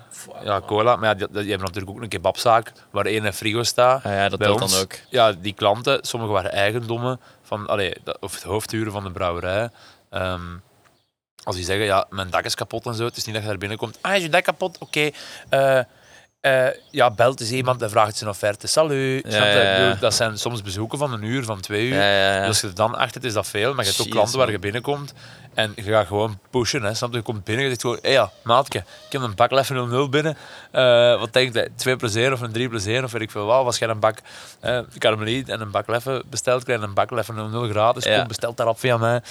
Ja, 0.43 0.61
cola. 0.61 0.95
Maar 0.95 1.09
ja, 1.09 1.13
die, 1.15 1.27
die 1.31 1.49
hebben 1.49 1.67
natuurlijk 1.67 1.95
ook 1.95 2.01
een 2.01 2.09
kebabzaak 2.09 2.71
waar 2.89 3.05
één 3.05 3.33
frigo 3.33 3.63
staat. 3.63 4.03
Ah, 4.03 4.11
ja, 4.11 4.29
dat 4.29 4.39
Bij 4.39 4.49
ons, 4.49 4.71
dan 4.71 4.81
ook. 4.81 4.93
Ja, 5.09 5.31
die 5.31 5.53
klanten, 5.53 5.99
sommigen 6.01 6.33
waren 6.35 6.51
eigendommen 6.51 7.19
van, 7.43 7.67
allee, 7.67 7.93
of 8.19 8.33
het 8.33 8.43
hoofdhuren 8.43 8.91
van 8.91 9.03
de 9.03 9.11
brouwerij. 9.11 9.69
Ehm, 10.09 10.41
als 11.43 11.55
die 11.55 11.65
zeggen, 11.65 11.85
ja, 11.85 12.05
mijn 12.09 12.29
dak 12.29 12.43
is 12.45 12.55
kapot 12.55 12.85
en 12.85 12.95
zo, 12.95 13.05
het 13.05 13.17
is 13.17 13.25
niet 13.25 13.33
dat 13.33 13.43
je 13.43 13.49
daar 13.49 13.57
binnenkomt. 13.57 13.97
Ah, 14.01 14.15
is 14.15 14.21
je 14.21 14.29
dak 14.29 14.43
kapot? 14.43 14.77
Oké. 14.77 15.09
eh, 15.49 15.79
eh, 16.45 16.67
ja, 16.91 17.11
belt 17.11 17.39
eens 17.39 17.51
iemand 17.51 17.81
en 17.81 17.89
vraagt 17.89 18.17
zijn 18.17 18.29
offerte. 18.29 18.67
Salut. 18.67 19.31
Ja, 19.31 19.45
ja, 19.45 19.79
ja. 19.79 19.93
Dat 19.93 20.13
zijn 20.13 20.37
soms 20.37 20.61
bezoeken 20.61 20.97
van 20.97 21.13
een 21.13 21.23
uur, 21.23 21.43
van 21.43 21.61
twee 21.61 21.87
uur. 21.87 22.37
Dus 22.39 22.47
als 22.47 22.61
je 22.61 22.67
er 22.67 22.75
dan 22.75 22.95
achter 22.95 23.25
is 23.25 23.33
dat 23.33 23.47
veel, 23.47 23.73
maar 23.73 23.85
je 23.85 23.89
hebt 23.89 24.01
ook 24.01 24.09
klanten 24.09 24.37
waar 24.37 24.51
je 24.51 24.59
binnenkomt 24.59 25.13
en 25.53 25.71
je 25.75 25.81
gaat 25.81 26.07
gewoon 26.07 26.39
pushen. 26.49 26.83
Hè, 26.83 26.93
snap 26.93 27.11
je? 27.11 27.17
je 27.17 27.23
komt 27.23 27.43
binnen 27.43 27.63
en 27.65 27.69
je 27.71 27.77
zegt 27.79 27.81
gewoon, 27.81 27.99
hé 28.01 28.09
ja, 28.09 28.31
maatje, 28.43 28.79
ik 28.79 29.11
heb 29.11 29.21
een 29.21 29.35
bak 29.35 29.51
Leffe 29.51 29.73
00 29.73 30.09
binnen. 30.09 30.37
Eh, 30.71 31.19
wat 31.19 31.33
denk 31.33 31.53
je, 31.53 31.71
2 31.75 31.95
plus 31.95 32.15
1 32.15 32.33
of 32.33 32.41
een 32.41 32.51
3 32.51 32.69
plus 32.69 32.85
1 32.85 33.03
of 33.03 33.11
weet 33.11 33.21
ik 33.21 33.31
veel 33.31 33.45
wat. 33.45 33.63
Was 33.63 33.77
jij 33.77 33.89
een 33.89 33.99
bak 33.99 34.17
Carmeliet 34.97 35.49
en 35.49 35.61
een 35.61 35.71
bak 35.71 35.87
Leffe 35.87 36.23
besteld, 36.29 36.63
krijg 36.63 36.79
je 36.79 36.85
een 36.85 36.93
bak 36.93 37.11
Leffe 37.11 37.33
00 37.33 37.69
gratis. 37.69 38.05
Kom, 38.05 38.27
bestelt 38.27 38.57
daarop 38.57 38.79
via 38.79 38.97
mij. 38.97 39.21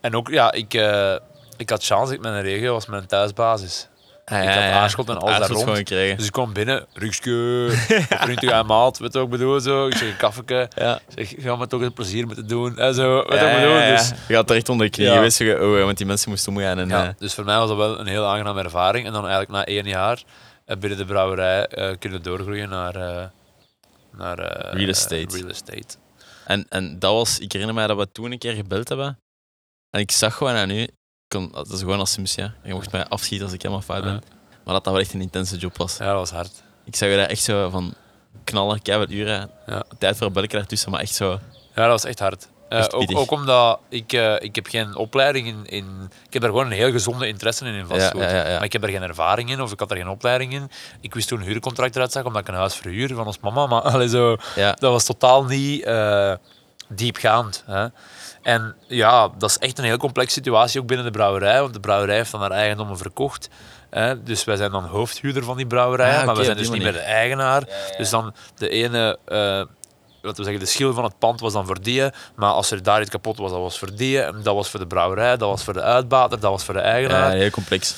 En 0.00 0.16
ook, 0.16 0.28
ja, 0.28 0.52
ik, 0.52 0.74
eh, 0.74 1.16
ik 1.56 1.70
had 1.70 1.84
chance, 1.84 2.14
ik 2.14 2.20
mijn 2.20 2.42
regio 2.42 2.72
was 2.72 2.86
mijn 2.86 3.06
thuisbasis. 3.06 3.88
Ik 4.30 4.48
had 4.48 4.56
Aarschot 4.56 5.08
en 5.08 5.18
alles 5.18 5.38
daar 5.38 5.48
rond. 5.50 5.86
Dus 5.88 6.26
ik 6.26 6.32
kwam 6.32 6.52
binnen, 6.52 6.86
rukske, 6.92 7.66
vriendje 8.24 8.52
aan 8.52 8.66
maat, 8.66 8.98
weet 8.98 9.12
je 9.12 9.18
wat 9.18 9.26
ik 9.26 9.32
bedoel? 9.38 9.60
Zo. 9.60 9.86
Ik 9.86 9.96
zeg 9.96 10.08
een 10.08 10.16
kaffieke. 10.16 10.68
Ja. 10.76 11.00
Ik 11.14 11.28
zeg, 11.28 11.42
ga 11.44 11.56
me 11.56 11.66
toch 11.66 11.82
eens 11.82 11.92
plezier 11.94 12.26
moeten 12.26 12.46
doen. 12.46 12.78
En 12.78 12.94
zo, 12.94 13.14
weet 13.14 13.38
je 13.40 13.44
wat 13.44 13.54
ik 13.54 13.60
bedoel? 13.60 13.96
Dus, 13.96 14.08
Je 14.28 14.34
gaat 14.34 14.50
er 14.50 14.56
echt 14.56 14.68
onder 14.68 14.86
de 14.86 14.92
knieën, 14.92 15.20
wist 15.20 15.38
je, 15.38 15.58
oh, 15.62 15.84
want 15.84 15.96
die 15.96 16.06
mensen 16.06 16.30
moesten 16.30 16.52
omgaan. 16.52 16.78
En, 16.78 16.88
ja, 16.88 17.04
eh, 17.06 17.10
dus 17.18 17.34
voor 17.34 17.44
mij 17.44 17.58
was 17.58 17.68
dat 17.68 17.76
wel 17.76 17.98
een 18.00 18.06
heel 18.06 18.24
aangename 18.26 18.62
ervaring. 18.62 19.06
En 19.06 19.12
dan 19.12 19.22
eigenlijk 19.28 19.50
na 19.52 19.64
één 19.64 19.84
jaar 19.86 20.22
eh, 20.64 20.76
binnen 20.76 20.98
de 20.98 21.04
brouwerij 21.04 21.66
eh, 21.66 21.96
kunnen 21.98 22.22
doorgroeien 22.22 22.68
naar, 22.68 22.94
eh, 22.96 23.24
naar 24.12 24.38
eh, 24.38 24.72
Real 24.72 24.88
estate. 24.88 25.26
eh, 25.34 25.40
real 25.40 25.48
estate. 25.48 25.96
En, 26.44 26.66
en 26.68 26.98
dat 26.98 27.12
was, 27.12 27.38
ik 27.38 27.52
herinner 27.52 27.74
mij 27.76 27.86
dat 27.86 27.96
we 27.96 28.12
toen 28.12 28.32
een 28.32 28.38
keer 28.38 28.54
gebeld 28.54 28.88
hebben. 28.88 29.18
En 29.90 30.00
ik 30.00 30.10
zag 30.10 30.34
gewoon 30.34 30.54
aan 30.54 30.70
u, 30.70 30.80
ik 30.82 30.90
kon, 31.28 31.50
dat 31.52 31.70
is 31.70 31.80
gewoon 31.80 31.98
als 31.98 32.12
Sims, 32.12 32.34
ja. 32.34 32.54
Je 32.62 32.72
mocht 32.72 32.92
mij 32.92 33.06
afschieten 33.06 33.46
als 33.46 33.54
ik 33.54 33.62
helemaal 33.62 33.82
fout 33.82 34.02
ben. 34.02 34.22
Maar 34.64 34.74
dat 34.74 34.84
dat 34.84 34.92
wel 34.92 35.02
echt 35.02 35.12
een 35.14 35.20
intense 35.20 35.56
job 35.56 35.76
was. 35.76 35.96
Ja, 35.96 36.06
dat 36.06 36.14
was 36.14 36.30
hard. 36.30 36.62
Ik 36.84 36.96
zag 36.96 37.08
je 37.08 37.16
daar 37.16 37.28
echt 37.28 37.42
zo 37.42 37.70
van 37.70 37.94
knallen, 38.44 38.82
keihard 38.82 39.10
uren. 39.10 39.50
Ja. 39.66 39.84
Tijd 39.98 40.16
voor 40.16 40.26
een 40.26 40.32
belletje 40.32 40.56
daartussen, 40.56 40.90
maar 40.90 41.00
echt 41.00 41.14
zo. 41.14 41.30
Ja, 41.74 41.82
dat 41.82 41.88
was 41.88 42.04
echt 42.04 42.18
hard. 42.18 42.48
Eh, 42.68 42.84
ook, 42.90 43.16
ook 43.16 43.30
omdat 43.30 43.80
ik, 43.88 44.12
eh, 44.12 44.34
ik 44.38 44.54
heb 44.54 44.66
geen 44.66 44.96
opleiding 44.96 45.46
in, 45.46 45.64
in... 45.66 46.10
Ik 46.26 46.32
heb 46.32 46.42
daar 46.42 46.50
gewoon 46.50 46.66
een 46.66 46.72
heel 46.72 46.90
gezonde 46.90 47.26
interesse 47.28 47.64
in, 47.64 47.74
in 47.74 47.86
vastgoed. 47.86 48.20
ja, 48.20 48.28
ja, 48.30 48.48
ja. 48.48 48.54
Maar 48.54 48.64
ik 48.64 48.72
heb 48.72 48.82
er 48.82 48.88
geen 48.88 49.02
ervaring 49.02 49.50
in, 49.50 49.60
of 49.60 49.72
ik 49.72 49.78
had 49.78 49.90
er 49.90 49.96
geen 49.96 50.08
opleiding 50.08 50.52
in. 50.52 50.70
Ik 51.00 51.14
wist 51.14 51.28
toen 51.28 51.40
een 51.40 51.46
huurcontract 51.46 51.94
eruit 51.94 52.12
zag, 52.12 52.24
omdat 52.24 52.42
ik 52.42 52.48
een 52.48 52.54
huis 52.54 52.74
verhuur 52.74 53.14
van 53.14 53.26
ons 53.26 53.40
mama. 53.40 53.66
Maar 53.66 53.82
allee, 53.92 54.08
zo, 54.08 54.36
Ja, 54.54 54.72
dat 54.72 54.92
was 54.92 55.04
totaal 55.04 55.44
niet 55.44 55.84
eh, 55.84 56.34
diepgaand. 56.88 57.62
Hè. 57.66 57.86
En 58.42 58.74
ja, 58.86 59.28
dat 59.38 59.50
is 59.50 59.58
echt 59.58 59.78
een 59.78 59.84
heel 59.84 59.96
complexe 59.96 60.32
situatie 60.32 60.80
ook 60.80 60.86
binnen 60.86 61.06
de 61.06 61.12
brouwerij, 61.12 61.60
want 61.60 61.72
de 61.74 61.80
brouwerij 61.80 62.16
heeft 62.16 62.30
dan 62.30 62.40
haar 62.40 62.50
eigendommen 62.50 62.98
verkocht. 62.98 63.48
Hè. 63.90 64.22
Dus 64.22 64.44
wij 64.44 64.56
zijn 64.56 64.70
dan 64.70 64.84
hoofdhuurder 64.84 65.44
van 65.44 65.56
die 65.56 65.66
brouwerij, 65.66 66.18
Ah, 66.18 66.26
maar 66.26 66.36
we 66.36 66.44
zijn 66.44 66.56
dus 66.56 66.70
niet 66.70 66.82
meer 66.82 66.92
de 66.92 66.98
eigenaar. 66.98 67.62
Dus 67.98 68.10
dan 68.10 68.34
de 68.56 68.68
ene... 68.68 69.18
eh, 69.24 69.62
wat 70.22 70.36
we 70.36 70.42
zeggen, 70.42 70.60
de 70.62 70.68
schil 70.70 70.92
van 70.94 71.04
het 71.04 71.18
pand 71.18 71.40
was 71.40 71.52
dan 71.52 71.66
voor 71.66 71.82
die, 71.82 72.02
maar 72.36 72.50
als 72.50 72.70
er 72.70 72.82
daar 72.82 73.00
iets 73.00 73.10
kapot 73.10 73.38
was, 73.38 73.50
dat 73.50 73.60
was 73.60 73.78
voor 73.78 73.94
die, 73.94 74.20
en 74.22 74.42
dat 74.42 74.54
was 74.54 74.70
voor 74.70 74.80
de 74.80 74.86
brouwerij, 74.86 75.36
dat 75.36 75.48
was 75.48 75.64
voor 75.64 75.72
de 75.72 75.82
uitbater, 75.82 76.40
dat 76.40 76.50
was 76.50 76.64
voor 76.64 76.74
de 76.74 76.80
eigenaar. 76.80 77.32
ja, 77.32 77.38
heel 77.38 77.50
complex. 77.50 77.94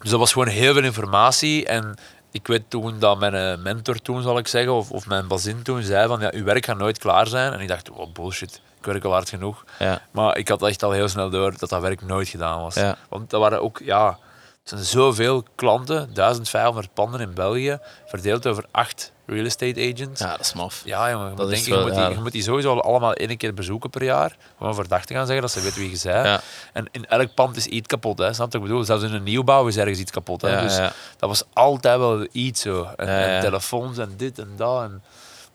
Dus 0.00 0.10
dat 0.10 0.18
was 0.18 0.32
gewoon 0.32 0.48
heel 0.48 0.72
veel 0.74 0.84
informatie. 0.84 1.66
En 1.66 1.94
ik 2.30 2.46
weet 2.46 2.62
toen 2.68 2.98
dat 2.98 3.18
mijn 3.18 3.34
eh, 3.34 3.56
mentor 3.62 3.96
toen, 3.96 4.22
zal 4.22 4.38
ik 4.38 4.48
zeggen, 4.48 4.72
of, 4.72 4.90
of 4.90 5.06
mijn 5.06 5.28
bazin 5.28 5.62
toen, 5.62 5.82
zei 5.82 6.06
van, 6.08 6.20
ja, 6.20 6.30
uw 6.34 6.44
werk 6.44 6.64
gaat 6.64 6.78
nooit 6.78 6.98
klaar 6.98 7.26
zijn. 7.26 7.52
En 7.52 7.60
ik 7.60 7.68
dacht, 7.68 7.90
oh, 7.90 8.12
bullshit, 8.12 8.60
ik 8.80 8.86
werk 8.86 9.04
al 9.04 9.12
hard 9.12 9.28
genoeg. 9.28 9.64
Ja, 9.78 10.02
Maar 10.10 10.36
ik 10.36 10.48
had 10.48 10.62
echt 10.62 10.82
al 10.82 10.90
heel 10.90 11.08
snel 11.08 11.30
door 11.30 11.58
dat 11.58 11.68
dat 11.68 11.80
werk 11.80 12.02
nooit 12.02 12.28
gedaan 12.28 12.62
was. 12.62 12.74
Ja. 12.74 12.96
Want 13.08 13.30
dat 13.30 13.40
waren 13.40 13.62
ook, 13.62 13.80
ja, 13.84 14.18
het 14.60 14.68
zijn 14.68 14.84
zoveel 14.84 15.44
klanten, 15.54 16.10
1500 16.14 16.94
panden 16.94 17.20
in 17.20 17.34
België, 17.34 17.78
verdeeld 18.06 18.46
over 18.46 18.64
acht 18.70 19.12
real 19.30 19.44
estate 19.44 19.92
agents. 19.94 20.20
ja 20.20 20.30
dat 20.30 20.40
is 20.40 20.52
maf. 20.52 20.82
Ja, 20.84 21.10
jongen, 21.10 21.30
je, 21.30 21.36
Dat 21.36 21.46
moet, 21.46 21.54
is 21.54 21.64
denken, 21.64 21.84
je, 21.84 21.90
moet 21.90 22.00
die, 22.06 22.14
je 22.14 22.22
moet 22.22 22.32
die 22.32 22.42
sowieso 22.42 22.78
allemaal 22.78 23.12
één 23.12 23.36
keer 23.36 23.54
bezoeken 23.54 23.90
per 23.90 24.04
jaar. 24.04 24.36
Gewoon 24.58 24.74
voor 24.74 24.86
te 24.86 25.14
gaan 25.14 25.26
zeggen, 25.26 25.40
dat 25.40 25.50
ze 25.50 25.60
weten 25.60 25.80
wie 25.80 25.90
je 25.90 26.00
bent. 26.02 26.26
Ja. 26.26 26.40
En 26.72 26.88
in 26.90 27.06
elk 27.06 27.34
pand 27.34 27.56
is 27.56 27.66
iets 27.66 27.86
kapot. 27.86 28.18
Hè. 28.18 28.32
Snap 28.32 28.52
je 28.52 28.58
wat 28.58 28.66
ik 28.66 28.72
bedoel? 28.72 28.84
Zelfs 28.84 29.02
in 29.02 29.12
een 29.12 29.22
nieuwbouw 29.22 29.66
is 29.66 29.76
ergens 29.76 29.98
iets 29.98 30.10
kapot. 30.10 30.40
Hè. 30.40 30.48
Ja, 30.48 30.60
dus 30.60 30.76
ja. 30.76 30.92
dat 31.16 31.28
was 31.28 31.42
altijd 31.52 31.98
wel 31.98 32.26
iets 32.32 32.60
zo. 32.60 32.88
En 32.96 33.40
telefoons 33.40 33.98
en 33.98 34.14
dit 34.16 34.38
en 34.38 34.52
dat. 34.56 34.82
En, 34.82 35.02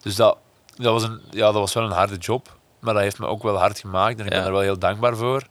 dus 0.02 0.16
dat, 0.16 0.36
dat, 0.76 0.92
was 0.92 1.02
een, 1.02 1.20
ja, 1.30 1.44
dat 1.44 1.54
was 1.54 1.72
wel 1.72 1.84
een 1.84 1.90
harde 1.90 2.16
job. 2.16 2.55
Maar 2.86 2.94
dat 2.94 3.02
heeft 3.02 3.18
me 3.18 3.26
ook 3.26 3.42
wel 3.42 3.56
hard 3.58 3.78
gemaakt. 3.78 4.18
En 4.18 4.24
ik 4.24 4.30
ben 4.30 4.44
er 4.44 4.52
wel 4.52 4.60
heel 4.60 4.78
dankbaar 4.78 5.16
voor. 5.16 5.42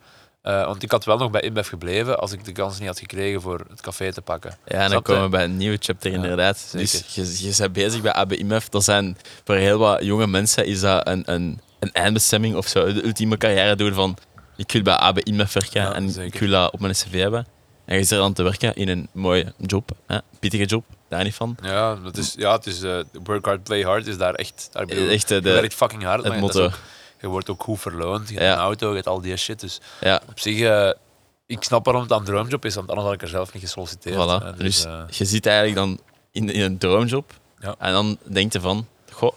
Eh, 0.42 0.66
want 0.66 0.84
ik 0.84 0.92
had 0.92 1.06
wel 1.06 1.18
nog 1.18 1.32
bij 1.32 1.42
InBev 1.42 1.70
gebleven 1.70 2.20
als 2.20 2.32
ik 2.32 2.46
de 2.46 2.52
kans 2.52 2.80
niet 2.80 2.88
had 2.88 3.00
gekregen 3.00 3.42
voor 3.42 3.66
het 3.70 3.82
café 3.82 4.12
te 4.14 4.22
pakken. 4.22 4.58
Ja, 4.66 4.80
en 4.80 4.90
dan 4.90 5.02
komen 5.02 5.24
we 5.24 5.30
bij 5.30 5.44
een 5.44 5.58
nieuwe 5.58 5.78
chapter 5.80 6.10
Ja, 6.12 6.16
inderdaad. 6.16 6.58
zeker. 6.58 7.02
Dus 7.16 7.40
je, 7.40 7.48
je 7.48 7.56
bent 7.58 7.74
bezig 7.74 8.02
bij 8.02 8.14
ABIMF. 8.14 8.70
Dat 8.70 8.84
zijn 8.84 9.18
voor 9.44 9.56
heel 9.56 9.78
wat 9.78 10.04
jonge 10.04 10.28
mensen 10.28 10.66
is 10.66 10.80
dat 10.80 11.08
een, 11.08 11.24
een, 11.26 11.60
een 11.80 11.92
eindbestemming 11.92 12.56
of 12.56 12.68
zo. 12.68 12.94
De 12.94 13.06
ultieme 13.06 13.38
carrière 13.38 13.76
doen 13.76 13.94
van 13.94 14.18
ik 14.56 14.72
wil 14.72 14.82
bij 14.82 14.94
ABIMF 14.96 15.54
werken 15.54 15.82
Ja, 15.82 15.94
en 15.94 16.10
zeker. 16.10 16.34
ik 16.34 16.40
wil 16.40 16.50
dat 16.50 16.72
op 16.74 16.80
mijn 16.80 16.94
cv 16.94 17.20
hebben. 17.20 17.48
En 17.86 17.98
je 17.98 18.04
zit 18.04 18.18
er 18.18 18.24
aan 18.24 18.34
te 18.34 18.44
werken 18.44 18.76
in 18.76 18.88
een 18.90 19.10
mooie 19.14 19.54
job. 19.58 19.92
Hè? 20.08 20.18
Pittige 20.40 20.66
job, 20.66 20.86
daar 21.10 21.24
niet 21.24 21.36
van. 21.36 21.58
Ja, 21.62 21.96
dat 21.96 22.18
is, 22.18 22.34
ja 22.38 22.56
het 22.56 22.66
is 22.66 22.82
eh, 22.82 23.00
work 23.24 23.46
hard, 23.46 23.64
play 23.64 23.82
hard. 23.82 24.08
Is 24.08 24.18
daar 24.18 24.34
echt... 24.34 24.70
Daar 24.72 24.86
bedoel, 24.86 25.10
Echt 25.10 25.30
je 25.30 25.42
de, 25.42 25.52
werkt 25.52 25.74
fucking 25.74 26.04
hard, 26.04 26.24
het 26.24 26.28
maar 26.32 26.42
dat 26.42 26.50
is 26.56 26.62
motto. 26.62 26.78
Je 27.26 27.32
wordt 27.32 27.50
ook 27.50 27.64
goed 27.64 27.80
verloond. 27.80 28.30
Je 28.30 28.38
hebt 28.38 28.52
een 28.52 28.64
auto, 28.64 28.90
je 28.90 28.96
hebt 28.96 29.08
al 29.08 29.22
die 29.22 29.38
shit. 29.38 29.60
Dus 29.60 29.80
Ja, 30.00 30.22
op 30.30 30.40
zich, 30.40 30.60
eh, 30.60 30.92
ik 31.46 31.64
snap 31.64 31.86
waarom 31.86 32.02
het 32.04 32.12
een 32.12 32.24
droomjob 32.24 32.66
is, 32.66 32.76
want 32.76 32.88
anders 32.88 33.06
had 33.06 33.16
ik 33.16 33.22
er 33.22 33.28
zelf 33.28 33.54
niet 33.54 33.64
gesolliciteerd. 33.64 34.16
voilà. 34.16 34.44
hè. 34.44 34.54
Dus 34.54 34.86
eh, 34.86 35.02
je 35.10 35.26
zit 35.26 35.46
eigenlijk 35.46 35.78
dan 35.78 36.00
in, 36.32 36.50
in 36.50 36.62
een 36.62 36.78
droomjob. 36.78 37.34
Ja. 37.60 37.76
En 37.80 37.92
dan 37.94 38.18
denk 38.24 38.54
je 38.54 38.60
van, 38.62 38.88
goh, 39.12 39.34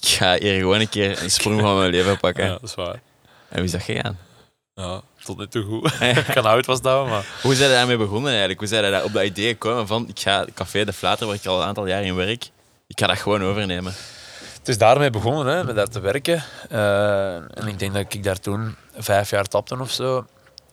ik 0.00 0.06
ga 0.08 0.38
hier 0.38 0.58
gewoon 0.58 0.80
een 0.80 0.88
keer 0.88 1.22
een 1.22 1.30
sprong 1.30 1.60
van 1.60 1.78
mijn 1.78 1.90
leven 1.90 2.18
pakken. 2.18 2.44
ja, 2.44 2.50
dat 2.50 2.62
is 2.62 2.74
waar. 2.74 3.00
En 3.48 3.56
hoe 3.56 3.64
is 3.64 3.70
dat 3.70 3.82
gegaan? 3.82 4.18
Ja, 4.74 5.00
tot 5.24 5.38
nu 5.38 5.48
toe 5.48 5.62
goed. 5.64 5.92
ik 6.26 6.34
kan 6.34 6.44
oud 6.44 6.64
vasthouden, 6.64 7.12
maar... 7.12 7.26
Hoe 7.42 7.54
zijn 7.54 7.70
daarmee 7.70 7.96
begonnen 7.96 8.28
eigenlijk? 8.30 8.58
Hoe 8.58 8.68
zijn 8.68 8.90
daar 8.90 9.04
op 9.04 9.12
dat 9.12 9.24
idee 9.24 9.48
gekomen 9.48 9.86
van 9.86 10.08
ik 10.08 10.20
ga 10.20 10.46
Café 10.54 10.84
de 10.84 10.92
Flater, 10.92 11.26
waar 11.26 11.36
ik 11.36 11.46
al 11.46 11.60
een 11.60 11.66
aantal 11.66 11.86
jaar 11.86 12.02
in 12.02 12.14
werk, 12.14 12.50
ik 12.86 12.98
ga 13.00 13.06
dat 13.06 13.18
gewoon 13.18 13.42
overnemen? 13.42 13.94
Het 14.68 14.76
is 14.76 14.86
daarmee 14.86 15.10
begonnen, 15.10 15.56
hè, 15.56 15.64
met 15.64 15.76
daar 15.76 15.88
te 15.88 16.00
werken. 16.00 16.42
Eh, 16.68 17.34
en 17.34 17.66
ik 17.66 17.78
denk 17.78 17.94
dat 17.94 18.14
ik 18.14 18.24
daar 18.24 18.40
toen 18.40 18.76
vijf 18.96 19.30
jaar 19.30 19.44
tapte 19.44 19.78
of 19.80 19.90
zo. 19.90 20.26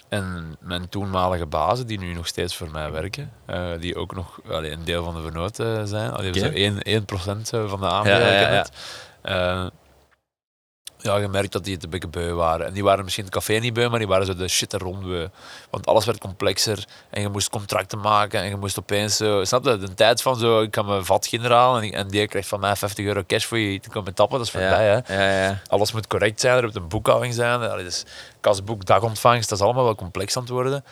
En 0.10 0.56
mijn 0.60 0.90
toenmalige 0.90 1.46
bazen, 1.46 1.88
die 1.88 2.00
nu 2.00 2.14
nog 2.14 2.28
steeds 2.28 2.56
voor 2.56 2.72
mij 2.72 2.92
werken, 2.92 3.32
eh, 3.46 3.70
die 3.80 3.96
ook 3.96 4.16
nog 4.16 4.40
allee, 4.50 4.72
een 4.72 4.84
deel 4.84 5.04
van 5.04 5.16
de 5.16 5.22
vernoten 5.22 5.88
zijn. 5.88 6.12
Allee, 6.12 6.40
zo 6.40 6.50
1, 6.54 6.78
1% 6.84 7.48
zo 7.48 7.68
van 7.68 7.80
de 7.80 7.88
aandelen. 7.88 8.20
Ja, 8.20 8.32
ja, 8.32 8.48
ik 8.48 8.54
heb 8.56 8.70
ja. 9.24 9.70
Ja, 11.06 11.18
je 11.18 11.28
merkt 11.28 11.52
dat 11.52 11.64
die 11.64 11.74
het 11.74 11.84
een 11.84 11.90
beetje 11.90 12.08
beu 12.08 12.32
waren. 12.34 12.66
En 12.66 12.74
die 12.74 12.84
waren 12.84 13.04
misschien 13.04 13.26
het 13.26 13.34
café 13.34 13.54
niet 13.54 13.74
beu, 13.74 13.88
maar 13.90 14.00
die 14.00 14.08
waren 14.08 14.26
zo 14.26 14.36
de 14.36 14.48
shit 14.48 14.74
er 14.74 14.80
rond 14.80 15.04
beu. 15.04 15.28
Want 15.70 15.86
alles 15.88 16.06
werd 16.06 16.18
complexer 16.18 16.86
en 17.10 17.22
je 17.22 17.30
moest 17.30 17.50
contracten 17.50 18.00
maken 18.00 18.40
en 18.42 18.50
je 18.50 18.56
moest 18.56 18.80
opeens 18.80 19.16
zo... 19.16 19.44
Snap 19.44 19.66
je? 19.66 19.78
De 19.78 19.94
tijd 19.94 20.22
van 20.22 20.36
zo, 20.36 20.62
ik 20.62 20.72
kan 20.72 20.86
mijn 20.86 21.06
vat 21.06 21.28
generaal 21.28 21.78
en, 21.78 21.84
ik- 21.84 21.94
en 21.94 22.08
die 22.08 22.28
krijgt 22.28 22.48
van 22.48 22.60
mij 22.60 22.76
50 22.76 23.06
euro 23.06 23.24
cash 23.28 23.46
voor 23.46 23.58
je 23.58 23.80
te 23.80 23.90
komen 23.90 24.14
tappen, 24.14 24.38
dat 24.38 24.46
is 24.48 24.52
voorbij, 24.52 24.86
hè. 25.06 25.14
Ja, 25.24 25.44
ja. 25.46 25.62
Alles 25.68 25.92
moet 25.92 26.08
correct 26.08 26.40
zijn, 26.42 26.58
er 26.58 26.64
moet 26.64 26.76
een 26.76 26.88
boekhouding 26.88 27.34
zijn. 27.34 27.62
Allee, 27.62 27.84
dus 27.84 28.04
kasboek, 28.42 28.86
dagontvangst, 28.86 29.50
dat 29.50 29.58
is 29.60 29.64
allemaal 29.64 29.84
wel 29.84 29.96
complex 29.96 30.36
aan 30.36 30.42
het 30.44 30.52
worden. 30.52 30.84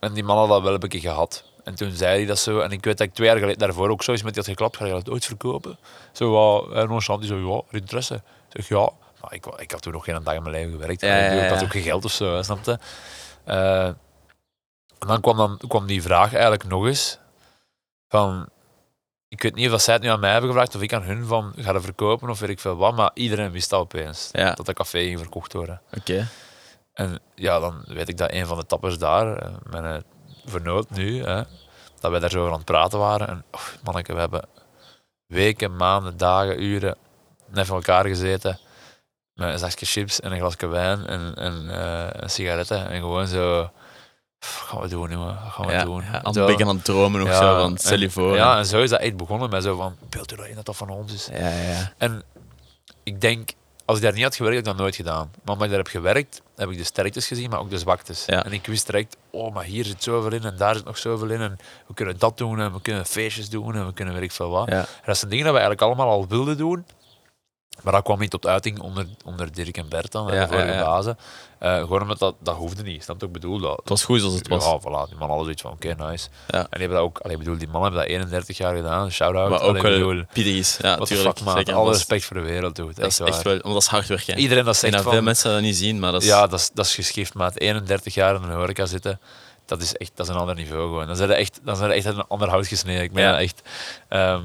En 0.00 0.12
die 0.12 0.24
man 0.24 0.36
had 0.36 0.48
dat 0.48 0.62
wel 0.62 0.72
een 0.74 0.80
beetje 0.80 1.00
gehad. 1.00 1.44
En 1.64 1.74
toen 1.74 1.92
zei 1.92 2.16
hij 2.16 2.26
dat 2.26 2.38
zo. 2.38 2.58
En 2.60 2.70
ik 2.70 2.84
weet 2.84 2.98
dat 2.98 3.06
ik 3.06 3.14
twee 3.14 3.28
jaar 3.28 3.36
geleden 3.38 3.58
daarvoor 3.58 3.88
ook 3.90 4.02
zo 4.02 4.12
is 4.12 4.22
met 4.22 4.34
die 4.34 4.42
had 4.42 4.50
geklapt. 4.52 4.76
Ga 4.76 4.84
je 4.86 4.92
dat 4.92 5.10
ooit 5.10 5.24
verkopen? 5.24 5.78
Zo, 6.12 6.32
uh, 6.70 6.78
en 6.78 6.88
nonchalant, 6.88 7.22
die 7.22 7.30
zo, 7.30 7.64
ja, 7.70 7.78
interesse. 7.78 8.14
Ik 8.14 8.64
zeg, 8.64 8.68
ja. 8.68 8.90
Maar 9.22 9.32
ik, 9.34 9.46
ik 9.46 9.70
had 9.70 9.82
toen 9.82 9.92
nog 9.92 10.04
geen 10.04 10.22
dag 10.24 10.34
in 10.34 10.42
mijn 10.42 10.54
leven 10.54 10.72
gewerkt. 10.72 11.00
Ja, 11.00 11.16
Ik 11.16 11.50
had 11.50 11.62
ook 11.62 11.70
geen 11.70 11.82
geld 11.82 12.04
of 12.04 12.12
zo, 12.12 12.34
hè, 12.34 12.42
snap 12.42 12.64
je? 12.64 12.78
Eh, 13.44 13.86
en 14.98 15.08
dan 15.08 15.20
kwam, 15.20 15.36
dan 15.36 15.58
kwam 15.68 15.86
die 15.86 16.02
vraag 16.02 16.32
eigenlijk 16.32 16.64
nog 16.64 16.86
eens. 16.86 17.18
Van, 18.08 18.48
ik 19.28 19.42
weet 19.42 19.54
niet 19.54 19.72
of 19.72 19.80
zij 19.80 19.94
het 19.94 20.02
nu 20.02 20.08
aan 20.08 20.20
mij 20.20 20.30
hebben 20.30 20.50
gevraagd 20.50 20.74
of 20.74 20.82
ik 20.82 20.92
aan 20.92 21.02
hun 21.02 21.26
van 21.26 21.52
ga 21.56 21.80
verkopen 21.80 22.30
of 22.30 22.38
weet 22.38 22.50
ik 22.50 22.60
veel 22.60 22.76
wat. 22.76 22.96
Maar 22.96 23.10
iedereen 23.14 23.50
wist 23.50 23.70
dat 23.70 23.80
opeens. 23.80 24.28
Ja. 24.32 24.54
Dat 24.54 24.66
dat 24.66 24.74
café 24.74 24.98
ging 24.98 25.18
verkocht 25.18 25.52
worden. 25.52 25.80
Oké. 25.96 26.28
En 26.92 27.20
ja, 27.34 27.58
dan 27.58 27.84
weet 27.86 28.08
ik 28.08 28.16
dat 28.16 28.32
een 28.32 28.46
van 28.46 28.58
de 28.58 28.66
tappers 28.66 28.98
daar, 28.98 29.36
eh, 29.36 29.52
mijn 29.62 29.84
eh, 29.84 30.02
vernoot 30.44 30.90
nu, 30.90 31.24
hè, 31.24 31.42
dat 32.00 32.10
wij 32.10 32.20
daar 32.20 32.30
zo 32.30 32.38
over 32.38 32.50
aan 32.50 32.56
het 32.56 32.66
praten 32.66 32.98
waren. 32.98 33.28
En 33.28 33.44
oh, 33.50 33.60
manneke, 33.84 34.14
we 34.14 34.20
hebben 34.20 34.48
weken, 35.26 35.76
maanden, 35.76 36.16
dagen, 36.16 36.62
uren 36.62 36.96
net 37.46 37.66
van 37.66 37.76
elkaar 37.76 38.06
gezeten. 38.06 38.58
Met 39.34 39.52
een 39.52 39.58
zakje 39.58 39.86
chips 39.86 40.20
en 40.20 40.32
een 40.32 40.38
glasje 40.38 40.66
wijn 40.66 41.06
en, 41.06 41.34
en 41.34 41.70
eh, 41.70 42.06
een 42.12 42.30
sigaretten. 42.30 42.88
En 42.88 43.00
gewoon 43.00 43.26
zo, 43.26 43.70
"Pff, 44.38 44.58
wat 44.60 44.68
gaan 44.68 44.80
we 44.80 44.88
doen, 44.88 45.10
jongen? 45.10 45.36
Gaan 45.36 45.66
we 45.66 45.72
Ja, 45.72 45.84
doen? 45.84 46.02
ja, 46.12 46.20
het 46.22 46.46
beetje 46.46 46.66
aan 46.66 46.74
het 46.76 46.84
dromen 46.84 47.22
of 47.22 47.28
Ja, 47.28 47.36
zo, 47.38 47.58
van 47.60 47.78
stel 47.78 47.98
je 47.98 48.10
voor. 48.10 48.34
Ja, 48.36 48.58
en 48.58 48.66
zo 48.66 48.82
is 48.82 48.90
dat 48.90 49.00
echt 49.00 49.16
begonnen 49.16 49.50
met 49.50 49.62
zo 49.62 49.76
van, 49.76 49.96
beeld 50.08 50.32
u 50.32 50.36
dat 50.36 50.46
in 50.46 50.54
dat 50.54 50.64
dat 50.66 50.76
van 50.76 50.88
ons 50.88 51.12
is. 51.12 51.28
ja, 51.32 51.48
ja. 51.48 51.92
En 51.98 52.22
ik 53.02 53.20
denk, 53.20 53.50
als 53.84 53.96
ik 53.96 54.02
daar 54.02 54.12
niet 54.12 54.22
had 54.22 54.36
gewerkt, 54.36 54.56
had 54.58 54.66
ik 54.66 54.72
dat 54.72 54.80
nooit 54.82 54.96
gedaan. 54.96 55.30
Maar 55.44 55.52
omdat 55.54 55.62
ik 55.62 55.68
daar 55.68 55.78
heb 55.82 55.88
gewerkt, 55.88 56.42
heb 56.56 56.70
ik 56.70 56.76
de 56.76 56.84
sterktes 56.84 57.26
gezien, 57.26 57.50
maar 57.50 57.58
ook 57.58 57.70
de 57.70 57.78
zwaktes. 57.78 58.24
Ja. 58.26 58.44
En 58.44 58.52
ik 58.52 58.66
wist 58.66 58.86
direct, 58.86 59.16
oh, 59.30 59.54
maar 59.54 59.64
hier 59.64 59.84
zit 59.84 60.02
zoveel 60.02 60.32
in 60.32 60.42
en 60.44 60.56
daar 60.56 60.74
zit 60.74 60.84
nog 60.84 60.98
zoveel 60.98 61.28
in. 61.28 61.40
En 61.40 61.58
we 61.86 61.94
kunnen 61.94 62.18
dat 62.18 62.38
doen 62.38 62.60
en 62.60 62.72
we 62.72 62.80
kunnen 62.82 63.06
feestjes 63.06 63.50
doen 63.50 63.74
en 63.74 63.86
we 63.86 63.92
kunnen 63.92 64.14
weet 64.14 64.22
ik 64.22 64.32
veel 64.32 64.50
wat. 64.50 64.68
Ja. 64.68 64.78
En 64.78 64.86
dat 65.04 65.16
zijn 65.18 65.30
dingen 65.30 65.44
dat 65.46 65.54
we 65.54 65.60
eigenlijk 65.60 65.88
allemaal 65.88 66.14
al 66.14 66.26
wilden 66.28 66.56
doen. 66.56 66.86
Maar 67.82 67.92
dat 67.92 68.02
kwam 68.02 68.18
niet 68.18 68.30
tot 68.30 68.46
uiting 68.46 68.80
onder, 68.80 69.06
onder 69.24 69.52
Dirk 69.52 69.76
en 69.76 69.88
Bert 69.88 70.12
dan, 70.12 70.32
Ja, 70.32 70.40
de 70.40 70.48
vorige 70.48 70.66
ja, 70.66 70.72
ja. 70.74 70.84
bazen. 70.84 71.18
Eh, 71.58 71.78
gewoon 71.78 72.02
omdat 72.02 72.18
dat, 72.18 72.34
dat 72.38 72.54
hoefde 72.56 72.82
niet. 72.82 73.02
Snap 73.04 73.20
je 73.20 73.26
ik 73.26 73.32
bedoel? 73.32 73.58
Dat, 73.58 73.76
Het 73.76 73.88
was 73.88 74.04
goed 74.04 74.20
zoals 74.20 74.34
het 74.34 74.48
was. 74.48 74.64
Ja, 74.64 74.78
voilà. 74.80 75.08
Die 75.08 75.18
man 75.18 75.28
hadden 75.28 75.42
zoiets 75.44 75.62
van, 75.62 75.70
oké, 75.70 75.94
nice. 75.98 76.28
Ja. 76.48 76.58
En 76.58 76.66
die 76.70 76.80
hebben 76.80 76.96
dat 76.96 77.06
ook, 77.06 77.18
allee, 77.18 77.36
ik 77.36 77.42
bedoel, 77.42 77.58
die 77.58 77.68
man 77.68 77.82
hebben 77.82 78.00
dat 78.00 78.08
31 78.10 78.56
jaar 78.56 78.74
gedaan. 78.76 79.10
Shout-out. 79.10 79.50
maar 79.50 79.60
ook 79.62 79.76
Allee, 79.76 79.92
bedoel, 79.92 80.24
is. 80.34 80.78
Ja, 80.82 80.94
What 80.94 81.08
the 81.08 81.14
tuurlijk. 81.14 81.36
fuck, 81.36 81.46
man. 81.46 81.56
Zeker. 81.56 81.74
Alle 81.74 81.92
respect 81.92 82.24
voor 82.24 82.36
de 82.36 82.42
wereld, 82.42 82.78
is 82.78 82.84
Echt 82.98 83.20
echt 83.20 83.42
wel, 83.42 83.52
want 83.52 83.74
dat 83.74 83.82
is 83.82 83.86
hard 83.88 84.06
werken. 84.06 84.38
Iedereen 84.38 84.64
dat 84.64 84.76
zegt 84.76 85.00
van... 85.02 85.12
veel 85.12 85.22
mensen 85.22 85.52
dat 85.52 85.60
niet 85.60 85.76
zien, 85.76 85.98
maar 85.98 86.12
dat 86.12 86.22
is... 86.22 86.28
Ja, 86.28 86.46
dat 86.46 86.60
is, 86.60 86.70
dat 86.74 86.84
is 86.86 86.94
geschift, 86.94 87.34
maat. 87.34 87.58
31 87.58 88.14
jaar 88.14 88.34
in 88.34 88.42
een 88.42 88.50
horeca 88.56 88.86
zitten, 88.86 89.20
dat 89.66 89.82
is 89.82 89.96
echt 89.96 90.12
dat 90.14 90.26
is 90.28 90.34
een 90.34 90.40
ander 90.40 90.54
niveau 90.54 90.82
gewoon. 90.88 91.06
Dan 91.06 91.16
zijn 91.16 91.30
er 91.30 91.36
echt, 91.36 91.60
dan 91.64 91.76
zijn 91.76 91.90
er 91.90 91.96
echt 91.96 92.06
een 92.06 92.24
ander 92.28 92.48
hout 92.48 92.66
gesneden. 92.66 93.02
Ik 93.02 93.12
ben 93.12 93.24
Ja. 93.24 93.40
echt... 93.40 93.62
ehm, 94.08 94.42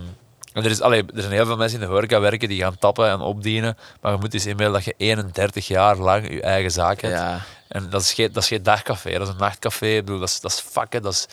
en 0.58 0.64
er, 0.64 0.72
is, 0.72 0.82
allee, 0.82 1.04
er 1.16 1.22
zijn 1.22 1.34
heel 1.34 1.46
veel 1.46 1.58
mensen 1.58 1.80
in 1.82 1.86
de 1.88 1.92
horeca 1.94 2.20
werken 2.20 2.50
die 2.50 2.62
gaan 2.62 2.78
tappen 2.78 3.10
en 3.10 3.20
opdienen, 3.20 3.78
maar 4.02 4.12
je 4.12 4.18
moet 4.18 4.34
eens 4.34 4.46
inbeelden 4.46 4.76
dat 4.76 4.86
je 4.86 4.94
31 4.98 5.68
jaar 5.68 5.98
lang 5.98 6.30
je 6.30 6.42
eigen 6.42 6.72
zaak 6.72 7.02
hebt. 7.02 7.14
ja. 7.14 7.42
En 7.68 7.90
dat 7.90 8.02
is, 8.02 8.14
geen, 8.14 8.32
dat 8.32 8.44
is 8.44 8.50
geen 8.50 8.64
dagcafé, 8.64 9.12
dat 9.12 9.22
is 9.28 9.34
een 9.34 9.40
nachtcafé. 9.40 9.86
Ik 9.88 10.06
bedoel, 10.06 10.20
dat 10.20 10.30
is, 10.30 10.40
dat 10.40 10.52
is 10.52 10.60
vakken, 10.62 11.02
dat 11.02 11.14
is... 11.14 11.28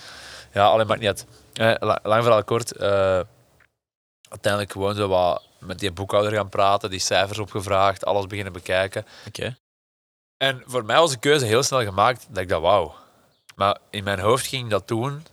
Ja, 0.52 0.64
alleen 0.66 0.86
maakt 0.86 1.00
niet 1.00 1.08
uit. 1.08 1.26
Eh, 1.52 1.88
la- 1.88 1.98
lang 2.02 2.22
verhaal 2.22 2.44
kort. 2.44 2.72
eh, 2.72 3.20
uiteindelijk 4.28 4.72
gewoon 4.72 4.94
zo 4.94 5.08
wat 5.08 5.42
met 5.58 5.78
die 5.78 5.90
boekhouder 5.92 6.32
gaan 6.32 6.48
praten, 6.48 6.90
die 6.90 6.98
cijfers 6.98 7.38
opgevraagd, 7.38 8.04
alles 8.04 8.26
beginnen 8.26 8.52
bekijken. 8.52 9.06
Oké. 9.28 9.56
En 10.36 10.62
voor 10.66 10.84
mij 10.84 10.96
was 10.98 11.10
de 11.10 11.18
keuze 11.18 11.44
heel 11.46 11.62
snel 11.62 11.82
gemaakt 11.84 12.26
dat 12.28 12.42
ik 12.42 12.48
dat 12.48 12.60
wou. 12.60 12.90
Maar 13.56 13.78
in 13.90 14.04
mijn 14.04 14.18
hoofd 14.20 14.46
ging 14.46 14.70
dat 14.70 14.88
doen 14.88 15.26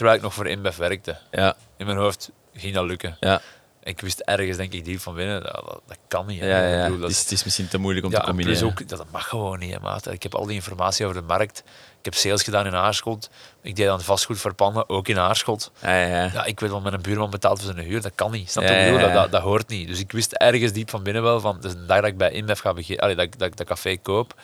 terwijl 0.00 0.18
ik 0.18 0.24
nog 0.24 0.34
voor 0.34 0.46
InBev 0.48 0.76
werkte. 0.76 1.16
Ja. 1.30 1.56
In 1.76 1.86
mijn 1.86 1.98
hoofd 1.98 2.30
ging 2.54 2.74
dat 2.74 2.84
lukken. 2.84 3.16
Ja. 3.20 3.40
Ik 3.82 4.00
wist 4.00 4.20
ergens, 4.20 4.56
denk 4.56 4.72
ik, 4.72 4.84
diep 4.84 5.00
van 5.00 5.14
binnen, 5.14 5.42
dat, 5.42 5.52
dat, 5.52 5.80
dat 5.86 5.98
kan 6.08 6.26
niet. 6.26 6.42
Ja, 6.42 6.82
bedoel, 6.82 6.98
dat 6.98 7.08
Het, 7.08 7.16
is, 7.16 7.22
het 7.22 7.30
is 7.32 7.44
misschien 7.44 7.68
te 7.68 7.78
moeilijk 7.78 8.06
om 8.06 8.12
te 8.12 8.18
ja, 8.18 8.24
combineren. 8.24 8.58
plus 8.58 8.70
ook, 8.70 8.88
dat 8.88 9.06
mag 9.10 9.28
gewoon 9.28 9.58
niet, 9.58 9.72
hè, 9.72 9.80
maat. 9.80 10.10
Ik 10.12 10.22
heb 10.22 10.34
al 10.34 10.46
die 10.46 10.54
informatie 10.54 11.06
over 11.06 11.20
de 11.20 11.26
markt. 11.26 11.58
Ik 11.98 12.04
heb 12.04 12.14
sales 12.14 12.42
gedaan 12.42 12.66
in 12.66 12.74
Aarschot. 12.74 13.30
Ik 13.62 13.76
deed 13.76 13.86
dan 13.86 14.00
vastgoed 14.00 14.40
verpanden, 14.40 14.88
ook 14.88 15.08
in 15.08 15.18
Aarschot. 15.18 15.70
Ja, 15.82 15.96
ja, 16.06 16.24
ja. 16.32 16.44
Ik 16.44 16.60
weet 16.60 16.70
wel, 16.70 16.80
met 16.80 16.92
een 16.92 17.02
buurman 17.02 17.30
betaald 17.30 17.62
voor 17.62 17.72
zijn 17.74 17.86
huur. 17.86 18.00
Dat 18.02 18.12
kan 18.14 18.30
niet. 18.30 18.50
Snap 18.50 18.64
je 18.64 18.96
Dat, 19.00 19.12
dat, 19.12 19.30
dat 19.30 19.42
hoort 19.42 19.68
niet. 19.68 19.88
Dus 19.88 19.98
ik 19.98 20.12
wist 20.12 20.32
ergens 20.32 20.72
diep 20.72 20.90
van 20.90 21.02
binnen 21.02 21.22
wel 21.22 21.40
van, 21.40 21.60
dus 21.60 21.72
de 21.72 21.86
dag 21.86 22.00
dat 22.00 22.10
ik 22.10 22.16
bij 22.18 22.30
InBev 22.30 22.60
ga 22.60 22.72
beginnen, 22.72 23.02
allee, 23.02 23.16
dat, 23.16 23.24
ik- 23.24 23.38
dat 23.38 23.56
dat 23.56 23.66
café 23.66 23.96
koop, 23.96 24.34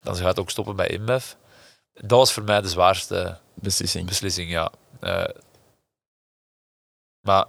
dan 0.00 0.16
gaat 0.16 0.26
het 0.26 0.38
ook 0.38 0.50
stoppen 0.50 0.76
bij 0.76 0.88
InBev. 0.88 1.24
Dat 1.94 2.18
was 2.18 2.32
voor 2.32 2.42
mij 2.44 2.60
de 2.60 2.68
zwaarste 2.68 3.38
Beslissing. 3.54 4.06
beslissing, 4.06 4.50
ja. 4.50 4.70
Eh, 5.00 5.24
maar 7.20 7.44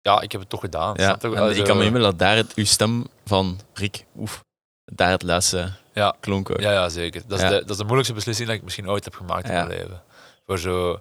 ja, 0.00 0.20
ik 0.20 0.32
heb 0.32 0.40
het 0.40 0.50
toch 0.50 0.60
gedaan. 0.60 0.94
Ja. 0.96 1.20
En 1.20 1.56
ik 1.56 1.64
kan 1.64 1.76
me 1.76 1.84
inbeelden 1.84 2.10
dat 2.10 2.18
daar 2.18 2.36
het, 2.36 2.54
uw 2.54 2.64
stem 2.64 3.06
van 3.24 3.60
Rick, 3.74 4.04
oef, 4.16 4.44
daar 4.84 5.10
het 5.10 5.22
luisteren 5.22 5.76
Ja. 5.92 6.16
klonk. 6.20 6.60
Ja, 6.60 6.72
ja, 6.72 6.88
zeker. 6.88 7.22
Dat 7.26 7.38
is, 7.38 7.44
Ja. 7.44 7.50
De, 7.50 7.60
dat 7.60 7.70
is 7.70 7.76
de 7.76 7.82
moeilijkste 7.82 8.14
beslissing 8.14 8.48
dat 8.48 8.56
ik 8.56 8.62
misschien 8.62 8.88
ooit 8.88 9.04
heb 9.04 9.14
gemaakt 9.14 9.48
in 9.48 9.52
mijn 9.54 9.68
leven. 9.68 10.02
Voor 10.46 10.58
zo 10.58 11.00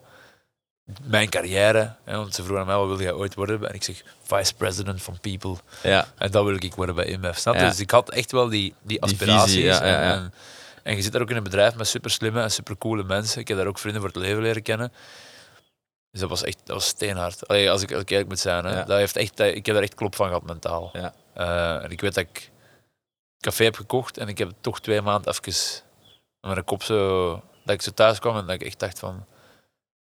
mijn 1.04 1.30
carrière. 1.30 1.96
Hè, 2.04 2.18
want 2.18 2.36
ze 2.36 2.44
vroegen 2.44 2.60
aan 2.62 2.68
mij, 2.68 2.76
wat 2.78 2.88
wil 2.88 3.02
jij 3.02 3.14
ooit 3.14 3.36
worden? 3.36 3.68
En 3.70 3.74
ik 3.74 3.84
zeg, 3.84 4.04
vice 4.22 4.54
president 4.56 5.02
van 5.02 5.20
people. 5.20 5.56
Ja. 5.84 6.08
En 6.18 6.32
dat 6.32 6.44
wil 6.46 6.56
ik 6.56 6.76
worden 6.76 6.96
bij 6.96 7.06
InBev. 7.06 7.38
Snap 7.38 7.54
je? 7.54 7.60
Ja. 7.62 7.68
Dus 7.70 7.80
ik 7.80 7.92
had 7.92 8.10
echt 8.10 8.32
wel 8.32 8.50
die, 8.50 8.62
die 8.62 8.76
Die 8.88 9.02
aspiraties. 9.02 9.44
visie, 9.54 9.64
ja, 9.64 9.86
ja, 9.86 9.88
ja. 9.88 10.02
En, 10.02 10.12
en, 10.20 10.34
en 10.88 10.96
je 10.96 11.02
zit 11.02 11.12
daar 11.12 11.22
ook 11.22 11.30
in 11.30 11.36
een 11.36 11.44
bedrijf 11.44 11.76
met 11.76 11.88
super 11.88 12.12
slimme 12.12 12.42
en 12.42 12.52
super 12.52 12.78
coole 12.78 13.04
mensen. 13.04 13.42
Ik 13.42 13.48
heb 13.48 13.58
daar 13.58 13.68
ook 13.68 13.80
vrienden 13.80 14.02
voor 14.02 14.10
het 14.12 14.20
leven 14.20 14.42
leren 14.42 14.62
kennen. 14.62 14.94
Dus 16.12 16.22
dat 16.22 16.30
was 16.30 16.44
echt 16.44 16.58
dat 16.64 16.76
was 16.76 16.88
steenhard. 16.88 17.48
Allee, 17.48 17.72
als, 17.72 17.82
ik, 17.82 17.92
als 17.92 18.02
ik 18.02 18.10
eerlijk 18.10 18.30
moet 18.30 18.40
zijn. 18.40 18.66
Hè. 18.66 18.72
Ja. 18.78 18.84
Dat 18.84 18.98
heeft 18.98 19.16
echt, 19.16 19.40
ik 19.40 19.66
heb 19.66 19.76
daar 19.76 19.84
echt 19.84 19.96
klop 19.96 20.16
van 20.16 20.28
gehad 20.28 20.44
mentaal. 20.44 20.90
Ja. 20.94 21.14
Eh, 21.34 21.84
en 21.84 21.92
ik 21.92 22.02
weet 22.02 22.14
dat 22.14 22.24
ik 22.24 22.52
café 23.40 23.64
heb 23.64 23.76
gekocht 23.76 24.18
en 24.18 24.28
ik 24.28 24.38
heb 24.38 24.52
toch 24.62 24.80
twee 24.80 25.02
maanden 25.02 25.34
even 25.34 25.54
met 26.42 26.52
mijn 26.54 26.64
kop 26.64 26.84
zo... 26.84 27.30
Dat 27.66 27.76
ik 27.76 27.82
zo 27.82 27.92
thuis 27.92 28.20
kwam 28.20 28.38
en 28.38 28.46
dat 28.46 28.56
ik 28.56 28.64
echt 28.64 28.80
dacht 28.80 29.00
van... 29.00 29.26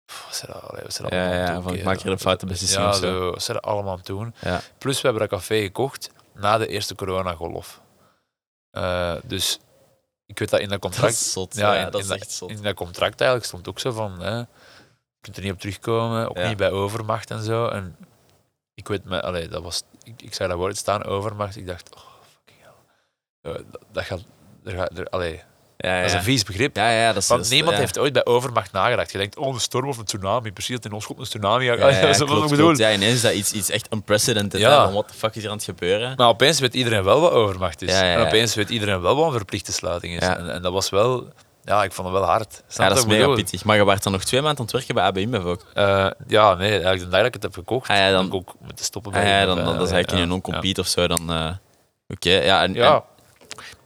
"Pff, 0.06 0.26
Wat 0.26 0.36
zijn 0.36 0.52
allee, 0.52 0.84
wat 0.84 0.98
Ja, 0.98 1.06
allemaal 1.06 1.34
ja, 1.34 1.46
van, 1.46 1.58
ik 1.58 1.68
kerel?" 1.68 1.84
maak 1.84 2.02
hier 2.02 2.12
een 2.12 2.20
foute 2.20 2.46
beslissing 2.46 2.84
Ja, 2.84 2.92
zo. 2.92 3.32
wat 3.32 3.44
zijn 3.44 3.58
dat 3.62 3.66
allemaal 3.66 3.92
aan 3.92 3.98
het 3.98 4.06
doen? 4.06 4.36
Ja. 4.42 4.62
Plus, 4.78 5.02
we 5.02 5.08
hebben 5.08 5.30
dat 5.30 5.40
café 5.40 5.62
gekocht 5.62 6.12
na 6.34 6.58
de 6.58 6.68
eerste 6.68 6.96
coronagolf. 6.96 7.82
Eh 8.72 9.16
dus 9.24 9.60
ik 10.32 10.40
weet 10.40 10.50
dat 10.50 10.60
in 10.60 10.70
dat 10.70 10.82
Dat 10.82 10.92
contract... 10.92 11.14
is 11.14 11.32
zot. 11.32 11.56
Ja, 11.56 11.74
Ja, 11.74 11.86
in- 11.86 11.92
dat 11.92 12.02
is 12.02 12.10
in 12.10 12.16
echt 12.16 12.32
zot. 12.32 12.50
In 12.50 12.62
dat 12.62 12.76
contract 12.76 13.20
eigenlijk 13.22 13.50
stond 13.50 13.68
ook 13.68 13.80
zo 13.80 13.92
van... 13.92 14.20
Hè, 14.22 14.38
je 14.38 14.48
kunt 15.22 15.38
er 15.38 15.44
niet 15.44 15.52
op 15.52 15.60
terugkomen, 15.60 16.30
ook 16.30 16.38
Ja. 16.38 16.48
niet 16.48 16.58
bij 16.58 16.72
overmacht 16.72 17.32
en 17.32 17.44
zo. 17.44 17.68
En 17.68 17.96
ik 18.74 18.88
weet, 18.88 19.04
me, 19.06 19.22
allee, 19.22 19.48
dat 19.48 19.64
was, 19.64 19.84
ik, 20.04 20.22
ik 20.22 20.34
zag 20.34 20.48
dat 20.48 20.58
woord 20.58 20.78
staan, 20.78 21.04
overmacht. 21.04 21.56
Ik 21.56 21.68
dacht, 21.68 21.96
oh, 21.96 22.02
fucking 22.32 22.60
hell. 22.62 23.52
Eh, 23.52 23.58
dat, 23.72 23.82
dat 23.92 24.04
gaat... 24.04 24.22
Er 24.64 24.72
gaat 24.72 24.98
er, 24.98 25.08
allee, 25.10 25.42
Ja, 25.84 25.94
ja. 25.96 26.02
Dat 26.02 26.10
is 26.10 26.14
een 26.16 26.24
vies 26.24 26.44
begrip. 26.44 26.76
Ja, 26.76 26.90
ja, 26.90 27.08
dat 27.14 27.22
is... 27.22 27.28
Want 27.28 27.50
niemand 27.50 27.78
heeft 27.78 27.98
ooit 28.00 28.14
bij 28.14 28.26
overmacht 28.26 28.72
nagedacht. 28.72 29.12
Je 29.12 29.18
denkt, 29.18 29.38
oh, 29.38 29.54
een 29.54 29.60
storm 29.60 29.88
of 29.88 29.98
een 29.98 30.06
tsunami. 30.06 30.52
Precies 30.52 30.76
dat 30.76 30.86
in 30.86 30.92
ons 30.92 31.06
komt 31.06 31.20
een 31.20 31.26
tsunami. 31.26 31.66
Ja, 31.66 31.74
Ja, 31.78 31.88
ja, 31.90 32.02
dat 32.02 32.10
is 32.10 32.18
wat 32.18 32.44
ik 32.44 32.50
bedoel. 32.50 32.78
Ja, 32.78 32.92
ineens 32.92 33.14
is 33.14 33.22
dat 33.22 33.34
iets, 33.34 33.52
iets 33.52 33.70
echt 33.70 33.88
unprecedented. 33.94 34.60
Ja. 34.60 34.84
van 34.84 34.94
wat 34.94 35.08
de 35.08 35.14
fuck 35.14 35.36
is 35.36 35.44
er 35.44 35.50
aan 35.50 35.56
het 35.56 35.66
gebeuren? 35.66 36.14
Maar 36.18 36.28
opeens 36.28 36.60
weet 36.60 36.74
iedereen 36.74 37.04
wel 37.04 37.20
wat 37.22 37.32
overmacht 37.32 37.82
is. 37.82 37.92
Ja, 37.92 38.04
ja, 38.04 38.12
ja. 38.12 38.18
En 38.20 38.26
opeens 38.26 38.56
weet 38.56 38.70
iedereen 38.70 39.02
wel 39.02 39.16
wat 39.16 39.26
een 39.26 39.32
verplichte 39.32 39.72
sluiting 39.72 40.16
is. 40.16 40.24
Ja. 40.28 40.38
En, 40.38 40.50
en 40.54 40.62
dat 40.62 40.74
was 40.74 40.90
wel... 40.90 41.28
Ja, 41.64 41.84
ik 41.84 41.92
vond 41.92 42.08
het 42.08 42.18
wel 42.18 42.28
hard. 42.28 42.64
Snap 42.68 42.88
Ja, 42.88 42.94
dat 42.94 43.04
je 43.04 43.10
is 43.10 43.14
ik 43.14 43.20
mega 43.22 43.34
pittig. 43.34 43.64
Maar 43.64 43.76
je 43.76 43.84
waart 43.84 44.04
dan 44.04 44.12
nog 44.12 44.24
twee 44.24 44.42
maanden 44.42 44.60
aan 44.60 44.66
het 44.66 44.74
werken 44.74 44.96
bij 44.96 45.04
AB 45.04 45.18
InBev 45.18 45.44
ook. 45.44 45.66
Eh, 45.74 46.08
ja, 46.28 46.54
nee, 46.54 46.70
eigenlijk 46.72 47.00
de 47.04 47.08
dag 47.10 47.18
dat 47.18 47.26
ik 47.28 47.34
het 47.34 47.44
heb 47.44 47.54
gekocht, 47.54 47.90
Ah, 47.90 47.98
ja, 47.98 48.04
dan- 48.12 48.16
dan 48.18 48.26
ik 48.26 48.34
ook 48.34 48.56
moeten 48.62 48.86
stoppen 48.86 49.12
bij 49.12 49.22
Ah, 49.22 49.28
ja, 49.28 49.46
dan, 49.46 49.56
dan, 49.56 49.66
dat 49.66 49.74
is 49.88 49.92
eigenlijk 49.92 50.12
in 50.12 50.20
een 50.22 50.28
non-compete 50.28 50.82
of 50.82 50.88
zo. 50.88 51.08
Dan, 51.08 51.32
eh, 51.32 51.50
Oké, 52.08 52.30
ja. 52.32 52.62
En, 52.64 52.74
Ja, 52.74 52.94
en- 52.96 53.04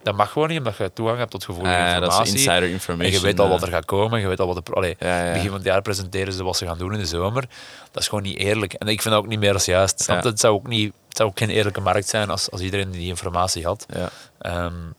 dat 0.05 0.15
mag 0.15 0.31
gewoon 0.31 0.47
niet, 0.47 0.57
omdat 0.57 0.77
je 0.77 0.93
toegang 0.93 1.17
hebt 1.17 1.31
tot 1.31 1.43
gevoelige 1.43 1.75
ah, 1.75 1.81
ja, 1.81 1.99
dat 1.99 2.11
is 2.11 2.17
informatie. 2.17 2.33
insider 2.33 2.63
en 2.63 2.69
information. 2.69 3.13
je 3.13 3.19
weet 3.19 3.39
al 3.39 3.49
wat 3.49 3.61
er 3.61 3.67
gaat 3.67 3.85
komen, 3.85 4.19
je 4.19 4.27
weet 4.27 4.39
al 4.39 4.53
wat 4.53 4.73
Allee, 4.73 4.95
Ja, 4.99 5.25
ja. 5.25 5.31
begin 5.31 5.47
van 5.47 5.57
het 5.57 5.65
jaar 5.65 5.81
presenteren 5.81 6.33
ze 6.33 6.43
wat 6.43 6.57
ze 6.57 6.65
gaan 6.65 6.77
doen 6.77 6.93
in 6.93 6.99
de 6.99 7.05
zomer. 7.05 7.47
Dat 7.91 8.01
is 8.01 8.07
gewoon 8.07 8.23
niet 8.23 8.37
eerlijk. 8.37 8.73
En 8.73 8.87
ik 8.87 9.01
vind 9.01 9.13
dat 9.13 9.23
ook 9.23 9.29
niet 9.29 9.39
meer 9.39 9.53
als 9.53 9.65
juist. 9.65 10.01
Snap? 10.01 10.23
Ja. 10.23 10.29
Het, 10.29 10.39
zou 10.39 10.53
ook 10.53 10.67
niet, 10.67 10.93
het 11.07 11.17
zou 11.17 11.29
ook 11.29 11.37
geen 11.37 11.49
eerlijke 11.49 11.81
markt 11.81 12.07
zijn 12.07 12.29
als, 12.29 12.51
als 12.51 12.61
iedereen 12.61 12.91
die 12.91 13.07
informatie 13.07 13.65
had. 13.65 13.85
Ja. 13.93 14.09
Ehm, 14.39 14.91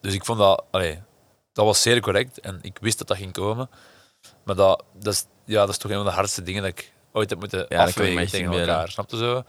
dus 0.00 0.14
ik 0.14 0.24
vond 0.24 0.38
dat... 0.38 0.64
Allee, 0.70 0.98
dat 1.52 1.64
was 1.64 1.82
zeer 1.82 2.00
correct. 2.00 2.40
En 2.40 2.58
ik 2.62 2.78
wist 2.80 2.98
dat 2.98 3.08
dat 3.08 3.16
ging 3.16 3.32
komen. 3.32 3.70
Maar 4.44 4.56
dat, 4.56 4.84
dat, 4.98 5.12
is, 5.12 5.24
ja, 5.44 5.60
dat 5.60 5.68
is 5.68 5.78
toch 5.78 5.90
een 5.90 5.96
van 5.96 6.06
de 6.06 6.12
hardste 6.12 6.42
dingen 6.42 6.62
dat 6.62 6.70
ik 6.70 6.92
ooit 7.12 7.30
heb 7.30 7.38
moeten 7.38 7.66
me 7.68 7.78
afwegen 7.78 8.26
tegen 8.26 8.52
elkaar. 8.52 8.88
Snap 8.88 9.10
je 9.10 9.16
zo? 9.16 9.42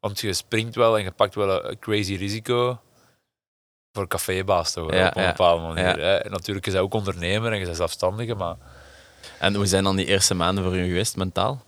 Want 0.00 0.20
je 0.20 0.32
springt 0.32 0.74
wel 0.74 0.98
en 0.98 1.04
je 1.04 1.10
pakt 1.10 1.34
wel 1.34 1.64
een 1.64 1.78
crazy 1.78 2.14
risico 2.14 2.78
voor 3.94 4.08
cafébaas 4.08 4.72
toch, 4.72 4.92
Ja, 4.92 5.06
op 5.06 5.16
een 5.16 5.26
bepaalde 5.26 5.62
manier. 5.62 5.98
Hè. 5.98 6.28
Natuurlijk, 6.28 6.66
je 6.66 6.72
bent 6.72 6.84
ook 6.84 6.94
ondernemer 6.94 7.52
en 7.52 7.58
je 7.58 7.64
bent 7.64 7.76
zelfstandige, 7.76 8.34
maar 8.34 8.56
En 9.38 9.54
hoe 9.54 9.66
zijn 9.66 9.84
dan 9.84 9.96
die 9.96 10.06
eerste 10.06 10.34
maanden 10.34 10.64
voor 10.64 10.76
u 10.76 10.86
geweest, 10.86 11.16
mentaal? 11.16 11.62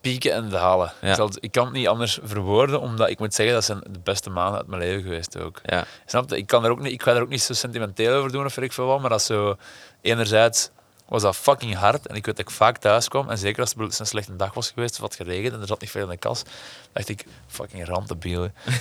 pieken 0.00 0.32
en 0.32 0.48
dalen. 0.48 0.92
Ik, 1.00 1.14
zal 1.14 1.30
ik 1.40 1.52
kan 1.52 1.64
het 1.64 1.74
niet 1.74 1.88
anders 1.88 2.18
verwoorden, 2.22 2.80
omdat 2.80 3.08
ik 3.10 3.18
moet 3.18 3.34
zeggen 3.34 3.54
dat 3.54 3.64
zijn 3.64 3.80
de 3.90 3.98
beste 3.98 4.30
maanden 4.30 4.58
uit 4.58 4.66
mijn 4.66 4.82
leven 4.82 5.02
geweest 5.02 5.38
ook. 5.38 5.60
Ja. 5.64 5.84
Snap 6.06 6.30
je? 6.30 6.36
Ik, 6.36 6.46
kan 6.46 6.64
er 6.64 6.70
ook 6.70 6.80
niet, 6.80 6.92
ik 6.92 7.02
ga 7.02 7.14
er 7.14 7.22
ook 7.22 7.28
niet 7.28 7.42
zo 7.42 7.52
sentimenteel 7.52 8.14
over 8.14 8.32
doen 8.32 8.44
of 8.44 8.54
weet 8.54 8.64
ik 8.64 8.72
veel 8.72 8.86
wat, 8.86 9.00
maar 9.00 9.10
dat 9.10 9.20
is 9.20 9.26
zo... 9.26 9.56
Enerzijds 10.00 10.70
was 11.14 11.22
dat 11.22 11.36
fucking 11.36 11.74
hard 11.74 12.06
en 12.06 12.14
ik 12.16 12.26
weet 12.26 12.36
dat 12.36 12.46
ik 12.48 12.54
vaak 12.54 12.78
thuis 12.78 13.08
kwam 13.08 13.30
en 13.30 13.38
zeker 13.38 13.60
als 13.60 13.74
het 13.76 13.98
een 13.98 14.06
slechte 14.06 14.36
dag 14.36 14.54
was 14.54 14.70
geweest 14.70 14.94
of 14.94 15.00
had 15.00 15.14
geregend 15.14 15.54
en 15.54 15.60
er 15.60 15.66
zat 15.66 15.80
niet 15.80 15.90
veel 15.90 16.02
in 16.02 16.08
de 16.08 16.16
kas, 16.16 16.42
dacht 16.92 17.08
ik, 17.08 17.26
fucking. 17.46 17.86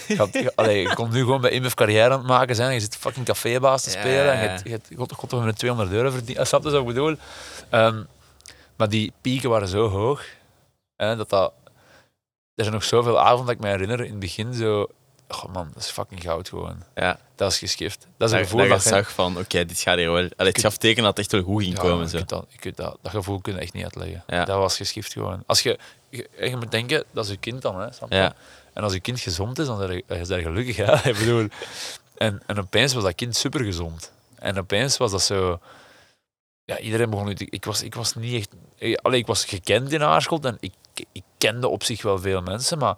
Je, 0.07 0.29
je- 0.31 0.51
allee, 0.55 0.81
je 0.81 0.93
kon 0.93 1.09
nu 1.11 1.19
gewoon 1.19 1.41
bij 1.41 1.51
IMF 1.51 1.73
carrière 1.73 2.09
aan 2.13 2.19
het 2.19 2.27
maken 2.27 2.55
zijn 2.55 2.67
en 2.67 2.73
je 2.73 2.79
zit 2.79 2.95
fucking 2.95 3.25
cafébaas 3.25 3.83
te 3.83 3.89
Ja, 3.91 3.99
spelen 3.99 4.33
en 4.33 4.61
je 4.63 4.79
je 4.89 5.05
toch 5.07 5.43
met 5.45 5.57
200 5.57 5.91
euro 5.91 6.09
verdiend. 6.09 6.47
Snap 6.47 6.63
je 6.63 6.69
wat 6.69 6.79
ik 6.79 6.85
bedoel? 6.87 7.15
Ehm, 7.69 8.03
maar 8.75 8.89
die 8.89 9.13
pieken 9.21 9.49
waren 9.49 9.67
zo 9.67 9.89
hoog 9.89 10.23
hè, 10.95 11.15
dat 11.15 11.29
dat... 11.29 11.53
Er 12.55 12.63
zijn 12.63 12.73
nog 12.75 12.83
zoveel 12.83 13.19
avonden 13.19 13.45
dat 13.45 13.55
ik 13.55 13.61
me 13.61 13.67
herinner 13.67 13.99
in 14.03 14.09
het 14.11 14.19
begin 14.19 14.53
zo... 14.53 14.87
Oh 15.33 15.53
man, 15.53 15.69
dat 15.73 15.83
is 15.83 15.89
fucking 15.89 16.21
goud 16.21 16.49
gewoon. 16.49 16.83
Ja. 16.95 17.19
Dat 17.35 17.51
is 17.51 17.57
geschift. 17.57 18.07
Dat 18.17 18.29
is 18.29 18.35
een 18.35 18.43
gevoel 18.43 18.57
dat 18.59 18.67
je 18.67 18.73
dat 18.73 18.83
je- 18.83 18.89
zag 18.89 19.11
van, 19.11 19.37
oké, 19.37 19.65
dit 19.65 19.79
gaat 19.79 19.97
hier 19.97 20.11
wel... 20.11 20.29
Allee, 20.37 20.51
het 20.51 20.61
gaf 20.61 20.77
teken 20.77 21.03
dat 21.03 21.17
het 21.17 21.19
echt 21.19 21.31
wel 21.31 21.41
goed 21.41 21.63
ging 21.63 21.75
Ja, 21.75 21.81
komen. 21.81 22.09
Zo. 22.09 22.17
dat, 22.25 22.45
dat, 22.61 22.97
dat 23.01 23.11
gevoel 23.11 23.39
kun 23.41 23.53
je 23.53 23.59
echt 23.59 23.73
niet 23.73 23.83
uitleggen. 23.83 24.23
Ja. 24.27 24.45
Dat 24.45 24.57
was 24.57 24.77
geschift 24.77 25.13
gewoon. 25.13 25.43
Als 25.45 25.61
je, 25.61 25.79
je, 26.09 26.29
je 26.39 26.55
moet 26.55 26.71
denken, 26.71 27.03
dat 27.11 27.25
is 27.25 27.31
je 27.31 27.37
kind 27.37 27.61
dan, 27.61 27.79
hè, 27.79 27.85
je? 27.85 27.91
Ja. 28.09 28.35
En 28.73 28.83
als 28.83 28.93
je 28.93 28.99
kind 28.99 29.19
gezond 29.19 29.59
is, 29.59 29.65
dan 29.65 29.77
ben 29.77 29.91
je, 29.95 30.03
is 30.07 30.27
dat 30.27 30.41
gelukkig. 30.41 30.75
Hè? 30.75 30.93
Ik 31.09 31.17
bedoel, 31.17 31.47
en, 32.17 32.41
en 32.45 32.59
opeens 32.59 32.93
was 32.93 33.03
dat 33.03 33.15
kind 33.15 33.35
super 33.35 33.63
gezond. 33.63 34.11
En 34.35 34.57
opeens 34.57 34.97
was 34.97 35.11
dat 35.11 35.21
zo... 35.21 35.59
Ja, 36.65 36.79
iedereen 36.79 37.09
begon 37.09 37.25
nu 37.25 37.33
Ik 37.37 37.65
was, 37.65 37.81
ik 37.83 37.95
was 37.95 38.15
niet 38.15 38.33
echt... 38.33 38.49
Allee, 39.01 39.19
ik 39.19 39.27
was 39.27 39.45
gekend 39.45 39.91
in 39.91 40.03
Aarschot 40.03 40.45
en 40.45 40.57
ik, 40.59 40.73
ik 41.11 41.23
kende 41.37 41.67
op 41.67 41.83
zich 41.83 42.01
wel 42.01 42.19
veel 42.19 42.41
mensen, 42.41 42.77
maar 42.77 42.97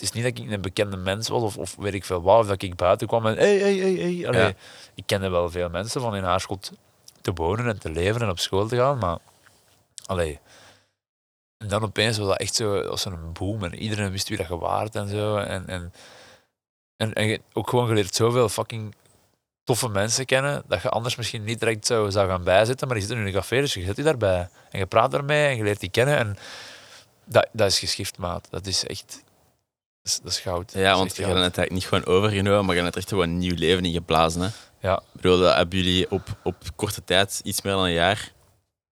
het 0.00 0.08
is 0.08 0.22
niet 0.22 0.34
dat 0.34 0.44
ik 0.44 0.52
een 0.52 0.60
bekende 0.60 0.96
mens 0.96 1.28
was 1.28 1.42
of, 1.42 1.56
of 1.56 1.76
weet 1.76 1.94
ik 1.94 2.04
veel 2.04 2.22
wat, 2.22 2.38
of 2.38 2.46
dat 2.46 2.62
ik 2.62 2.76
buiten 2.76 3.06
kwam 3.06 3.26
en 3.26 3.36
hey, 3.36 3.58
hey, 3.58 3.76
hey, 3.76 3.92
hey. 3.92 4.28
Allee, 4.28 4.42
Ja. 4.42 4.54
Ik 4.94 5.02
kende 5.06 5.28
wel 5.28 5.50
veel 5.50 5.68
mensen 5.68 6.00
van 6.00 6.16
in 6.16 6.24
Aarschot 6.24 6.72
te 7.20 7.32
wonen 7.32 7.66
en 7.66 7.78
te 7.78 7.90
leven 7.90 8.20
en 8.22 8.30
op 8.30 8.38
school 8.38 8.66
te 8.66 8.76
gaan, 8.76 8.98
maar 8.98 9.18
allee. 10.06 10.38
En 11.58 11.68
dan 11.68 11.82
opeens 11.82 12.18
was 12.18 12.26
dat 12.26 12.38
echt 12.38 12.54
zo, 12.54 12.80
als 12.80 13.04
een 13.04 13.32
boom 13.32 13.64
en 13.64 13.74
iedereen 13.74 14.10
wist 14.10 14.28
wie 14.28 14.36
dat 14.36 14.48
je 14.48 14.58
waard 14.58 14.94
en 14.94 15.08
zo. 15.08 15.36
En, 15.36 15.68
en, 15.68 15.92
en, 16.96 17.12
en 17.12 17.26
je 17.26 17.40
ook 17.52 17.68
gewoon 17.68 17.86
geleerd 17.86 18.14
zoveel 18.14 18.48
fucking 18.48 18.94
toffe 19.64 19.88
mensen 19.88 20.26
kennen, 20.26 20.62
dat 20.66 20.82
je 20.82 20.88
anders 20.88 21.16
misschien 21.16 21.44
niet 21.44 21.60
direct 21.60 21.86
zou, 21.86 22.10
zou 22.10 22.28
gaan 22.28 22.44
bijzitten, 22.44 22.86
maar 22.86 22.96
die 22.96 23.06
zitten 23.06 23.26
in 23.26 23.32
een 23.32 23.40
café, 23.40 23.60
dus 23.60 23.74
je 23.74 23.84
zit 23.84 23.96
die 23.96 24.04
daarbij. 24.04 24.48
En 24.70 24.78
je 24.78 24.86
praat 24.86 25.10
daarmee 25.10 25.46
en 25.46 25.56
je 25.56 25.62
leert 25.62 25.80
die 25.80 25.90
kennen 25.90 26.16
en 26.16 26.36
dat, 27.24 27.48
dat 27.52 27.68
is 27.68 27.78
geschift, 27.78 28.18
maat. 28.18 28.46
Dat 28.50 28.66
is 28.66 28.86
echt... 28.86 29.22
Dat 30.02 30.12
is, 30.12 30.20
dat 30.22 30.32
is 30.32 30.38
goud. 30.38 30.72
Ja, 30.72 30.96
want 30.96 31.16
je 31.16 31.22
hebt 31.22 31.34
het 31.34 31.40
eigenlijk 31.42 31.70
niet 31.70 31.86
gewoon 31.86 32.04
overgenomen, 32.04 32.64
maar 32.64 32.74
je 32.76 32.82
hebt 32.82 32.94
er 32.94 33.00
echt 33.00 33.08
gewoon 33.10 33.28
een 33.28 33.38
nieuw 33.38 33.54
leven 33.56 33.84
in 33.84 33.92
geblazen. 33.92 34.40
Hè. 34.42 34.48
Ja. 34.88 34.96
Ik 35.14 35.20
bedoel, 35.20 35.38
dat 35.38 35.54
hebben 35.54 35.78
jullie 35.78 36.10
op, 36.10 36.36
op 36.42 36.56
korte 36.76 37.04
tijd, 37.04 37.40
iets 37.44 37.62
meer 37.62 37.72
dan 37.72 37.84
een 37.84 37.92
jaar, 37.92 38.32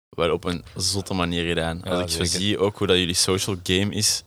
wel 0.09 0.33
op 0.33 0.45
een 0.45 0.65
zotte 0.77 1.15
manier 1.15 1.47
gedaan. 1.49 1.81
Ja, 1.85 1.91
Als 1.91 2.17
ik 2.17 2.27
zo 2.27 2.39
zie 2.39 2.59
ook 2.59 2.79
hoe 2.79 2.87
dat 2.87 2.97
jullie 2.97 3.15
social 3.15 3.57
game 3.63 3.95
is, 3.95 4.23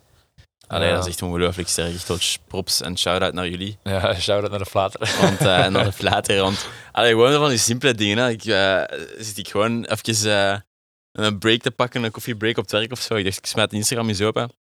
allee, 0.67 0.87
Ja. 0.87 0.93
dat 0.95 1.03
is 1.05 1.11
echt 1.11 1.21
ongelooflijk 1.21 1.69
sterk. 1.69 2.01
Wel 2.07 2.17
props 2.47 2.81
en 2.81 2.97
shout-out 2.97 3.33
naar 3.33 3.47
jullie. 3.47 3.77
Ja, 3.83 4.13
shout-out 4.19 4.49
naar 4.49 4.59
de 4.59 4.65
flater. 4.65 5.15
Want, 5.21 5.39
eh, 5.39 5.59
en 5.65 5.73
dan 5.73 5.83
de 5.83 5.91
flater. 5.91 6.41
Want 6.41 6.67
allee, 6.91 7.11
gewoon 7.11 7.33
van 7.33 7.49
die 7.49 7.57
simpele 7.57 7.93
dingen. 7.93 8.17
Hè. 8.17 8.29
Ik, 8.29 8.45
eh, 8.45 8.83
zit 9.17 9.37
ik 9.37 9.47
gewoon 9.49 9.85
even 9.85 10.31
eh, 10.31 10.59
een 11.11 11.37
break 11.39 11.61
te 11.61 11.71
pakken, 11.71 12.03
een 12.03 12.11
koffiebreak 12.11 12.57
op 12.57 12.63
het 12.63 12.71
werk 12.71 12.91
of 12.91 12.99
zo. 13.01 13.15
Ik 13.15 13.23
dacht, 13.23 13.37
ik 13.37 13.45
smijt 13.45 13.73
Instagram 13.73 14.07
eens 14.07 14.21
open. 14.21 14.51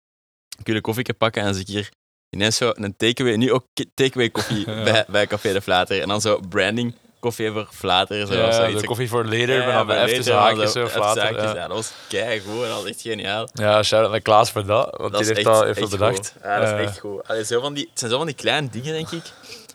Ik 0.59 0.65
wil 0.65 0.75
een 0.75 0.81
koffie 0.81 1.13
pakken 1.13 1.41
en 1.41 1.47
dan 1.47 1.55
zie 1.57 1.65
ik 1.65 1.69
hier 1.73 1.89
ineens 2.29 2.57
zo 2.57 2.71
een 2.75 2.95
takeaway, 2.97 3.35
nu 3.35 3.51
ook 3.51 3.65
takeaway 3.93 4.29
koffie 4.29 4.69
Ja. 4.71 4.83
bij, 4.91 5.05
bij 5.07 5.27
Café 5.27 5.53
de 5.53 5.61
Flater. 5.61 6.01
En 6.01 6.07
dan 6.07 6.21
zo 6.21 6.39
branding 6.49 6.93
koffie 7.19 7.51
voor 7.51 7.67
Flater. 7.71 8.27
Zo, 8.27 8.33
Ja, 8.33 8.51
zoiets. 8.51 8.81
de 8.81 8.87
koffie 8.87 9.09
voor 9.09 9.23
later, 9.23 9.49
Ja, 9.57 9.65
maar 9.65 9.73
dan 9.73 9.87
bij 9.87 10.03
even 10.05 10.33
haakjes 10.35 10.71
zo, 10.71 10.79
even 10.79 10.91
flater. 10.91 11.21
zaakjes, 11.21 11.41
Ja, 11.43 11.55
ja, 11.55 11.67
dat 11.67 11.75
was 11.77 11.91
keigoed 12.07 12.61
en 12.63 12.67
dat 12.69 12.81
was 12.81 12.89
echt 12.89 13.01
geniaal. 13.01 13.49
ja 13.53 13.83
shout-out 13.83 14.11
naar 14.11 14.21
Klaas 14.21 14.51
voor 14.51 14.65
dat, 14.65 14.95
want 14.97 15.11
Dat 15.11 15.11
die 15.11 15.19
is 15.21 15.27
heeft 15.27 15.37
echt, 15.39 15.45
dat 15.57 15.65
echt 15.65 15.79
dat 15.79 15.89
bedacht. 15.89 16.15
goed. 16.17 16.33
Ja, 16.43 16.59
dat 16.59 16.67
is 16.67 16.73
Eh, 16.73 16.79
echt 16.83 16.99
goed. 16.99 17.27
Allee, 17.27 17.45
zo 17.45 17.59
van 17.61 17.73
die, 17.73 17.87
het 17.89 17.99
zijn 17.99 18.11
zo 18.11 18.17
van 18.17 18.25
die 18.25 18.35
kleine 18.35 18.69
dingen, 18.69 18.93
denk 18.93 19.09
ik. 19.11 19.23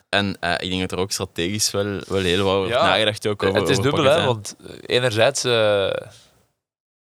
En 0.09 0.37
eh, 0.41 0.53
ik 0.59 0.69
denk 0.69 0.81
dat 0.81 0.93
er 0.93 0.99
ook 0.99 1.13
strategisch 1.13 1.71
wel, 1.71 2.01
wel 2.09 2.21
heel 2.21 2.45
wat 2.45 2.57
wordt 2.57 2.71
nagedacht 2.73 3.27
ook 3.27 3.43
over 3.43 3.61
het 3.61 3.69
is 3.69 3.79
dubbel, 3.79 4.05
hè, 4.05 4.25
want 4.25 4.57
eh, 4.67 4.75
enerzijds, 4.97 5.45
eh, 5.45 5.85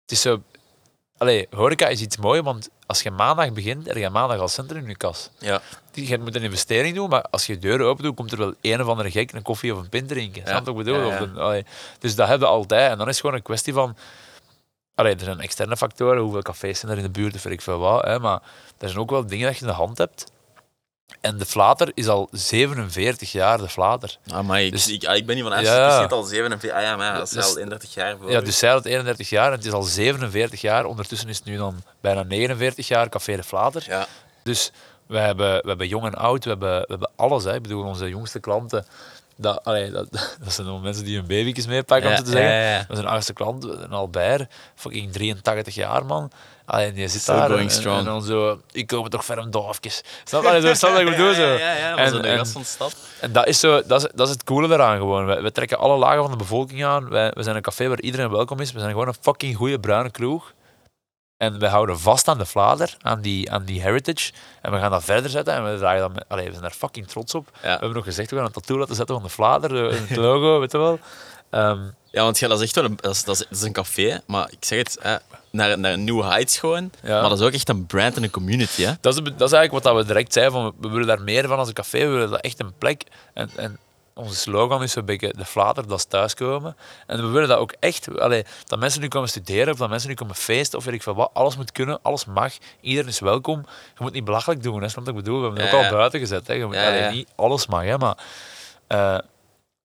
het 0.02 0.10
is 0.12 0.20
zo... 0.20 0.42
Allee, 1.18 1.46
horeca 1.50 1.86
is 1.88 2.00
iets 2.00 2.16
moois, 2.16 2.40
want 2.40 2.68
als 2.88 3.02
je 3.02 3.10
maandag 3.10 3.52
begint, 3.52 3.86
heb 3.86 3.96
je 3.96 4.10
maandag 4.10 4.38
al 4.38 4.48
centen 4.48 4.76
in 4.76 4.86
je 4.86 4.96
kas. 4.96 5.30
Ja. 5.38 5.60
Je 5.92 6.18
moet 6.18 6.34
een 6.34 6.42
investering 6.42 6.94
doen, 6.94 7.08
maar 7.08 7.22
als 7.30 7.46
je 7.46 7.58
deuren 7.58 7.86
open 7.86 8.04
doet, 8.04 8.14
komt 8.16 8.32
er 8.32 8.38
wel 8.38 8.54
een 8.60 8.80
of 8.80 8.86
andere 8.86 9.10
gek 9.10 9.32
een 9.32 9.42
koffie 9.42 9.74
of 9.74 9.78
een 9.80 9.88
pint 9.88 10.08
drinken. 10.08 10.42
Snap 10.46 10.58
wat 10.66 10.68
ik 10.78 10.84
bedoel? 10.84 11.06
Ja, 11.06 11.20
ja. 11.34 11.56
Een- 11.56 11.66
dus 11.98 12.14
dat 12.14 12.28
heb 12.28 12.40
je 12.40 12.46
altijd. 12.46 12.90
En 12.90 12.98
dan 12.98 13.06
is 13.06 13.12
het 13.12 13.20
gewoon 13.20 13.36
een 13.36 13.42
kwestie 13.42 13.72
van... 13.72 13.96
Allee, 14.94 15.14
er 15.14 15.20
zijn 15.24 15.40
externe 15.40 15.76
factoren, 15.76 16.22
hoeveel 16.22 16.42
cafés 16.42 16.78
zijn 16.78 16.92
er 16.92 16.98
in 16.98 17.04
de 17.04 17.10
buurt, 17.10 17.34
of 17.34 17.42
weet 17.42 17.52
ik 17.52 17.60
veel 17.60 17.78
wat. 17.78 18.04
Hè, 18.04 18.18
maar 18.18 18.42
er 18.78 18.88
zijn 18.88 19.00
ook 19.00 19.10
wel 19.10 19.26
dingen 19.26 19.46
dat 19.46 19.54
je 19.54 19.60
in 19.60 19.66
de 19.70 19.76
hand 19.76 19.98
hebt. 19.98 20.24
En 21.20 21.38
de 21.38 21.46
Flater 21.46 21.90
is 21.94 22.08
al 22.08 22.28
47 22.32 23.32
jaar 23.32 23.58
de 23.58 23.68
Flater. 23.68 24.16
Ah, 24.32 24.46
maar 24.46 24.62
ik, 24.62 24.72
Dus- 24.72 24.88
ik, 24.88 25.02
ik 25.02 25.26
ben 25.26 25.34
niet 25.36 25.44
van 25.44 25.52
Ja. 25.52 25.58
Amsterdam, 25.58 25.94
ik 25.96 26.00
zit 26.02 26.12
al 26.12 26.22
47 26.22 26.70
Ah 26.78 26.82
ja, 26.82 26.96
maar 26.96 27.06
ja, 27.06 27.18
dat 27.18 27.26
is 27.26 27.30
Dus- 27.32 27.44
al 27.44 27.56
31 27.58 27.94
jaar 27.94 28.16
voor. 28.20 28.30
Ja, 28.30 28.40
dus 28.40 28.58
zij 28.58 28.70
had 28.70 28.84
31 28.84 29.28
jaar 29.28 29.46
en 29.46 29.56
het 29.56 29.64
is 29.64 29.72
al 29.72 29.82
47 29.82 30.60
jaar. 30.60 30.84
Ondertussen 30.84 31.28
is 31.28 31.36
het 31.36 31.44
nu 31.44 31.56
dan 31.56 31.82
bijna 32.00 32.22
49 32.22 32.88
jaar 32.88 33.08
Café 33.08 33.36
de 33.36 33.42
Flater. 33.44 33.84
Ja. 33.86 34.06
Dus 34.42 34.72
we 35.06 35.18
hebben, 35.18 35.62
we 35.62 35.68
hebben 35.68 35.88
jong 35.88 36.04
en 36.06 36.14
oud, 36.14 36.44
we 36.44 36.50
hebben, 36.50 36.78
we 36.80 36.86
hebben 36.88 37.10
alles. 37.16 37.44
Hè. 37.44 37.54
Ik 37.54 37.62
bedoel, 37.62 37.84
onze 37.84 38.08
jongste 38.08 38.40
klanten, 38.40 38.86
dat, 39.36 39.64
allee, 39.64 39.90
dat, 39.90 40.06
dat 40.44 40.52
zijn 40.52 40.66
dan 40.66 40.80
mensen 40.80 41.04
die 41.04 41.16
hun 41.16 41.26
baby's 41.26 41.66
meepakken, 41.66 42.06
om 42.06 42.12
Ja, 42.12 42.18
zo 42.18 42.24
te 42.24 42.30
zeggen. 42.30 42.50
ja, 42.52 42.70
ja. 42.72 42.78
Dat 42.88 42.96
is 42.96 43.02
een 43.02 43.10
oudste 43.10 43.32
klant, 43.32 43.64
een 43.64 43.92
Albert, 43.92 44.52
fucking 44.74 45.12
83 45.12 45.74
jaar, 45.74 46.04
man. 46.04 46.30
Allee, 46.70 46.92
die 46.92 47.08
zit 47.08 47.26
daar 47.26 47.48
going 47.48 47.68
en, 47.68 47.74
strong. 47.74 47.98
en 47.98 48.04
dan 48.04 48.22
zo, 48.22 48.60
ik 48.72 48.86
kom 48.86 49.08
toch 49.08 49.24
ver 49.24 49.38
om 49.38 49.50
doofjes. 49.50 50.02
Snap 50.24 50.42
je? 50.42 50.60
Zo, 50.60 50.74
snap 50.74 50.90
je 50.90 51.04
wat 51.04 51.06
ik 51.06 51.10
bedoel? 51.16 51.34
Zo. 51.34 51.42
Ja, 51.42 51.56
ja, 51.58 51.74
ja, 51.76 51.96
En- 51.96 52.08
zo 52.10 52.20
de 52.20 52.36
gast 52.36 52.52
van 52.52 52.60
de 52.60 52.66
stad. 52.66 52.96
En 53.20 53.32
dat 53.32 53.46
is, 53.46 53.60
zo, 53.60 53.82
dat, 53.86 54.02
is, 54.04 54.08
dat 54.14 54.26
is 54.26 54.32
het 54.32 54.44
coole 54.44 54.68
daaraan 54.68 54.96
gewoon. 54.98 55.26
We, 55.26 55.40
we 55.40 55.52
trekken 55.52 55.78
alle 55.78 55.96
lagen 55.96 56.22
van 56.22 56.30
de 56.30 56.36
bevolking 56.36 56.84
aan. 56.84 57.08
Wij, 57.08 57.30
we 57.34 57.42
zijn 57.42 57.56
een 57.56 57.62
café 57.62 57.88
waar 57.88 58.00
iedereen 58.00 58.30
welkom 58.30 58.60
is. 58.60 58.72
We 58.72 58.78
zijn 58.78 58.90
gewoon 58.90 59.08
een 59.08 59.16
fucking 59.20 59.56
goede 59.56 59.80
bruine 59.80 60.10
kroeg. 60.10 60.52
En 61.38 61.58
we 61.58 61.66
houden 61.66 61.98
vast 61.98 62.28
aan 62.28 62.38
de 62.38 62.46
flader, 62.46 62.96
aan 63.00 63.20
die, 63.20 63.50
aan 63.50 63.64
die 63.64 63.80
heritage. 63.82 64.32
En 64.62 64.72
we 64.72 64.78
gaan 64.78 64.90
dat 64.90 65.04
verder 65.04 65.30
zetten. 65.30 65.54
En 65.54 65.72
we, 65.72 65.78
dragen 65.78 66.00
dat 66.00 66.14
met, 66.14 66.24
allee, 66.28 66.44
we 66.44 66.50
zijn 66.50 66.62
daar 66.62 66.70
fucking 66.70 67.06
trots 67.08 67.34
op. 67.34 67.48
We 67.62 67.68
hebben 67.68 67.92
nog 67.92 68.04
gezegd, 68.04 68.30
we 68.30 68.36
gaan 68.36 68.44
een 68.44 68.52
tattoo 68.52 68.78
laten 68.78 68.94
zetten 68.94 69.14
van 69.14 69.24
de 69.24 69.30
flader. 69.30 69.90
eh, 69.90 69.98
Het 70.06 70.16
logo, 70.16 70.60
weet 70.60 70.72
je 70.72 70.78
wel. 70.78 70.98
Ehm, 71.50 71.80
ja, 72.10 72.22
want 72.22 72.38
ja, 72.38 72.48
dat 72.48 72.58
is 72.58 72.64
echt 72.64 72.74
wel 72.74 72.84
een, 72.84 72.96
dat 73.00 73.14
is, 73.14 73.24
dat 73.24 73.46
is, 73.50 73.62
een 73.62 73.72
café, 73.72 74.20
maar 74.26 74.50
ik 74.50 74.64
zeg 74.64 74.78
het, 74.78 74.96
hè, 75.00 75.16
naar, 75.50 75.78
naar 75.78 75.98
New 75.98 76.22
Heights 76.22 76.58
gewoon. 76.58 76.90
Ja. 77.02 77.20
Maar 77.20 77.28
dat 77.28 77.40
is 77.40 77.46
ook 77.46 77.52
echt 77.52 77.68
een 77.68 77.86
brand 77.86 78.16
en 78.16 78.22
een 78.22 78.30
community. 78.30 78.82
Hè. 78.84 78.92
dat, 79.00 79.14
is, 79.14 79.22
dat 79.36 79.48
is 79.48 79.52
eigenlijk 79.52 79.84
wat 79.84 79.96
we 79.96 80.04
direct 80.06 80.32
zeiden. 80.32 80.54
Van, 80.54 80.74
we 80.80 80.88
willen 80.88 81.06
daar 81.06 81.20
meer 81.22 81.48
van 81.48 81.58
als 81.58 81.68
een 81.68 81.74
café. 81.74 81.98
We 81.98 82.12
willen 82.12 82.30
dat 82.30 82.40
echt 82.40 82.60
een 82.60 82.72
plek. 82.78 83.02
En, 83.34 83.50
en 83.56 83.78
onze 84.18 84.34
slogan 84.34 84.82
is 84.82 84.92
zo'n 84.92 85.04
beetje 85.04 85.34
de 85.36 85.44
flater, 85.44 85.86
dat 85.88 85.98
is 85.98 86.04
thuiskomen. 86.04 86.76
En 87.06 87.16
we 87.22 87.26
willen 87.28 87.48
dat 87.48 87.58
ook 87.58 87.72
echt. 87.80 88.18
Allee, 88.18 88.44
dat 88.66 88.78
mensen 88.78 89.00
nu 89.00 89.08
komen 89.08 89.28
studeren 89.28 89.72
of 89.72 89.78
dat 89.78 89.88
mensen 89.88 90.08
nu 90.08 90.14
komen 90.14 90.34
feesten 90.34 90.78
of 90.78 90.84
weet 90.84 90.94
ik 90.94 91.02
veel 91.02 91.14
wat. 91.14 91.30
Alles 91.32 91.56
moet 91.56 91.72
kunnen, 91.72 91.98
alles 92.02 92.24
mag. 92.24 92.52
Iedereen 92.80 93.08
is 93.10 93.20
welkom. 93.20 93.66
Je 93.66 94.02
moet 94.02 94.12
niet 94.12 94.24
belachelijk 94.24 94.62
doen. 94.62 94.82
Hè, 94.82 94.88
snap 94.88 95.04
wat 95.04 95.14
ik 95.14 95.20
bedoel? 95.24 95.38
We 95.38 95.44
hebben 95.44 95.62
het 95.62 95.72
Ja, 95.72 95.78
ook 95.78 95.84
al 95.84 95.96
buiten 95.96 96.20
gezet. 96.20 96.46
Hè. 96.46 96.54
Je 96.54 96.66
moet, 96.66 96.74
Ja, 96.74 96.86
allee, 96.86 97.00
ja. 97.00 97.10
Niet 97.10 97.28
alles 97.36 97.66
mag, 97.66 97.82
hè, 97.82 97.98
maar... 97.98 98.16
eh, 98.86 99.18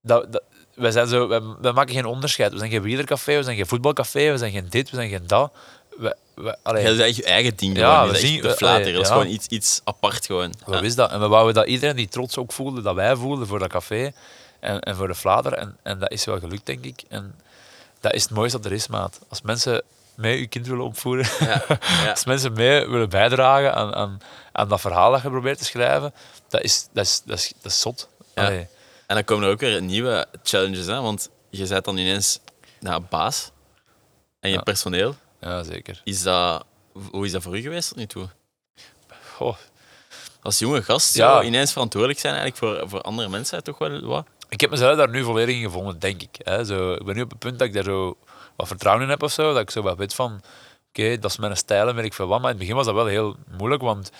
dat, 0.01 0.31
dat, 0.31 0.43
wij, 0.75 0.91
zijn 0.91 1.07
zo, 1.07 1.27
wij, 1.27 1.41
wij 1.61 1.71
maken 1.71 1.93
geen 1.93 2.05
onderscheid. 2.05 2.51
We 2.51 2.57
zijn 2.57 2.69
geen 2.71 2.81
wielercafé, 2.81 3.35
we 3.37 3.43
zijn 3.43 3.55
geen 3.55 3.67
voetbalcafé, 3.67 4.31
we 4.31 4.37
zijn 4.37 4.51
geen 4.51 4.67
dit, 4.69 4.89
we 4.89 4.95
zijn 4.95 5.09
geen 5.09 5.27
dat. 5.27 5.53
We, 5.97 6.15
we, 6.35 6.55
allee, 6.63 7.15
je 7.15 7.23
eigen 7.23 7.55
ding. 7.55 7.77
Ja, 7.77 7.95
gewoon. 7.97 8.11
we 8.13 8.17
zien- 8.19 8.33
echt 8.33 8.41
de 8.43 8.47
we- 8.49 8.55
flater. 8.55 8.79
allee, 8.81 8.93
Dat 8.93 9.01
is 9.01 9.07
ja. 9.07 9.13
gewoon 9.13 9.29
iets, 9.31 9.47
iets 9.47 9.81
apart 9.83 10.25
gewoon. 10.25 10.53
Wat 10.65 10.79
Ja. 10.79 10.85
is 10.85 10.95
dat? 10.95 11.11
En 11.11 11.19
we 11.19 11.27
wouden 11.27 11.53
dat 11.53 11.65
iedereen 11.67 11.95
die 11.95 12.07
trots 12.07 12.37
ook 12.37 12.51
voelde, 12.51 12.81
dat 12.81 12.95
wij 12.95 13.15
voelden 13.15 13.47
voor 13.47 13.59
dat 13.59 13.69
café 13.69 14.11
en, 14.59 14.79
en 14.79 14.95
voor 14.95 15.07
de 15.07 15.13
Vlader. 15.15 15.53
En, 15.53 15.77
en 15.83 15.99
dat 15.99 16.11
is 16.11 16.25
wel 16.25 16.39
gelukt, 16.39 16.65
denk 16.65 16.85
ik. 16.85 17.03
En 17.09 17.35
dat 17.99 18.13
is 18.13 18.23
het 18.23 18.31
mooiste 18.31 18.57
dat 18.57 18.65
er 18.65 18.77
is, 18.77 18.87
maat. 18.87 19.19
Als 19.29 19.41
mensen 19.41 19.81
mee 20.15 20.39
je 20.39 20.47
kind 20.47 20.67
willen 20.67 20.85
opvoeden, 20.85 21.27
Ja, 21.39 21.63
ja. 22.03 22.09
als 22.11 22.25
mensen 22.25 22.53
mee 22.53 22.87
willen 22.87 23.09
bijdragen 23.09 23.73
aan, 23.73 23.95
aan, 23.95 24.21
aan 24.51 24.67
dat 24.67 24.81
verhaal 24.81 25.11
dat 25.11 25.21
je 25.21 25.29
probeert 25.29 25.57
te 25.57 25.65
schrijven, 25.65 26.13
dat 26.49 26.61
is, 26.61 26.87
dat 26.93 27.05
is, 27.05 27.21
dat 27.25 27.37
is, 27.37 27.53
dat 27.61 27.71
is 27.71 27.79
zot. 27.79 28.07
Ja. 28.35 28.45
Allee. 28.45 28.67
En 29.07 29.15
dan 29.15 29.23
komen 29.23 29.45
er 29.45 29.51
ook 29.51 29.59
weer 29.59 29.81
nieuwe 29.81 30.25
challenges, 30.43 30.85
hè, 30.85 31.01
want 31.01 31.29
je 31.49 31.67
bent 31.67 31.85
dan 31.85 31.97
ineens 31.97 32.39
nou, 32.79 33.01
baas 33.09 33.51
en 34.39 34.49
je 34.49 34.55
Ja. 34.55 34.61
personeel. 34.61 35.15
Ja, 35.43 35.63
zeker. 35.63 36.01
Is 36.03 36.23
dat, 36.23 36.65
hoe 37.11 37.25
is 37.25 37.31
dat 37.31 37.41
voor 37.43 37.57
u 37.57 37.61
geweest 37.61 37.87
tot 37.87 37.97
nu 37.97 38.05
toe? 38.05 38.27
Goh. 39.35 39.55
Als 40.41 40.59
jonge 40.59 40.81
gast 40.83 41.15
Ja. 41.15 41.43
ineens 41.43 41.71
verantwoordelijk 41.71 42.19
zijn 42.19 42.35
eigenlijk 42.35 42.79
voor, 42.79 42.89
voor 42.89 43.01
andere 43.01 43.29
mensen, 43.29 43.63
toch 43.63 43.77
wel 43.77 44.01
wat? 44.01 44.25
Ik 44.49 44.61
heb 44.61 44.69
mezelf 44.69 44.97
daar 44.97 45.09
nu 45.09 45.23
volledig 45.23 45.55
in 45.55 45.61
gevonden, 45.61 45.99
denk 45.99 46.21
ik. 46.21 46.35
Hè. 46.43 46.65
Zo, 46.65 46.93
ik 46.93 47.03
ben 47.05 47.15
nu 47.15 47.21
op 47.21 47.29
het 47.29 47.39
punt 47.39 47.59
dat 47.59 47.67
ik 47.67 47.73
daar 47.73 47.83
zo 47.83 48.17
wat 48.55 48.67
vertrouwen 48.67 49.03
in 49.03 49.09
heb 49.09 49.23
of 49.23 49.31
zo. 49.31 49.53
Dat 49.53 49.61
ik 49.61 49.71
zo 49.71 49.81
wat 49.81 49.97
weet 49.97 50.13
van, 50.13 50.41
oké, 50.89 51.19
dat 51.19 51.31
is 51.31 51.37
mijn 51.37 51.57
stijl 51.57 51.87
en 51.87 51.95
weet 51.95 52.05
ik 52.05 52.13
veel 52.13 52.27
wat. 52.27 52.41
Maar 52.41 52.49
in 52.51 52.55
het 52.55 52.59
begin 52.59 52.75
was 52.75 52.85
dat 52.85 52.95
wel 52.95 53.05
heel 53.05 53.35
moeilijk, 53.57 53.81
want 53.81 54.11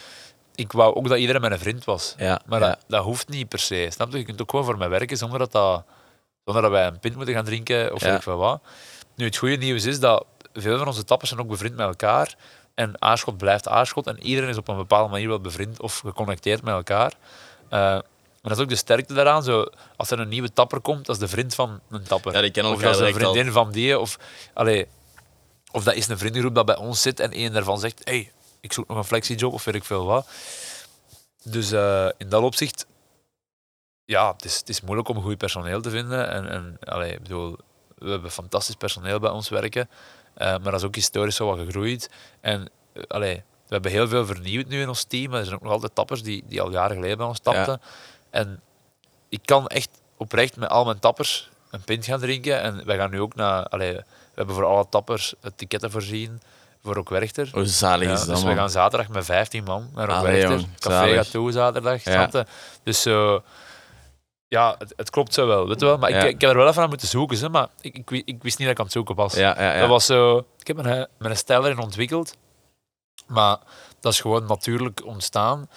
ik 0.56 0.72
wou 0.72 0.96
ook 0.96 1.08
dat 1.08 1.18
iedereen 1.18 1.42
mijn 1.42 1.60
vriend 1.60 1.84
was. 1.86 2.16
Ja, 2.18 2.42
Maar 2.46 2.60
ja. 2.60 2.68
dat, 2.68 2.80
dat 2.88 3.04
hoeft 3.04 3.28
niet 3.30 3.48
per 3.50 3.60
se. 3.60 3.88
Snap 3.92 4.12
je? 4.12 4.18
Je 4.18 4.24
kunt 4.24 4.42
ook 4.42 4.50
gewoon 4.50 4.66
voor 4.66 4.78
mij 4.78 4.90
werken 4.90 5.18
zonder 5.18 5.40
dat, 5.40 5.52
dat, 5.52 5.84
zonder 6.46 6.62
dat 6.64 6.72
wij 6.72 6.88
een 6.88 7.00
pint 7.00 7.16
moeten 7.16 7.34
gaan 7.34 7.46
drinken 7.46 7.94
of 7.94 8.02
Ja. 8.02 8.08
weet 8.08 8.16
ik 8.18 8.24
veel 8.24 8.38
wat. 8.38 8.62
Nu, 9.16 9.26
het 9.26 9.38
goede 9.38 9.56
nieuws 9.56 9.86
is 9.86 10.00
dat 10.00 10.26
veel 10.54 10.78
van 10.78 10.88
onze 10.88 11.04
tappers 11.04 11.30
zijn 11.30 11.42
ook 11.42 11.50
bevriend 11.50 11.76
met 11.76 11.88
elkaar. 11.88 12.36
En 12.74 13.02
Aarschot 13.02 13.38
blijft 13.38 13.68
Aarschot. 13.68 14.08
En 14.08 14.24
iedereen 14.24 14.50
is 14.50 14.58
op 14.58 14.68
een 14.68 14.78
bepaalde 14.78 15.10
manier 15.10 15.28
wel 15.28 15.40
bevriend 15.40 15.82
of 15.82 16.00
geconnecteerd 16.00 16.64
met 16.64 16.74
elkaar. 16.74 17.14
Eh, 17.70 17.80
maar 18.44 18.52
dat 18.52 18.58
is 18.58 18.64
ook 18.64 18.70
de 18.70 18.76
sterkte 18.76 19.14
daaraan. 19.14 19.44
Zo, 19.44 19.66
als 19.96 20.12
er 20.12 20.20
een 20.20 20.30
nieuwe 20.30 20.54
tapper 20.54 20.80
komt, 20.80 21.06
dat 21.06 21.16
is 21.16 21.22
de 21.22 21.28
vriend 21.28 21.56
van 21.56 21.80
een 21.90 22.04
tapper. 22.04 22.34
Ja, 22.34 22.42
die 22.42 22.52
kennen 22.52 22.72
of 22.72 22.82
dat 22.82 22.94
is 22.94 23.00
een 23.00 23.06
al. 23.06 23.14
vriendin 23.14 23.52
van 23.52 23.72
die. 23.72 24.00
Of, 24.00 24.20
allee, 24.54 24.88
of 25.72 25.84
dat 25.84 25.94
is 25.94 26.08
een 26.08 26.18
vriendengroep 26.18 26.56
dat 26.56 26.66
bij 26.66 26.78
ons 26.78 27.02
zit 27.02 27.20
en 27.20 27.32
één 27.32 27.54
daarvan 27.54 27.80
zegt: 27.80 28.02
hey, 28.04 28.32
ik 28.62 28.74
zoek 28.74 28.88
nog 28.88 28.98
een 28.98 29.04
flexiejob 29.04 29.54
of 29.54 29.64
weet 29.64 29.76
ik 29.76 29.84
veel 29.84 30.06
wat. 30.06 30.28
Dus 31.44 31.72
eh, 31.72 32.08
in 32.18 32.30
dat 32.30 32.44
opzicht, 32.44 32.86
ja, 34.06 34.32
het 34.32 34.46
is, 34.46 34.58
het 34.58 34.70
is 34.70 34.82
moeilijk 34.82 35.08
om 35.10 35.22
goed 35.22 35.38
personeel 35.38 35.82
te 35.82 35.90
vinden. 35.90 36.30
En, 36.30 36.50
en 36.50 36.78
allee, 36.84 37.12
ik 37.12 37.22
bedoel, 37.22 37.58
we 37.96 38.10
hebben 38.10 38.32
fantastisch 38.32 38.76
personeel 38.76 39.20
bij 39.20 39.30
ons 39.30 39.50
werken, 39.50 39.90
eh, 40.34 40.48
maar 40.48 40.72
dat 40.72 40.74
is 40.74 40.84
ook 40.84 40.96
historisch 40.96 41.36
zo 41.36 41.46
wat 41.46 41.60
gegroeid. 41.60 42.10
En 42.42 42.70
eh, 42.94 43.04
allee, 43.08 43.36
we 43.68 43.74
hebben 43.74 43.92
heel 43.92 44.08
veel 44.08 44.26
vernieuwd 44.26 44.68
nu 44.68 44.82
in 44.82 44.88
ons 44.88 45.04
team, 45.04 45.34
er 45.34 45.44
zijn 45.44 45.56
ook 45.56 45.64
nog 45.64 45.72
altijd 45.72 45.96
tappers 45.96 46.24
die, 46.24 46.44
die 46.48 46.62
al 46.62 46.72
jaren 46.72 46.96
geleden 46.96 47.18
bij 47.18 47.26
ons 47.26 47.40
tapten. 47.40 47.82
En 48.30 48.60
ik 49.30 49.40
kan 49.46 49.68
echt 49.68 49.90
oprecht 50.18 50.56
met 50.56 50.70
al 50.70 50.86
mijn 50.86 51.00
tappers 51.00 51.50
een 51.72 51.82
pint 51.82 52.06
gaan 52.06 52.20
drinken. 52.20 52.62
En 52.62 52.86
wij 52.86 52.98
gaan 52.98 53.12
nu 53.12 53.22
ook 53.22 53.36
naar, 53.36 53.68
allee, 53.68 53.94
we 53.94 54.04
hebben 54.36 54.56
voor 54.56 54.66
alle 54.66 54.86
tappers 54.90 55.34
het 55.42 55.58
ticketten 55.58 55.92
voorzien 55.92 56.42
voor 56.84 56.98
ook 56.98 57.10
Werchter. 57.10 57.50
Hoe 57.52 57.66
zalig 57.66 58.08
Ja, 58.08 58.14
is 58.14 58.20
dat, 58.20 58.36
dus 58.36 58.44
we 58.44 58.56
gaan 58.56 58.70
zaterdag 58.70 59.10
met 59.10 59.26
15 59.26 59.64
man 59.64 59.90
naar 59.96 60.10
ook 60.10 60.16
Allee, 60.16 60.32
Werchter. 60.32 60.58
jong, 60.60 60.80
Café 60.80 61.14
gaat 61.14 61.32
toe 61.32 61.52
zaterdag. 61.52 62.04
Ja. 62.04 62.46
Dus 62.84 63.02
zo... 63.02 63.44
ja, 64.54 64.76
het, 64.78 64.94
het 64.96 65.10
klopt 65.10 65.34
zo 65.34 65.48
wel, 65.48 65.68
weet 65.68 65.80
je 65.80 65.86
wel. 65.86 65.98
Maar 65.98 66.10
Ja. 66.10 66.18
ik, 66.24 66.30
ik 66.34 66.42
heb 66.42 66.50
er 66.50 66.58
wel 66.58 66.68
even 66.68 66.82
aan 66.84 66.90
moeten 66.90 67.08
zoeken, 67.08 67.38
hè, 67.38 67.50
maar 67.50 67.68
ik, 67.82 67.96
ik, 67.98 68.10
wi- 68.10 68.22
ik 68.26 68.44
wist 68.44 68.58
niet 68.58 68.68
dat 68.68 68.72
ik 68.72 68.78
aan 68.78 68.84
het 68.86 68.94
zoeken 68.94 69.16
was. 69.16 69.34
Ja, 69.34 69.62
ja, 69.62 69.74
ja. 69.74 69.80
Dat 69.80 69.90
was 69.90 70.06
zo... 70.06 70.38
Ik 70.60 70.68
heb 70.68 70.82
mijn, 70.84 71.08
mijn 71.18 71.38
stijl 71.38 71.66
erin 71.66 71.80
ontwikkeld, 71.80 72.36
maar 73.28 73.58
dat 74.00 74.12
is 74.14 74.20
gewoon 74.22 74.46
natuurlijk 74.46 75.02
ontstaan. 75.06 75.70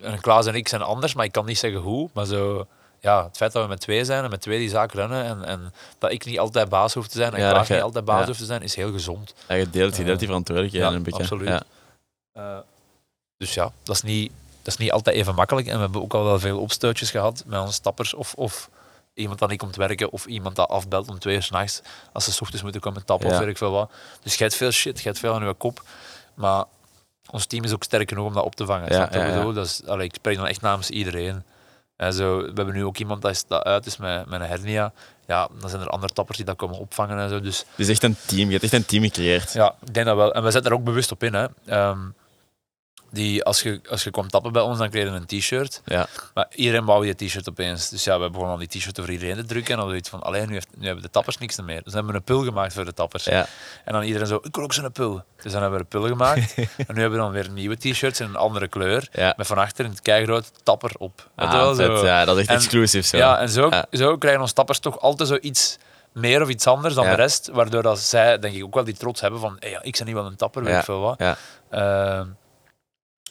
En 0.00 0.20
Klaas 0.20 0.46
en 0.46 0.54
ik 0.54 0.68
zijn 0.68 0.82
anders, 0.82 1.14
maar 1.14 1.24
ik 1.24 1.32
kan 1.32 1.44
niet 1.46 1.58
zeggen 1.58 1.80
hoe. 1.80 2.08
Maar 2.12 2.24
zo... 2.26 2.66
Ja, 3.00 3.24
het 3.24 3.36
feit 3.36 3.52
dat 3.52 3.62
we 3.62 3.68
met 3.68 3.80
twee 3.80 4.04
zijn 4.04 4.24
en 4.24 4.30
met 4.30 4.40
twee 4.40 4.58
die 4.58 4.68
zaak 4.68 4.92
runnen 4.92 5.24
en, 5.24 5.44
en 5.44 5.72
dat 5.98 6.10
ik 6.10 6.24
niet 6.24 6.38
altijd 6.38 6.68
baas 6.68 6.94
hoef 6.94 7.08
te 7.08 7.16
zijn 7.18 7.34
en 7.34 7.50
Klaas 7.50 7.68
niet 7.68 7.80
altijd 7.82 8.04
baas 8.04 8.20
ja. 8.20 8.26
hoeft 8.26 8.38
te 8.38 8.44
zijn, 8.44 8.62
is 8.62 8.74
heel 8.74 8.92
gezond. 8.92 9.34
Ja, 9.48 9.54
je 9.54 9.70
deelt, 9.70 9.96
je 9.96 10.04
deelt 10.04 10.18
die 10.18 10.26
verantwoordelijkheden 10.28 10.90
Ja, 10.90 10.96
een 10.96 11.02
beetje. 11.02 11.20
absoluut. 11.20 11.48
Ja. 11.48 11.62
Eh, 12.32 12.58
dus 13.36 13.54
ja, 13.54 13.72
dat 13.82 13.94
is, 13.96 14.02
niet, 14.02 14.32
dat 14.64 14.72
is 14.72 14.76
niet 14.76 14.92
altijd 14.92 15.16
even 15.16 15.34
makkelijk. 15.34 15.66
En 15.66 15.74
we 15.74 15.80
hebben 15.80 16.02
ook 16.02 16.14
al 16.14 16.24
wel 16.24 16.38
veel 16.38 16.60
opstootjes 16.60 17.10
gehad 17.10 17.42
met 17.46 17.60
onze 17.60 17.72
stappers. 17.72 18.14
Of, 18.14 18.34
of 18.34 18.68
iemand 19.14 19.38
dat 19.38 19.48
niet 19.48 19.58
komt 19.58 19.76
werken, 19.76 20.10
of 20.12 20.26
iemand 20.26 20.56
dat 20.56 20.68
afbelt 20.68 21.08
om 21.08 21.18
twee 21.18 21.34
uur 21.34 21.42
s'nachts. 21.42 21.82
Als 22.12 22.24
ze 22.24 22.32
's 22.32 22.40
ochtends 22.40 22.62
moeten 22.62 22.80
komen 22.80 23.04
tappen 23.04 23.28
Ja. 23.28 23.32
of 23.34 23.38
weet 23.40 23.48
ik 23.48 23.56
veel 23.58 23.70
wat. 23.70 23.90
Dus 24.22 24.34
je 24.34 24.42
hebt 24.42 24.54
veel 24.56 24.70
shit, 24.70 24.98
je 24.98 25.08
hebt 25.08 25.18
veel 25.18 25.34
aan 25.34 25.46
je 25.46 25.54
kop. 25.54 25.82
Maar 26.34 26.64
ons 27.30 27.46
team 27.46 27.64
is 27.64 27.72
ook 27.72 27.82
sterk 27.84 28.08
genoeg 28.08 28.26
om 28.26 28.34
dat 28.34 28.44
op 28.44 28.54
te 28.54 28.66
vangen. 28.66 28.92
Ja, 28.92 29.08
ja? 29.12 29.52
Dat 29.52 29.66
is, 29.66 29.82
allee, 29.86 30.06
ik 30.06 30.14
spreek 30.14 30.36
dan 30.36 30.46
echt 30.46 30.60
namens 30.60 30.90
iedereen. 30.90 31.42
En 31.96 32.12
zo, 32.12 32.38
we 32.38 32.44
hebben 32.54 32.74
nu 32.74 32.84
ook 32.84 32.98
iemand 32.98 33.22
dat, 33.22 33.30
is, 33.30 33.44
dat 33.46 33.62
uit 33.62 33.86
is 33.86 33.96
met, 33.96 34.26
met 34.26 34.40
een 34.40 34.46
hernia. 34.46 34.92
Ja, 35.26 35.48
dan 35.60 35.68
zijn 35.70 35.82
er 35.82 35.88
andere 35.88 36.12
tappers 36.12 36.36
die 36.36 36.46
dat 36.46 36.56
komen 36.56 36.78
opvangen 36.78 37.18
en 37.18 37.28
zo. 37.28 37.40
Dus 37.40 37.58
Het 37.58 37.66
is 37.78 37.88
echt 37.88 38.02
een 38.02 38.16
team. 38.26 38.46
Je 38.46 38.50
hebt 38.52 38.62
echt 38.62 38.72
een 38.72 38.86
team 38.86 39.02
gecreëerd. 39.02 39.52
ja, 39.52 39.74
ik 39.86 39.94
denk 39.94 40.06
dat 40.06 40.16
wel. 40.16 40.32
En 40.34 40.42
we 40.42 40.50
zetten 40.50 40.70
er 40.70 40.76
ook 40.76 40.84
bewust 40.84 41.10
op 41.12 41.22
in. 41.22 41.34
Hè. 41.34 41.46
Ehm, 41.66 41.98
die, 43.14 43.44
als, 43.44 43.62
je, 43.62 43.80
als 43.90 44.04
je 44.04 44.10
kwam 44.10 44.28
tappen 44.28 44.52
bij 44.52 44.62
ons, 44.62 44.78
dan 44.78 44.90
kreeg 44.90 45.04
je 45.04 45.10
een 45.10 45.26
t-shirt. 45.26 45.82
Ja. 45.84 46.06
Maar 46.34 46.46
iedereen 46.54 46.84
wou 46.84 47.12
die 47.12 47.28
t-shirt 47.28 47.48
opeens. 47.48 47.88
Dus 47.88 48.04
ja, 48.04 48.14
we 48.16 48.22
hebben 48.22 48.40
gewoon 48.40 48.54
al 48.58 48.66
die 48.66 48.68
t-shirt 48.68 48.98
voor 48.98 49.10
iedereen 49.10 49.36
te 49.36 49.44
drukken. 49.44 49.72
En 49.74 49.78
dan 49.80 49.88
zoiets 49.88 50.08
van, 50.08 50.22
alleen 50.22 50.46
nu, 50.48 50.52
heeft, 50.52 50.68
nu 50.76 50.84
hebben 50.86 51.02
de 51.04 51.10
tappers 51.10 51.38
niks 51.38 51.60
meer. 51.60 51.82
Dus 51.82 51.92
dan 51.92 51.94
hebben 51.94 52.12
we 52.12 52.18
een 52.18 52.24
pul 52.24 52.44
gemaakt 52.44 52.72
voor 52.72 52.84
de 52.84 52.94
tappers. 52.94 53.24
Ja. 53.24 53.46
En 53.84 53.92
dan 53.92 54.02
iedereen 54.02 54.26
zo, 54.26 54.38
ik 54.42 54.54
wil 54.54 54.64
ook 54.64 54.72
zo'n 54.72 54.92
pul. 54.92 55.22
Dus 55.42 55.52
dan 55.52 55.60
hebben 55.62 55.78
we 55.78 55.84
een 55.84 56.00
pul 56.00 56.08
gemaakt. 56.08 56.54
en 56.56 56.94
nu 56.94 57.00
hebben 57.00 57.10
we 57.10 57.16
dan 57.24 57.30
weer 57.32 57.50
nieuwe 57.50 57.76
t-shirts 57.76 58.20
in 58.20 58.26
een 58.26 58.36
andere 58.36 58.68
kleur. 58.68 59.08
Ja. 59.12 59.34
Met 59.36 59.46
van 59.46 59.58
achter 59.58 59.84
in 59.84 59.90
het 59.90 60.02
keigroot 60.02 60.50
tapper 60.62 60.90
op. 60.98 61.28
Je 61.36 61.42
Ah, 61.42 61.52
wel, 61.52 61.74
vet. 61.74 61.86
zo. 61.98 62.04
ja, 62.06 62.24
dat 62.24 62.34
is 62.34 62.40
echt 62.40 62.50
En- 62.50 62.56
exclusief 62.56 63.06
zo. 63.06 63.16
Ja, 63.16 63.38
en 63.38 63.48
zo, 63.48 63.68
Ja. 63.70 63.86
zo 63.90 64.16
krijgen 64.18 64.40
onze 64.40 64.54
tappers 64.54 64.78
toch 64.78 65.00
altijd 65.00 65.28
zoiets 65.28 65.78
meer 66.12 66.42
of 66.42 66.48
iets 66.48 66.66
anders 66.66 66.94
dan 66.94 67.04
Ja. 67.04 67.10
de 67.10 67.16
rest. 67.16 67.48
Waardoor 67.52 67.82
dat 67.82 67.98
zij, 68.00 68.38
denk 68.38 68.54
ik, 68.54 68.64
ook 68.64 68.74
wel 68.74 68.84
die 68.84 68.94
trots 68.96 69.20
hebben 69.20 69.40
van 69.40 69.56
hey, 69.58 69.78
ik 69.82 69.96
ben 69.96 70.06
niet 70.06 70.14
wel 70.14 70.26
een 70.26 70.36
tapper, 70.36 70.62
weet 70.64 70.76
ik 70.78 70.84
veel 70.84 71.00
wat. 71.00 71.18
Ja. 71.18 71.36
Ehm, 71.70 72.26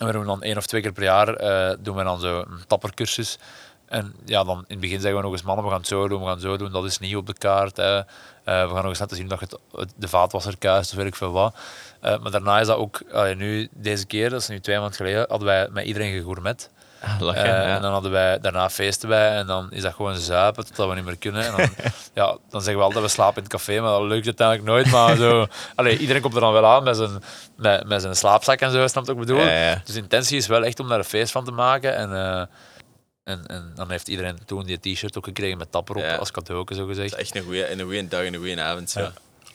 en 0.07 0.19
we 0.19 0.25
dan 0.25 0.41
één 0.41 0.57
of 0.57 0.65
twee 0.65 0.81
keer 0.81 0.91
per 0.91 1.03
jaar 1.03 1.33
eh, 1.33 1.77
doen 1.79 1.95
we 1.95 2.03
dan 2.03 2.19
zo 2.19 2.39
een 2.39 2.67
tappercursus. 2.67 3.37
En 3.85 4.15
ja, 4.25 4.43
dan 4.43 4.57
in 4.57 4.63
het 4.67 4.79
begin 4.79 4.99
zeggen 4.99 5.17
we 5.19 5.23
nog 5.23 5.31
eens, 5.31 5.43
mannen, 5.43 5.63
we 5.63 5.71
gaan 5.71 5.79
het 5.79 5.87
zo 5.87 6.07
doen, 6.07 6.19
we 6.19 6.27
gaan 6.27 6.39
zo 6.39 6.57
doen, 6.57 6.71
dat 6.71 6.85
is 6.85 6.99
niet 6.99 7.15
op 7.15 7.27
de 7.27 7.33
kaart. 7.33 7.77
Hè. 7.77 7.97
Eh, 7.97 8.03
we 8.43 8.51
gaan 8.53 8.75
nog 8.75 8.85
eens 8.85 8.99
laten 8.99 9.17
zien 9.17 9.27
dat 9.27 9.39
je 9.39 9.59
het, 9.71 9.93
de 9.95 10.07
vaatwasser 10.07 10.57
kuist 10.57 10.91
of 10.91 10.97
weet 10.97 11.07
ik 11.07 11.15
veel 11.15 11.31
wat. 11.31 11.55
Eh, 11.99 12.19
maar 12.19 12.31
daarna 12.31 12.59
is 12.59 12.67
dat 12.67 12.77
ook, 12.77 13.01
nu, 13.35 13.69
deze 13.71 14.05
keer, 14.05 14.29
dat 14.29 14.41
is 14.41 14.47
nu 14.47 14.59
twee 14.59 14.77
maanden 14.77 14.95
geleden, 14.95 15.25
hadden 15.29 15.47
wij 15.47 15.67
met 15.71 15.85
iedereen 15.85 16.13
gegourmet. 16.17 16.69
Ah, 17.03 17.19
lachen, 17.19 17.43
Eh, 17.43 17.49
ja. 17.49 17.75
En 17.75 17.81
dan 17.81 17.91
hadden 17.91 18.11
wij 18.11 18.39
daarna 18.39 18.69
feesten 18.69 19.09
bij 19.09 19.35
en 19.35 19.47
dan 19.47 19.71
is 19.71 19.81
dat 19.81 19.93
gewoon 19.93 20.15
zuipen 20.15 20.65
totdat 20.65 20.89
we 20.89 20.95
niet 20.95 21.05
meer 21.05 21.17
kunnen. 21.17 21.45
En 21.45 21.51
dan, 21.57 21.69
ja, 22.13 22.37
dan 22.49 22.61
zeggen 22.61 22.77
we 22.77 22.83
altijd 22.83 23.03
we 23.03 23.09
slapen 23.09 23.35
in 23.35 23.43
het 23.43 23.51
café, 23.51 23.79
maar 23.81 23.91
dat 23.91 24.01
lukt 24.01 24.25
uiteindelijk 24.25 24.67
nooit. 24.67 24.91
Maar 24.91 25.15
zo, 25.15 25.47
allee, 25.75 25.97
iedereen 25.97 26.21
komt 26.21 26.35
er 26.35 26.41
dan 26.41 26.53
wel 26.53 26.65
aan 26.65 26.83
met 26.83 26.95
zijn, 26.95 27.23
met, 27.55 27.87
met 27.87 28.01
zijn 28.01 28.15
slaapzak 28.15 28.59
en 28.59 28.71
zo, 28.71 28.87
snap 28.87 29.05
je 29.05 29.13
wat 29.13 29.21
ik 29.21 29.27
bedoel? 29.27 29.45
Ja. 29.45 29.81
Dus 29.85 29.93
de 29.93 30.01
intentie 30.01 30.37
is 30.37 30.47
wel 30.47 30.63
echt 30.63 30.79
om 30.79 30.87
daar 30.87 30.97
een 30.97 31.03
feest 31.03 31.31
van 31.31 31.45
te 31.45 31.51
maken. 31.51 31.95
En, 31.95 32.13
eh, 32.13 32.45
en, 33.23 33.45
en 33.45 33.71
dan 33.75 33.91
heeft 33.91 34.07
iedereen 34.07 34.37
toen 34.45 34.65
die 34.65 34.79
t-shirt 34.79 35.17
ook 35.17 35.25
gekregen 35.25 35.57
met 35.57 35.71
tapper 35.71 35.95
op 35.95 36.19
als 36.19 36.31
cadeau, 36.31 36.65
zo 36.73 36.85
gezegd. 36.85 37.13
is 37.13 37.19
echt 37.19 37.35
een 37.35 37.43
goede, 37.43 37.71
een 37.71 37.81
goede 37.81 38.07
dag 38.07 38.21
en 38.23 38.33
een 38.33 38.39
goede 38.39 38.61
avond. 38.61 38.89
Zo. 38.89 38.99
Ja. 38.99 39.11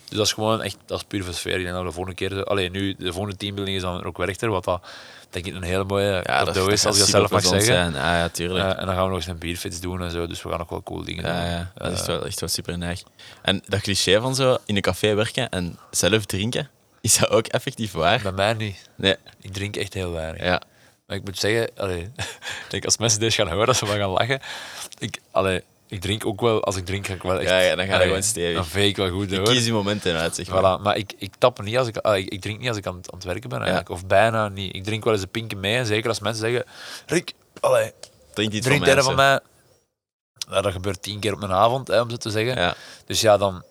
Dus 0.09 0.16
dat 0.16 0.26
is 0.26 0.32
gewoon 0.32 0.62
echt, 0.62 0.76
dat 0.86 0.99
is 0.99 1.05
puur 1.05 1.24
voor 1.24 1.34
sfeer. 1.34 1.57
Ik 1.57 1.62
denk 1.62 1.72
dat 1.72 1.80
we 1.80 1.88
de 1.88 1.94
volgende 1.94 2.16
keer, 2.16 2.44
alleen 2.44 2.72
nu, 2.72 2.94
de 2.99 3.12
volgende 3.12 3.36
teambuilding 3.36 3.76
is 3.76 3.82
dan 3.82 4.05
ook 4.05 4.16
Werchter, 4.16 4.49
wat 4.49 4.64
dat 4.64 4.86
denk 5.30 5.46
ik 5.46 5.54
een 5.54 5.62
hele 5.62 5.84
mooie 5.84 6.12
Ja, 6.12 6.22
cadeau 6.44 6.72
is, 6.72 6.86
als 6.86 6.94
je 6.96 7.00
dat 7.00 7.10
zelf 7.10 7.30
mag 7.30 7.42
zeggen. 7.42 7.62
Zijn. 7.64 7.86
Ah, 7.94 8.00
ja, 8.02 8.28
tuurlijk. 8.28 8.64
Eh, 8.64 8.80
en 8.80 8.86
dan 8.86 8.94
gaan 8.94 9.02
we 9.04 9.08
nog 9.08 9.16
eens 9.18 9.26
een 9.26 9.38
bierfits 9.38 9.80
doen 9.80 10.02
en 10.02 10.10
zo, 10.10 10.26
dus 10.26 10.42
we 10.42 10.48
gaan 10.50 10.60
ook 10.60 10.70
wel 10.70 10.82
cool 10.82 11.04
dingen 11.04 11.22
doen. 11.24 11.32
ja, 11.32 11.72
dat 11.74 11.92
is 11.92 12.00
Eh, 12.00 12.06
wel, 12.06 12.26
echt 12.26 12.40
wel 12.40 12.48
super 12.48 12.78
neig. 12.78 13.02
En 13.42 13.62
dat 13.66 13.80
cliché 13.80 14.20
van 14.20 14.34
zo 14.34 14.56
in 14.66 14.76
een 14.76 14.82
café 14.82 15.14
werken 15.14 15.48
en 15.48 15.78
zelf 15.90 16.24
drinken, 16.24 16.70
is 17.00 17.18
dat 17.18 17.30
ook 17.30 17.46
effectief 17.46 17.92
waar? 17.92 18.20
Bij 18.22 18.32
mij 18.32 18.52
niet. 18.54 18.88
Nee. 18.96 19.16
Ik 19.40 19.52
drink 19.52 19.76
echt 19.76 19.94
heel 19.94 20.12
weinig. 20.12 20.42
Ja. 20.42 20.62
Maar 21.06 21.16
ik 21.16 21.24
moet 21.24 21.38
zeggen, 21.38 21.70
allee, 21.76 22.00
ik 22.64 22.66
denk 22.68 22.84
als 22.84 22.96
mensen 22.98 23.20
deze 23.20 23.36
gaan 23.36 23.50
horen, 23.50 23.66
dat 23.66 23.76
ze 23.76 23.86
wel 23.86 23.96
gaan 23.96 24.10
lachen. 24.10 24.40
Ik, 24.98 25.20
allee, 25.30 25.62
ik 25.89 26.01
drink 26.01 26.26
ook 26.26 26.41
wel, 26.41 26.64
als 26.64 26.76
ik 26.76 26.84
drink 26.86 27.07
ga 27.07 27.14
ik 27.14 27.22
wel 27.22 27.39
echt... 27.41 27.49
Ja, 27.51 27.59
ja, 27.59 27.74
dan 27.76 27.86
ga 27.86 27.97
je 27.97 28.03
gewoon 28.07 28.22
stevig. 28.22 28.55
Dan 28.55 28.66
veeg 28.66 28.89
ik 28.89 28.97
wel 28.97 29.11
goed 29.11 29.30
Je 29.30 29.36
door. 29.36 29.45
kiest 29.45 29.64
die 29.64 29.72
momenten 29.72 30.16
uit, 30.16 30.34
zeg 30.34 30.49
maar. 30.49 30.78
Voilà, 30.78 30.82
maar 30.82 30.97
ik, 30.97 31.12
ik 31.18 31.34
tap 31.39 31.62
niet 31.62 31.78
als 31.78 31.89
ik, 31.89 31.97
allee, 31.97 32.22
ik, 32.22 32.32
ik 32.32 32.41
drink 32.41 32.59
niet 32.59 32.68
als 32.68 32.76
ik 32.76 32.86
aan, 32.86 32.97
het- 32.97 33.11
aan 33.12 33.18
het 33.18 33.26
werken 33.26 33.49
ben 33.49 33.59
eigenlijk. 33.59 33.89
Of 33.91 34.07
bijna 34.07 34.49
niet. 34.49 34.74
Ik 34.74 34.84
drink 34.84 35.05
wel 35.05 35.12
eens 35.12 35.22
een 35.22 35.28
pinke 35.30 35.57
mee. 35.57 35.84
Zeker 35.84 36.09
als 36.09 36.20
mensen 36.20 36.51
zeggen, 36.51 36.64
Rick, 37.07 37.32
allee, 37.61 37.93
Drink 38.34 38.53
iets 38.53 38.66
drink 38.66 38.84
van 38.86 39.03
van 39.03 39.14
mij. 39.14 39.41
Nou, 40.49 40.62
dat 40.62 40.72
gebeurt 40.72 41.03
tien 41.03 41.20
keer 41.20 41.32
op 41.34 41.43
een 41.43 41.53
avond, 41.53 41.89
hè, 41.89 42.01
om 42.01 42.11
zo 42.11 42.16
te 42.16 42.30
zeggen. 42.30 42.57
Ja, 42.57 42.74
Dus 43.07 43.20
ja, 43.20 43.36
dan, 43.36 43.62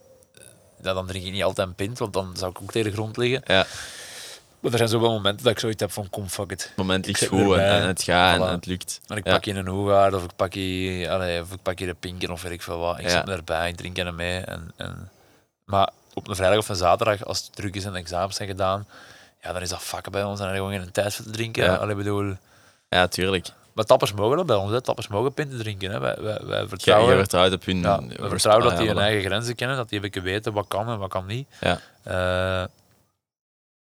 ja, 0.82 0.94
dan 0.94 1.08
drink 1.08 1.26
ik 1.26 1.32
niet 1.32 1.44
altijd 1.44 1.68
een 1.68 1.76
pint, 1.76 2.00
want 2.00 2.14
dan 2.14 2.32
zou 2.38 2.52
ik 2.52 2.62
ook 2.62 2.72
tegen 2.72 2.90
de 2.90 2.96
grond 2.98 3.18
liggen. 3.18 3.42
ja. 3.46 3.66
Maar 4.60 4.72
er 4.72 4.78
zijn 4.78 4.90
zo 4.90 5.00
wel 5.00 5.12
momenten 5.12 5.44
dat 5.44 5.54
ik 5.54 5.60
zoiets 5.60 5.82
heb 5.82 5.92
van, 5.92 6.10
kom, 6.10 6.28
fuck 6.28 6.52
it. 6.52 6.64
Het 6.64 6.76
moment 6.76 7.06
ligt 7.06 7.26
goed 7.26 7.56
en, 7.56 7.82
en 7.82 7.88
het 7.88 8.04
gaat 8.04 8.42
en 8.42 8.52
het 8.52 8.66
lukt. 8.66 9.02
En 9.08 9.18
ik 9.18 9.24
pak 9.24 9.46
je 9.46 9.54
een 9.54 9.68
hoegaard 9.68 10.14
of 10.14 10.24
ik 10.24 10.32
pak 10.36 10.54
je, 10.54 11.08
allee, 11.10 11.42
of 11.42 11.52
ik 11.52 11.62
pak 11.62 11.80
je 11.80 11.86
de 11.86 11.94
pinken 11.94 12.32
of 12.32 12.42
weet 12.42 12.52
ik 12.52 12.62
veel 12.62 12.78
wat. 12.78 13.00
Ik 13.00 13.10
zit 13.10 13.30
erbij, 13.30 13.70
ik 13.70 13.76
drink 13.76 13.98
er 13.98 14.14
mee. 14.14 14.40
En, 14.40 14.72
en, 14.76 15.10
maar 15.66 15.90
op 16.14 16.28
een 16.28 16.36
vrijdag 16.36 16.58
of 16.60 16.70
een 16.70 16.76
zaterdag, 16.76 17.26
als 17.26 17.40
het 17.46 17.56
druk 17.56 17.76
is 17.76 17.86
en 17.86 17.92
de 17.92 17.98
examens 18.00 18.36
zijn 18.36 18.50
gedaan, 18.50 18.88
ja, 19.42 19.54
dan 19.54 19.62
is 19.62 19.70
dat 19.70 19.84
vakken 19.84 20.12
bij 20.12 20.24
ons 20.24 20.40
en 20.40 20.46
dan 20.46 20.56
gewoon 20.56 20.72
geen 20.72 20.92
tijd 20.92 21.16
voor 21.16 21.26
te 21.26 21.32
drinken. 21.32 21.64
Ja. 21.64 21.76
Allee, 21.76 21.96
bedoel, 21.96 22.34
Ja, 22.90 23.08
tuurlijk. 23.08 23.48
maar 23.74 23.86
tappers 23.86 24.14
mogen 24.14 24.38
dat 24.38 24.46
bij 24.46 24.56
ons, 24.56 24.72
hè. 24.72 24.82
tappers 24.82 25.08
mogen 25.08 25.34
pinten 25.34 25.58
drinken. 25.60 25.92
Hè. 25.92 26.00
Wij, 26.00 26.16
wij, 26.20 26.40
wij 26.46 26.56
Ja, 26.56 26.62
je 26.62 26.68
vertrouwen, 26.68 27.18
vertrouwt 27.18 27.54
op 27.54 27.66
hun... 27.66 27.82
ja, 27.82 28.02
we 28.08 28.30
vertrouwen 28.30 28.68
dat 28.68 28.78
die 28.78 28.88
ja, 28.88 28.94
hun 28.94 29.02
eigen 29.02 29.22
grenzen 29.24 29.56
kennen, 29.56 29.78
dat 29.78 29.90
die 29.90 29.98
een 29.98 30.04
beetje 30.04 30.22
weten 30.22 30.54
wat 30.54 30.66
kan 30.68 30.90
en 30.90 30.98
wat 31.00 31.10
kan 31.10 31.26
niet. 31.26 31.48
Ja. 31.60 31.80
Eh, 32.04 32.68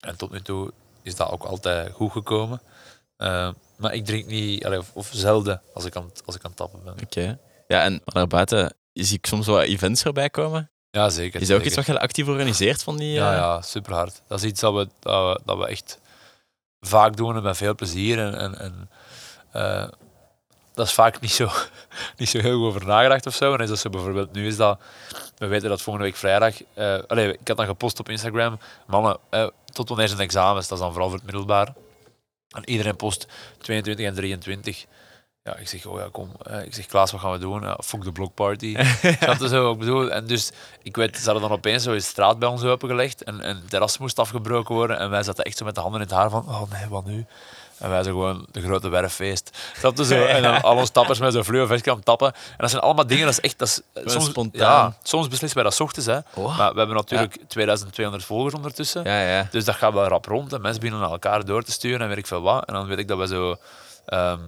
en 0.05 0.17
tot 0.17 0.31
nu 0.31 0.41
toe 0.41 0.71
is 1.01 1.15
dat 1.15 1.29
ook 1.31 1.43
altijd 1.43 1.91
goed 1.93 2.11
gekomen. 2.11 2.61
Eh, 3.17 3.49
maar 3.75 3.93
ik 3.93 4.05
drink 4.05 4.25
niet, 4.25 4.65
allee, 4.65 4.79
of, 4.79 4.91
of 4.93 5.09
zelden 5.13 5.61
als 5.73 5.85
ik, 5.85 5.95
aan, 5.95 6.03
het- 6.05 6.21
als 6.25 6.35
ik 6.35 6.43
aan 6.43 6.49
het 6.49 6.59
tappen 6.59 6.83
ben. 6.83 6.93
Oké. 7.03 7.39
Ja, 7.67 7.83
en 7.83 8.01
naar 8.05 8.27
buiten 8.27 8.73
zie 8.93 9.17
ik 9.17 9.25
soms 9.25 9.45
wel 9.45 9.61
events 9.61 10.01
voorbij 10.01 10.29
komen. 10.29 10.71
Ja, 10.89 11.09
zeker. 11.09 11.41
Is 11.41 11.47
dat 11.47 11.57
ook 11.57 11.63
zeker. 11.63 11.77
iets 11.79 11.87
wat 11.87 11.95
je 11.95 12.01
actief 12.03 12.27
organiseert 12.27 12.83
van 12.83 12.97
die... 12.97 13.11
Ja, 13.13 13.31
eh, 13.31 13.37
ja, 13.37 13.61
super 13.61 13.93
hard. 13.93 14.21
Dat 14.27 14.39
is 14.39 14.45
iets 14.49 14.59
dat 14.61 14.73
we, 14.73 14.87
dat 14.99 15.33
we, 15.35 15.41
dat 15.45 15.57
we 15.57 15.67
echt 15.67 15.99
vaak 16.79 17.15
doen 17.17 17.35
en 17.35 17.43
met 17.43 17.57
veel 17.57 17.75
plezier. 17.75 18.19
En, 18.19 18.35
en, 18.37 18.59
en 18.59 18.89
eh, 19.51 19.87
dat 20.73 20.87
is 20.87 20.93
vaak 20.93 21.19
niet 21.19 21.31
zo, 21.31 21.49
niet 22.17 22.29
zo 22.29 22.39
heel 22.39 22.57
goed 22.57 22.67
over 22.67 22.85
nagedacht 22.85 23.25
of 23.25 23.35
zo. 23.35 23.53
En 23.53 23.59
is 23.59 23.69
dat 23.69 23.79
zo 23.79 23.89
bijvoorbeeld, 23.89 24.31
nu 24.33 24.47
is 24.47 24.55
dat, 24.57 24.79
we 25.37 25.47
weten 25.47 25.69
dat 25.69 25.81
volgende 25.81 26.07
week 26.07 26.17
vrijdag, 26.17 26.55
eh 26.73 26.97
allee, 27.07 27.33
ik 27.33 27.47
had 27.47 27.57
dan 27.57 27.65
gepost 27.65 27.99
op 27.99 28.09
Instagram, 28.09 28.59
mannen, 28.87 29.17
tot 29.73 29.89
wanneer 29.89 30.07
zijn 30.07 30.19
de 30.19 30.25
examens? 30.25 30.67
Dat 30.67 30.77
is 30.77 30.83
dan 30.83 30.91
vooral 30.91 31.09
voor 31.09 31.17
het 31.17 31.27
middelbaar. 31.27 31.73
En 32.49 32.69
iedereen 32.69 32.95
post 32.95 33.27
22 33.57 34.05
en 34.05 34.13
23. 34.13 34.85
Ja, 35.43 35.55
ik 35.55 35.67
zeg, 35.67 35.85
oh 35.85 35.99
ja, 35.99 36.07
kom. 36.11 36.31
eh, 36.43 36.65
ik 36.65 36.73
zeg, 36.73 36.85
Klaas, 36.85 37.11
wat 37.11 37.21
gaan 37.21 37.31
we 37.31 37.37
doen? 37.37 37.61
Ja, 37.61 37.79
fuck 37.83 38.03
de 38.03 38.11
blockparty. 38.11 38.75
Snap 39.19 39.39
je 39.39 39.47
zo? 39.47 39.63
wat 39.63 39.73
Ik 39.73 39.79
bedoel, 39.79 40.11
en 40.11 40.27
dus, 40.27 40.51
ik 40.81 40.95
weet, 40.95 41.17
ze 41.17 41.23
hadden 41.23 41.41
dan 41.41 41.51
opeens 41.51 41.83
zo 41.83 41.91
een 41.91 42.01
straat 42.01 42.39
bij 42.39 42.49
ons 42.49 42.63
opengelegd 42.63 43.23
en, 43.23 43.41
en 43.41 43.55
het 43.55 43.69
terras 43.69 43.97
moest 43.97 44.19
afgebroken 44.19 44.75
worden 44.75 44.99
en 44.99 45.09
wij 45.09 45.23
zaten 45.23 45.43
echt 45.43 45.57
zo 45.57 45.65
met 45.65 45.75
de 45.75 45.81
handen 45.81 46.01
in 46.01 46.07
het 46.07 46.15
haar 46.15 46.29
van, 46.29 46.47
oh 46.47 46.71
nee, 46.71 46.87
wat 46.87 47.05
nu? 47.05 47.25
En 47.83 47.89
wij 47.89 48.03
zo 48.03 48.11
gewoon 48.11 48.47
de 48.51 48.61
grote 48.61 48.89
werffeest. 48.89 49.57
Snap 49.77 49.97
je 49.97 50.05
zo? 50.05 50.25
En 50.25 50.43
dan 50.43 50.61
al 50.61 50.75
onze 50.75 50.91
tappers 50.91 51.19
met 51.19 51.33
zo'n 51.33 51.55
aan 51.55 51.95
het 51.95 52.05
tappen. 52.05 52.33
En 52.33 52.57
dat 52.57 52.69
zijn 52.69 52.81
allemaal 52.81 53.07
dingen, 53.07 53.25
dat 53.25 53.33
is 53.33 53.39
echt, 53.39 53.59
dat 53.59 53.67
is, 53.67 54.11
soms, 54.11 54.25
spontaan. 54.25 54.85
Ja, 54.85 54.97
soms 55.03 55.27
beslissen 55.27 55.61
wij 55.61 55.69
dat 55.69 55.81
ochtends, 55.81 56.07
hè. 56.07 56.17
Oh. 56.33 56.57
Maar 56.57 56.71
we 56.71 56.77
hebben 56.77 56.95
natuurlijk 56.95 57.37
2200 57.47 58.23
volgers 58.23 58.53
ondertussen. 58.53 59.03
Ja, 59.03 59.21
ja. 59.21 59.47
Dus 59.51 59.65
dat 59.65 59.75
gaat 59.75 59.93
wel 59.93 60.07
rap 60.07 60.25
rond 60.25 60.53
en 60.53 60.61
mensen 60.61 60.81
beginnen 60.81 61.09
elkaar 61.09 61.45
door 61.45 61.63
te 61.63 61.71
sturen 61.71 62.01
en 62.01 62.07
weet 62.07 62.17
ik 62.17 62.27
veel 62.27 62.41
wat. 62.41 62.65
En 62.65 62.73
dan 62.73 62.87
weet 62.87 62.99
ik 62.99 63.07
dat 63.07 63.17
we 63.17 63.27
zo... 63.27 63.55
ehm 64.05 64.39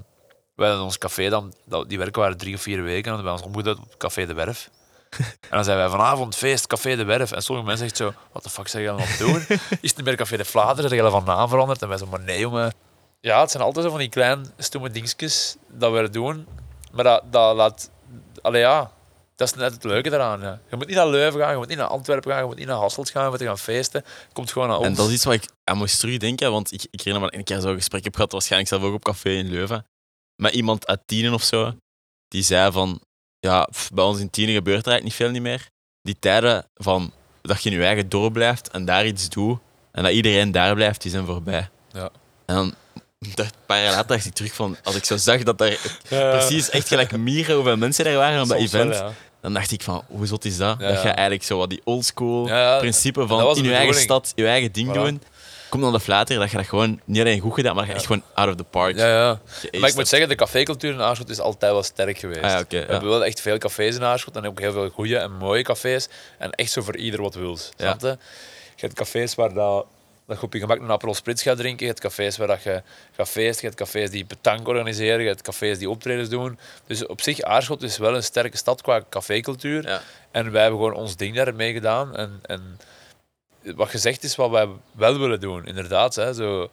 wij 0.56 0.68
hadden 0.68 0.86
ons 0.86 0.98
café 0.98 1.30
dan, 1.30 1.54
die 1.88 1.98
werken 1.98 2.22
waren 2.22 2.38
drie 2.38 2.56
of 2.56 2.62
vier 2.62 2.84
weken, 2.84 3.12
en 3.12 3.18
dan 3.18 3.26
hebben 3.26 3.34
we 3.34 3.40
ons 3.40 3.56
omgeduid 3.56 3.78
op 3.78 3.98
Café 3.98 4.26
de 4.26 4.34
Werf. 4.34 4.70
En 5.20 5.50
dan 5.50 5.64
zijn 5.64 5.78
wij 5.78 5.90
vanavond 5.90 6.36
feest, 6.36 6.68
Café 6.68 6.96
de 6.96 7.04
Werf. 7.04 7.32
En 7.32 7.42
sommige 7.42 7.68
mensen 7.68 7.90
zeggen 7.90 8.14
zo, 8.14 8.22
wat 8.32 8.44
de 8.44 8.50
fuck 8.50 8.68
zeg 8.68 8.82
je 8.82 8.92
aan 8.92 9.00
het 9.00 9.18
doen? 9.18 9.46
Is 9.82 9.90
het 9.90 9.96
niet 9.96 10.06
meer 10.06 10.16
Café 10.16 10.38
de 10.38 10.46
Vlaanderen? 10.46 10.90
Zeg 10.90 11.00
je 11.00 11.10
van 11.10 11.24
naam 11.24 11.50
veranderd? 11.50 11.82
En 11.82 11.88
wij 11.88 11.98
zo, 11.98 12.06
maar 12.06 12.20
nee 12.20 12.40
jongen. 12.40 12.74
Ja, 13.26 13.42
het 13.42 13.52
zijn 13.52 13.64
altijd 13.64 13.86
zo 13.86 13.92
van 13.92 14.00
die 14.00 14.10
kleine 14.10 14.44
stomme 14.58 14.90
dingetjes 14.90 15.56
dat 15.68 15.94
we 15.94 16.10
doen. 16.10 16.48
Maar 16.92 17.04
dat, 17.04 17.24
dat 17.32 17.56
laat... 17.56 17.92
Allee 18.42 18.62
ja, 18.62 18.92
Dat 19.36 19.48
is 19.48 19.54
net 19.54 19.74
het 19.74 19.84
leuke 19.84 20.12
eraan. 20.14 20.42
Ja. 20.42 20.60
Je 20.70 20.76
moet 20.76 20.88
niet 20.88 20.96
naar 20.96 21.08
Leuven 21.08 21.40
gaan, 21.40 21.52
je 21.52 21.58
moet 21.58 21.68
niet 21.68 21.78
naar 21.78 21.88
Antwerpen 21.88 22.32
gaan, 22.32 22.40
je 22.40 22.48
moet 22.48 22.58
niet 22.58 22.68
naar 22.68 22.78
Hasselt 22.78 23.10
gaan 23.10 23.32
om 23.32 23.38
te 23.38 23.46
gaan 23.46 23.58
feesten. 23.58 24.04
Je 24.06 24.34
komt 24.34 24.52
gewoon 24.52 24.68
naar 24.68 24.78
ons. 24.78 24.88
En 24.88 24.94
dat 24.94 25.08
is 25.08 25.14
iets 25.14 25.24
wat 25.24 25.34
ik 25.34 25.50
aan 25.64 25.78
moest 25.78 26.00
terugdenken, 26.00 26.52
want 26.52 26.72
ik, 26.72 26.88
ik 26.92 27.00
herinner 27.00 27.22
me 27.22 27.26
dat 27.26 27.34
ik 27.34 27.40
een 27.40 27.56
keer 27.56 27.68
zo'n 27.68 27.76
gesprek 27.78 28.04
heb 28.04 28.16
gehad, 28.16 28.32
waarschijnlijk 28.32 28.72
zelf 28.72 28.84
ook 28.84 28.94
op 28.94 29.04
café 29.04 29.30
in 29.30 29.50
Leuven, 29.50 29.86
met 30.36 30.54
iemand 30.54 30.88
uit 30.88 31.02
Tienen 31.06 31.34
of 31.34 31.44
zo, 31.44 31.74
die 32.28 32.44
zei 32.44 32.72
van, 32.72 33.02
ja, 33.40 33.64
pff, 33.64 33.92
bij 33.92 34.04
ons 34.04 34.20
in 34.20 34.30
Tienen 34.30 34.56
gebeurt 34.56 34.86
er 34.86 34.92
eigenlijk 34.92 35.04
niet 35.04 35.28
veel 35.28 35.42
niet 35.42 35.52
meer. 35.52 35.70
Die 36.02 36.20
tijden 36.20 36.68
van 36.74 37.12
dat 37.42 37.64
je 37.64 37.70
in 37.70 37.78
je 37.78 37.84
eigen 37.84 38.10
dorp 38.10 38.34
blijft 38.34 38.70
en 38.70 38.86
daar 38.86 39.06
iets 39.06 39.30
doet, 39.30 39.60
en 39.92 40.04
dat 40.04 40.12
iedereen 40.12 40.52
daar 40.52 40.76
blijft, 40.76 41.02
die 41.02 41.12
zijn 41.12 41.26
voorbij. 41.26 41.70
Ja. 41.92 42.10
En 42.46 42.56
dan, 42.56 42.74
een 43.38 43.50
paar 43.66 43.82
jaar 43.82 43.92
later 43.92 44.08
dacht 44.08 44.26
ik 44.26 44.34
terug 44.34 44.54
van, 44.54 44.78
als 44.84 44.96
ik 44.96 45.06
zo 45.06 45.18
zag 45.18 45.44
dat 45.44 45.62
er 45.62 45.80
Ja, 46.08 46.30
precies 46.38 46.70
echt 46.70 46.88
gelijk 46.88 47.18
mieren 47.18 47.56
hoeveel 47.56 47.78
mensen 47.78 48.06
er 48.06 48.18
waren 48.18 48.42
op 48.42 48.48
dat 48.48 48.58
soms 48.58 48.72
wel, 48.72 48.82
event, 48.82 48.96
ja. 49.00 49.12
dan 49.42 49.54
dacht 49.54 49.72
ik 49.72 49.82
van, 49.82 50.04
hoe 50.08 50.26
zot 50.28 50.46
is 50.46 50.58
dat? 50.58 50.80
Dat 50.80 51.02
je 51.02 51.10
eigenlijk 51.10 51.44
zo 51.44 51.58
wat 51.58 51.70
die 51.70 51.82
oldschool 51.84 52.44
principe 52.80 53.28
van 53.28 53.58
in 53.58 53.64
je 53.64 53.74
eigen 53.76 53.96
stad, 53.96 54.32
je 54.36 54.48
eigen 54.48 54.72
ding 54.72 54.90
Voilà. 54.90 54.94
doen. 54.94 55.22
Kom 55.70 55.82
dan 55.82 55.94
de 55.94 56.00
flater 56.00 56.40
dat 56.40 56.52
je 56.52 56.58
dat 56.58 56.66
gewoon 56.66 57.02
niet 57.06 57.20
alleen 57.20 57.40
goed 57.40 57.54
gedaan, 57.54 57.76
maar 57.76 57.90
echt 57.90 58.06
gewoon 58.06 58.24
out 58.34 58.50
of 58.50 58.56
the 58.56 58.64
park. 58.64 58.98
Ja, 58.98 59.08
ja. 59.08 59.40
Maar 59.80 59.90
ik 59.90 59.96
moet 59.96 60.08
zeggen, 60.08 60.30
de 60.30 60.36
cafécultuur 60.36 60.94
in 60.94 61.02
Aarschot 61.02 61.30
is 61.30 61.40
altijd 61.40 61.72
wel 61.72 61.84
sterk 61.84 62.18
geweest. 62.18 62.44
Ah, 62.44 62.62
We 62.70 62.78
hebben 62.78 63.10
wel 63.10 63.26
echt 63.26 63.42
veel 63.42 63.58
cafés 63.58 63.96
in 63.96 64.04
Aarschot 64.04 64.36
en 64.36 64.48
ook 64.48 64.60
heel 64.60 64.72
veel 64.72 64.90
goede 64.90 65.18
en 65.18 65.32
mooie 65.32 65.64
cafés. 65.64 66.08
En 66.38 66.52
echt 66.52 66.72
zo 66.72 66.82
voor 66.82 66.96
ieder 66.96 67.22
wat 67.22 67.36
wil. 67.36 67.58
Je 67.78 68.18
hebt 68.76 68.94
cafés 68.94 69.36
waar 69.36 69.54
dat, 69.54 69.86
dat 70.26 70.40
je 70.40 70.46
op 70.46 70.54
je 70.54 70.60
gemak 70.60 70.80
een 70.80 70.92
Aperol 70.92 71.14
Spritz 71.14 71.44
gaat 71.44 71.58
drinken. 71.58 71.86
Je 71.86 71.92
hebt 71.92 72.04
cafés 72.04 72.38
waar 72.38 72.48
dat 72.48 72.64
je 72.64 72.82
gaat 73.12 73.30
feesten. 73.30 73.62
Je 73.62 73.68
hebt 73.68 73.80
cafés 73.80 74.10
die 74.10 74.26
petank 74.26 74.68
organiseren. 74.68 75.22
Je 75.22 75.28
hebt 75.28 75.42
cafés 75.42 75.78
die 75.78 75.90
optredens 75.90 76.30
doen. 76.30 76.60
Dus 76.88 77.06
op 77.06 77.22
zich, 77.22 77.42
Aarschot 77.42 77.84
is 77.84 77.98
wel 77.98 78.16
een 78.16 78.24
sterke 78.24 78.58
stad 78.58 78.82
qua 78.82 79.04
cafécultuur. 79.10 79.88
Ja. 79.88 80.02
En 80.32 80.52
wij 80.52 80.62
hebben 80.62 80.80
gewoon 80.80 80.96
ons 80.96 81.16
ding 81.16 81.36
daarmee 81.36 81.74
gedaan. 81.74 82.16
En, 82.16 82.40
en 82.42 82.80
wat 83.76 83.90
gezegd 83.90 84.24
is 84.24 84.36
wat 84.36 84.50
wij 84.50 84.68
wel 84.92 85.20
willen 85.20 85.40
doen, 85.40 85.66
inderdaad. 85.66 86.16
Hè, 86.16 86.34
zo, 86.34 86.70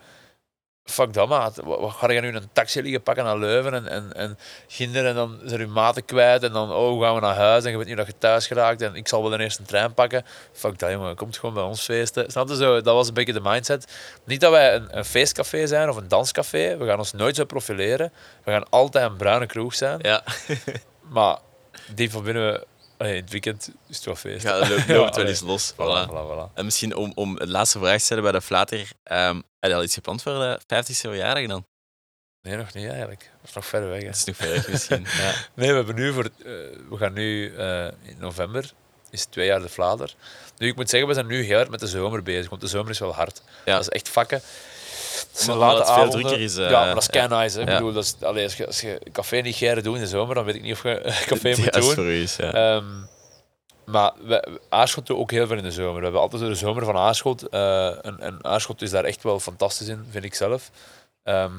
fuck 0.84 1.12
dat, 1.12 1.28
maat. 1.28 1.56
Wat, 1.56 1.92
ga 1.92 2.10
je 2.10 2.20
nu 2.20 2.34
een 2.34 2.48
taxi 2.52 2.82
liggen 2.82 3.02
pakken 3.02 3.24
naar 3.24 3.38
Leuven 3.38 3.74
en, 3.74 3.88
en, 3.88 4.12
en 4.12 4.38
ginder 4.66 5.06
en 5.06 5.14
dan 5.14 5.40
zijn 5.44 5.60
je 5.60 5.66
maten 5.66 6.04
kwijt 6.04 6.42
en 6.42 6.52
dan, 6.52 6.72
oh, 6.72 7.02
gaan 7.02 7.14
we 7.14 7.20
naar 7.20 7.36
huis 7.36 7.64
en 7.64 7.70
je 7.70 7.76
weet 7.76 7.86
niet 7.86 7.96
dat 7.96 8.06
je 8.06 8.18
thuis 8.18 8.46
geraakt 8.46 8.82
en 8.82 8.94
ik 8.94 9.08
zal 9.08 9.22
wel 9.22 9.36
de 9.36 9.42
eerste 9.42 9.62
trein 9.62 9.94
pakken. 9.94 10.24
Fuck 10.52 10.78
dat, 10.78 10.90
jongen. 10.90 11.16
Komt 11.16 11.38
gewoon 11.38 11.54
bij 11.54 11.64
ons 11.64 11.82
feesten. 11.82 12.30
Snap 12.30 12.48
je 12.48 12.56
zo? 12.56 12.80
Dat 12.80 12.94
was 12.94 13.08
een 13.08 13.14
beetje 13.14 13.32
de 13.32 13.40
mindset. 13.42 13.92
Niet 14.24 14.40
dat 14.40 14.50
wij 14.50 14.74
een, 14.74 14.98
een 14.98 15.04
feestcafé 15.04 15.66
zijn 15.66 15.88
of 15.88 15.96
een 15.96 16.08
danscafé. 16.08 16.76
We 16.76 16.86
gaan 16.86 16.98
ons 16.98 17.12
nooit 17.12 17.36
zo 17.36 17.44
profileren. 17.44 18.12
We 18.44 18.50
gaan 18.50 18.68
altijd 18.68 19.10
een 19.10 19.16
bruine 19.16 19.46
kroeg 19.46 19.74
zijn. 19.74 19.98
Ja, 20.02 20.22
Maar 21.12 21.38
die 21.94 22.10
van 22.10 22.22
binnen... 22.22 22.64
allee, 23.02 23.16
in 23.16 23.22
het 23.22 23.30
weekend 23.30 23.70
is 23.88 23.96
het 23.96 24.04
wel 24.04 24.16
feest. 24.16 24.42
ja, 24.42 24.58
dat 24.58 24.68
loopt, 24.68 24.86
Ja, 24.86 24.94
loopt 24.96 25.16
wel 25.16 25.26
eens 25.26 25.40
los. 25.40 25.72
Voilà, 25.72 25.76
Voilà. 25.76 26.10
voilà, 26.10 26.48
voilà. 26.50 26.54
En 26.54 26.64
misschien 26.64 26.96
om, 26.96 27.12
om 27.14 27.36
de 27.36 27.46
laatste 27.48 27.78
vraag 27.78 27.98
te 27.98 28.04
stellen 28.04 28.22
bij 28.22 28.32
de 28.32 28.40
flater. 28.42 28.90
ehm 29.02 29.40
heb 29.60 29.70
je 29.70 29.76
al 29.76 29.82
iets 29.82 29.94
gepland 29.94 30.22
voor 30.22 30.32
de 30.32 30.60
50ste 30.62 31.00
verjaardag 31.00 31.46
dan? 31.46 31.66
Nee, 32.42 32.56
nog 32.56 32.74
niet 32.74 32.88
eigenlijk. 32.88 33.30
Dat 33.40 33.48
is 33.48 33.54
nog 33.54 33.66
ver 33.66 33.88
weg. 33.88 34.00
Hè. 34.00 34.06
Dat 34.06 34.14
is 34.14 34.24
nog 34.24 34.36
ver 34.36 34.48
weg 34.48 34.68
misschien. 34.68 35.06
Ja. 35.22 35.32
Nee, 35.54 35.68
we, 35.68 35.74
hebben 35.74 35.94
nu 35.94 36.12
voor, 36.12 36.24
eh, 36.24 36.44
we 36.90 36.96
gaan 36.96 37.12
nu 37.12 37.56
eh, 37.56 37.84
in 37.84 38.16
november, 38.18 38.72
is 39.10 39.24
twee 39.24 39.46
jaar 39.46 39.60
de 39.60 39.68
Vlader. 39.68 40.14
Nu, 40.58 40.68
ik 40.68 40.76
moet 40.76 40.90
zeggen, 40.90 41.08
we 41.08 41.14
zijn 41.14 41.26
nu 41.26 41.42
heel 41.42 41.56
hard 41.56 41.70
met 41.70 41.80
de 41.80 41.86
zomer 41.86 42.22
bezig, 42.22 42.48
want 42.50 42.60
de 42.60 42.66
zomer 42.68 42.90
is 42.90 42.98
wel 42.98 43.14
hard. 43.14 43.42
Ja. 43.64 43.72
Dat 43.72 43.80
is 43.80 43.88
echt 43.88 44.08
vakken. 44.08 44.40
Late 45.46 45.76
het 45.76 45.86
veel 45.86 45.94
avonden. 45.94 46.20
drukker 46.20 46.40
is, 46.40 46.56
eh, 46.56 46.70
ja, 46.70 46.84
maar 46.84 46.94
dat 46.94 47.02
is 47.02 47.08
kei 47.08 47.28
nice. 47.28 47.56
Hè. 47.60 47.62
Ik 47.62 47.72
bedoel, 47.72 47.92
dat 47.92 48.04
is, 48.04 48.16
allee, 48.22 48.44
als, 48.44 48.56
je, 48.56 48.66
als 48.66 48.80
je 48.80 49.00
café 49.12 49.36
niet 49.40 49.56
geren 49.56 49.82
doet 49.82 49.94
in 49.94 50.00
de 50.00 50.06
zomer, 50.06 50.34
dan 50.34 50.44
weet 50.44 50.54
ik 50.54 50.62
niet 50.62 50.72
of 50.72 50.82
je 50.82 51.00
café 51.26 51.54
moet 51.58 51.96
doen. 51.96 52.06
is, 52.08 52.36
ja. 52.36 52.52
Ehm, 52.52 52.84
maar 53.84 54.12
we, 54.24 54.60
Aarschot 54.68 55.06
doet 55.06 55.16
ook 55.16 55.30
heel 55.30 55.46
veel 55.46 55.56
in 55.56 55.62
de 55.62 55.70
zomer. 55.70 55.96
We 55.96 56.02
hebben 56.02 56.20
altijd 56.20 56.42
de 56.42 56.54
zomer 56.54 56.84
van 56.84 56.96
Aarschot. 56.96 57.48
eh, 57.48 58.06
en, 58.06 58.20
en 58.20 58.38
Aarschot 58.44 58.82
is 58.82 58.90
daar 58.90 59.04
echt 59.04 59.22
wel 59.22 59.40
fantastisch 59.40 59.88
in, 59.88 60.06
vind 60.10 60.24
ik 60.24 60.34
zelf. 60.34 60.70
Ehm, 61.22 61.58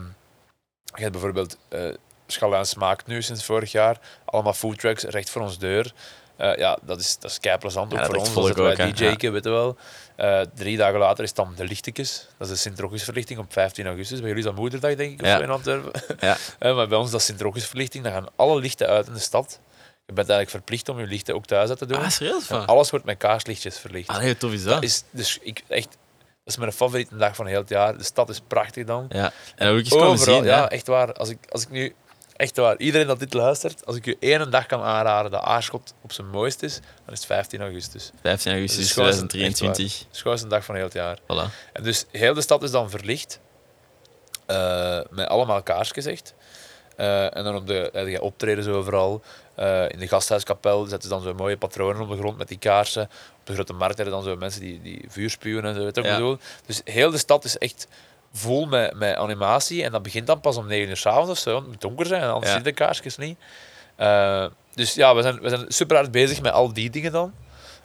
je 0.96 1.02
hebt 1.02 1.12
bijvoorbeeld 1.12 1.58
uh, 1.70 1.94
Schalijn 2.28 2.66
Smaakt 2.66 3.08
nu 3.08 3.22
sinds 3.22 3.46
vorig 3.46 3.72
jaar. 3.72 4.00
Allemaal 4.26 4.54
foodtrucks 4.54 5.04
recht 5.04 5.30
voor 5.30 5.42
ons 5.42 5.58
deur. 5.58 5.94
Eh, 6.38 6.56
ja, 6.58 6.78
dat 6.82 7.00
is, 7.00 7.18
dat 7.20 7.32
is 7.32 7.40
kei 7.40 7.58
plezant. 7.58 7.92
Ja, 7.92 7.98
ook 7.98 8.06
voor 8.06 8.14
dat 8.14 8.28
ons, 8.28 8.36
als 8.38 8.52
wij 8.52 8.72
ook. 8.88 8.96
DJ'ken, 8.96 9.32
weet 9.34 9.44
je 9.44 9.50
wel. 9.50 9.78
Eh, 10.16 10.42
drie 10.56 10.78
dagen 10.78 11.00
later 11.00 11.24
is 11.24 11.34
dan 11.34 11.54
de 11.56 11.64
Lichtekes. 11.64 12.28
Dat 12.38 12.48
is 12.48 12.54
de 12.54 12.60
Sint-Rochusverlichting 12.60 13.40
op 13.40 13.54
15 13.54 13.86
augustus. 13.86 14.18
Bij 14.20 14.28
jullie 14.28 14.44
is 14.44 14.50
dat 14.50 14.60
moederdag, 14.60 14.96
denk 14.96 15.12
ik, 15.14 15.22
of 15.22 15.28
Ja. 15.28 15.38
zo 15.38 15.44
in 15.44 15.50
Antwerpen. 15.50 15.92
Ja. 16.20 16.38
Eh, 16.60 16.76
maar 16.76 16.88
bij 16.88 16.98
ons 16.98 17.06
is 17.06 17.12
dat 17.12 17.22
Sint-Rochusverlichting. 17.22 18.04
Dan 18.04 18.14
gaan 18.14 18.28
alle 18.36 18.60
lichten 18.60 18.88
uit 18.88 19.08
in 19.08 19.14
de 19.14 19.20
stad. 19.20 19.60
Je 20.06 20.14
bent 20.14 20.30
eigenlijk 20.30 20.50
verplicht 20.50 20.90
om 20.90 21.00
je 21.00 21.06
lichten 21.06 21.36
ook 21.36 21.46
thuis 21.46 21.70
uit 21.70 21.78
te 21.78 21.86
doen. 21.86 21.98
Ah, 21.98 22.10
serieus? 22.10 22.50
En 22.50 22.58
van? 22.58 22.66
alles 22.66 22.90
wordt 22.90 23.06
met 23.06 23.18
kaarslichtjes 23.18 23.78
verlicht. 23.80 24.08
Ah, 24.10 24.18
nee, 24.18 24.38
tof 24.38 24.52
is 24.52 24.64
dat. 24.64 24.74
dat 24.74 24.84
is 24.84 25.04
dus 25.12 25.38
ik 25.42 25.64
echt. 25.68 25.98
Dat 26.44 26.54
is 26.54 26.58
mijn 26.60 26.72
favoriete 26.72 27.18
dag 27.18 27.36
van 27.36 27.46
heel 27.46 27.60
het 27.60 27.70
jaar. 27.70 27.98
De 27.98 28.04
stad 28.04 28.30
is 28.30 28.40
prachtig 28.48 28.86
dan. 28.86 29.06
Ja. 29.10 29.32
En 29.56 29.70
ik 29.72 29.78
eens 29.78 29.90
komen 29.90 30.08
Overal, 30.08 30.36
zien. 30.36 30.44
ja, 30.44 30.58
Ja. 30.58 30.70
echt 30.70 30.88
waar. 30.88 31.14
Als 31.14 31.30
ik, 31.30 31.38
als 31.50 31.62
ik 31.62 31.70
nu, 31.70 31.96
echt 32.36 32.58
waar, 32.58 32.78
iedereen 32.78 33.08
dat 33.08 33.20
dit 33.20 33.34
luistert, 33.34 33.86
als 33.86 33.96
ik 33.96 34.06
u 34.06 34.16
één 34.20 34.52
dag 34.52 34.66
kan 34.66 34.82
aanraden 34.82 35.32
dat 35.32 35.42
Aarschot 35.42 35.94
op 36.02 36.12
zijn 36.12 36.30
mooist 36.30 36.64
is, 36.64 36.76
dan 36.76 37.14
is 37.14 37.18
het 37.18 37.26
15 37.26 37.62
augustus. 37.62 38.12
15 38.22 38.52
augustus 38.52 38.78
Dat 38.78 38.86
is 38.86 38.94
gewoon 38.94 39.10
echt 39.10 39.30
2023. 39.30 40.00
Het 40.00 40.16
is 40.16 40.22
gewoon 40.22 40.40
een 40.40 40.48
dag 40.48 40.66
van 40.66 40.76
heel 40.76 40.84
het 40.84 40.94
jaar. 40.94 41.20
Voilà. 41.20 41.72
En 41.74 41.84
dus 41.84 42.06
heel 42.12 42.34
de 42.34 42.42
stad 42.42 42.64
is 42.64 42.72
dan 42.72 42.90
verlicht, 42.90 43.40
eh, 44.46 45.00
met 45.10 45.28
allemaal 45.28 45.64
kaarsjes 45.64 46.06
echt. 46.06 46.34
En 46.96 47.44
dan 47.44 47.56
op 47.56 47.68
de, 47.68 47.90
heb 47.94 48.08
je 48.08 48.22
optredens 48.22 48.68
overal. 48.68 49.22
Eh, 49.56 49.90
in 49.90 50.00
de 50.00 50.08
gasthuiskapel 50.08 50.86
zetten 50.86 51.02
ze 51.02 51.16
dan 51.16 51.22
zo 51.24 51.34
mooie 51.34 51.58
patronen 51.58 52.02
op 52.02 52.10
de 52.10 52.18
grond 52.18 52.38
met 52.38 52.48
die 52.48 52.58
kaarsen. 52.58 53.04
Op 53.40 53.46
de 53.46 53.54
grote 53.54 53.74
markt 53.74 53.96
hebben 53.96 54.14
dan 54.14 54.24
zo 54.24 54.36
mensen 54.36 54.62
die, 54.62 54.82
die 54.82 55.06
vuur 55.08 55.30
spuwen 55.30 55.66
en 55.66 55.76
zo. 55.76 55.84
Weet 55.84 55.96
je 55.96 56.02
Ja. 56.02 56.38
Dus 56.66 56.82
heel 56.84 57.12
de 57.12 57.18
stad 57.18 57.44
is 57.44 57.58
echt 57.58 57.88
vol 58.34 58.66
met, 58.66 58.94
met 58.94 59.16
animatie. 59.16 59.84
En 59.84 59.92
dat 59.92 60.04
begint 60.04 60.28
dan 60.28 60.40
pas 60.40 60.58
om 60.58 60.68
9 60.68 60.90
uur 60.90 60.98
s'avonds 60.98 61.30
of 61.30 61.38
zo. 61.38 61.52
want 61.52 61.62
Het 61.64 61.72
moet 61.72 61.82
donker 61.82 62.06
zijn, 62.06 62.24
anders 62.24 62.46
Ja. 62.46 62.48
zie 62.58 62.58
je 62.58 62.64
de 62.64 62.72
kaarsjes 62.84 63.18
niet. 63.18 63.38
Eh, 63.96 64.46
dus 64.74 64.94
ja, 64.94 65.16
we 65.16 65.22
zijn, 65.22 65.40
we 65.40 65.50
zijn 65.50 65.66
super 65.68 65.96
hard 65.96 66.12
bezig 66.12 66.42
met 66.42 66.52
al 66.52 66.74
die 66.74 66.90
dingen 66.90 67.12
dan. 67.12 67.34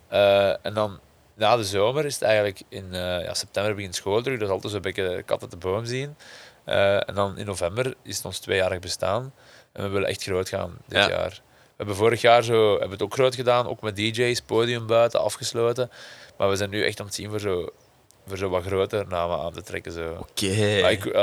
Eh, 0.08 0.66
en 0.66 0.74
dan 0.74 1.00
na 1.34 1.56
de 1.56 1.64
zomer 1.64 2.04
is 2.04 2.14
het 2.14 2.22
eigenlijk 2.22 2.62
in 2.68 2.94
eh, 2.94 3.24
ja, 3.24 3.34
september 3.34 3.74
begint 3.74 3.94
school 3.94 4.22
terug. 4.22 4.38
Dat 4.38 4.48
is 4.48 4.54
altijd 4.54 4.72
zo'n 4.72 4.82
beetje 4.82 5.22
kat 5.22 5.42
uit 5.42 5.50
de 5.50 5.56
boom 5.56 5.84
zien. 5.84 6.16
En 6.64 7.14
dan 7.14 7.38
in 7.38 7.46
november 7.46 7.94
is 8.02 8.16
het 8.16 8.24
ons 8.24 8.38
tweejarig 8.38 8.78
bestaan. 8.78 9.32
En 9.72 9.82
we 9.82 9.88
willen 9.88 10.08
echt 10.08 10.22
groot 10.22 10.48
gaan 10.48 10.76
dit 10.86 10.98
Ja. 10.98 11.08
jaar. 11.08 11.30
We 11.30 11.84
hebben 11.84 11.96
vorig 11.96 12.20
jaar 12.20 12.42
zo, 12.42 12.70
hebben 12.70 12.90
het 12.90 13.02
ook 13.02 13.12
groot 13.12 13.34
gedaan, 13.34 13.66
ook 13.68 13.80
met 13.80 13.96
DJ's, 13.96 14.40
podium 14.40 14.86
buiten, 14.86 15.20
afgesloten. 15.20 15.90
Maar 16.36 16.48
we 16.48 16.56
zijn 16.56 16.70
nu 16.70 16.84
echt 16.84 17.00
aan 17.00 17.06
het 17.06 17.14
zien 17.14 17.30
voor 17.30 17.40
zo, 17.40 17.68
voor 18.28 18.36
zo 18.38 18.48
wat 18.48 18.64
groter 18.64 19.04
namen 19.08 19.38
aan 19.38 19.52
te 19.52 19.62
trekken. 19.62 19.92
Zo. 19.92 20.16
Oké. 20.18 20.46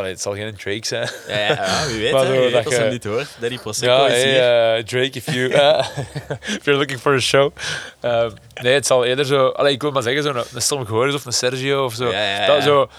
Het 0.08 0.22
zal 0.22 0.34
geen 0.34 0.56
Drake 0.56 0.86
zijn. 0.86 1.10
Ja, 1.28 1.38
ja, 1.38 1.48
ja, 1.48 1.86
wie 1.88 2.00
weet, 2.00 2.12
Maar 2.14 2.22
hè, 2.22 2.28
zo 2.28 2.32
wie 2.32 2.42
weet 2.42 2.52
dat 2.52 2.66
als 2.66 2.76
je 2.76 2.84
niet 2.84 3.04
hoort. 3.04 3.28
Daddy 3.40 3.58
Prosecco 3.58 3.92
Ja, 3.94 4.08
is 4.08 4.22
hey, 4.24 4.32
hier. 4.32 4.78
eh, 4.78 4.84
Drake, 4.84 5.18
if 5.18 5.34
you 5.34 5.52
eh, 5.52 5.88
if 6.58 6.64
you're 6.66 6.78
looking 6.80 7.00
for 7.00 7.14
a 7.14 7.20
show. 7.20 7.52
Ehm, 8.00 8.32
nee, 8.62 8.74
het 8.74 8.86
zal 8.86 9.06
eerder 9.06 9.26
zo. 9.26 9.48
Allee, 9.48 9.74
ik 9.74 9.82
wil 9.82 9.92
maar 9.92 10.04
zeggen, 10.04 10.24
zo'n 10.24 10.38
een 10.54 10.62
Storm 10.62 10.86
Goris 10.86 11.14
of 11.14 11.26
een 11.26 11.34
Sergio 11.34 11.86
of 11.86 11.94
zo. 11.94 12.12
Ja, 12.12 12.46
Dat 12.46 12.64
zo. 12.64 12.90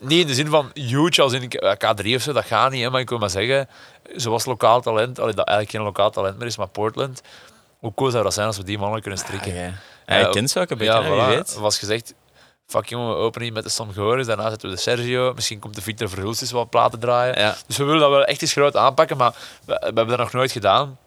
Niet 0.00 0.20
in 0.20 0.26
de 0.26 0.34
zin 0.34 0.46
van 0.46 0.70
huge 0.74 1.22
als 1.22 1.32
in 1.32 1.50
eh, 1.50 1.72
K3 1.72 2.14
of 2.14 2.22
zo, 2.22 2.32
dat 2.32 2.44
gaat 2.44 2.70
niet. 2.70 2.82
Hè, 2.82 2.90
maar 2.90 3.00
ik 3.00 3.08
wil 3.08 3.18
maar 3.18 3.30
zeggen, 3.30 3.68
zoals 4.16 4.44
lokaal 4.44 4.80
talent, 4.80 5.18
allee, 5.18 5.34
dat 5.34 5.46
eigenlijk 5.46 5.76
geen 5.76 5.86
lokaal 5.86 6.10
talent 6.10 6.38
meer 6.38 6.46
is, 6.46 6.56
maar 6.56 6.68
Portland. 6.68 7.22
Hoe 7.78 7.92
cool 7.94 8.10
zou 8.10 8.22
dat 8.22 8.34
zijn 8.34 8.46
als 8.46 8.56
we 8.56 8.64
die 8.64 8.78
mannen 8.78 9.00
kunnen 9.00 9.18
strikken? 9.18 9.54
Ja, 9.54 9.62
ja. 10.06 10.18
Eh, 10.20 10.30
kent 10.30 10.50
ze 10.50 10.60
ook 10.60 10.70
een 10.70 10.78
beetje, 10.78 10.92
ja, 10.92 11.02
voilà. 11.04 11.26
wie 11.28 11.36
weet. 11.36 11.58
Als 11.60 11.78
gezegd, 11.78 12.14
fuck 12.68 12.86
jongen, 12.88 13.08
we 13.08 13.14
openen 13.14 13.44
hier 13.46 13.52
met 13.54 13.64
de 13.64 13.70
Storm 13.70 13.92
Goris, 13.92 14.26
daarna 14.26 14.48
zetten 14.48 14.68
we 14.68 14.74
de 14.74 14.80
Sergio, 14.80 15.32
misschien 15.34 15.58
komt 15.58 15.74
de 15.74 15.82
Victor 15.82 16.08
Verhulst 16.08 16.40
eens 16.42 16.50
wat 16.50 16.70
platen 16.70 16.98
draaien. 17.00 17.38
Ja. 17.40 17.54
Dus 17.66 17.76
we 17.76 17.84
willen 17.84 18.00
dat 18.00 18.10
wel 18.10 18.24
echt 18.24 18.42
eens 18.42 18.52
groot 18.52 18.76
aanpakken, 18.76 19.16
maar 19.16 19.32
we, 19.64 19.72
we 19.80 19.84
hebben 19.84 20.08
dat 20.08 20.18
nog 20.18 20.32
nooit 20.32 20.52
gedaan. 20.52 20.98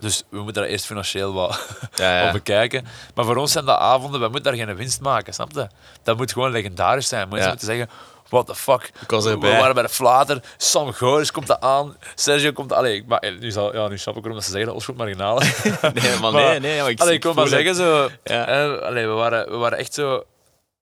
Dus 0.00 0.22
we 0.28 0.36
moeten 0.36 0.62
dat 0.62 0.70
eerst 0.72 0.86
financieel 0.86 1.32
wat, 1.32 1.50
Ja, 1.94 2.14
wat 2.16 2.26
ja. 2.26 2.32
bekijken. 2.42 2.86
Maar 3.14 3.24
voor 3.24 3.36
ons 3.36 3.52
zijn 3.52 3.64
dat 3.64 3.78
avonden, 3.78 4.20
we 4.20 4.28
moeten 4.28 4.56
daar 4.56 4.66
geen 4.66 4.76
winst 4.76 5.00
maken, 5.00 5.34
snap 5.34 5.52
je? 5.52 5.68
Dat 6.02 6.16
moet 6.16 6.32
gewoon 6.32 6.50
legendarisch 6.50 7.08
zijn. 7.08 7.28
Mensen 7.28 7.48
moeten 7.48 7.66
zeggen, 7.66 7.88
what 8.28 8.46
the 8.46 8.54
fuck. 8.54 8.90
We 9.08 9.36
waren 9.38 9.74
bij 9.74 9.82
de 9.82 9.88
Flater, 9.88 10.40
Sam 10.56 10.92
Goris 10.92 11.30
komt 11.32 11.46
dat 11.46 11.60
aan, 11.60 11.96
Sergio 12.14 12.52
komt... 12.52 12.72
Allee, 12.72 12.96
ik- 12.96 13.06
maar, 13.06 13.18
eh, 13.18 13.38
nu, 13.38 13.50
zal, 13.50 13.74
ja, 13.74 13.88
nu 13.88 13.98
snap 13.98 14.14
ik 14.16 14.20
waarom 14.20 14.38
dat 14.40 14.44
ze 14.44 14.50
zeggen 14.50 14.66
dat 14.66 14.74
ons 14.76 14.84
goed 14.84 14.96
marginaal. 14.96 15.38
Nee, 15.94 16.18
maar 16.20 16.32
Maar- 16.32 16.32
nee, 16.32 16.60
nee. 16.60 16.80
Maar 16.80 16.90
ik, 16.90 17.00
Allee, 17.00 17.14
ik 17.14 17.34
maar 17.34 17.46
zeggen, 17.46 17.74
zo, 17.74 18.08
Ja. 18.24 18.44
allee, 18.76 19.06
we, 19.06 19.12
waren, 19.12 19.50
we 19.50 19.56
waren 19.56 19.78
echt 19.78 19.94
zo 19.94 20.24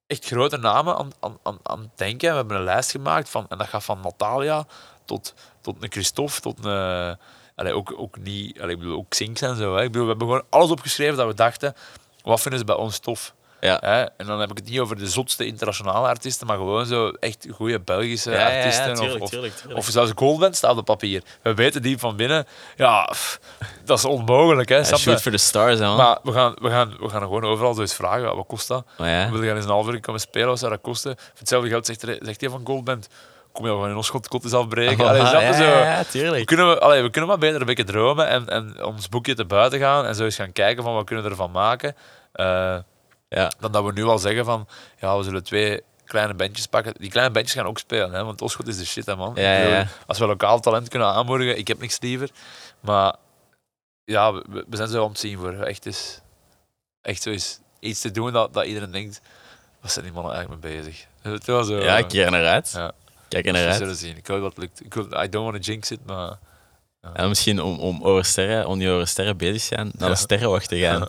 echt 0.06 0.24
grote 0.24 0.56
namen 0.56 0.96
aan, 0.96 1.10
aan, 1.20 1.38
aan, 1.42 1.58
aan 1.62 1.92
denken. 1.94 2.30
We 2.30 2.36
hebben 2.36 2.56
een 2.56 2.64
lijst 2.64 2.90
gemaakt 2.90 3.28
van, 3.28 3.46
en 3.48 3.58
dat 3.58 3.66
gaat 3.66 3.84
van 3.84 4.00
Natalia 4.00 4.66
tot, 5.04 5.34
tot 5.60 5.82
een 5.82 5.92
Christophe, 5.92 6.40
tot 6.40 6.64
een. 6.64 7.18
Allee, 7.54 7.74
ook, 7.74 7.94
ook 7.96 8.18
niet, 8.18 8.60
allee, 8.60 8.74
ik 8.74 8.78
bedoel, 8.78 8.98
ook 8.98 9.12
Sinks 9.12 9.40
en 9.40 9.56
zo. 9.56 9.76
Ik 9.76 9.92
bedoel, 9.92 10.02
we 10.02 10.08
hebben 10.08 10.26
gewoon 10.26 10.46
alles 10.50 10.70
opgeschreven 10.70 11.16
dat 11.16 11.26
we 11.26 11.34
dachten, 11.34 11.74
wat 12.22 12.40
vinden 12.40 12.60
ze 12.60 12.66
bij 12.66 12.74
ons 12.74 12.98
tof? 12.98 13.34
Ja. 13.64 13.78
Hè? 13.80 14.02
En 14.02 14.26
dan 14.26 14.40
heb 14.40 14.50
ik 14.50 14.56
het 14.56 14.68
niet 14.68 14.78
over 14.80 14.96
de 14.98 15.08
zotste 15.08 15.46
internationale 15.46 16.08
artiesten, 16.08 16.46
maar 16.46 16.56
gewoon 16.56 16.86
zo 16.86 17.08
echt 17.08 17.46
goede 17.54 17.80
Belgische 17.80 18.30
Ja, 18.30 18.38
ja, 18.38 18.48
ja, 18.48 18.56
artiesten. 18.56 18.90
of- 18.92 18.98
tuurlijk, 18.98 19.22
of, 19.22 19.30
tuurlijk, 19.30 19.54
tuurlijk. 19.54 19.78
of 19.78 19.86
zelfs 19.86 20.12
Goldband 20.14 20.56
staat 20.56 20.76
op 20.76 20.84
papier. 20.84 21.22
We 21.42 21.54
weten 21.54 21.82
die 21.82 21.98
van 21.98 22.16
binnen. 22.16 22.46
Ja, 22.76 23.04
pff, 23.04 23.40
dat 23.84 23.98
is 23.98 24.04
onmogelijk. 24.04 24.68
Hè, 24.68 24.76
Ja, 24.76 24.84
shoot 24.96 25.22
for 25.22 25.30
the 25.32 25.36
stars, 25.38 25.78
hè, 25.78 25.86
man. 25.86 25.96
Maar 25.96 26.18
we 26.22 26.32
gaan, 26.32 26.54
we, 26.60 26.70
gaan, 26.70 26.94
we 27.00 27.08
gaan 27.08 27.20
gewoon 27.22 27.44
overal 27.44 27.74
zo 27.74 27.80
eens 27.80 27.94
vragen, 27.94 28.22
ja, 28.22 28.34
wat 28.34 28.46
kost 28.46 28.68
dat? 28.68 28.86
Maar 28.98 29.08
ja. 29.08 29.30
Wil 29.30 29.42
je 29.42 29.54
eens 29.54 29.64
een 29.64 29.70
half 29.70 29.88
uur 29.88 30.00
komen 30.00 30.20
spelen, 30.20 30.48
wat 30.48 30.58
zou 30.58 30.70
dat 30.70 30.80
kosten? 30.80 31.14
Voor 31.18 31.30
hetzelfde 31.38 31.68
geld 31.68 31.86
zegt, 31.86 32.02
er, 32.02 32.18
zegt 32.20 32.40
hij 32.40 32.50
van 32.50 32.60
Goldband, 32.64 33.08
kom 33.52 33.64
je 33.64 33.70
gewoon 33.70 33.90
in 33.90 33.96
ons 33.96 34.10
kot 34.10 34.44
eens 34.44 34.52
afbreken. 34.52 35.06
Allee, 35.08 35.20
Ah, 35.22 35.32
je 35.32 35.38
ja, 35.46 35.52
zo? 35.52 35.62
ja, 35.64 35.78
ja, 35.92 35.98
We 35.98 36.06
tuurlijk. 36.10 36.46
kunnen, 36.46 36.68
we, 36.68 36.80
allee, 36.80 37.02
we 37.02 37.10
kunnen 37.10 37.30
maar 37.30 37.38
beter 37.38 37.60
een 37.60 37.66
beetje 37.66 37.84
dromen 37.84 38.28
en, 38.28 38.48
en 38.48 38.84
ons 38.84 39.08
boekje 39.08 39.34
te 39.34 39.44
buiten 39.44 39.78
gaan 39.78 40.04
en 40.06 40.14
zo 40.14 40.24
eens 40.24 40.36
gaan 40.36 40.52
kijken 40.52 40.82
van 40.82 40.94
wat 40.94 41.04
kunnen 41.04 41.24
we 41.24 41.30
ervan 41.30 41.50
maken. 41.50 41.96
Eh, 42.32 42.76
Ja. 43.34 43.52
dan 43.58 43.72
dat 43.72 43.84
we 43.84 43.92
nu 43.92 44.04
al 44.04 44.18
zeggen 44.18 44.44
van, 44.44 44.68
ja, 45.00 45.16
we 45.16 45.22
zullen 45.22 45.44
twee 45.44 45.82
kleine 46.04 46.34
bandjes 46.34 46.66
pakken. 46.66 46.94
Die 46.98 47.10
kleine 47.10 47.32
bandjes 47.32 47.54
gaan 47.54 47.66
ook 47.66 47.78
spelen, 47.78 48.12
hè, 48.12 48.24
want 48.24 48.42
Oschot 48.42 48.66
is 48.68 48.76
de 48.78 48.84
shit, 48.86 49.06
hè, 49.06 49.16
man. 49.16 49.32
Ja, 49.34 49.52
ja, 49.52 49.68
ja. 49.68 49.86
Als 50.06 50.18
we 50.18 50.26
lokaal 50.26 50.60
talent 50.60 50.88
kunnen 50.88 51.08
aanmoedigen, 51.08 51.58
ik 51.58 51.68
heb 51.68 51.80
niks 51.80 52.00
liever. 52.00 52.30
Maar 52.80 53.14
ja, 54.04 54.32
we, 54.32 54.44
we- 54.48 54.64
we 54.68 54.76
zijn 54.76 54.88
zo 54.88 55.08
het 55.08 55.18
zien 55.18 55.38
voor 55.38 55.52
echt, 55.52 55.86
is, 55.86 56.20
echt 57.00 57.22
zo 57.22 57.30
is 57.30 57.58
iets 57.80 58.00
te 58.00 58.10
doen 58.10 58.32
dat, 58.32 58.52
dat 58.54 58.64
iedereen 58.64 58.90
denkt, 58.90 59.20
wat 59.80 59.92
zijn 59.92 60.04
die 60.04 60.14
mannen 60.14 60.32
eigenlijk 60.34 60.64
mee 60.64 60.76
bezig? 60.76 61.06
Het 61.22 61.44
wel 61.44 61.64
zo, 61.64 61.76
Ja, 61.82 61.98
ik 61.98 62.08
kijk 62.08 62.24
er 62.24 62.30
naar 62.30 62.46
uit. 62.46 62.70
Ja. 62.74 62.92
Kijk 63.28 63.46
er 63.46 63.52
we 63.52 63.58
naar 63.58 63.68
uit. 63.68 63.76
zullen 63.78 63.96
zien. 63.96 64.16
Ik 64.16 64.26
hoop 64.26 64.40
dat 64.40 64.48
het 64.50 64.58
lukt. 64.58 64.84
Ik 64.84 64.94
wil, 64.94 65.04
I 65.22 65.28
don't 65.28 65.50
want 65.50 65.64
to 65.64 65.70
jinx 65.72 65.90
it, 65.90 66.06
maar... 66.06 66.38
En 67.12 67.28
misschien 67.28 67.62
om, 67.62 67.78
om 67.78 68.02
over 68.02 68.24
sterren, 68.24 68.66
om 68.66 68.78
die 68.78 68.90
over 68.90 69.06
sterren 69.06 69.36
bezig 69.36 69.60
te 69.60 69.66
zijn, 69.74 69.84
naar 69.86 70.08
de 70.08 70.14
Ja. 70.14 70.14
sterrenwacht 70.14 70.68
te 70.68 70.78
gaan. 70.78 71.08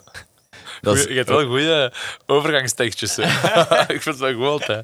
Dat 0.80 0.96
is, 0.96 1.04
je 1.04 1.14
hebt 1.14 1.28
wel 1.28 1.46
goede 1.46 1.92
overgangstekstjes. 2.26 3.18
ik 3.96 4.02
vind 4.02 4.04
het 4.04 4.18
wel 4.18 4.34
goed, 4.52 4.66
hè. 4.66 4.74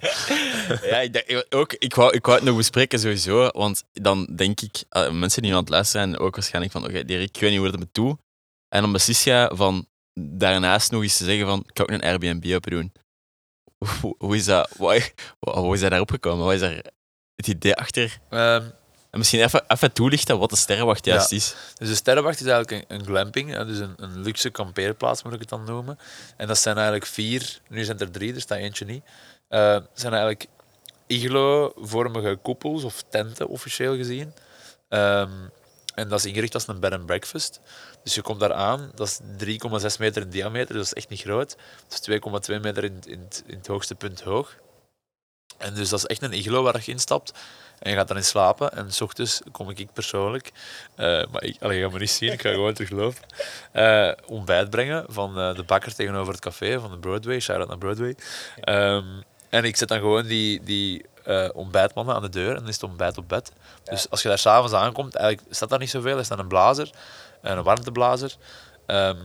ja, 0.89 0.99
ik, 1.01 1.13
denk- 1.13 1.27
ik- 1.27 1.47
ook, 1.51 1.73
ik, 1.73 1.95
wou, 1.95 2.13
ik 2.15 2.27
wou 2.27 2.37
het 2.39 2.47
nog 2.47 2.57
bespreken 2.57 2.99
sowieso, 2.99 3.49
want 3.53 3.85
dan 3.93 4.25
denk 4.37 4.61
ik, 4.61 4.83
eh, 4.89 5.11
mensen 5.11 5.43
die 5.43 5.51
nu 5.51 5.57
aan 5.57 5.63
het 5.63 5.73
luisteren 5.73 6.09
zijn, 6.09 6.19
ook 6.21 6.35
waarschijnlijk 6.35 6.73
van, 6.73 6.85
oké, 6.85 7.05
Dirk, 7.05 7.23
ik 7.23 7.41
weet 7.41 7.51
niet 7.51 7.59
hoe 7.59 7.69
het 7.69 7.79
me 7.79 7.89
toe. 7.93 8.19
En 8.69 8.83
dan 8.83 8.93
beslis 8.93 9.25
je 9.25 9.51
van 9.55 9.87
daarnaast 10.15 10.91
nog 10.91 11.03
eens 11.03 11.17
te 11.17 11.25
zeggen 11.25 11.47
van, 11.47 11.59
ik 11.67 11.77
ga 11.79 11.83
ook 11.83 11.91
een 11.91 12.03
Airbnb 12.03 12.55
open 12.55 12.71
doen. 12.71 12.93
Hoe, 14.01 14.15
hoe 14.19 14.37
is 14.37 14.45
dat, 14.45 14.71
wat, 14.77 15.13
hoe, 15.39 15.53
hoe 15.55 15.75
is 15.75 15.81
dat 15.81 15.91
daarop 15.91 16.11
gekomen? 16.11 16.45
Wat 16.45 16.55
is 16.55 16.61
daar 16.61 16.83
het 17.35 17.47
idee 17.47 17.75
achter? 17.75 18.19
Ehm, 18.31 18.63
En 19.13 19.19
misschien 19.19 19.41
even, 19.43 19.65
even 19.69 19.93
toelichten 19.93 20.39
wat 20.39 20.51
de 20.51 20.57
sterrenwacht 20.57 21.05
juist 21.05 21.31
Ja. 21.31 21.37
is. 21.37 21.55
dus 21.75 21.89
de 21.89 21.95
Sterrenwacht 21.95 22.41
is 22.41 22.47
eigenlijk 22.47 22.91
een, 22.91 22.97
een 22.99 23.05
glamping, 23.05 23.57
dus 23.65 23.79
een, 23.79 23.95
een 23.97 24.21
luxe 24.21 24.51
kampeerplaats 24.51 25.23
moet 25.23 25.33
ik 25.33 25.41
het 25.41 25.49
dan 25.49 25.65
noemen. 25.65 25.99
En 26.37 26.47
dat 26.47 26.59
zijn 26.59 26.75
eigenlijk 26.77 27.07
vier, 27.07 27.61
nu 27.69 27.85
zijn 27.85 27.99
er 27.99 28.11
drie, 28.11 28.35
er 28.35 28.41
staat 28.41 28.59
eentje 28.59 28.85
niet. 28.85 29.05
Het 29.49 29.85
zijn 29.95 30.13
eigenlijk 30.13 30.47
iglo-vormige 31.07 32.39
koepels 32.43 32.85
of 32.85 33.05
tenten, 33.09 33.47
officieel 33.49 33.97
gezien. 33.97 34.35
Ehm, 34.89 35.31
en 35.95 36.09
dat 36.09 36.19
is 36.19 36.25
ingericht 36.27 36.55
als 36.55 36.69
een 36.69 36.81
bed 36.81 36.93
and 36.93 37.07
breakfast. 37.07 37.61
Dus 38.05 38.15
je 38.15 38.23
komt 38.23 38.41
daar 38.41 38.53
aan, 38.53 38.93
dat 38.95 39.07
is 39.07 39.21
3,6 39.37 39.99
meter 39.99 40.23
in 40.23 40.31
diameter, 40.31 40.75
dus 40.75 40.77
dat 40.89 40.97
is 40.97 41.03
echt 41.03 41.09
niet 41.09 41.21
groot. 41.21 41.57
Dat 41.89 42.01
is 42.01 42.55
2,2 42.55 42.61
meter 42.61 42.85
in, 42.85 42.99
in, 43.07 43.29
in 43.47 43.57
het 43.57 43.67
hoogste 43.67 43.95
punt 43.95 44.21
hoog. 44.21 44.55
En 45.59 45.75
dus 45.75 45.89
dat 45.89 45.99
is 45.99 46.07
echt 46.07 46.23
een 46.23 46.33
iglo 46.33 46.63
waar 46.63 46.81
je 46.85 46.91
instapt. 46.91 47.33
En 47.83 47.91
je 47.91 47.97
gaat 47.97 48.09
daarin 48.09 48.27
slapen. 48.27 48.73
En 48.73 48.93
s 48.93 49.01
ochtends 49.01 49.41
kom 49.53 49.71
ik, 49.71 49.79
ik 49.79 49.93
persoonlijk, 49.93 50.53
eh, 50.95 51.07
maar 51.07 51.43
ik, 51.43 51.57
allee, 51.61 51.77
je 51.77 51.83
gaat 51.83 51.93
me 51.93 51.99
niet 51.99 52.11
zien, 52.11 52.33
ik 52.33 52.43
ga 52.43 52.51
gewoon 52.51 52.75
teruglopen, 52.75 53.23
eh 53.73 54.13
ontbijt 54.27 54.71
brengen 54.71 55.05
van 55.09 55.39
eh, 55.39 55.55
de 55.55 55.63
bakker 55.63 55.95
tegenover 55.95 56.33
het 56.33 56.43
café 56.43 56.81
van 56.81 56.91
de 56.91 56.99
Broadway. 56.99 57.41
Shout-out 57.41 57.69
naar 57.69 57.79
Broadway. 57.79 58.17
Ehm, 58.61 59.05
en 59.49 59.65
ik 59.65 59.77
zet 59.77 59.89
dan 59.89 59.99
gewoon 59.99 60.27
die, 60.27 60.63
die 60.63 61.11
ontbijtmannen 61.53 62.15
aan 62.15 62.23
de 62.23 62.29
deur 62.29 62.49
en 62.49 62.59
dan 62.59 62.69
is 62.69 62.75
het 62.75 62.83
ontbijt 62.83 63.19
op 63.19 63.29
bed. 63.29 63.53
Dus 63.85 64.11
als 64.11 64.23
je 64.23 64.29
daar 64.29 64.39
s'avonds 64.39 64.73
aankomt, 64.73 65.15
eigenlijk 65.15 65.55
staat 65.55 65.69
daar 65.69 65.79
niet 65.79 65.91
zoveel. 65.91 66.19
Er 66.19 66.25
staat 66.25 66.39
een 66.39 66.49
blazer, 66.49 66.91
en 67.43 67.57
een 67.57 67.65
warmteblazer, 67.65 68.37
ehm, 68.87 69.17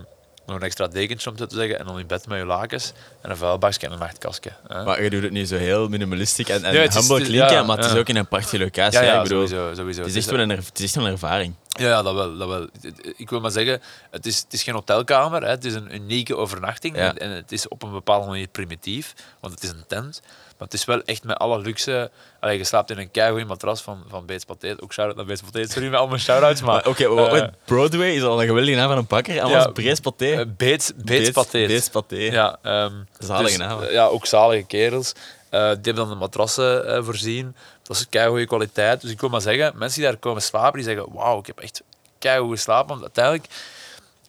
nog 0.48 0.56
een 0.56 0.62
extra 0.64 0.88
dekentje 0.88 1.30
om 1.30 1.36
te 1.36 1.46
zeggen, 1.50 1.80
en 1.80 1.86
dan 1.86 2.00
in 2.00 2.08
bed 2.08 2.28
met 2.28 2.38
je 2.40 2.46
lakens 2.46 2.94
en 3.22 3.30
een 3.30 3.38
vuilbakje 3.38 3.88
en 3.88 3.94
een 3.94 4.00
nachtkastje. 4.00 4.52
hè. 4.68 4.84
Maar 4.84 5.04
je 5.04 5.10
doet 5.10 5.24
het 5.24 5.32
nu 5.32 5.46
zo 5.46 5.56
heel 5.58 5.88
minimalistisch 5.90 6.50
en, 6.50 6.64
en 6.64 6.74
Nee, 6.74 6.88
humble 6.92 7.20
is- 7.22 7.28
klinken, 7.28 7.52
ja, 7.54 7.64
maar 7.64 7.78
het 7.78 7.86
is 7.86 7.92
ja. 7.92 7.98
ook 7.98 8.10
in 8.10 8.16
een 8.16 8.28
prachtige 8.28 8.60
locatie. 8.60 9.02
ja, 9.04 9.18
ik 9.18 9.24
bedoel, 9.24 9.48
sowieso. 9.48 9.76
sowieso. 9.76 10.00
het, 10.02 10.10
is 10.10 10.16
echt 10.16 10.30
wel 10.30 10.40
een, 10.40 10.50
het 10.50 10.80
is 10.80 10.84
echt 10.84 10.96
wel 10.96 11.06
een 11.06 11.12
ervaring. 11.12 11.54
Ja, 11.68 11.88
ja 11.88 12.02
dat, 12.02 12.14
wel, 12.14 12.38
dat 12.38 12.48
wel. 12.48 12.68
Ik 13.16 13.30
wil 13.30 13.40
maar 13.40 13.52
zeggen, 13.52 13.82
het 14.12 14.26
is, 14.26 14.38
het 14.40 14.54
is 14.54 14.64
geen 14.64 14.74
hotelkamer, 14.74 15.42
hè. 15.44 15.50
het 15.50 15.66
is 15.66 15.74
een 15.74 15.96
unieke 15.96 16.36
overnachting. 16.36 16.96
En 16.96 17.32
het 17.32 17.52
is 17.52 17.68
op 17.68 17.84
een 17.84 17.92
bepaalde 17.92 18.28
manier 18.28 18.48
primitief, 18.48 19.14
want 19.40 19.54
het 19.54 19.64
is 19.64 19.70
een 19.70 19.84
tent. 19.88 20.22
Maar 20.58 20.68
het 20.68 20.74
is 20.74 20.86
wel 20.86 21.02
echt 21.02 21.24
met 21.24 21.38
alle 21.38 21.60
luxe. 21.60 22.12
Allee, 22.40 22.58
je 22.58 22.64
slaapt 22.64 22.90
in 22.92 22.98
een 22.98 23.12
keigoeie 23.12 23.46
matras 23.46 23.82
van, 23.82 24.04
van 24.08 24.26
Beets 24.26 24.46
Paté. 24.46 24.76
Ook 24.80 24.94
shout-out 24.94 25.16
naar 25.16 25.26
Beets 25.26 25.42
Paté. 25.42 25.68
Sorry 25.68 25.88
met 25.90 26.00
al 26.00 26.08
mijn 26.08 26.20
shout-outs, 26.20 26.62
maar... 26.62 26.88
Oké, 26.88 27.04
eh, 27.16 27.48
Broadway 27.66 28.12
is 28.16 28.24
al 28.24 28.42
een 28.42 28.48
geweldige 28.48 28.78
naam 28.78 28.88
van 28.88 28.98
een 28.98 29.06
pakker. 29.08 29.42
Anders 29.42 29.66
Ja, 29.76 29.94
Paté. 30.02 30.32
eh, 30.32 30.46
Beets, 30.58 30.92
Beets 30.96 31.30
Paté. 31.32 31.66
Beets 31.68 31.90
Paté. 31.90 32.16
Ja, 32.16 32.58
ehm, 32.62 32.92
Zalige 33.20 33.48
dus, 33.48 33.58
naam. 33.58 33.84
Ja, 33.84 34.06
ook 34.06 34.26
zalige 34.26 34.64
kerels. 34.64 35.14
Eh, 35.50 35.60
die 35.62 35.68
hebben 35.68 35.96
dan 35.96 36.10
de 36.10 36.16
matrassen 36.16 37.06
voorzien. 37.06 37.56
Dat 37.84 37.98
is 37.98 38.10
keigoede 38.10 38.46
kwaliteit. 38.46 39.02
Dus 39.02 39.12
ik 39.12 39.20
wil 39.20 39.30
maar 39.30 39.42
zeggen, 39.42 39.74
mensen 39.76 40.02
die 40.02 40.10
daar 40.10 40.20
komen 40.20 40.42
slapen, 40.42 40.74
die 40.74 40.84
zeggen, 40.84 41.14
wauw, 41.14 41.40
ik 41.40 41.46
heb 41.48 41.60
echt 41.60 41.82
keigoed 42.20 42.52
geslapen. 42.52 42.88
Want 42.88 43.02
uiteindelijk, 43.02 43.46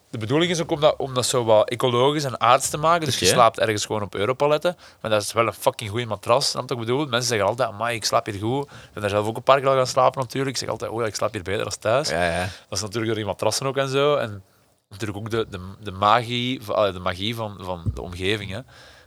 de 0.09 0.17
bedoeling 0.17 0.51
is 0.51 0.61
ook 0.61 0.71
om 0.71 0.79
dat, 0.79 0.95
om 0.97 1.13
dat 1.13 1.25
zo 1.25 1.43
wat 1.43 1.69
ecologisch 1.69 2.23
en 2.23 2.41
aards 2.41 2.69
te 2.69 2.77
maken. 2.77 3.05
Dus 3.05 3.19
je 3.19 3.25
slaapt 3.25 3.59
ergens 3.59 3.85
gewoon 3.85 4.01
op 4.01 4.15
europaletten. 4.15 4.77
Maar 5.01 5.11
dat 5.11 5.21
is 5.21 5.33
wel 5.33 5.47
een 5.47 5.53
fucking 5.53 5.89
goede 5.89 6.05
matras, 6.05 6.49
snap 6.49 6.71
ik 6.71 6.77
bedoel? 6.77 7.05
Mensen 7.05 7.27
zeggen 7.27 7.47
altijd, 7.47 7.69
amai, 7.69 7.95
ik 7.95 8.05
slaap 8.05 8.25
hier 8.25 8.39
goed. 8.39 8.63
Ik 8.63 8.89
ben 8.93 9.01
daar 9.01 9.11
zelf 9.11 9.27
ook 9.27 9.35
een 9.35 9.43
paar 9.43 9.59
keer 9.59 9.69
al 9.69 9.75
gaan 9.75 9.87
slapen 9.87 10.21
natuurlijk. 10.21 10.51
Ik 10.51 10.57
zeg 10.57 10.69
altijd, 10.69 10.91
oh 10.91 11.01
ja, 11.01 11.07
ik 11.07 11.15
slaap 11.15 11.33
hier 11.33 11.43
beter 11.43 11.63
dan 11.63 11.73
thuis. 11.79 12.09
Ja, 12.09 12.23
ja. 12.23 12.41
Dat 12.41 12.77
is 12.77 12.81
natuurlijk 12.81 13.05
door 13.05 13.15
die 13.15 13.25
matrassen 13.25 13.65
ook 13.65 13.77
en 13.77 13.89
zo. 13.89 14.15
En 14.15 14.43
natuurlijk 14.89 15.19
ook 15.19 15.29
de, 15.29 15.45
de, 15.49 15.59
de, 15.79 15.91
magie, 15.91 16.59
de 16.65 16.99
magie 17.01 17.35
van, 17.35 17.57
van 17.59 17.91
de 17.93 18.01
omgeving. 18.01 18.51
Hè. 18.51 18.59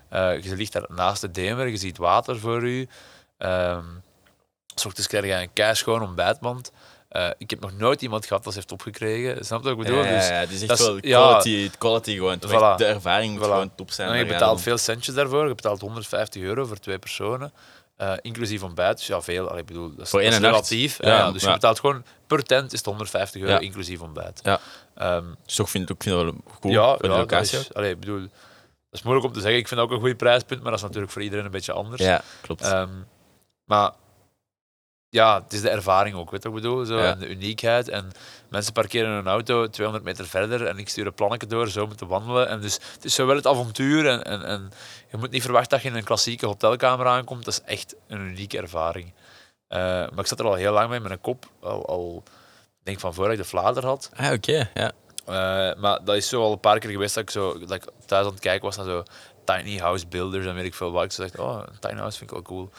Eh, 0.09 0.43
je 0.43 0.57
ligt 0.57 0.73
daar 0.73 0.87
naast 0.89 1.21
de 1.21 1.31
Demer, 1.31 1.67
je 1.69 1.77
ziet 1.77 1.99
water 1.99 2.39
voor 2.39 2.67
je. 2.69 2.89
S 4.75 4.85
ochtends 4.85 5.09
krijg 5.09 5.25
je 5.25 5.33
een 5.33 5.53
keischoon 5.53 6.03
ontbijtmand. 6.03 6.73
Eh, 7.13 7.29
ik 7.39 7.51
heb 7.51 7.61
nog 7.61 7.73
nooit 7.79 8.03
iemand 8.03 8.27
gehad 8.27 8.45
dat 8.45 8.53
ze 8.53 8.59
heeft 8.59 8.73
opgekregen. 8.73 9.45
Snap 9.45 9.63
je 9.63 9.69
wat 9.69 9.79
ik 9.79 9.85
bedoel? 9.85 10.05
Ja, 10.05 10.15
Dus, 10.15 10.29
ja, 10.29 10.35
het 10.35 10.51
is 10.51 10.59
echt 10.61 10.69
dat 10.69 10.79
is- 10.79 10.87
wel 10.87 10.97
ja. 11.01 11.19
quality, 11.19 11.71
quality 11.79 12.15
gewoon. 12.15 12.39
Voilà. 12.47 12.77
De 12.77 12.85
ervaring 12.85 13.33
moet 13.33 13.41
Voilà. 13.47 13.51
gewoon 13.51 13.75
top 13.75 13.91
zijn. 13.91 14.09
en 14.11 14.19
je 14.19 14.27
betaalt 14.27 14.61
veel 14.61 14.79
centjes 14.79 15.15
daarvoor. 15.15 15.49
Je 15.49 15.55
betaalt 15.55 15.81
150 15.81 16.43
euro 16.43 16.65
voor 16.65 16.77
twee 16.79 16.99
personen. 16.99 17.53
eh, 17.97 18.13
inclusief 18.21 18.63
ontbijt. 18.63 18.97
Dus 18.97 19.07
ja, 19.07 19.21
veel. 19.23 19.49
Allee, 19.49 19.61
ik 19.61 19.67
bedoel, 19.67 19.89
dat 19.95 20.05
is, 20.05 20.11
Voor 20.11 20.23
dat 20.23 20.33
is 20.33 20.39
relatief. 20.39 20.99
Ja, 21.03 21.09
Ja, 21.17 21.33
dus 21.33 21.43
je 21.43 21.53
betaalt 21.53 21.81
gewoon 21.81 22.05
per 22.27 22.43
tent 22.43 22.73
is 22.73 22.79
het 22.79 22.87
150 22.87 23.43
euro 23.43 23.59
inclusief 23.59 24.01
ontbijt. 24.01 24.41
Ja. 24.43 24.61
Dus 25.47 25.55
toch 25.55 25.71
vind 25.71 25.91
ik, 25.91 25.97
ik 25.97 26.03
vind 26.03 26.15
het 26.17 26.25
wel 26.25 26.35
goed 26.61 26.73
ja, 26.73 26.89
voor 26.89 27.03
de 27.03 27.09
ja, 27.09 27.25
dat 27.25 27.43
is, 27.43 27.75
allee, 27.75 27.91
ik 27.91 28.01
bedoel, 28.01 28.21
dat 28.21 28.29
is 28.91 29.03
moeilijk 29.03 29.27
om 29.27 29.33
te 29.33 29.41
zeggen. 29.41 29.59
Ik 29.59 29.69
vind 29.69 29.81
dat 29.81 29.89
ook 29.91 29.95
een 29.97 30.03
goed 30.09 30.17
prijspunt, 30.17 30.61
maar 30.63 30.71
dat 30.71 30.81
is 30.81 30.87
natuurlijk 30.87 31.13
voor 31.13 31.23
iedereen 31.23 31.45
een 31.45 31.51
beetje 31.51 31.73
anders. 31.73 32.01
ook. 32.03 32.09
Ja, 32.09 32.23
klopt. 32.41 32.63
Ehm, 32.63 32.89
maar 33.65 33.93
ja, 35.13 35.43
het 35.43 35.53
is 35.53 35.61
de 35.61 35.71
ervaring 35.71 36.17
ook, 36.17 36.31
weet 36.31 36.43
je 36.43 36.49
wat 36.49 36.59
ik 36.59 36.63
bedoel? 36.65 36.85
Zo, 36.85 36.99
Ja. 36.99 37.11
En 37.11 37.19
de 37.19 37.29
uniekheid. 37.29 37.89
En 37.89 38.11
mensen 38.49 38.73
parkeren 38.73 39.11
hun 39.11 39.27
auto 39.27 39.69
200 39.69 40.05
meter 40.05 40.27
verder 40.27 40.67
en 40.67 40.79
ik 40.79 40.89
stuur 40.89 41.07
een 41.07 41.15
plannetje 41.15 41.47
door, 41.47 41.69
zo 41.69 41.87
moeten 41.87 42.07
wandelen. 42.07 42.49
En 42.49 42.61
dus 42.61 42.75
het 42.95 43.05
is 43.05 43.15
zowel 43.15 43.37
het 43.37 43.47
avontuur 43.47 44.09
en, 44.09 44.25
en, 44.25 44.45
en 44.45 44.73
je 45.11 45.17
moet 45.17 45.31
niet 45.31 45.43
verwachten 45.43 45.71
dat 45.71 45.83
je 45.83 45.89
in 45.89 45.97
een 45.97 46.05
klassieke 46.05 46.47
hotelkamer 46.47 47.07
aankomt. 47.07 47.45
Dat 47.45 47.55
is 47.55 47.61
echt 47.65 47.95
een 48.09 48.21
unieke 48.21 48.59
ervaring. 48.59 49.13
Eh, 49.69 49.79
maar 49.79 50.19
ik 50.19 50.27
zat 50.27 50.39
er 50.39 50.47
al 50.47 50.55
heel 50.55 50.73
lang 50.73 50.91
mee 50.91 51.01
met 51.01 51.11
een 51.11 51.21
kop, 51.21 51.47
al, 51.61 51.87
al 51.87 52.23
ik 52.79 52.83
denk 52.83 53.01
van 53.01 53.15
voor 53.15 53.33
ik 53.33 53.39
de 53.39 53.45
Vlader 53.45 53.85
had. 53.85 54.11
ah, 54.17 54.33
oké. 54.33 54.71
Ja. 54.75 54.93
Eh, 55.27 55.81
maar 55.81 56.05
dat 56.05 56.17
is 56.17 56.29
zo 56.29 56.43
al 56.43 56.53
een 56.53 56.61
paar 56.61 56.79
keer 56.79 56.91
geweest 56.91 57.15
dat 57.15 57.23
ik, 57.23 57.31
zo, 57.31 57.59
dat 57.59 57.71
ik 57.71 57.85
thuis 58.07 58.27
aan 58.27 58.33
het 58.33 58.41
kijken 58.41 58.65
was 58.65 58.77
naar 58.77 58.87
zo 58.87 59.03
tiny 59.45 59.79
house 59.79 60.07
builders 60.07 60.47
en 60.47 60.55
weet 60.55 60.65
ik 60.65 60.75
veel 60.75 60.93
wat. 60.93 61.05
Ik 61.05 61.17
dacht, 61.17 61.39
oh, 61.39 61.63
een 61.67 61.79
tiny 61.81 61.99
house 61.99 62.19
vind 62.19 62.31
ik 62.31 62.37
wel 62.37 62.45
cool. 62.47 62.71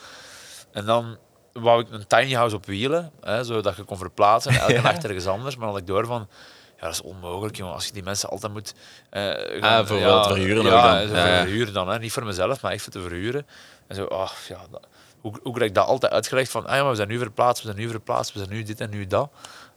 En 0.72 0.84
dan 0.84 1.18
wou 1.62 1.80
ik 1.80 1.90
een 1.90 2.06
tiny 2.06 2.32
house 2.34 2.56
op 2.56 2.66
wielen, 2.66 3.12
hè, 3.20 3.44
zodat 3.44 3.76
je 3.76 3.82
kon 3.82 3.96
verplaatsen 3.96 4.52
en 4.52 4.58
elke 4.60 4.72
Ja. 4.72 4.80
nacht 4.82 5.04
ergens 5.04 5.26
anders. 5.26 5.54
Maar 5.56 5.64
dan 5.64 5.72
had 5.74 5.80
ik 5.82 5.86
door 5.88 6.06
van, 6.06 6.28
ja, 6.76 6.80
dat 6.84 6.92
is 6.92 7.02
onmogelijk, 7.02 7.56
jongen. 7.56 7.74
Als 7.74 7.86
je 7.86 7.92
die 7.92 8.02
mensen 8.02 8.28
altijd 8.28 8.52
moet... 8.52 8.74
eh, 9.10 9.62
Ah, 9.62 9.86
voor 9.86 9.98
te 9.98 10.22
verhuren 10.28 10.64
ja, 10.64 10.70
dan. 10.70 11.08
Ja, 11.16 11.26
ja. 11.26 11.42
verhuren 11.42 11.72
dan. 11.72 11.88
Hè. 11.88 11.98
Niet 11.98 12.12
voor 12.12 12.24
mezelf, 12.24 12.62
maar 12.62 12.72
echt 12.72 12.82
voor 12.82 12.92
te 12.92 13.00
verhuren. 13.00 13.46
En 13.86 13.96
zo, 13.96 14.04
oh, 14.04 14.30
ja, 14.48 14.58
dat- 14.70 14.86
hoe, 15.20 15.32
hoe 15.42 15.52
krijg 15.54 15.68
ik 15.68 15.74
dat 15.74 15.86
altijd 15.86 16.12
uitgelegd 16.12 16.50
van, 16.50 16.66
ah 16.66 16.74
ja, 16.74 16.80
maar 16.80 16.90
we 16.90 16.96
zijn 16.96 17.08
nu 17.08 17.18
verplaatst, 17.18 17.62
we 17.62 17.68
zijn 17.72 17.80
nu 17.84 17.88
verplaatst, 17.90 18.32
we 18.32 18.38
zijn 18.38 18.50
nu 18.50 18.62
dit 18.62 18.80
en 18.80 18.90
nu 18.90 19.06
dat. 19.06 19.30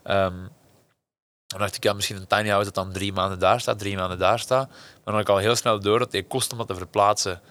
Ehm, 0.03 0.35
dan 1.47 1.59
dacht 1.59 1.75
ik, 1.75 1.83
ja, 1.83 1.93
misschien 1.93 2.15
een 2.17 2.27
tiny 2.27 2.49
house 2.49 2.65
dat 2.71 2.75
dan 2.83 2.91
drie 2.93 3.13
maanden 3.13 3.39
daar 3.39 3.59
staat, 3.59 3.79
drie 3.79 3.95
maanden 3.97 4.17
daar 4.19 4.39
staat. 4.39 4.67
Maar 4.69 4.77
dan 5.03 5.13
had 5.13 5.21
ik 5.23 5.29
al 5.29 5.37
heel 5.37 5.55
snel 5.55 5.79
door 5.79 5.99
dat 5.99 6.11
die 6.11 6.23
kost 6.27 6.51
om 6.51 6.57
dat 6.57 6.67
te 6.67 6.75
verplaatsen 6.75 7.41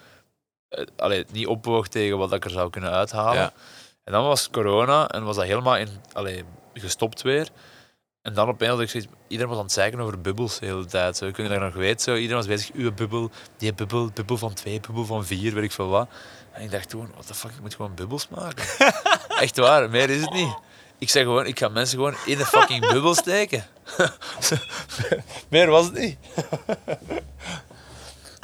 eh, 0.69 0.85
allee, 0.97 1.25
niet 1.33 1.47
opwoog 1.47 1.89
tegen 1.89 2.19
wat 2.19 2.33
ik 2.33 2.45
er 2.45 2.51
zou 2.51 2.71
kunnen 2.71 2.91
uithalen. 2.91 3.53
En 4.07 4.13
dan 4.13 4.25
was 4.25 4.51
corona 4.51 5.09
en 5.09 5.25
was 5.25 5.37
dat 5.37 5.45
helemaal 5.45 5.77
in, 5.77 5.89
allee, 6.13 6.45
gestopt 6.75 7.23
weer. 7.23 7.49
En 8.23 8.35
dan 8.35 8.49
opeens 8.49 8.71
had 8.71 8.81
ik 8.81 8.89
zoiets, 8.89 9.11
iedereen 9.29 9.49
was 9.51 9.59
aan 9.59 9.65
het 9.65 9.73
zeiken 9.73 10.01
over 10.01 10.21
bubbels 10.21 10.59
de 10.59 10.67
hele 10.67 10.85
tijd. 10.85 11.17
Zo. 11.17 11.31
Kun 11.31 11.45
je 11.45 11.51
dat 11.51 11.61
nog 11.61 11.75
weten? 11.75 12.01
Zo. 12.01 12.15
Iedereen 12.15 12.37
was 12.37 12.47
bezig, 12.47 12.75
uw 12.75 12.93
bubbel, 12.93 13.31
die 13.57 13.75
bubbel, 13.75 14.11
bubbel 14.15 14.37
van 14.39 14.55
twee, 14.55 14.81
bubbel 14.81 15.05
van 15.05 15.25
vier, 15.25 15.55
weet 15.55 15.65
ik 15.65 15.73
veel 15.73 15.89
wat. 15.89 16.09
En 16.53 16.63
ik 16.63 16.71
dacht 16.71 16.89
toen, 16.89 17.09
what 17.13 17.27
the 17.27 17.35
fuck, 17.35 17.51
ik 17.51 17.61
moet 17.61 17.75
gewoon 17.75 17.95
bubbels 17.95 18.29
maken. 18.29 18.65
Echt 19.45 19.57
waar, 19.57 19.91
meer 19.91 20.11
is 20.11 20.21
het 20.21 20.33
niet. 20.33 20.55
Ik 20.99 21.11
zeg 21.11 21.23
gewoon, 21.23 21.47
ik 21.47 21.59
ga 21.59 21.69
mensen 21.69 21.99
gewoon 21.99 22.15
in 22.27 22.39
een 22.39 22.47
fucking 22.47 22.89
bubbel 22.93 23.15
steken. 23.15 23.67
meer 25.49 25.71
was 25.71 25.85
het 25.85 25.95
niet. 25.95 26.19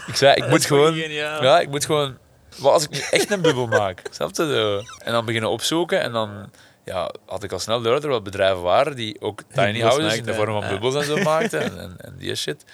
ik 0.07 0.17
zei, 0.17 0.35
ik 0.35 0.49
moet 0.49 0.65
gewoon... 0.65 0.95
Ja, 0.97 1.61
ik 1.61 1.69
moet 1.69 1.85
gewoon... 1.85 2.19
Wat 2.57 2.73
als 2.73 2.85
ik 2.85 2.91
nu 2.91 3.01
echt 3.11 3.31
een 3.31 3.41
bubbel 3.41 3.67
maak? 3.67 4.03
Snap 4.11 4.37
je? 4.37 4.53
Zo. 4.53 4.83
En 5.05 5.13
dan 5.13 5.25
beginnen 5.25 5.51
opzoeken 5.51 6.01
en 6.01 6.13
dan 6.13 6.51
ja, 6.85 7.11
had 7.27 7.43
ik 7.43 7.53
al 7.53 7.59
snel 7.59 7.83
door 7.83 7.93
dat 7.93 8.05
er 8.05 8.11
wat 8.11 8.23
bedrijven 8.25 8.63
waren 8.63 8.97
die 8.97 9.21
ook 9.21 9.43
tiny 9.55 9.81
houses 9.81 10.17
in 10.17 10.25
de 10.25 10.35
vorm 10.35 10.53
van 10.53 10.63
ja. 10.63 10.69
bubbels 10.69 10.95
en 10.95 11.05
zo 11.05 11.17
maakten 11.33 11.63
en, 11.63 11.79
en, 11.79 11.95
en 11.99 12.15
die 12.19 12.35
shit. 12.35 12.65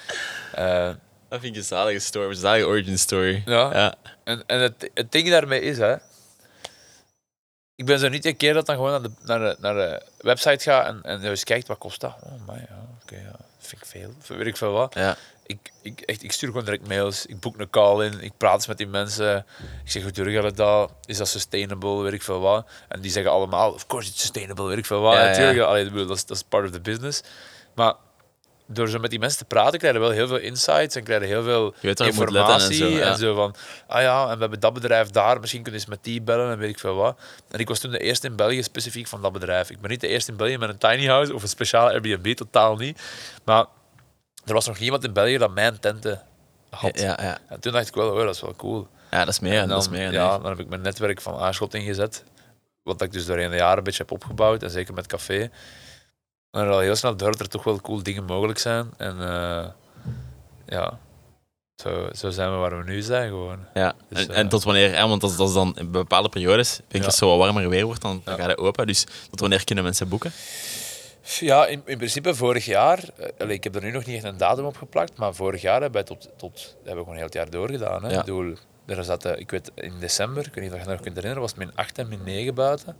Eh, 0.52 0.90
Dat 1.28 1.40
vind 1.40 1.54
ik 1.54 1.56
een 1.56 1.66
zalige 1.66 1.98
story, 1.98 2.28
een 2.28 2.36
zalige 2.36 2.66
origin 2.66 2.98
story. 2.98 3.42
Ja. 3.46 3.72
ja. 3.72 3.94
en 4.24 4.42
en 4.46 4.60
het, 4.60 4.90
het 4.94 5.12
ding 5.12 5.30
daarmee 5.30 5.60
is, 5.60 5.78
hè, 5.78 5.96
ik 7.78 7.86
ben 7.86 7.98
zo 7.98 8.08
niet 8.08 8.24
een 8.24 8.36
keer 8.36 8.54
dat 8.54 8.66
dan 8.66 8.74
gewoon 8.74 8.90
naar 8.90 9.02
de, 9.02 9.10
naar 9.22 9.38
de, 9.38 9.56
naar 9.58 9.74
de 9.74 10.02
website 10.18 10.70
ga 10.70 10.86
en, 10.86 11.00
en 11.02 11.22
eens 11.22 11.44
kijkt 11.44 11.66
wat 11.66 11.78
kost 11.78 12.00
dat. 12.00 12.16
Oh, 12.22 12.46
maar 12.46 12.56
ja, 12.56 12.76
oké, 13.02 13.14
ja, 13.14 13.30
dat 13.30 13.46
vind 13.58 13.82
ik 13.82 13.88
veel. 13.88 14.36
Weet 14.36 14.46
ik 14.46 14.56
veel 14.56 14.72
wat. 14.72 14.94
Ja. 14.94 15.16
Ik, 15.48 15.72
ik, 15.82 16.00
echt, 16.00 16.22
ik 16.22 16.32
stuur 16.32 16.48
gewoon 16.48 16.64
direct 16.64 16.88
mails, 16.88 17.26
ik 17.26 17.40
boek 17.40 17.58
een 17.58 17.70
call 17.70 18.04
in, 18.04 18.20
ik 18.20 18.32
praat 18.36 18.54
eens 18.54 18.66
met 18.66 18.78
die 18.78 18.86
mensen. 18.86 19.46
Ik 19.84 19.90
zeg, 19.90 20.02
hoe 20.02 20.12
doe 20.12 20.30
je 20.30 20.52
dat? 20.52 20.92
Is 21.04 21.16
dat 21.16 21.28
sustainable? 21.28 22.02
Weet 22.02 22.12
ik 22.12 22.22
veel 22.22 22.40
wat. 22.40 22.68
En 22.88 23.00
die 23.00 23.10
zeggen 23.10 23.32
allemaal, 23.32 23.72
of 23.72 23.86
course 23.86 24.10
it's 24.10 24.20
sustainable, 24.20 24.66
weet 24.66 24.78
ik 24.78 24.86
veel 24.86 25.00
wat. 25.00 25.14
Ja, 25.14 25.20
ja. 25.20 25.28
Natuurlijk, 25.28 25.68
allee, 25.68 25.84
bedoel, 25.84 26.06
dat, 26.06 26.16
is, 26.16 26.26
dat 26.26 26.36
is 26.36 26.42
part 26.42 26.64
of 26.64 26.70
the 26.70 26.80
business. 26.80 27.22
Maar 27.74 27.94
door 28.66 28.88
zo 28.88 28.98
met 28.98 29.10
die 29.10 29.18
mensen 29.18 29.38
te 29.38 29.44
praten, 29.44 29.78
krijg 29.78 29.94
je 29.94 30.00
wel 30.00 30.10
heel 30.10 30.26
veel 30.26 30.38
insights 30.38 30.96
en 30.96 31.02
krijg 31.02 31.20
je 31.20 31.26
heel 31.26 31.42
veel 31.42 31.64
Je 31.64 31.86
weet 31.86 31.98
waar 31.98 32.08
je 32.08 32.14
moet 32.14 32.30
letten 32.30 32.54
en 32.54 32.70
informatie. 32.70 33.16
zo, 33.18 33.28
ja. 33.28 33.34
van, 33.34 33.54
ah 33.86 34.00
ja, 34.00 34.22
en 34.22 34.34
we 34.34 34.40
hebben 34.40 34.60
dat 34.60 34.72
bedrijf 34.72 35.10
daar, 35.10 35.40
misschien 35.40 35.62
kun 35.62 35.72
je 35.72 35.78
eens 35.78 35.88
met 35.88 36.04
die 36.04 36.22
bellen 36.22 36.50
en 36.50 36.58
weet 36.58 36.70
ik 36.70 36.78
veel 36.78 36.94
wat. 36.94 37.20
En 37.50 37.58
ik 37.58 37.68
was 37.68 37.78
toen 37.78 37.90
de 37.90 37.98
eerste 37.98 38.26
in 38.26 38.36
België 38.36 38.62
specifiek 38.62 39.06
van 39.06 39.22
dat 39.22 39.32
bedrijf. 39.32 39.70
Ik 39.70 39.80
ben 39.80 39.90
niet 39.90 40.00
de 40.00 40.08
eerste 40.08 40.30
in 40.30 40.36
België 40.36 40.58
met 40.58 40.68
een 40.68 40.78
tiny 40.78 41.06
house 41.06 41.34
of 41.34 41.42
een 41.42 41.48
speciale 41.48 41.90
Airbnb, 41.90 42.34
totaal 42.34 42.76
niet. 42.76 43.00
Maar 43.44 43.66
er 44.48 44.54
was 44.54 44.66
nog 44.66 44.78
niemand 44.78 45.04
in 45.04 45.12
België 45.12 45.38
dat 45.38 45.50
mijn 45.54 45.78
tenten 45.80 46.22
had. 46.70 47.00
Ja, 47.00 47.18
ja. 47.22 47.38
En 47.48 47.60
toen 47.60 47.72
dacht 47.72 47.88
ik 47.88 47.94
wel, 47.94 48.10
oh, 48.10 48.24
dat 48.24 48.34
is 48.34 48.40
wel 48.40 48.54
cool. 48.56 48.88
ja, 49.10 49.18
dat 49.18 49.28
is 49.28 49.40
meer. 49.40 49.60
En 49.60 49.68
dat 49.68 49.78
is 49.82 49.88
dan, 49.88 49.98
meer 49.98 50.12
ja, 50.12 50.38
dan 50.38 50.46
heb 50.50 50.58
ik 50.60 50.68
mijn 50.68 50.80
netwerk 50.80 51.20
van 51.20 51.34
Aarschot 51.38 51.74
ingezet. 51.74 52.24
Wat 52.82 53.02
ik 53.02 53.12
dus 53.12 53.26
doorheen 53.26 53.50
de 53.50 53.56
jaren 53.56 53.78
een 53.78 53.84
beetje 53.84 54.02
heb 54.02 54.10
opgebouwd. 54.12 54.62
En 54.62 54.70
zeker 54.70 54.94
met 54.94 55.06
café. 55.06 55.50
En 56.50 56.60
er 56.60 56.70
al 56.70 56.78
heel 56.78 56.96
snel 56.96 57.16
door 57.16 57.30
dat 57.30 57.40
er 57.40 57.48
toch 57.48 57.64
wel 57.64 57.80
cool 57.80 58.02
dingen 58.02 58.24
mogelijk 58.24 58.58
zijn. 58.58 58.90
En 58.96 59.20
eh, 59.22 59.66
ja, 60.66 60.98
zo, 61.82 62.08
zo 62.16 62.30
zijn 62.30 62.50
we 62.50 62.56
waar 62.56 62.78
we 62.78 62.84
nu 62.84 63.02
zijn 63.02 63.28
gewoon. 63.28 63.58
Ja, 63.74 63.94
Dus, 64.08 64.26
en, 64.26 64.34
en 64.34 64.44
eh, 64.44 64.50
tot 64.50 64.64
wanneer, 64.64 65.08
want 65.08 65.20
dat, 65.20 65.36
dat 65.36 65.48
is 65.48 65.54
dan 65.54 65.76
in 65.76 65.90
bepaalde 65.90 66.28
periodes, 66.28 66.72
ik 66.78 66.84
denk 66.88 66.90
Ja. 66.92 66.98
als 66.98 67.06
het 67.06 67.14
zo 67.24 67.28
wat 67.28 67.38
warmer 67.38 67.68
weer 67.68 67.84
wordt, 67.84 68.02
dan, 68.02 68.20
dan 68.24 68.34
Ja. 68.34 68.40
gaat 68.40 68.50
het 68.50 68.58
open. 68.58 68.86
Dus 68.86 69.04
tot 69.30 69.40
wanneer 69.40 69.64
kunnen 69.64 69.84
mensen 69.84 70.08
boeken? 70.08 70.32
Ja, 71.40 71.66
in, 71.66 71.82
in 71.84 71.96
principe 71.96 72.34
vorig 72.34 72.64
jaar, 72.64 72.98
eh, 73.38 73.48
ik 73.50 73.64
heb 73.64 73.74
er 73.74 73.82
nu 73.82 73.90
nog 73.90 74.04
niet 74.04 74.14
echt 74.16 74.24
een 74.24 74.36
datum 74.36 74.64
op 74.64 74.76
geplakt, 74.76 75.16
maar 75.16 75.34
vorig 75.34 75.60
jaar 75.60 75.80
hebben 75.80 76.00
we 76.00 76.06
tot, 76.06 76.28
tot 76.36 76.76
hebben 76.76 76.94
we 76.94 77.00
gewoon 77.00 77.14
heel 77.16 77.24
het 77.24 77.34
jaar 77.34 77.50
doorgedaan. 77.50 78.02
Hè. 78.04 78.10
Ja. 78.10 78.18
Ik 78.18 78.24
bedoel, 78.24 78.54
er 78.86 79.04
zaten, 79.04 79.38
ik 79.38 79.50
weet, 79.50 79.70
in 79.74 79.92
december, 80.00 80.46
ik 80.46 80.54
weet 80.54 80.64
niet 80.64 80.72
of 80.72 80.78
je 80.78 80.84
dat 80.84 80.92
nog 80.94 81.02
kunt 81.02 81.14
herinneren, 81.14 81.40
was 81.42 81.50
het 81.50 81.58
min 81.60 81.72
8 81.74 81.98
en 81.98 82.08
min 82.08 82.20
9 82.24 82.54
buiten. 82.54 82.96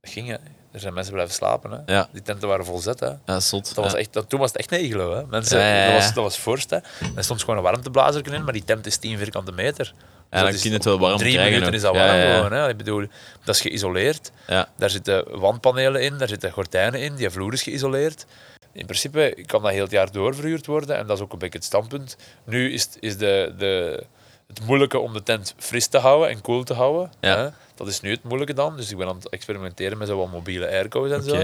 Dat 0.00 0.10
ging, 0.12 0.28
hè. 0.28 0.36
Er 0.72 0.80
zijn 0.82 0.94
mensen 0.94 1.12
blijven 1.12 1.34
slapen. 1.34 1.70
Hè. 1.70 1.92
Ja. 1.94 2.08
Die 2.12 2.22
tenten 2.22 2.48
waren 2.48 2.64
vol 2.64 2.78
zet. 2.78 3.00
Hè. 3.00 3.12
Ja, 3.26 3.40
zot. 3.40 3.74
Dat 3.74 3.84
was 3.84 3.92
Ja. 3.92 3.98
echt, 3.98 4.12
dat, 4.12 4.28
toen 4.28 4.40
was 4.40 4.48
het 4.52 4.58
echt 4.58 4.72
een 4.72 4.84
iglo. 4.84 5.14
Hè. 5.16 5.26
Mensen, 5.26 5.60
Ja. 5.60 5.84
Dat, 5.84 5.94
was, 5.94 6.14
dat 6.14 6.24
was 6.24 6.38
vorst. 6.38 6.70
Hè. 6.70 6.76
Er 7.16 7.24
stond 7.24 7.40
gewoon 7.40 7.56
een 7.56 7.62
warmteblazer 7.62 8.32
in, 8.32 8.44
maar 8.44 8.52
die 8.52 8.64
tent 8.64 8.86
is 8.86 8.96
10 8.96 9.18
vierkante 9.18 9.52
meter. 9.52 9.94
Ja, 10.30 10.42
dan 10.42 10.50
kun 10.50 10.60
je 10.62 10.70
het 10.72 10.84
wel 10.84 10.98
warm 10.98 11.16
Drie 11.18 11.32
krijgen 11.32 11.52
minuten 11.60 11.68
ook. 11.68 11.74
is 11.74 11.82
dat 11.82 11.96
warm 11.96 12.18
ja, 12.20 12.34
gewoon. 12.36 12.52
Hè. 12.52 12.68
Ik 12.68 12.76
bedoel, 12.76 13.06
dat 13.44 13.54
is 13.54 13.60
geïsoleerd. 13.60 14.30
Ja. 14.46 14.68
Daar 14.76 14.90
zitten 14.90 15.38
wandpanelen 15.40 16.02
in, 16.02 16.18
daar 16.18 16.28
zitten 16.28 16.50
gordijnen 16.52 17.00
in, 17.00 17.14
die 17.14 17.30
vloer 17.30 17.52
is 17.52 17.62
geïsoleerd. 17.62 18.26
In 18.72 18.86
principe 18.86 19.42
kan 19.46 19.62
dat 19.62 19.70
heel 19.70 19.82
het 19.82 19.90
jaar 19.90 20.12
door 20.12 20.34
verhuurd 20.34 20.66
worden 20.66 20.96
en 20.96 21.06
dat 21.06 21.16
is 21.16 21.22
ook 21.22 21.32
een 21.32 21.38
beetje 21.38 21.58
het 21.58 21.66
standpunt. 21.66 22.16
Nu 22.44 22.72
is, 22.72 22.82
het- 22.82 22.96
is 23.00 23.16
de, 23.18 23.54
de, 23.58 24.02
het 24.46 24.60
moeilijke 24.66 24.98
om 24.98 25.12
de 25.12 25.22
tent 25.22 25.54
fris 25.58 25.86
te 25.86 25.98
houden 25.98 26.28
en 26.28 26.40
koel 26.40 26.62
te 26.64 26.74
houden. 26.74 27.12
Ja. 27.20 27.52
Dat 27.76 27.88
is 27.88 28.00
nu 28.00 28.10
het 28.10 28.22
moeilijke 28.22 28.54
dan. 28.54 28.76
Dus 28.76 28.90
ik 28.90 28.96
ben 28.96 29.08
aan 29.08 29.16
het 29.16 29.28
experimenteren 29.28 29.98
met 29.98 30.08
zo 30.08 30.16
wat 30.18 30.30
mobiele 30.30 30.66
airco's 30.68 31.10
en 31.10 31.22
zo. 31.22 31.34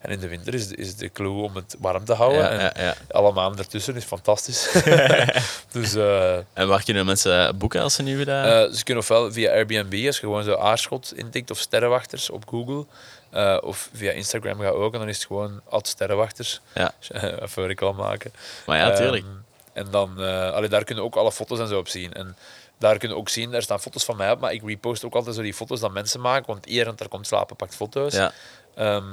En 0.00 0.10
in 0.10 0.18
de 0.18 0.28
winter 0.28 0.54
is, 0.54 0.66
is 0.66 0.96
de 0.96 1.12
clue 1.12 1.42
om 1.42 1.56
het 1.56 1.76
warm 1.78 2.04
te 2.04 2.12
houden. 2.12 2.40
Ja, 2.42 2.72
en 2.72 2.84
ja, 2.84 2.94
alle 3.10 3.32
maanden 3.32 3.58
ertussen 3.58 3.96
is 3.96 4.04
fantastisch. 4.04 4.72
dus 5.72 5.94
eh, 5.94 6.36
En 6.52 6.68
waar 6.68 6.84
kunnen 6.84 7.06
mensen 7.06 7.58
boeken 7.58 7.80
als 7.80 7.94
ze 7.94 8.02
nu 8.02 8.16
weer... 8.16 8.28
eh, 8.28 8.72
ze 8.72 8.84
kunnen 8.84 9.02
ofwel 9.02 9.32
via 9.32 9.50
Airbnb, 9.52 10.06
als 10.06 10.16
je 10.16 10.22
gewoon 10.22 10.44
zo 10.44 10.56
aarschot 10.56 11.12
intikt, 11.16 11.50
of 11.50 11.58
sterrenwachters 11.58 12.30
op 12.30 12.48
Google. 12.48 12.86
Eh, 13.30 13.58
of 13.60 13.88
via 13.94 14.10
Instagram 14.12 14.60
gaat 14.60 14.72
ook, 14.72 14.92
en 14.92 14.98
dan 14.98 15.08
is 15.08 15.16
het 15.16 15.26
gewoon 15.26 15.60
at 15.68 15.86
sterrenwachters. 15.88 16.60
Ja. 16.74 16.92
Even 17.42 17.66
reclame 17.66 18.02
maken. 18.02 18.32
maar 18.66 18.78
ja, 18.78 18.90
tuurlijk. 18.96 19.24
Ehm, 19.24 19.32
en 19.72 19.86
dan, 19.90 20.22
eh 20.22 20.50
allee, 20.50 20.68
daar 20.68 20.84
kunnen 20.84 21.04
ook 21.04 21.16
alle 21.16 21.32
foto's 21.32 21.58
en 21.58 21.68
zo 21.68 21.78
op 21.78 21.88
zien. 21.88 22.12
En 22.12 22.36
daar 22.84 22.98
kunnen 22.98 23.16
ook 23.18 23.28
zien, 23.28 23.50
daar 23.50 23.62
staan 23.62 23.80
foto's 23.80 24.04
van 24.04 24.16
mij 24.16 24.30
op, 24.30 24.40
maar 24.40 24.52
ik 24.52 24.62
repost 24.64 25.04
ook 25.04 25.14
altijd 25.14 25.34
zo 25.36 25.42
die 25.42 25.54
foto's 25.54 25.80
dat 25.80 25.92
mensen 25.92 26.20
maken, 26.20 26.46
want 26.46 26.66
iedereen 26.66 26.94
er 26.96 27.08
komt 27.08 27.26
slapen 27.26 27.56
pakt 27.56 27.74
foto's. 27.76 28.14
ja. 28.14 28.32
Ehm, 28.74 29.04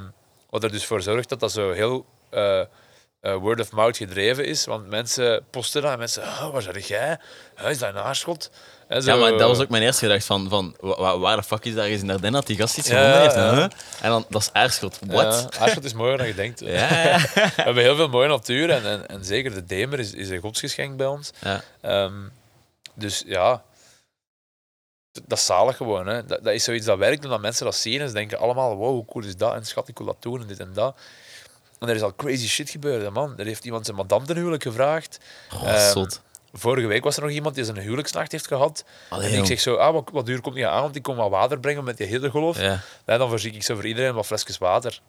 wat 0.50 0.62
er 0.64 0.70
dus 0.72 0.84
voor 0.84 1.02
zorgt 1.02 1.28
dat 1.28 1.40
dat 1.40 1.52
zo 1.52 1.72
heel 1.72 2.06
eh, 2.30 2.60
eh, 2.60 3.34
word 3.36 3.60
of 3.60 3.72
mouth 3.72 3.96
gedreven 3.96 4.44
is. 4.46 4.64
Want 4.64 4.88
mensen 4.88 5.44
posten 5.50 5.82
dat 5.82 5.92
en 5.92 5.98
mensen 5.98 6.22
oh, 6.22 6.50
waar 6.52 6.62
zeg 6.62 6.86
jij? 6.88 7.18
Huh, 7.60 7.70
is 7.70 7.78
dat 7.78 7.88
een 7.94 8.00
aarschot? 8.00 8.50
Ja, 8.88 9.16
maar 9.16 9.30
dat 9.30 9.48
was 9.48 9.60
ook 9.60 9.68
mijn 9.68 9.82
eerste 9.82 10.04
gedachte 10.04 10.26
van, 10.26 10.48
van 10.48 10.76
wa- 10.80 10.96
wa- 11.00 11.18
waar 11.18 11.36
de 11.36 11.42
fuck 11.42 11.64
is 11.64 11.74
daar 11.74 11.84
eens 11.84 12.02
in 12.02 12.10
Ardennen 12.10 12.32
dat 12.32 12.46
die 12.46 12.56
gast 12.56 12.78
iets 12.78 12.88
Ja, 12.88 12.94
gevonden 12.96 13.20
heeft? 13.20 13.34
ja. 13.34 13.54
Huh? 13.54 13.62
En 14.02 14.10
dan, 14.10 14.24
dat 14.28 14.40
is 14.40 14.52
Aarschot. 14.52 14.98
What? 15.06 15.48
Ja, 15.50 15.58
Aarschot 15.60 15.84
is 15.84 15.92
mooier 15.92 16.18
dan 16.18 16.26
je 16.26 16.34
denkt. 16.34 16.60
We 16.66 16.68
hebben 17.56 17.82
heel 17.82 17.96
veel 17.96 18.08
mooie 18.08 18.28
natuur 18.28 18.70
en, 18.70 18.84
en, 18.86 19.08
en 19.08 19.24
zeker 19.24 19.54
de 19.54 19.64
Demer 19.64 19.98
is, 19.98 20.12
is 20.12 20.28
een 20.28 20.40
godsgeschenk 20.40 20.96
bij 20.96 21.06
ons. 21.06 21.30
ja. 21.40 22.10
Dus 22.94 23.22
ja, 23.26 23.62
dat 25.12 25.38
is 25.38 25.46
zalig 25.46 25.76
gewoon. 25.76 26.06
Hè. 26.06 26.24
Dat, 26.24 26.44
dat 26.44 26.52
is 26.52 26.64
zoiets 26.64 26.86
dat 26.86 26.98
werkt 26.98 27.24
omdat 27.24 27.40
mensen 27.40 27.64
dat 27.64 27.74
zien 27.74 28.00
en 28.00 28.08
ze 28.08 28.14
denken 28.14 28.38
allemaal, 28.38 28.76
wow, 28.76 28.90
hoe 28.90 29.04
cool 29.04 29.24
is 29.24 29.36
dat? 29.36 29.54
En 29.54 29.64
schat, 29.66 29.88
ik 29.88 29.98
wil 29.98 30.06
dat 30.06 30.22
doen 30.22 30.40
en 30.40 30.46
dit 30.46 30.60
en 30.60 30.72
dat. 30.72 30.96
En 31.78 31.88
er 31.88 31.94
is 31.94 32.02
al 32.02 32.14
crazy 32.14 32.48
shit 32.48 32.70
gebeurd, 32.70 33.02
hè, 33.02 33.10
man. 33.10 33.38
Er 33.38 33.46
heeft 33.46 33.64
iemand 33.64 33.84
zijn 33.84 33.96
madame 33.96 34.26
ten 34.26 34.36
huwelijk 34.36 34.62
gevraagd. 34.62 35.18
Goh, 35.48 35.68
Ehm. 35.68 36.04
Vorige 36.54 36.86
week 36.86 37.04
was 37.04 37.16
er 37.16 37.22
nog 37.22 37.30
iemand 37.30 37.54
die 37.54 37.64
zijn 37.64 37.78
huwelijksnacht 37.78 38.32
heeft 38.32 38.46
gehad. 38.46 38.84
Allee, 39.08 39.32
en 39.32 39.38
ik 39.38 39.46
zeg 39.46 39.60
zo, 39.60 39.74
ah, 39.74 39.92
wat, 39.92 40.08
wat 40.12 40.26
duur 40.26 40.40
komt 40.40 40.54
die 40.54 40.66
aan? 40.66 40.82
Want 40.82 40.96
ik 40.96 41.02
kom 41.02 41.16
wat 41.16 41.30
water 41.30 41.60
brengen 41.60 41.84
met 41.84 41.96
die 41.96 42.06
hiddengolf. 42.06 42.60
Ja. 42.60 42.80
En 43.04 43.18
dan 43.18 43.28
voorzie 43.28 43.52
ik 43.52 43.62
zo 43.62 43.74
voor 43.74 43.86
iedereen 43.86 44.14
wat 44.14 44.26
flesjes 44.26 44.58
water. 44.58 45.00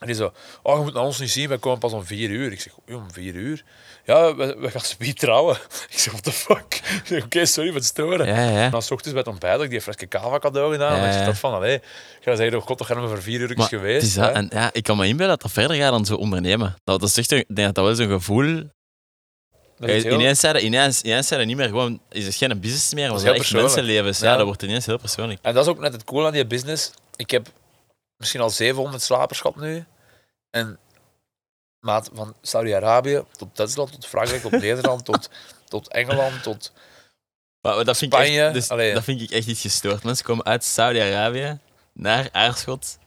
En 0.00 0.06
die 0.06 0.14
zo, 0.16 0.32
oh, 0.62 0.76
je 0.78 0.82
moet 0.84 0.94
naar 0.94 1.02
ons 1.02 1.18
niet 1.18 1.30
zien, 1.30 1.48
wij 1.48 1.58
komen 1.58 1.78
pas 1.78 1.92
om 1.92 2.04
vier 2.04 2.30
uur. 2.30 2.52
Ik 2.52 2.60
zeg, 2.60 2.72
"Oei, 2.88 2.98
om 2.98 3.12
vier 3.12 3.34
uur? 3.34 3.64
Ja, 4.04 4.34
we, 4.36 4.56
we 4.58 4.70
gaan 4.70 4.80
speed 4.80 5.18
trouwen. 5.18 5.56
Ik 5.90 5.98
zeg, 5.98 6.12
what 6.12 6.22
the 6.24 6.32
fuck? 6.32 6.74
Ik 6.74 7.00
zeg, 7.04 7.24
Oké, 7.24 7.46
sorry 7.46 7.68
voor 7.68 7.78
het 7.78 7.86
storen. 7.86 8.26
Ja, 8.26 8.50
ja. 8.50 8.64
En 8.64 8.70
dan 8.70 8.82
's 8.82 8.90
ochtends 8.90 9.10
bij 9.12 9.18
het 9.20 9.28
ontbijt 9.30 9.52
had 9.54 9.62
ik 9.62 9.70
die 9.70 9.80
flesje 9.80 10.06
kava 10.06 10.38
cadeau 10.38 10.72
gedaan. 10.72 10.92
En 10.98 11.04
Ja, 11.06 11.12
ja. 11.12 11.20
ik 11.20 11.26
dat 11.26 11.38
van, 11.38 11.52
allee, 11.52 11.74
ik 11.74 11.82
ga 12.20 12.34
zeggen, 12.36 12.58
oh 12.58 12.66
god, 12.66 12.78
toch 12.78 12.86
gaan 12.86 13.02
we 13.02 13.08
voor 13.08 13.22
vier 13.22 13.40
uur 13.40 13.52
Maar 13.56 13.68
geweest. 13.68 14.06
is 14.06 14.14
dat, 14.14 14.32
en 14.32 14.48
ja, 14.52 14.70
ik 14.72 14.82
kan 14.82 14.96
me 14.96 15.02
inbeelden 15.06 15.28
dat 15.28 15.42
dat 15.42 15.52
verder 15.52 15.76
gaat 15.76 15.90
dan 15.90 16.04
zo 16.04 16.14
ondernemen. 16.14 16.74
Dat, 16.84 17.00
dat 17.00 17.08
is 17.08 17.16
echt 17.16 17.32
een, 17.32 17.38
ik 17.38 17.56
denk 17.56 17.66
dat 17.66 17.74
dat 17.74 17.84
wel 17.84 17.94
zo'n 17.94 18.16
gevoel... 18.18 18.62
Dat 19.78 19.88
is 19.88 20.02
heel- 20.02 20.12
Ineens 20.14 20.40
zijn, 20.40 20.64
ineens, 20.64 21.02
ineens 21.02 21.26
zijn 21.28 21.40
er 21.40 21.46
niet 21.46 21.56
meer 21.56 21.68
gewoon... 21.68 22.00
Is 22.10 22.24
het 22.26 22.34
geen 22.34 22.60
business 22.60 22.94
meer, 22.94 23.08
maar 23.08 23.16
is 23.16 23.22
echt 23.24 23.52
mensenlevens. 23.52 24.18
Ja. 24.18 24.30
Ja. 24.30 24.36
dat 24.36 24.46
wordt 24.46 24.62
ineens 24.62 24.86
heel 24.86 24.98
persoonlijk. 24.98 25.38
En 25.42 25.54
dat 25.54 25.64
is 25.64 25.70
ook 25.70 25.78
net 25.78 25.92
het 25.92 26.04
cool 26.04 26.26
aan 26.26 26.32
die 26.32 26.46
business. 26.46 26.90
Ik 27.16 27.30
heb 27.30 27.48
misschien 28.20 28.40
al 28.40 28.50
700 28.50 29.02
slapers 29.02 29.40
gehad 29.40 29.56
nu. 29.56 29.84
En 30.50 30.78
maat, 31.80 32.10
van 32.12 32.34
Saudi-Arabië 32.42 33.24
tot 33.36 33.56
Duitsland, 33.56 33.92
tot 33.92 34.06
Frankrijk, 34.06 34.42
tot 34.42 34.50
Nederland, 34.66 35.04
tot, 35.04 35.30
tot 35.68 35.88
Engeland, 35.88 36.42
tot... 36.42 36.72
Maar 37.60 37.84
dat 37.84 37.96
vind, 37.98 38.12
ik 38.12 38.18
Spanje, 38.18 38.42
echt, 38.44 38.52
dus, 38.52 38.68
dat 38.94 39.04
vind 39.04 39.20
ik 39.20 39.30
echt 39.30 39.46
iets 39.46 39.60
gestoord. 39.60 40.04
Mensen 40.04 40.24
komen 40.24 40.44
uit 40.44 40.64
Saudi-Arabië 40.64 41.58
naar 41.92 42.28
Aarschot 42.32 42.98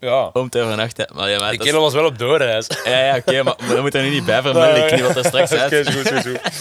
Ja. 0.00 0.30
om 0.32 0.48
te 0.48 0.60
overnachten. 0.62 1.10
Maar 1.14 1.30
ja, 1.30 1.38
maar 1.38 1.50
Die 1.50 1.58
kerel 1.60 1.80
was 1.80 1.92
wel 1.92 2.04
op 2.04 2.18
doorreis. 2.18 2.66
is- 2.68 2.82
ja, 2.84 2.98
ja 3.04 3.16
oké, 3.16 3.42
maar, 3.42 3.54
maar 3.58 3.68
dat 3.68 3.80
moet 3.80 3.94
er 3.94 4.02
nu 4.02 4.08
niet 4.10 4.24
bij 4.24 4.42
vermelden. 4.42 4.92
Ik 4.92 4.98
dat 5.00 5.16
er 5.16 5.24
straks 5.24 5.50
uit. 5.52 5.62
Oké, 5.72 5.76
is 5.76 5.94
goed, 5.94 6.08
goed. 6.22 6.40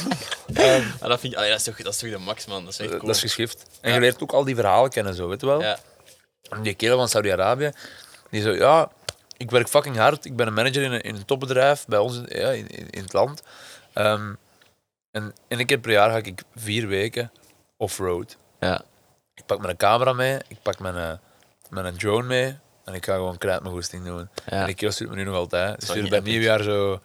Ehm, 0.53 0.83
Maar 0.99 1.09
dat, 1.09 1.19
vind 1.19 1.33
ik, 1.33 1.37
allee, 1.39 1.49
dat, 1.49 1.59
is 1.59 1.65
toch, 1.65 1.75
dat 1.77 1.93
is 1.93 1.99
toch 1.99 2.09
de 2.09 2.17
max, 2.17 2.45
man. 2.45 2.63
Dat 2.63 2.73
is 2.73 2.79
echt 2.79 2.89
cool. 2.89 3.05
Dat 3.05 3.15
is 3.15 3.21
geschift. 3.21 3.65
En 3.81 3.93
je 3.93 3.99
leert 3.99 4.23
ook 4.23 4.31
al 4.31 4.43
die 4.43 4.55
verhalen 4.55 4.89
kennen, 4.89 5.13
zo, 5.15 5.27
weet 5.27 5.41
je 5.41 5.47
wel. 5.47 5.61
Ja. 5.61 5.77
En 6.49 6.61
die 6.61 6.73
kerel 6.73 6.97
van 6.97 7.09
Saudi-Arabië, 7.09 7.71
die 8.29 8.41
zo, 8.41 8.51
ja, 8.51 8.91
ik 9.37 9.51
werk 9.51 9.69
fucking 9.69 9.97
hard. 9.97 10.25
Ik 10.25 10.35
ben 10.35 10.47
een 10.47 10.53
manager 10.53 10.83
in 10.83 10.91
een, 10.91 11.01
in 11.01 11.15
een 11.15 11.25
topbedrijf 11.25 11.85
bij 11.87 11.99
ons 11.99 12.17
in, 12.17 12.39
ja, 12.39 12.49
in, 12.49 12.67
in, 12.89 13.03
het 13.03 13.13
land. 13.13 13.41
Ehm, 13.93 14.33
en 15.11 15.33
één 15.47 15.65
keer 15.65 15.77
per 15.77 15.91
jaar 15.91 16.09
ga 16.09 16.17
ik 16.17 16.41
vier 16.55 16.87
weken 16.87 17.31
off-road. 17.77 18.37
Ja. 18.59 18.81
Ik 19.33 19.45
pak 19.45 19.61
mijn 19.61 19.77
camera 19.77 20.13
mee, 20.13 20.39
ik 20.47 20.57
pak 20.61 20.79
mijn, 20.79 20.95
eh, 20.95 21.11
mijn 21.69 21.97
drone 21.97 22.27
mee. 22.27 22.57
En 22.83 22.93
ik 22.93 23.05
ga 23.05 23.13
gewoon 23.13 23.37
krijt 23.37 23.61
mijn 23.61 23.73
goesting 23.73 24.05
doen. 24.05 24.29
En 24.45 24.57
Ja. 24.57 24.65
die 24.65 24.75
kerel 24.75 24.93
stuurt 24.93 25.09
me 25.09 25.15
nu 25.15 25.23
nog 25.23 25.35
altijd. 25.35 25.81
Ze 25.81 25.87
wel 25.87 25.95
stuurt 25.95 26.09
bij 26.09 26.31
nieuwjaar 26.31 26.63
zo... 26.63 27.01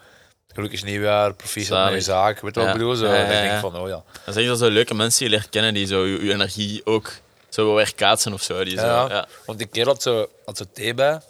Gelukkig 0.55 0.85
nieuwjaar, 0.85 1.35
proficiat 1.35 1.85
met 1.85 1.95
je 1.95 2.01
zaak. 2.01 2.41
Weet 2.41 2.55
je 2.55 2.61
wat 2.61 2.69
ik 2.69 2.77
bedoel? 2.77 2.95
Zo, 2.95 3.07
Ja, 3.07 3.15
ja, 3.15 3.21
Dan 3.21 3.29
denk 3.29 3.53
ik 3.53 3.59
van, 3.59 3.77
oh 3.77 3.89
ja. 3.89 4.03
Dat 4.25 4.35
zijn 4.35 4.57
zo 4.57 4.71
leuke 4.71 4.95
mensen 4.95 5.19
die 5.19 5.29
je 5.29 5.35
leert 5.35 5.49
kennen 5.51 5.75
die 5.75 5.87
zo 5.87 6.07
je, 6.07 6.25
je 6.25 6.33
energie 6.33 6.87
ook 6.87 7.12
zo 7.51 7.66
wel 7.66 7.74
weer 7.74 7.94
kaatsen 7.94 8.32
of 8.32 8.43
zo. 8.43 8.64
Die 8.64 8.78
zo, 8.78 8.86
Ja. 8.86 9.09
ja. 9.09 9.27
Want 9.47 9.59
die 9.59 9.66
kerel 9.66 9.93
had 9.93 10.02
zo, 10.02 10.28
had 10.44 10.56
zo 10.56 10.64
thee 10.72 10.94
bij. 10.94 11.20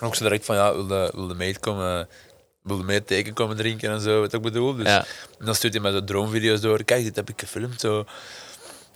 En 0.00 0.06
ook 0.06 0.14
zo 0.14 0.22
direct 0.22 0.44
van, 0.44 0.56
ja, 0.56 0.74
wilde, 0.74 1.10
wilde 1.14 1.34
mee 1.34 1.58
komen... 1.58 2.08
Wilde 2.62 2.84
mee 2.84 3.04
teken 3.04 3.32
komen 3.34 3.56
drinken 3.56 3.90
en 3.90 4.00
zo, 4.00 4.20
wat 4.20 4.32
ik 4.32 4.42
bedoel? 4.42 4.74
Dus, 4.76 4.86
Ja. 4.86 5.04
En 5.38 5.44
dan 5.44 5.54
stuurt 5.54 5.72
hij 5.72 5.82
mij 5.82 5.92
zo 5.92 6.04
droomvideo's 6.04 6.60
door. 6.60 6.84
Kijk, 6.84 7.04
dit 7.04 7.16
heb 7.16 7.28
ik 7.28 7.40
gefilmd. 7.40 7.80
Zo. 7.80 7.98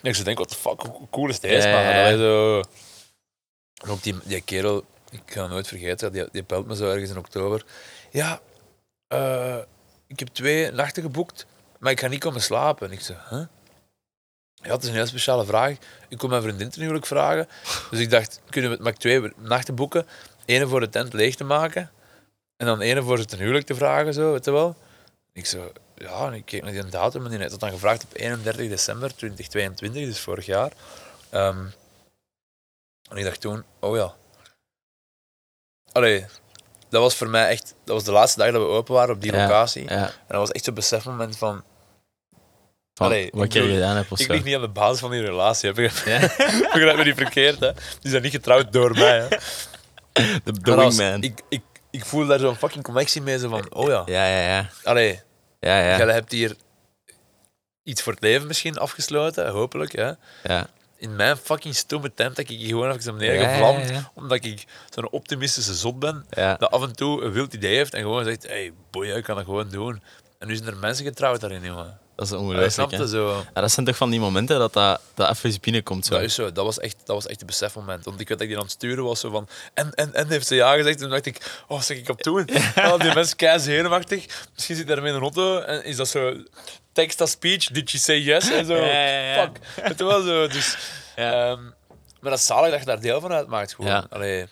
En 0.02 0.08
ik 0.08 0.14
zo 0.14 0.22
denk, 0.22 0.36
what 0.38 0.48
the 0.50 0.56
fuck, 0.56 0.80
hoe 0.80 1.08
cool 1.10 1.28
is 1.28 1.40
deze, 1.40 1.68
man? 1.68 1.76
hij 1.78 2.16
zo... 2.16 2.58
En 3.82 3.90
ook 3.90 4.02
die, 4.02 4.14
die 4.24 4.40
kerel, 4.40 4.84
ik 5.10 5.22
ga 5.26 5.42
het 5.42 5.50
nooit 5.50 5.68
vergeten, 5.68 6.12
die, 6.12 6.28
die 6.32 6.44
belt 6.44 6.66
me 6.66 6.76
zo 6.76 6.90
ergens 6.90 7.10
in 7.10 7.16
oktober. 7.18 7.64
Ja, 8.10 8.40
eh, 9.08 9.58
ik 10.06 10.18
heb 10.18 10.28
twee 10.28 10.70
nachten 10.70 11.02
geboekt, 11.02 11.46
maar 11.78 11.92
ik 11.92 12.00
ga 12.00 12.08
niet 12.08 12.20
komen 12.20 12.42
slapen. 12.42 12.86
En 12.86 12.92
ik 12.92 13.00
zo, 13.00 13.14
huh? 13.30 13.42
Ja, 14.62 14.72
het 14.72 14.82
is 14.82 14.88
een 14.88 14.94
heel 14.94 15.06
speciale 15.06 15.44
vraag. 15.44 15.76
Ik 16.08 16.18
kon 16.18 16.30
mijn 16.30 16.42
vriendin 16.42 16.70
ten 16.70 16.80
huwelijk 16.80 17.06
vragen. 17.06 17.48
Dus 17.90 18.00
ik 18.00 18.10
dacht, 18.10 18.40
kunnen 18.48 18.70
we 18.70 18.76
het 18.76 18.84
maar 18.84 18.94
twee 18.94 19.32
nachten 19.36 19.74
boeken? 19.74 20.06
Ene 20.44 20.66
voor 20.66 20.80
de 20.80 20.88
tent 20.88 21.12
leeg 21.12 21.34
te 21.34 21.44
maken. 21.44 21.90
En 22.56 22.66
dan 22.66 22.80
ene 22.80 23.02
voor 23.02 23.18
ze 23.18 23.24
ten 23.24 23.38
huwelijk 23.38 23.66
te 23.66 23.74
vragen, 23.74 24.14
zo, 24.14 24.32
weet 24.32 24.44
je 24.44 24.50
wel. 24.50 24.76
Ik 25.32 25.46
zo, 25.46 25.72
ja, 25.94 26.26
en 26.26 26.32
ik 26.32 26.44
keek 26.44 26.62
naar 26.62 26.72
die 26.72 26.84
datum 26.84 27.24
en 27.24 27.30
die 27.30 27.48
had 27.48 27.60
dan 27.60 27.70
gevraagd 27.70 28.04
op 28.04 28.10
31 28.12 28.68
december 28.68 29.16
2022, 29.16 30.04
dus 30.04 30.20
vorig 30.20 30.46
jaar. 30.46 30.72
Ehm, 31.30 31.64
en 33.10 33.16
ik 33.16 33.24
dacht 33.24 33.40
toen, 33.40 33.64
oh 33.80 33.96
ja. 33.96 34.14
Allee, 35.92 36.26
dat 36.88 37.02
was 37.02 37.14
voor 37.14 37.28
mij 37.28 37.48
echt, 37.48 37.74
dat 37.84 37.94
was 37.94 38.04
de 38.04 38.12
laatste 38.12 38.38
dag 38.38 38.52
dat 38.52 38.62
we 38.62 38.68
open 38.68 38.94
waren 38.94 39.14
op 39.14 39.22
die 39.22 39.32
Ja, 39.32 39.42
locatie. 39.42 39.82
Ja. 39.82 40.06
En 40.06 40.12
dat 40.28 40.38
was 40.38 40.50
echt 40.50 40.64
zo'n 40.64 40.74
besefmoment 40.74 41.38
van, 41.38 41.64
Van 42.94 43.06
Allee, 43.06 43.28
wat 43.32 43.44
ik 43.44 43.52
je 43.52 43.60
bedoel, 43.60 43.74
gedaan 43.74 43.96
hebt 43.96 44.12
of 44.12 44.20
ik 44.20 44.26
zo. 44.26 44.32
lig 44.32 44.44
niet 44.44 44.54
aan 44.54 44.60
de 44.60 44.68
basis 44.68 45.00
van 45.00 45.10
die 45.10 45.20
relatie. 45.20 45.70
Heb 45.72 45.76
je 45.76 46.10
Ja. 46.10 46.18
begrijp 46.72 46.96
me 46.96 47.04
niet 47.04 47.16
verkeerd, 47.16 47.60
hè. 47.60 47.70
Die 48.00 48.10
zijn 48.10 48.22
niet 48.22 48.32
getrouwd 48.32 48.72
door 48.72 48.92
mij, 48.94 49.18
hè. 49.18 49.28
De, 50.44 50.74
wingman. 50.74 51.22
ik, 51.22 51.40
ik, 51.48 51.62
ik 51.90 52.04
voel 52.04 52.26
daar 52.26 52.38
zo'n 52.38 52.56
fucking 52.56 52.84
connectie 52.84 53.22
mee, 53.22 53.38
zo 53.38 53.48
van, 53.48 53.74
oh 53.74 53.88
ja. 53.88 54.02
Ja, 54.06 54.26
ja, 54.26 54.40
ja. 54.54 54.68
Allee, 54.82 55.20
Ja, 55.60 55.78
ja. 55.78 55.96
jij 55.96 56.14
hebt 56.14 56.32
hier 56.32 56.56
iets 57.82 58.02
voor 58.02 58.12
het 58.12 58.22
leven 58.22 58.46
misschien 58.46 58.78
afgesloten, 58.78 59.48
hopelijk, 59.50 59.92
hè. 59.92 60.10
ja. 60.42 60.66
In 60.96 61.16
mijn 61.16 61.36
fucking 61.36 61.74
stomme 61.76 62.14
tent 62.14 62.36
dat 62.36 62.48
ik 62.48 62.58
hier 62.58 62.68
gewoon 62.68 62.90
even 62.92 63.16
neergevlamd, 63.16 63.88
ja. 63.88 64.10
omdat 64.14 64.44
ik 64.44 64.64
zo'n 64.90 65.10
optimistische 65.10 65.74
zot 65.74 65.98
ben, 65.98 66.26
dat 66.30 66.70
af 66.70 66.82
en 66.82 66.96
toe 66.96 67.22
een 67.22 67.32
wild 67.32 67.52
idee 67.54 67.76
heeft 67.76 67.94
en 67.94 68.00
gewoon 68.00 68.24
zegt, 68.24 68.46
hey, 68.46 68.72
boy, 68.90 69.06
ik 69.06 69.24
kan 69.24 69.36
dat 69.36 69.44
gewoon 69.44 69.68
doen. 69.70 70.02
En 70.38 70.48
nu 70.48 70.56
zijn 70.56 70.68
er 70.68 70.76
mensen 70.76 71.04
getrouwd 71.04 71.40
daarin, 71.40 71.62
jongen. 71.62 72.00
Dat 72.28 72.40
is 72.40 72.46
Ja, 72.76 72.84
ongelooflijk. 72.84 73.08
zo? 73.08 73.44
Ja, 73.54 73.60
dat 73.60 73.70
zijn 73.72 73.86
toch 73.86 73.96
van 73.96 74.10
die 74.10 74.20
momenten 74.20 74.58
dat 74.58 74.72
dat, 74.72 75.00
dat 75.14 75.30
even 75.30 75.60
binnenkomt. 75.60 76.06
Zo. 76.06 76.14
Dat 76.14 76.22
is 76.22 76.34
zo, 76.34 76.52
dat 76.52 76.64
was 76.64 76.78
echt, 76.78 76.96
dat 77.04 77.14
was 77.16 77.26
echt 77.26 77.40
een 77.40 77.46
besefmoment. 77.46 78.04
Want 78.04 78.20
ik 78.20 78.28
weet 78.28 78.38
dat 78.38 78.40
ik 78.40 78.48
die 78.48 78.56
aan 78.56 78.62
het 78.64 78.72
sturen 78.72 79.04
was, 79.04 79.20
zo 79.20 79.30
van... 79.30 79.48
En, 79.74 79.94
en, 79.94 80.14
en 80.14 80.28
heeft 80.28 80.46
ze 80.46 80.54
ja 80.54 80.74
gezegd. 80.74 80.94
En 80.96 81.02
toen 81.02 81.10
dacht 81.10 81.26
ik, 81.26 81.62
oh, 81.62 81.76
wat 81.76 81.84
zeg 81.84 81.96
ik 81.96 82.08
op 82.08 82.22
doen? 82.22 82.48
Oh, 82.76 82.98
die 83.02 83.14
mensen 83.14 83.36
kei 83.36 83.58
zenuwachtig. 83.60 84.26
Misschien 84.54 84.76
zit 84.76 84.86
daar 84.86 84.98
in 85.06 85.14
een 85.14 85.20
auto 85.22 85.58
en 85.58 85.84
is 85.84 85.96
dat 85.96 86.08
zo... 86.08 86.36
Text 86.92 87.20
als 87.20 87.30
speech, 87.30 87.64
did 87.66 87.90
she 87.90 87.98
say 87.98 88.18
yes? 88.20 88.50
En 88.50 88.66
zo, 88.66 88.74
Ja, 88.74 89.06
ja, 89.06 89.34
ja. 89.34 89.42
fuck. 89.42 89.84
Het 89.84 90.00
was 90.00 90.24
zo, 90.24 90.46
dus... 90.48 90.76
Ja. 91.16 91.50
ehm, 91.50 91.62
maar 92.20 92.30
dat 92.30 92.38
is 92.38 92.46
zalig 92.46 92.70
dat 92.70 92.80
je 92.80 92.86
daar 92.86 93.00
deel 93.00 93.20
van 93.20 93.32
uitmaakt, 93.32 93.74
gewoon. 93.74 93.90
Ja. 93.90 94.06
Allee, 94.10 94.46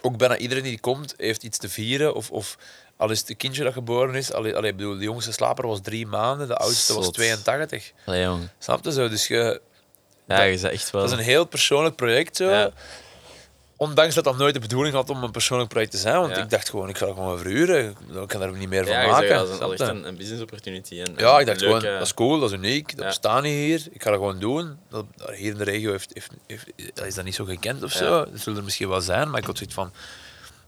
ook 0.00 0.16
bijna 0.16 0.36
iedereen 0.36 0.62
die 0.62 0.80
komt, 0.80 1.14
heeft 1.16 1.42
iets 1.42 1.58
te 1.58 1.68
vieren. 1.68 2.14
Of, 2.14 2.30
of 2.30 2.56
al 2.96 3.10
is 3.10 3.20
het 3.20 3.28
een 3.30 3.36
kindje 3.36 3.64
dat 3.64 3.72
geboren 3.72 4.14
is. 4.14 4.32
Allee, 4.32 4.56
allee, 4.56 4.70
ik 4.70 4.76
bedoel, 4.76 4.98
de 4.98 5.04
jongste 5.04 5.32
slaper 5.32 5.66
was 5.66 5.80
drie 5.82 6.06
maanden, 6.06 6.48
de 6.48 6.56
oudste 6.56 6.94
was 6.94 7.04
Zot. 7.04 7.14
82. 7.14 7.92
Allee, 8.06 8.22
jong. 8.22 8.48
Snap 8.58 8.84
je 8.84 8.92
zo? 8.92 9.08
Dus 9.08 9.26
je, 9.26 9.60
Ja, 10.28 10.42
je 10.42 10.58
bent 10.60 10.72
echt 10.72 10.90
wel... 10.90 11.00
dat 11.02 11.10
is 11.10 11.18
een 11.18 11.24
heel 11.24 11.44
persoonlijk 11.44 11.96
project. 11.96 12.36
Zo. 12.36 12.48
Ja. 12.50 12.70
Ondanks 13.78 14.14
dat 14.14 14.24
dat 14.24 14.36
nooit 14.38 14.54
de 14.54 14.60
bedoeling 14.60 14.94
had 14.94 15.10
om 15.10 15.22
een 15.22 15.30
persoonlijk 15.30 15.70
project 15.70 15.90
te 15.90 15.98
zijn. 15.98 16.20
Want 16.20 16.36
Ja. 16.36 16.42
ik 16.42 16.50
dacht 16.50 16.70
gewoon, 16.70 16.88
ik 16.88 16.96
ga 16.98 17.06
dat 17.06 17.14
gewoon 17.14 17.38
verhuren. 17.38 17.88
Ik 18.22 18.28
kan 18.28 18.40
daar 18.40 18.52
niet 18.52 18.68
meer 18.68 18.84
van 18.86 18.92
ja, 18.92 19.06
maken. 19.06 19.28
zegt, 19.28 19.38
dat 19.60 19.72
is 19.72 19.78
een, 19.80 19.96
dat 19.96 20.04
echt 20.06 20.16
business 20.16 20.42
opportunity. 20.42 21.00
En, 21.00 21.14
ja, 21.16 21.38
ik 21.38 21.46
dacht 21.46 21.60
leuke- 21.60 21.78
gewoon, 21.80 21.94
dat 21.98 22.06
is 22.06 22.14
cool, 22.14 22.38
dat 22.40 22.50
is 22.50 22.56
uniek. 22.56 22.88
Dat 22.90 22.98
Ja. 23.00 23.06
bestaat 23.06 23.42
niet 23.42 23.52
hier. 23.52 23.86
Ik 23.90 24.02
ga 24.02 24.10
dat 24.10 24.18
gewoon 24.18 24.38
doen. 24.38 24.78
Dat, 24.90 25.04
hier 25.34 25.50
in 25.50 25.56
de 25.58 25.64
regio 25.64 25.90
heeft, 25.90 26.10
heeft, 26.14 26.30
heeft, 26.46 26.66
is 27.06 27.14
dat 27.14 27.24
niet 27.24 27.34
zo 27.34 27.44
gekend 27.44 27.82
of 27.82 27.92
Ja. 27.92 27.98
zo. 27.98 28.08
Dat 28.24 28.40
zullen 28.40 28.58
er 28.58 28.64
misschien 28.64 28.88
wel 28.88 29.00
zijn, 29.00 29.30
maar 29.30 29.40
ik 29.40 29.46
had 29.46 29.56
zoiets 29.56 29.74
van... 29.74 29.92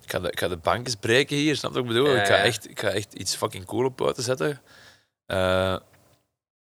Ik 0.09 0.14
ga, 0.14 0.20
de, 0.20 0.30
ik 0.30 0.40
ga 0.40 0.48
de 0.48 0.56
bankjes 0.56 0.94
breken 0.94 1.36
hier, 1.36 1.56
snap 1.56 1.70
je 1.74 1.76
wat 1.82 1.86
ik 1.86 1.93
bedoel? 1.94 2.14
Ja, 2.14 2.20
ik, 2.20 2.26
ga 2.26 2.36
ja. 2.36 2.43
echt, 2.43 2.70
ik 2.70 2.80
ga 2.80 2.89
echt 2.89 3.12
iets 3.12 3.36
fucking 3.36 3.64
cool 3.64 3.85
op 3.85 3.97
poten 3.97 4.22
zetten. 4.22 4.60
Eh, 5.26 5.72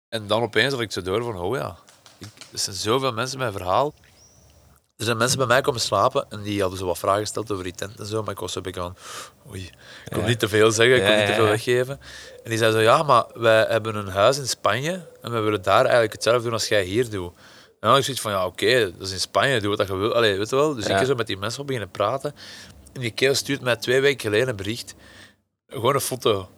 en 0.09 0.27
dan 0.27 0.43
opeens 0.43 0.73
had 0.73 0.81
ik 0.81 0.93
zo 0.93 1.03
door 1.03 1.23
van, 1.23 1.37
oh 1.37 1.57
ja, 1.57 1.77
ik, 2.19 2.29
er 2.53 2.59
zijn 2.59 2.77
zoveel 2.77 3.13
mensen 3.13 3.39
met 3.39 3.53
verhaal. 3.53 3.95
Er 4.97 5.05
zijn 5.05 5.17
mensen 5.17 5.39
bij 5.39 5.47
mij 5.47 5.61
komen 5.61 5.81
slapen 5.81 6.27
en 6.29 6.43
die 6.43 6.61
hadden 6.61 6.79
zo 6.79 6.87
wat 6.87 6.99
vragen 6.99 7.21
gesteld 7.21 7.53
over 7.53 7.65
die 7.65 7.75
tent 7.75 7.99
en 7.99 8.07
zo, 8.07 8.23
maar 8.23 8.33
ik 8.33 8.39
was 8.39 8.53
zo 8.53 8.59
een 8.59 8.65
beetje 8.65 8.81
aan, 8.81 8.97
oei, 9.51 9.63
ik 9.65 10.13
kon 10.13 10.21
Ja. 10.21 10.29
niet 10.29 10.39
te 10.39 10.49
veel 10.49 10.71
zeggen, 10.71 10.97
ik 10.97 11.05
kon 11.07 11.17
niet 11.17 11.27
te 11.27 11.35
veel 11.35 11.45
weggeven. 11.45 12.01
En 12.45 12.51
die 12.51 12.59
zei 12.59 12.73
zo, 12.73 12.81
ja, 12.81 13.03
maar 13.03 13.25
wij 13.35 13.67
hebben 13.69 13.95
een 13.95 14.09
huis 14.09 14.39
in 14.39 14.49
Spanje 14.49 15.07
en 15.23 15.33
we 15.33 15.39
willen 15.39 15.63
daar 15.63 15.83
eigenlijk 15.83 16.13
hetzelfde 16.13 16.43
doen 16.43 16.53
als 16.53 16.69
jij 16.69 16.83
hier 16.83 17.11
doet. 17.11 17.33
En 17.35 17.75
dan 17.81 17.91
had 17.91 17.99
ik 17.99 18.05
zoiets 18.05 18.23
van, 18.23 18.33
ja, 18.33 18.47
oké, 18.47 18.93
dat 18.99 19.07
is 19.07 19.13
in 19.13 19.21
Spanje, 19.21 19.61
doe 19.61 19.77
wat 19.77 19.87
je 19.87 19.97
wil. 19.97 20.15
Allee, 20.15 20.39
weet 20.39 20.51
je 20.51 20.57
wel? 20.57 20.75
Dus 20.75 20.87
ik 20.87 21.07
zo 21.07 21.15
met 21.15 21.27
die 21.27 21.37
mensen 21.37 21.61
op 21.61 21.67
beginnen 21.67 21.91
praten. 21.91 22.35
En 22.99 23.05
die 23.05 23.13
kerel 23.13 23.35
stuurt 23.35 23.61
mij 23.61 23.77
twee 23.77 24.01
weken 24.01 24.21
geleden 24.21 24.49
een 24.49 24.57
bericht. 24.57 24.95
Gewoon 25.67 25.95
een 25.95 26.01
foto 26.01 26.49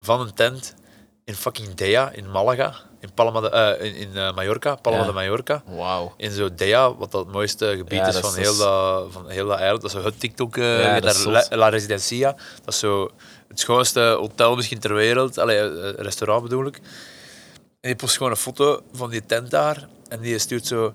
van 0.00 0.20
een 0.20 0.34
tent 0.34 0.74
in 1.24 1.34
fucking 1.34 1.74
Dea, 1.74 2.10
in 2.10 2.30
Malaga. 2.30 2.74
In, 3.00 3.12
Palma 3.14 3.40
de, 3.40 3.50
eh, 3.50 3.84
in, 3.86 3.94
in 3.94 4.16
eh, 4.16 4.34
Mallorca, 4.34 4.74
Palma 4.74 4.98
Ja. 4.98 5.06
de 5.06 5.12
Mallorca. 5.12 5.62
Wauw. 5.66 6.14
In 6.16 6.30
zo 6.30 6.54
Dea, 6.54 6.94
wat 6.94 7.10
dat 7.10 7.24
het 7.24 7.34
mooiste 7.34 7.74
gebied 7.76 7.98
Ja, 7.98 8.06
is 8.06 8.16
van, 8.18 8.30
is- 8.30 8.36
heel 8.36 8.56
dat 8.56 9.12
van 9.12 9.28
heel 9.28 9.46
dat 9.46 9.58
eiland. 9.58 9.80
Dat 9.82 9.94
is 9.94 9.96
zo 10.00 10.04
het 10.04 10.20
TikTok, 10.20 10.56
Ja, 10.56 10.82
daar 10.82 11.00
dat 11.00 11.14
is 11.14 11.24
La, 11.50 11.68
Residencia. 11.68 12.32
Dat 12.64 12.74
is 12.74 12.78
zo 12.78 13.10
het 13.48 13.60
schoonste 13.60 14.00
hotel 14.00 14.56
misschien 14.56 14.78
ter 14.78 14.94
wereld. 14.94 15.38
Allee, 15.38 15.92
restaurant 15.92 16.42
bedoel 16.42 16.66
ik. 16.66 16.76
En 17.80 17.88
die 17.88 17.96
post 17.96 18.16
gewoon 18.16 18.32
een 18.32 18.38
foto 18.38 18.82
van 18.92 19.10
die 19.10 19.26
tent 19.26 19.50
daar. 19.50 19.88
En 20.08 20.20
die 20.20 20.38
stuurt 20.38 20.66
zo... 20.66 20.94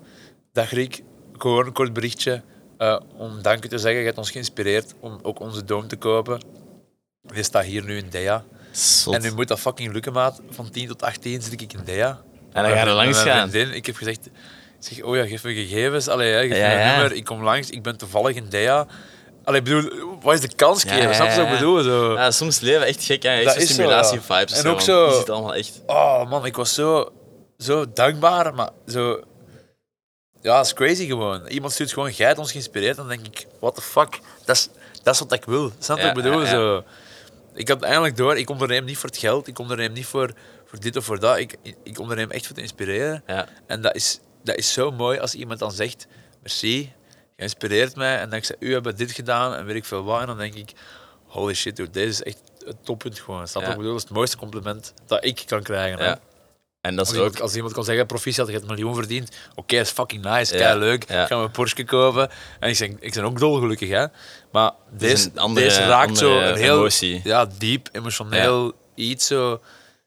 Dag 0.51 0.69
Riek, 0.71 1.03
gewoon 1.37 1.65
een 1.65 1.73
kort 1.73 1.93
berichtje. 1.93 2.41
Eh, 2.87 2.99
om 3.17 3.41
dank 3.41 3.65
u 3.65 3.67
te 3.67 3.77
zeggen, 3.77 3.99
je 3.99 4.05
hebt 4.05 4.17
ons 4.17 4.31
geïnspireerd 4.31 4.93
om 4.99 5.19
ook 5.21 5.39
onze 5.39 5.63
doom 5.65 5.87
te 5.87 5.95
kopen. 5.95 6.41
Die 7.21 7.43
staat 7.43 7.63
hier 7.63 7.83
nu 7.83 7.97
in 7.97 8.09
Dea. 8.09 8.43
Zot. 8.71 9.13
En 9.13 9.21
nu 9.21 9.31
moet 9.33 9.47
dat 9.47 9.59
fucking 9.59 9.93
lukken, 9.93 10.13
maat. 10.13 10.41
Van 10.49 10.69
10 10.69 10.87
tot 10.87 11.01
18 11.03 11.41
zit 11.41 11.61
ik 11.61 11.73
in 11.73 11.79
Dea. 11.85 12.07
En 12.51 12.63
dan 12.63 12.71
ga 12.71 12.79
je 12.83 12.85
er 12.89 12.93
langs 12.93 13.21
gaan. 13.21 13.49
vriendin. 13.49 13.75
Ik 13.75 13.85
heb 13.85 13.95
gezegd, 13.95 14.25
ik 14.25 14.31
zeg, 14.79 15.01
oh 15.03 15.15
ja, 15.15 15.25
geef 15.25 15.43
me 15.43 15.53
gegevens. 15.53 16.07
Allee, 16.07 16.31
hè, 16.33 16.47
geef 16.47 16.57
Ja, 16.57 16.67
me 16.67 16.73
een 16.73 16.79
ja. 16.79 16.91
nummer. 16.97 17.13
Ik 17.17 17.23
kom 17.25 17.43
langs, 17.43 17.69
ik 17.69 17.83
ben 17.83 17.97
toevallig 17.97 18.35
in 18.35 18.45
Dea. 18.49 18.87
Allee, 19.43 19.61
bedoel, 19.61 19.89
wat 20.21 20.33
is 20.33 20.41
de 20.41 20.55
kans 20.55 20.83
geven? 20.83 20.97
ja, 21.01 21.13
Snap 21.13 21.29
je 21.29 21.35
wat 21.35 21.43
ik 21.45 21.51
ja. 21.51 21.57
bedoel? 21.57 21.81
Zo. 21.81 22.13
Ja, 22.13 22.31
soms 22.31 22.59
leven 22.59 22.85
echt 22.87 23.03
gek. 23.03 23.23
Hè. 23.23 23.29
Echt 23.29 23.67
simulatie-vibes. 23.67 24.53
En 24.53 24.61
zo, 24.61 24.71
ook 24.71 24.81
zo- 24.81 25.05
Je 25.09 25.15
zit 25.15 25.29
allemaal 25.29 25.55
echt... 25.55 25.81
Oh 25.85 26.29
man, 26.29 26.45
ik 26.45 26.55
was 26.55 26.73
zo, 26.73 27.11
zo 27.57 27.85
dankbaar, 27.93 28.53
maar 28.53 28.69
zo... 28.87 29.19
Ja, 30.43 30.55
dat 30.57 30.65
is 30.65 30.73
crazy 30.73 31.05
gewoon. 31.05 31.47
Iemand 31.47 31.73
stuurt 31.73 31.93
gewoon, 31.93 32.11
jij 32.11 32.27
hebt 32.27 32.39
ons 32.39 32.51
geïnspireerd. 32.51 32.95
Dan 32.95 33.07
denk 33.07 33.25
ik, 33.27 33.47
what 33.59 33.75
the 33.75 33.81
fuck? 33.81 34.19
Dat 34.45 34.55
is, 34.55 34.69
dat 35.03 35.13
is 35.13 35.19
wat 35.19 35.31
ik 35.33 35.45
wil. 35.45 35.71
Snap 35.79 35.97
je 35.97 36.03
Ja, 36.03 36.13
wat 36.13 36.17
ik 36.17 36.23
bedoel? 36.23 36.45
Zo. 36.45 36.83
Ik 37.53 37.67
had 37.67 37.81
eigenlijk 37.81 38.17
door, 38.17 38.37
ik 38.37 38.49
onderneem 38.49 38.83
niet 38.83 38.97
voor 38.97 39.09
het 39.09 39.17
geld. 39.17 39.47
Ik 39.47 39.59
onderneem 39.59 39.91
niet 39.93 40.05
voor, 40.05 40.33
voor 40.65 40.79
dit 40.79 40.95
of 40.97 41.05
voor 41.05 41.19
dat. 41.19 41.37
Ik, 41.37 41.55
ik 41.83 41.99
onderneem 41.99 42.31
echt 42.31 42.45
voor 42.45 42.55
te 42.55 42.61
inspireren. 42.61 43.23
Ja. 43.27 43.47
En 43.67 43.81
dat 43.81 43.95
is, 43.95 44.19
dat 44.43 44.55
is 44.55 44.73
zo 44.73 44.91
mooi 44.91 45.19
als 45.19 45.33
iemand 45.33 45.59
dan 45.59 45.71
zegt, 45.71 46.07
merci, 46.41 46.77
je 47.35 47.43
inspireert 47.43 47.95
mij. 47.95 48.17
En 48.17 48.29
dan 48.29 48.37
ik 48.37 48.45
zeg, 48.45 48.55
u 48.59 48.73
hebt 48.73 48.97
dit 48.97 49.11
gedaan 49.11 49.53
en 49.53 49.65
weet 49.65 49.75
ik 49.75 49.85
veel 49.85 50.03
wat. 50.03 50.21
En 50.21 50.27
dan 50.27 50.37
denk 50.37 50.53
ik, 50.53 50.71
holy 51.27 51.53
shit, 51.53 51.75
dude, 51.75 51.91
deze 51.91 52.09
is 52.09 52.23
echt 52.23 52.41
het 52.65 52.85
toppunt 52.85 53.19
gewoon. 53.19 53.47
Snap 53.47 53.63
je 53.63 53.69
Ja. 53.69 53.75
bedoel? 53.75 53.91
Dat 53.91 54.01
is 54.01 54.07
het 54.07 54.17
mooiste 54.17 54.37
compliment 54.37 54.93
dat 55.05 55.25
ik 55.25 55.43
kan 55.45 55.63
krijgen. 55.63 56.03
Ja. 56.03 56.19
En 56.83 56.95
dat 56.95 56.99
Als 57.05 57.09
is 57.09 57.15
ook... 57.15 57.23
iemand, 57.25 57.41
als 57.41 57.55
iemand 57.55 57.73
kan 57.73 57.83
zeggen, 57.83 58.05
proficiat, 58.05 58.45
je 58.47 58.53
hebt 58.53 58.65
een 58.65 58.73
miljoen 58.75 58.95
verdiend. 58.95 59.35
Oké, 59.55 59.75
is 59.79 59.89
fucking 59.89 60.23
nice, 60.23 60.57
Ja, 60.57 60.75
leuk. 60.75 61.09
ja. 61.09 61.21
Ik 61.21 61.27
ga 61.27 61.37
mijn 61.37 61.51
Porsche 61.51 61.83
kopen. 61.83 62.29
En 62.59 62.69
ik 62.69 62.79
ben, 62.79 62.97
ik 62.99 63.13
ben 63.13 63.23
ook 63.23 63.39
dolgelukkig, 63.39 63.89
hè. 63.89 64.05
Maar 64.51 64.71
deze, 64.91 65.29
een 65.29 65.37
andere- 65.39 65.65
deze 65.67 65.85
raakt 65.85 66.17
zo 66.17 66.39
een 66.39 66.55
heel 66.55 66.77
emotie. 66.77 67.21
Ja, 67.23 67.45
diep, 67.57 67.89
emotioneel 67.91 68.73
iets 68.95 69.27
zo. 69.27 69.61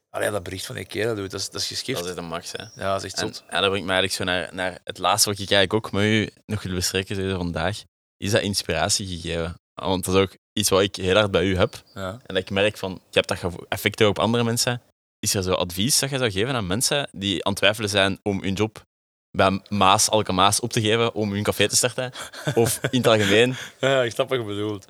Allee, 0.09 0.31
dat 0.31 0.43
bericht 0.43 0.65
van 0.65 0.75
die 0.75 0.85
kerel, 0.85 1.15
dat 1.15 1.33
is, 1.33 1.49
dat 1.49 1.61
is 1.61 1.67
geschift. 1.67 1.97
Dat 1.97 2.07
is 2.07 2.13
echt 2.13 2.23
een 2.23 2.29
max, 2.29 2.51
hè. 2.51 2.63
Ja, 2.83 2.91
dat 2.91 3.03
is 3.03 3.11
echt 3.11 3.21
En, 3.21 3.27
zot. 3.27 3.43
ja, 3.49 3.59
dat 3.59 3.69
brengt 3.69 3.87
me 3.87 3.93
eigenlijk 3.93 4.13
zo 4.13 4.23
naar, 4.23 4.49
naar 4.51 4.79
het 4.83 4.97
laatste 4.97 5.29
wat 5.29 5.39
ik 5.39 5.51
eigenlijk 5.51 5.85
ook 5.85 5.91
met 5.91 6.03
u 6.03 6.29
nog 6.45 6.63
wil 6.63 6.73
bespreken 6.73 7.35
vandaag. 7.37 7.81
Is 8.17 8.31
dat 8.31 8.41
inspiratie 8.41 9.07
gegeven? 9.07 9.55
Want 9.73 10.05
dat 10.05 10.15
is 10.15 10.21
ook 10.21 10.35
iets 10.53 10.69
wat 10.69 10.81
ik 10.81 10.95
heel 10.95 11.15
hard 11.15 11.31
bij 11.31 11.43
u 11.43 11.57
heb. 11.57 11.81
Ja. 11.93 12.09
En 12.09 12.21
dat 12.35 12.37
ik 12.37 12.49
merk 12.49 12.77
van, 12.77 12.91
je 13.09 13.19
hebt 13.21 13.41
dat 13.41 13.53
effecten 13.69 14.07
op 14.07 14.19
andere 14.19 14.43
mensen. 14.43 14.81
Is 15.27 15.35
er 15.35 15.43
zo 15.43 15.53
advies 15.53 15.99
dat 15.99 16.09
je 16.09 16.17
zou 16.17 16.31
geven 16.31 16.55
aan 16.55 16.67
mensen 16.67 17.09
die 17.11 17.45
aan 17.45 17.51
het 17.51 17.61
twijfelen 17.61 17.89
zijn 17.89 18.19
om 18.23 18.41
hun 18.41 18.53
job 18.53 18.85
bij 19.31 19.61
Maas, 19.69 20.09
Alke 20.09 20.31
Maas, 20.31 20.59
op 20.59 20.71
te 20.71 20.81
geven 20.81 21.13
om 21.13 21.31
hun 21.31 21.43
café 21.43 21.67
te 21.67 21.75
starten? 21.75 22.11
Of 22.55 22.79
in 22.81 22.97
het 22.97 23.07
algemeen? 23.07 23.55
Ja, 23.79 24.03
ik 24.03 24.11
snap 24.11 24.29
wat 24.29 24.39
je 24.39 24.43
bedoelt. 24.45 24.85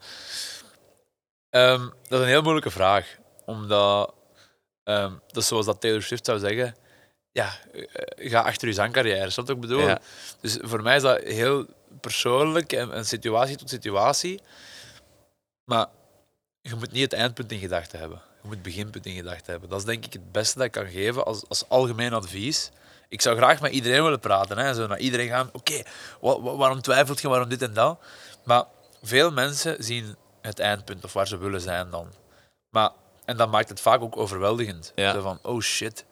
Ehm, 1.49 1.81
dat 1.81 2.19
is 2.19 2.19
een 2.19 2.31
heel 2.31 2.41
moeilijke 2.41 2.69
vraag. 2.69 3.15
Omdat, 3.45 4.13
ehm, 4.83 5.13
dat 5.27 5.37
is 5.37 5.47
zoals 5.47 5.65
dat 5.65 5.81
Taylor 5.81 6.01
Swift 6.01 6.25
zou 6.25 6.39
zeggen, 6.39 6.75
ja, 7.31 7.51
eh, 7.73 8.31
ga 8.31 8.41
achter 8.41 8.67
je 8.67 8.73
zangcarrière. 8.73 9.29
Snap 9.29 9.47
wat 9.47 9.55
ik 9.55 9.61
bedoel? 9.61 9.87
Ja. 9.87 9.99
Dus 10.41 10.57
voor 10.61 10.81
mij 10.81 10.95
is 10.95 11.01
dat 11.01 11.21
heel 11.23 11.65
persoonlijk 12.01 12.73
en, 12.73 12.93
en 12.93 13.05
situatie 13.05 13.57
tot 13.57 13.69
situatie. 13.69 14.41
Maar 15.63 15.87
je 16.61 16.75
moet 16.75 16.91
niet 16.91 17.11
het 17.11 17.13
eindpunt 17.13 17.51
in 17.51 17.59
gedachten 17.59 17.99
hebben. 17.99 18.21
Je 18.49 18.53
moet 18.55 18.63
het 18.65 18.73
beginpunt 18.75 19.05
in 19.05 19.15
gedachten 19.15 19.51
hebben. 19.51 19.69
Dat 19.69 19.79
is 19.79 19.85
denk 19.85 20.05
ik 20.05 20.13
het 20.13 20.31
beste 20.31 20.57
dat 20.57 20.65
ik 20.65 20.71
kan 20.71 20.85
geven 20.87 21.25
als, 21.25 21.43
als 21.47 21.69
algemeen 21.69 22.13
advies. 22.13 22.69
Ik 23.09 23.21
zou 23.21 23.35
graag 23.37 23.61
met 23.61 23.71
iedereen 23.71 24.03
willen 24.03 24.19
praten. 24.19 24.57
Hè. 24.57 24.73
Zo 24.73 24.87
naar 24.87 24.99
iedereen 24.99 25.27
gaan. 25.27 25.49
Oké, 25.53 25.81
wa- 26.21 26.41
wa- 26.41 26.55
waarom 26.55 26.81
twijfelt 26.81 27.21
je? 27.21 27.27
Waarom 27.27 27.49
dit 27.49 27.61
en 27.61 27.73
dat? 27.73 27.99
Maar 28.43 28.63
veel 29.03 29.31
mensen 29.31 29.83
zien 29.83 30.15
het 30.41 30.59
eindpunt 30.59 31.03
of 31.03 31.13
waar 31.13 31.27
ze 31.27 31.37
willen 31.37 31.61
zijn 31.61 31.89
dan. 31.89 32.07
Maar, 32.69 32.91
en 33.25 33.37
dat 33.37 33.51
maakt 33.51 33.69
het 33.69 33.79
vaak 33.81 34.01
ook 34.01 34.17
overweldigend. 34.17 34.91
Ja. 34.95 35.13
Zo 35.13 35.21
van, 35.21 35.39
oh 35.41 35.61
shit. 35.61 36.05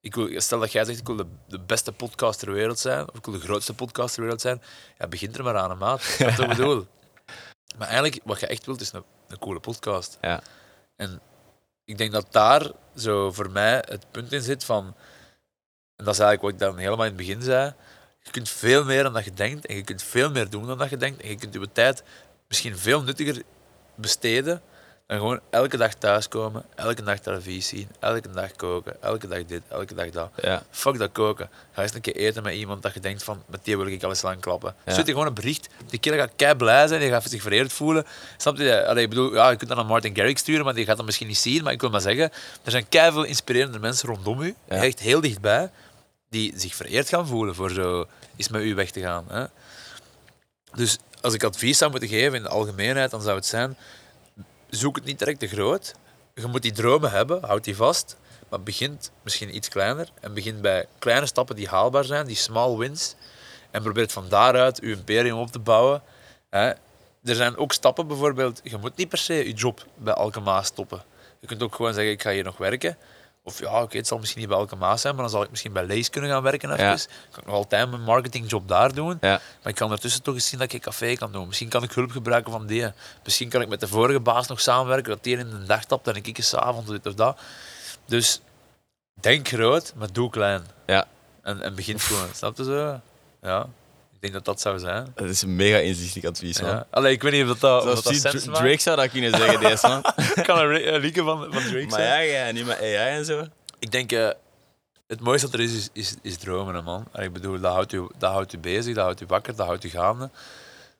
Ik 0.00 0.14
wil, 0.14 0.40
stel 0.40 0.58
dat 0.60 0.72
jij 0.72 0.84
zegt, 0.84 0.98
ik 0.98 1.06
wil 1.06 1.16
de, 1.16 1.26
de 1.48 1.58
beste 1.60 1.92
podcast 1.92 2.38
ter 2.38 2.52
wereld 2.52 2.78
zijn, 2.78 3.08
of 3.10 3.16
ik 3.18 3.24
wil 3.24 3.34
de 3.34 3.40
grootste 3.40 3.74
podcast 3.74 4.12
ter 4.14 4.22
wereld 4.22 4.40
zijn, 4.40 4.62
ja, 4.98 5.06
begint 5.08 5.36
er 5.38 5.44
maar 5.44 5.56
aan, 5.56 5.70
een 5.70 5.78
maat. 5.78 6.14
Dat 6.18 6.28
is 6.28 6.36
wat 6.36 6.50
ik 6.50 6.56
bedoel. 6.56 6.86
Maar 7.78 7.88
eigenlijk, 7.88 8.20
wat 8.24 8.40
je 8.40 8.46
echt 8.46 8.66
wilt, 8.66 8.80
is 8.80 8.92
een, 8.92 9.04
een 9.28 9.38
coole 9.38 9.60
podcast. 9.60 10.18
Ja. 10.20 10.42
En 10.96 11.20
ik 11.90 11.98
denk 11.98 12.12
dat 12.12 12.26
daar 12.30 12.70
zo 12.96 13.32
voor 13.32 13.50
mij 13.50 13.84
het 13.88 14.10
punt 14.10 14.32
in 14.32 14.40
zit 14.40 14.64
van, 14.64 14.84
en 15.96 16.04
dat 16.04 16.14
is 16.14 16.20
eigenlijk 16.20 16.42
wat 16.42 16.50
ik 16.50 16.58
dan 16.58 16.78
helemaal 16.78 17.06
in 17.06 17.12
het 17.16 17.26
begin 17.26 17.42
zei, 17.42 17.74
je 18.22 18.30
kunt 18.30 18.48
veel 18.48 18.84
meer 18.84 19.02
dan 19.02 19.12
dat 19.12 19.24
je 19.24 19.32
denkt, 19.32 19.66
en 19.66 19.76
je 19.76 19.82
kunt 19.82 20.02
veel 20.02 20.30
meer 20.30 20.50
doen 20.50 20.66
dan 20.66 20.78
dat 20.78 20.90
je 20.90 20.96
denkt, 20.96 21.22
en 21.22 21.28
je 21.28 21.36
kunt 21.36 21.54
je 21.54 21.72
tijd 21.72 22.02
misschien 22.48 22.78
veel 22.78 23.02
nuttiger 23.02 23.42
besteden 23.94 24.62
dan 25.10 25.18
gewoon 25.18 25.40
elke 25.50 25.76
dag 25.76 25.94
thuiskomen, 25.94 26.64
elke 26.74 27.02
dag 27.02 27.18
televisie 27.18 27.78
zien, 27.78 27.88
elke 28.00 28.30
dag 28.30 28.56
koken, 28.56 29.02
elke 29.02 29.28
dag 29.28 29.44
dit, 29.44 29.62
elke 29.68 29.94
dag 29.94 30.10
dat. 30.10 30.30
Ja. 30.42 30.62
Fuck 30.70 30.98
dat 30.98 31.12
koken. 31.12 31.50
Ga 31.72 31.82
eens 31.82 31.94
een 31.94 32.00
keer 32.00 32.16
eten 32.16 32.42
met 32.42 32.54
iemand 32.54 32.82
dat 32.82 32.94
je 32.94 33.00
denkt 33.00 33.22
van, 33.22 33.42
met 33.46 33.60
die 33.64 33.76
wil 33.76 33.86
ik 33.86 34.02
al 34.02 34.08
eens 34.08 34.22
lang 34.22 34.40
klappen. 34.40 34.74
Ja. 34.84 34.92
Stuur 34.92 35.06
je 35.06 35.12
gewoon 35.12 35.26
een 35.26 35.34
bericht. 35.34 35.68
Die 35.88 35.98
kerel 36.00 36.18
gaat 36.18 36.30
kei 36.36 36.54
blij 36.54 36.86
zijn, 36.86 37.00
die 37.00 37.10
gaat 37.10 37.30
zich 37.30 37.42
vereerd 37.42 37.72
voelen. 37.72 38.06
Snap 38.36 38.56
je? 38.56 38.86
Allee, 38.86 39.02
ik 39.02 39.08
bedoel, 39.08 39.34
ja, 39.34 39.50
je 39.50 39.56
kunt 39.56 39.70
dat 39.70 39.78
aan 39.78 39.86
Martin 39.86 40.16
Garrix 40.16 40.40
sturen, 40.40 40.64
maar 40.64 40.74
die 40.74 40.84
gaat 40.84 40.96
dat 40.96 41.06
misschien 41.06 41.26
niet 41.26 41.38
zien. 41.38 41.62
Maar 41.62 41.72
ik 41.72 41.80
wil 41.80 41.90
maar 41.90 42.00
zeggen, 42.00 42.30
er 42.64 42.70
zijn 42.70 42.88
kei 42.88 43.12
veel 43.12 43.24
inspirerende 43.24 43.78
mensen 43.78 44.08
rondom 44.08 44.40
u, 44.42 44.54
Ja. 44.68 44.76
echt 44.76 45.00
heel 45.00 45.20
dichtbij, 45.20 45.70
die 46.28 46.52
zich 46.56 46.74
vereerd 46.74 47.08
gaan 47.08 47.26
voelen 47.26 47.54
voor 47.54 47.70
zo 47.70 48.06
eens 48.36 48.48
met 48.48 48.62
u 48.62 48.74
weg 48.74 48.90
te 48.90 49.00
gaan. 49.00 49.24
Hè? 49.28 49.44
Dus 50.74 50.98
als 51.20 51.34
ik 51.34 51.44
advies 51.44 51.78
zou 51.78 51.90
moeten 51.90 52.08
geven 52.08 52.36
in 52.36 52.42
de 52.42 52.48
algemeenheid, 52.48 53.10
dan 53.10 53.22
zou 53.22 53.36
het 53.36 53.46
zijn, 53.46 53.76
zoek 54.70 54.96
het 54.96 55.04
niet 55.04 55.18
direct 55.18 55.38
te 55.38 55.48
groot. 55.48 55.94
Je 56.34 56.46
moet 56.46 56.62
die 56.62 56.72
dromen 56.72 57.10
hebben, 57.10 57.44
houd 57.44 57.64
die 57.64 57.76
vast. 57.76 58.16
Maar 58.48 58.62
begint 58.62 59.10
misschien 59.22 59.56
iets 59.56 59.68
kleiner. 59.68 60.08
En 60.20 60.34
begin 60.34 60.60
bij 60.60 60.86
kleine 60.98 61.26
stappen 61.26 61.56
die 61.56 61.68
haalbaar 61.68 62.04
zijn, 62.04 62.26
die 62.26 62.36
small 62.36 62.76
wins. 62.76 63.14
En 63.70 63.82
probeer 63.82 64.02
het 64.02 64.12
van 64.12 64.28
daaruit 64.28 64.78
je 64.82 64.90
imperium 64.90 65.38
op 65.38 65.50
te 65.50 65.58
bouwen. 65.58 66.02
Hè. 66.50 66.68
Er 67.24 67.34
zijn 67.34 67.56
ook 67.56 67.72
stappen 67.72 68.06
bijvoorbeeld. 68.06 68.60
Je 68.62 68.76
moet 68.76 68.96
niet 68.96 69.08
per 69.08 69.18
se 69.18 69.34
je 69.34 69.52
job 69.52 69.86
bij 69.94 70.14
Alkemaas 70.14 70.66
stoppen. 70.66 71.02
Je 71.40 71.46
kunt 71.46 71.62
ook 71.62 71.74
gewoon 71.74 71.94
zeggen, 71.94 72.12
ik 72.12 72.22
ga 72.22 72.30
hier 72.30 72.44
nog 72.44 72.56
werken. 72.56 72.96
Of 73.42 73.58
ja, 73.58 73.82
oké, 73.82 73.96
het 73.96 74.06
zal 74.06 74.18
misschien 74.18 74.40
niet 74.40 74.48
bij 74.48 74.58
Alkemaas 74.58 75.00
zijn, 75.00 75.14
maar 75.14 75.22
dan 75.22 75.32
zal 75.32 75.42
ik 75.42 75.50
misschien 75.50 75.72
bij 75.72 75.84
Lees 75.84 76.10
kunnen 76.10 76.30
gaan 76.30 76.42
werken. 76.42 76.72
Even. 76.72 76.84
Ja. 76.84 76.96
Kan 77.30 77.40
ik 77.40 77.46
nog 77.46 77.54
altijd 77.54 77.90
mijn 77.90 78.02
marketingjob 78.02 78.68
daar 78.68 78.94
doen. 78.94 79.18
Ja. 79.20 79.40
Maar 79.62 79.72
ik 79.72 79.74
kan 79.74 79.92
ertussen 79.92 80.22
toch 80.22 80.34
eens 80.34 80.48
zien 80.48 80.58
dat 80.58 80.68
ik 80.68 80.74
een 80.74 80.80
café 80.80 81.14
kan 81.14 81.32
doen. 81.32 81.46
Misschien 81.46 81.68
kan 81.68 81.82
ik 81.82 81.92
hulp 81.92 82.10
gebruiken 82.10 82.52
van 82.52 82.66
die. 82.66 82.92
Misschien 83.24 83.48
kan 83.48 83.60
ik 83.60 83.68
met 83.68 83.80
de 83.80 83.88
vorige 83.88 84.20
baas 84.20 84.46
nog 84.46 84.60
samenwerken, 84.60 85.10
dat 85.10 85.24
die 85.24 85.36
in 85.36 85.50
de 85.50 85.64
dag 85.64 85.84
tapt 85.84 86.08
en 86.08 86.14
ik 86.14 86.38
eens 86.38 86.54
avond 86.54 86.86
dit 86.86 87.06
of 87.06 87.14
dat. 87.14 87.40
Dus 88.04 88.40
denk 89.20 89.48
groot, 89.48 89.92
maar 89.96 90.12
doe 90.12 90.30
klein. 90.30 90.62
Ja. 90.86 91.06
En, 91.42 91.62
en 91.62 91.74
begin 91.74 92.00
gewoon. 92.00 92.28
Snap 92.34 92.56
je 92.56 92.64
zo? 92.64 93.00
Ja. 93.42 93.68
Ik 94.20 94.30
denk 94.30 94.44
dat 94.44 94.54
dat 94.54 94.60
zou 94.60 94.78
zijn. 94.78 95.12
Dat 95.14 95.28
is 95.28 95.42
een 95.42 95.56
mega 95.56 95.76
inzichtelijk 95.78 96.26
advies, 96.26 96.60
man. 96.60 96.70
Ja. 96.70 96.86
Allee, 96.90 97.12
ik 97.12 97.22
weet 97.22 97.32
niet 97.32 97.42
of 97.42 97.48
dat, 97.48 97.60
dat, 97.60 97.76
of 97.76 97.82
Zoals 97.82 98.02
dat, 98.02 98.04
dat 98.04 98.12
die 98.12 98.30
sens 98.30 98.42
Dra- 98.42 98.50
maakt. 98.52 98.64
Drake 98.64 98.80
zou 98.80 98.96
dat 98.96 99.10
kunnen 99.10 99.30
zeggen, 99.30 99.60
deze 99.60 99.86
man. 99.88 100.02
kan 100.46 100.58
een 100.58 100.66
re- 100.68 100.92
een 100.92 101.00
liedje 101.00 101.22
van, 101.22 101.38
van 101.52 101.62
Drake 101.62 101.86
Maar 101.86 102.00
zijn. 102.00 102.26
ja, 102.26 102.46
ja, 102.46 102.52
niet 102.52 102.66
met 102.66 102.78
AI 102.80 102.94
en 102.94 103.24
zo. 103.24 103.46
Ik 103.78 103.90
denk, 103.90 104.12
eh, 104.12 104.28
het 105.06 105.20
mooiste 105.20 105.46
dat 105.50 105.60
er 105.60 105.64
is, 105.66 105.72
is, 105.74 105.88
is, 105.92 106.14
is 106.22 106.36
dromen, 106.36 106.74
hè, 106.74 106.82
man. 106.82 107.04
En 107.12 107.22
ik 107.24 107.32
bedoel, 107.32 107.60
dat 107.60 107.72
houdt, 107.72 107.92
u, 107.92 108.06
dat 108.18 108.32
houdt 108.32 108.52
u 108.52 108.58
bezig, 108.58 108.94
dat 108.94 109.04
houdt 109.04 109.20
u 109.20 109.24
wakker, 109.28 109.56
dat 109.56 109.66
houdt 109.66 109.84
u 109.84 109.88
gaande. 109.88 110.30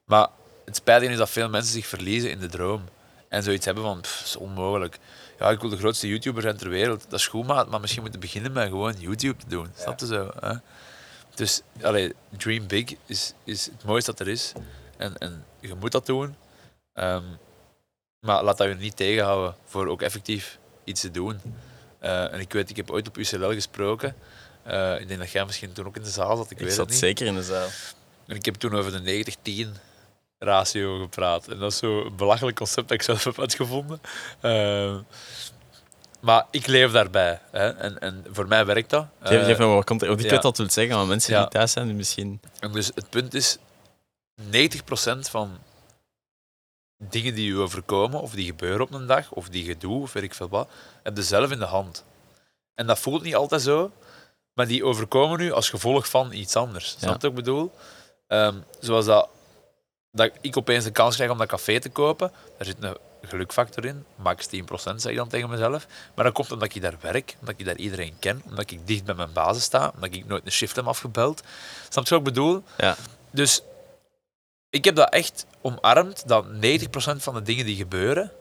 Maar 0.05 0.29
het 0.65 0.77
spijtige 0.77 1.13
is 1.13 1.19
dat 1.19 1.31
veel 1.31 1.49
mensen 1.49 1.73
zich 1.73 1.87
verliezen 1.87 2.31
in 2.31 2.39
de 2.39 2.49
droom. 2.49 2.85
En 3.29 3.43
zoiets 3.43 3.65
hebben 3.65 3.85
van, 3.85 4.01
pff, 4.01 4.25
is 4.25 4.37
onmogelijk. 4.37 4.99
Ja, 5.39 5.51
ik 5.51 5.61
wil 5.61 5.71
de 5.71 5.77
grootste 5.77 6.09
YouTuber 6.09 6.43
zijn 6.43 6.57
ter 6.57 6.69
wereld. 6.69 7.05
Dat 7.09 7.19
is 7.19 7.27
goed, 7.27 7.47
maat, 7.47 7.69
maar 7.71 7.81
misschien 7.81 8.03
moeten 8.03 8.21
beginnen 8.21 8.53
met 8.53 8.69
gewoon 8.69 8.95
YouTube 8.99 9.37
te 9.43 9.49
doen. 9.49 9.67
Snap 9.77 10.01
je 10.01 10.07
zo? 10.07 10.31
Hè? 10.41 10.53
Dus, 11.41 11.61
allee, 11.83 12.15
dream 12.37 12.67
big 12.67 12.95
is, 13.07 13.35
is 13.45 13.67
het 13.67 13.85
mooiste 13.85 14.11
dat 14.11 14.21
er 14.21 14.29
is. 14.29 14.53
En, 14.97 15.19
en 15.19 15.45
je 15.61 15.75
moet 15.75 15.93
dat 15.93 16.07
doen. 16.07 16.35
Ehm, 16.93 17.25
maar 18.21 18.45
laat 18.45 18.59
dat 18.59 18.69
je 18.69 18.75
niet 18.75 18.97
tegenhouden 18.97 19.55
voor 19.65 19.87
ook 19.87 20.03
effectief 20.03 20.59
iets 20.85 21.01
te 21.01 21.11
doen. 21.11 21.41
Eh, 21.99 22.33
en 22.33 22.41
ik 22.41 22.53
weet, 22.53 22.71
ik 22.71 22.77
heb 22.77 22.91
ooit 22.91 23.09
op 23.09 23.17
UCL 23.19 23.51
gesproken. 23.53 24.15
Eh, 24.63 25.01
ik 25.01 25.09
denk 25.09 25.21
dat 25.21 25.31
jij 25.31 25.45
misschien 25.45 25.73
toen 25.73 25.87
ook 25.87 25.97
in 25.97 26.03
de 26.03 26.11
zaal 26.11 26.37
zat, 26.37 26.45
ik, 26.45 26.51
Ik 26.51 26.59
weet 26.59 26.67
het 26.67 26.77
zat 26.77 26.89
niet. 26.89 26.99
zeker 26.99 27.27
in 27.27 27.35
de 27.35 27.43
zaal. 27.43 27.69
En 28.27 28.37
ik 28.37 28.45
heb 28.45 28.55
toen 28.55 28.75
over 28.75 28.93
de 28.93 29.01
90-10 29.01 29.77
ratio 30.39 31.01
gepraat. 31.01 31.49
En 31.49 31.59
dat 31.59 31.73
is 31.73 31.79
zo'n 31.79 32.17
belachelijk 32.17 32.57
concept 32.57 32.89
dat 32.89 32.99
ik 32.99 33.03
zelf 33.03 33.25
heb 33.25 33.39
uitgevonden. 33.41 34.01
Eh, 34.41 34.99
maar 36.21 36.47
ik 36.51 36.67
leef 36.67 36.93
daarbij. 36.93 37.41
Hè. 37.51 37.69
En, 37.71 37.99
en 38.01 38.25
voor 38.31 38.49
mij 38.49 38.67
werkt 38.67 38.91
dat. 38.91 39.07
Geef, 39.23 39.45
geef 39.45 39.59
me 39.59 39.65
wat 39.65 39.85
context. 39.85 40.09
Want 40.15 40.21
ik 40.21 40.31
ja. 40.31 40.33
weet 40.35 40.43
het 40.43 40.57
wil 40.57 40.71
zeggen, 40.71 40.97
maar 40.97 41.07
mensen 41.07 41.35
Ja. 41.35 41.41
die 41.41 41.49
thuis 41.51 41.73
zijn, 41.73 41.87
die 41.87 41.95
misschien... 41.95 42.41
En 42.59 42.73
dus 42.73 42.91
het 42.95 43.11
punt 43.11 43.35
is, 43.35 43.59
90% 44.51 44.51
van 45.21 45.59
dingen 46.99 47.35
die 47.35 47.47
je 47.55 47.59
overkomen, 47.59 48.21
of 48.21 48.33
die 48.33 48.47
gebeuren 48.47 48.81
op 48.81 48.93
een 48.93 49.07
dag, 49.07 49.33
of 49.33 49.49
die 49.49 49.65
je 49.65 49.77
doet, 49.77 50.03
of 50.03 50.13
weet 50.13 50.23
ik 50.23 50.35
veel 50.35 50.49
wat, 50.49 50.69
heb 51.03 51.17
je 51.17 51.23
zelf 51.23 51.51
in 51.51 51.59
de 51.59 51.65
hand. 51.65 52.05
En 52.75 52.87
dat 52.87 52.99
voelt 52.99 53.23
niet 53.23 53.35
altijd 53.35 53.63
zo, 53.63 53.91
maar 54.55 54.67
die 54.67 54.85
overkomen 54.85 55.39
nu 55.39 55.53
als 55.53 55.69
gevolg 55.71 56.09
van 56.09 56.33
iets 56.33 56.57
anders. 56.57 56.89
Snap 56.89 57.01
je 57.01 57.07
Ja. 57.07 57.13
wat 57.13 57.25
ik 57.25 57.35
bedoel? 57.35 57.73
Ehm, 58.27 58.55
zoals 58.81 59.05
dat, 59.05 59.29
dat 60.11 60.31
ik 60.41 60.57
opeens 60.57 60.85
de 60.85 60.91
kans 60.91 61.15
krijg 61.15 61.31
om 61.31 61.39
dat 61.39 61.49
café 61.49 61.81
te 61.81 61.91
kopen, 61.91 62.33
daar 62.57 62.67
zit 62.67 62.77
een 62.81 62.97
gelukfactor 63.31 63.85
in, 63.85 64.05
max 64.15 64.47
10% 64.47 64.51
zeg 64.97 65.05
ik 65.05 65.17
dan 65.17 65.29
tegen 65.29 65.51
mezelf. 65.51 65.87
Maar 66.15 66.25
dat 66.25 66.35
komt 66.35 66.53
omdat 66.53 66.75
ik 66.75 66.83
daar 66.83 66.97
werk, 67.01 67.37
omdat 67.41 67.55
ik 67.59 67.65
daar 67.65 67.77
iedereen 67.77 68.17
ken, 68.19 68.43
omdat 68.49 68.71
ik 68.71 68.87
dicht 68.87 69.05
bij 69.05 69.15
mijn 69.15 69.33
basis 69.33 69.63
sta, 69.63 69.93
omdat 69.95 70.15
ik 70.15 70.27
nooit 70.27 70.47
een 70.47 70.53
shift 70.53 70.77
heb 70.77 70.87
afgebeld. 70.87 71.43
Snap 71.89 72.05
je 72.05 72.11
wat 72.11 72.19
ik 72.19 72.25
bedoel? 72.25 72.63
Ja. 72.77 72.97
Dus 73.31 73.63
ik 74.71 74.85
heb 74.85 74.95
dat 74.95 75.13
echt 75.13 75.47
omarmd, 75.61 76.29
dat 76.29 76.45
90% 76.45 76.51
van 77.17 77.35
de 77.35 77.43
dingen 77.43 77.65
die 77.65 77.77
gebeuren, 77.77 78.33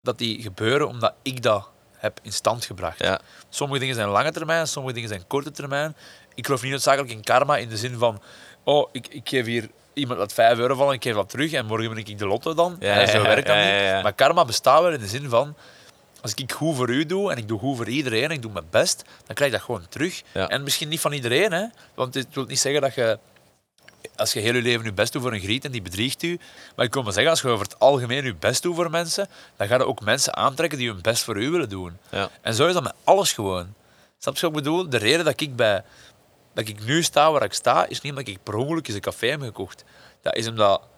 dat 0.00 0.18
die 0.18 0.42
gebeuren 0.42 0.88
omdat 0.88 1.14
ik 1.22 1.42
dat 1.42 1.68
heb 1.92 2.20
in 2.22 2.32
stand 2.32 2.64
gebracht. 2.64 2.98
Ja. 2.98 3.20
Sommige 3.48 3.80
dingen 3.80 3.94
zijn 3.94 4.08
lange 4.08 4.32
termijn, 4.32 4.66
sommige 4.66 4.94
dingen 4.94 5.08
zijn 5.08 5.26
korte 5.26 5.50
termijn. 5.50 5.96
Ik 6.34 6.44
geloof 6.44 6.62
niet 6.62 6.70
noodzakelijk 6.70 7.12
in 7.12 7.22
karma 7.22 7.56
in 7.56 7.68
de 7.68 7.76
zin 7.76 7.98
van, 7.98 8.22
oh, 8.64 8.88
ik, 8.92 9.08
ik 9.08 9.28
geef 9.28 9.46
hier 9.46 9.70
iemand 9.92 10.18
dat 10.18 10.32
5 10.32 10.58
euro 10.58 10.74
vallen, 10.74 10.94
ik 10.94 11.02
geef 11.02 11.14
dat 11.14 11.28
terug 11.28 11.52
en 11.52 11.66
morgen 11.66 11.88
ben 11.88 11.98
ik 11.98 12.18
de 12.18 12.26
lotto 12.26 12.54
dan. 12.54 12.76
Ja, 12.80 13.00
En 13.00 13.08
zo 13.08 13.22
werkt 13.22 13.46
dat 13.46 13.56
niet. 13.56 14.02
Maar 14.02 14.12
karma 14.12 14.44
bestaat 14.44 14.82
wel 14.82 14.92
in 14.92 15.00
de 15.00 15.06
zin 15.06 15.28
van, 15.28 15.54
als 16.20 16.34
ik 16.34 16.52
goed 16.52 16.76
voor 16.76 16.88
u 16.88 17.06
doe 17.06 17.30
en 17.30 17.36
ik 17.38 17.48
doe 17.48 17.58
goed 17.58 17.76
voor 17.76 17.88
iedereen 17.88 18.24
en 18.24 18.30
ik 18.30 18.42
doe 18.42 18.52
mijn 18.52 18.66
best, 18.70 19.04
dan 19.26 19.34
krijg 19.34 19.50
ik 19.50 19.56
dat 19.56 19.66
gewoon 19.66 19.88
terug. 19.88 20.22
Ja. 20.32 20.48
En 20.48 20.62
misschien 20.62 20.88
niet 20.88 21.00
van 21.00 21.12
iedereen, 21.12 21.52
hè? 21.52 21.64
want 21.94 22.14
het 22.14 22.26
wil 22.32 22.44
niet 22.44 22.60
zeggen 22.60 22.80
dat 22.80 22.94
je, 22.94 23.18
als 24.16 24.32
je 24.32 24.40
heel 24.40 24.54
je 24.54 24.62
leven 24.62 24.84
je 24.84 24.92
best 24.92 25.12
doet 25.12 25.22
voor 25.22 25.32
een 25.32 25.40
griet 25.40 25.64
en 25.64 25.70
die 25.70 25.82
bedriegt 25.82 26.22
u, 26.22 26.38
maar 26.76 26.86
ik 26.86 26.94
wil 26.94 27.02
maar 27.02 27.12
zeggen, 27.12 27.30
als 27.30 27.40
je 27.40 27.48
over 27.48 27.64
het 27.64 27.78
algemeen 27.78 28.24
je 28.24 28.34
best 28.34 28.62
doet 28.62 28.74
voor 28.74 28.90
mensen, 28.90 29.28
dan 29.56 29.66
ga 29.66 29.76
je 29.76 29.86
ook 29.86 30.00
mensen 30.00 30.36
aantrekken 30.36 30.78
die 30.78 30.88
hun 30.88 31.00
best 31.00 31.22
voor 31.22 31.42
u 31.42 31.50
willen 31.50 31.68
doen. 31.68 31.96
Ja. 32.10 32.30
En 32.40 32.54
zo 32.54 32.66
is 32.66 32.74
dat 32.74 32.82
met 32.82 32.94
alles 33.04 33.32
gewoon. 33.32 33.74
Snap 34.18 34.34
je 34.34 34.40
wat 34.40 34.50
ik 34.50 34.56
bedoel? 34.56 34.88
De 34.88 34.96
reden 34.96 35.24
dat 35.24 35.40
ik, 35.40 35.56
bij, 35.56 35.82
dat 36.52 36.68
ik 36.68 36.84
nu 36.84 37.02
sta 37.02 37.32
waar 37.32 37.42
ik 37.42 37.52
sta, 37.52 37.86
is 37.86 38.00
niet 38.00 38.12
omdat 38.12 38.28
ik 38.28 38.42
per 38.42 38.54
ongeluk 38.54 38.86
eens 38.86 38.96
een 38.96 39.02
café 39.02 39.26
heb 39.26 39.40
gekocht. 39.40 39.84
Dat 40.22 40.36
is 40.36 40.48
omdat 40.48 40.88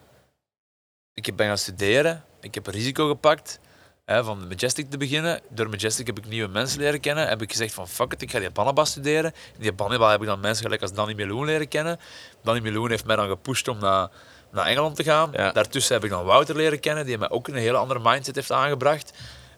ik 1.13 1.35
ben 1.35 1.47
gaan 1.47 1.57
studeren, 1.57 2.23
ik 2.39 2.55
heb 2.55 2.67
een 2.67 2.73
risico 2.73 3.07
gepakt 3.07 3.59
hè, 4.05 4.23
van 4.23 4.47
Majestic 4.47 4.89
te 4.89 4.97
beginnen. 4.97 5.41
Door 5.49 5.69
Majestic 5.69 6.07
heb 6.07 6.17
ik 6.17 6.27
nieuwe 6.27 6.47
mensen 6.49 6.79
leren 6.79 6.99
kennen. 6.99 7.27
Heb 7.27 7.41
ik 7.41 7.51
gezegd 7.51 7.73
van 7.73 7.87
fuck 7.87 8.13
it, 8.13 8.21
ik 8.21 8.31
ga 8.31 8.39
die 8.39 8.49
Banaba 8.49 8.85
studeren. 8.85 9.33
In 9.55 9.61
die 9.61 9.73
Banaba 9.73 10.11
heb 10.11 10.21
ik 10.21 10.27
dan 10.27 10.39
mensen 10.39 10.63
gelijk 10.63 10.81
als 10.81 10.93
Danny 10.93 11.13
Meloen 11.13 11.45
leren 11.45 11.67
kennen. 11.67 11.99
Danny 12.41 12.61
Meloen 12.61 12.89
heeft 12.89 13.05
mij 13.05 13.15
dan 13.15 13.27
gepusht 13.27 13.67
om 13.67 13.79
naar, 13.79 14.09
naar 14.51 14.65
Engeland 14.65 14.95
te 14.95 15.03
gaan. 15.03 15.29
Ja. 15.33 15.51
Daartussen 15.51 15.93
heb 15.93 16.03
ik 16.03 16.09
dan 16.09 16.25
Wouter 16.25 16.55
leren 16.55 16.79
kennen, 16.79 17.05
die 17.05 17.17
mij 17.17 17.29
ook 17.29 17.47
een 17.47 17.55
hele 17.55 17.77
andere 17.77 17.99
mindset 18.03 18.35
heeft 18.35 18.51
aangebracht. 18.51 19.13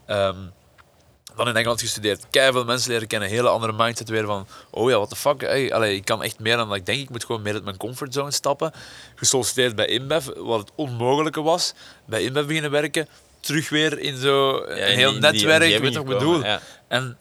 Ehm, 0.05 0.37
Dan 1.35 1.47
in 1.47 1.55
Engeland 1.55 1.81
gestudeerd. 1.81 2.25
Keiveel 2.29 2.65
mensen 2.65 2.91
leren 2.91 3.07
kennen. 3.07 3.29
Hele 3.29 3.49
andere 3.49 3.73
mindset 3.73 4.09
weer 4.09 4.25
van... 4.25 4.47
Oh 4.69 4.89
ja, 4.89 4.95
what 4.95 5.09
the 5.09 5.15
fuck. 5.15 5.41
Hey, 5.41 5.73
allee, 5.73 5.95
ik 5.95 6.05
kan 6.05 6.23
echt 6.23 6.39
meer 6.39 6.57
dan 6.57 6.67
dat 6.67 6.77
ik 6.77 6.85
denk. 6.85 6.99
Ik 6.99 7.09
moet 7.09 7.25
gewoon 7.25 7.41
meer 7.41 7.53
uit 7.53 7.63
mijn 7.63 7.77
comfortzone 7.77 8.31
stappen. 8.31 8.71
Gesolliciteerd 9.15 9.75
bij 9.75 9.85
InBev, 9.87 10.25
wat 10.35 10.59
het 10.59 10.71
onmogelijke 10.75 11.41
was. 11.41 11.73
Bij 12.05 12.23
InBev 12.23 12.45
beginnen 12.45 12.71
werken. 12.71 13.07
Terug 13.39 13.69
weer 13.69 13.99
in 13.99 14.17
zo 14.17 14.57
een 14.65 14.77
Ja, 14.77 14.85
in 14.85 14.97
heel 14.97 15.09
die- 15.11 15.15
in 15.15 15.21
die 15.21 15.31
netwerk. 15.31 15.53
omgeving 15.61 15.81
weet 15.81 15.93
je 15.93 15.99
wat 16.03 16.11
ik 16.11 16.17
bedoel? 16.17 16.43
Ja. 16.43 16.59
En 16.87 17.17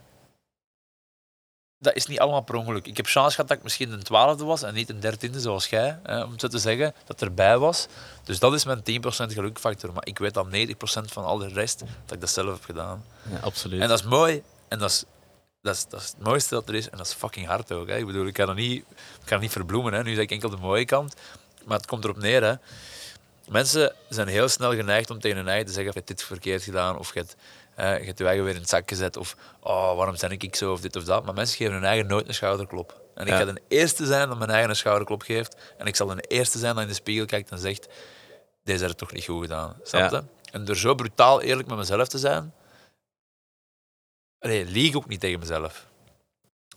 dat 1.84 1.94
is 1.94 2.06
niet 2.06 2.20
allemaal 2.20 2.40
per 2.40 2.54
ongeluk. 2.54 2.86
Ik 2.86 2.96
heb 2.96 3.06
chance 3.06 3.30
gehad 3.30 3.48
dat 3.48 3.56
ik 3.56 3.62
misschien 3.62 3.92
een 3.92 4.02
twaalfde 4.02 4.44
was 4.44 4.62
en 4.62 4.74
niet 4.74 4.90
een 4.90 5.00
dertiende 5.00 5.40
zoals 5.40 5.66
jij, 5.66 5.98
hè, 6.02 6.22
om 6.22 6.30
het 6.30 6.40
zo 6.40 6.48
te 6.48 6.58
zeggen, 6.58 6.94
dat 7.04 7.22
erbij 7.22 7.58
was. 7.58 7.86
Dus 8.24 8.38
dat 8.38 8.54
is 8.54 8.64
mijn 8.64 8.82
10% 8.82 9.32
gelukfactor. 9.32 9.92
Maar 9.92 10.06
ik 10.06 10.18
weet 10.18 10.34
dat 10.34 10.46
90% 10.46 11.12
van 11.12 11.24
al 11.24 11.38
de 11.38 11.48
rest, 11.48 11.78
dat 11.78 12.14
ik 12.14 12.20
dat 12.20 12.30
zelf 12.30 12.52
heb 12.52 12.64
gedaan. 12.64 13.04
Ja, 13.30 13.38
absoluut. 13.38 13.80
En 13.80 13.88
dat 13.88 13.98
is 13.98 14.04
mooi. 14.04 14.42
En 14.68 14.78
dat 14.78 14.90
is, 14.90 15.04
dat 15.62 15.74
is, 15.74 15.86
dat 15.88 16.00
is 16.00 16.06
het 16.06 16.22
mooiste 16.22 16.54
dat 16.54 16.68
er 16.68 16.74
is. 16.74 16.90
En 16.90 16.96
dat 16.96 17.06
is 17.06 17.12
fucking 17.12 17.46
hard 17.46 17.72
ook. 17.72 17.88
Hè. 17.88 17.96
Ik 17.96 18.06
bedoel, 18.06 18.26
ik 18.26 18.34
kan 18.34 18.48
het 18.48 18.56
niet, 18.56 18.78
ik 18.78 18.86
kan 19.18 19.32
het 19.32 19.40
niet 19.40 19.52
verbloemen. 19.52 19.92
Hè. 19.92 20.02
Nu 20.02 20.14
zeg 20.14 20.22
ik 20.22 20.30
enkel 20.30 20.50
de 20.50 20.56
mooie 20.56 20.84
kant. 20.84 21.14
Maar 21.64 21.76
het 21.76 21.86
komt 21.86 22.04
erop 22.04 22.16
neer. 22.16 22.42
Hè. 22.42 22.54
Mensen 23.48 23.94
zijn 24.08 24.28
heel 24.28 24.48
snel 24.48 24.74
geneigd 24.74 25.10
om 25.10 25.20
tegen 25.20 25.36
hun 25.36 25.48
eigen 25.48 25.66
te 25.66 25.72
zeggen: 25.72 25.92
Je 25.92 25.98
hebt 25.98 26.08
dit 26.08 26.22
verkeerd 26.22 26.62
gedaan. 26.62 26.98
Of 26.98 27.14
je 27.14 27.18
hebt, 27.18 27.36
eh, 27.76 27.98
je 27.98 28.04
hebt 28.04 28.18
je 28.18 28.24
eigen 28.26 28.44
weer 28.44 28.54
in 28.54 28.60
het 28.60 28.68
zak 28.68 28.88
gezet. 28.88 29.16
Of 29.16 29.36
oh, 29.60 29.96
waarom 29.96 30.16
ben 30.20 30.30
ik 30.30 30.56
zo? 30.56 30.72
Of 30.72 30.80
dit 30.80 30.96
of 30.96 31.04
dat. 31.04 31.24
Maar 31.24 31.34
mensen 31.34 31.56
geven 31.56 31.72
hun 31.72 31.84
eigen 31.84 32.06
nooit 32.06 32.28
een 32.28 32.34
schouderklop. 32.34 33.02
En 33.14 33.26
ik 33.26 33.32
Ja. 33.32 33.38
ga 33.38 33.44
de 33.44 33.62
eerste 33.68 34.06
zijn 34.06 34.28
dat 34.28 34.38
mijn 34.38 34.50
eigen 34.50 34.70
een 34.70 34.76
schouderklop 34.76 35.22
geeft. 35.22 35.56
En 35.78 35.86
ik 35.86 35.96
zal 35.96 36.06
de 36.06 36.20
eerste 36.22 36.58
zijn 36.58 36.74
dat 36.74 36.82
in 36.82 36.88
de 36.88 36.94
spiegel 36.94 37.26
kijkt 37.26 37.50
en 37.50 37.58
zegt: 37.58 37.88
Deze 38.64 38.80
heb 38.80 38.90
je 38.90 38.96
toch 38.96 39.12
niet 39.12 39.24
goed 39.24 39.42
gedaan. 39.42 39.76
Snap 39.82 40.10
je? 40.10 40.16
Ja. 40.16 40.24
En 40.52 40.64
door 40.64 40.76
zo 40.76 40.94
brutaal 40.94 41.40
eerlijk 41.42 41.68
met 41.68 41.76
mezelf 41.76 42.08
te 42.08 42.18
zijn, 42.18 42.52
Nee, 44.40 44.64
lieg 44.64 44.94
ook 44.94 45.08
niet 45.08 45.20
tegen 45.20 45.38
mezelf. 45.38 45.86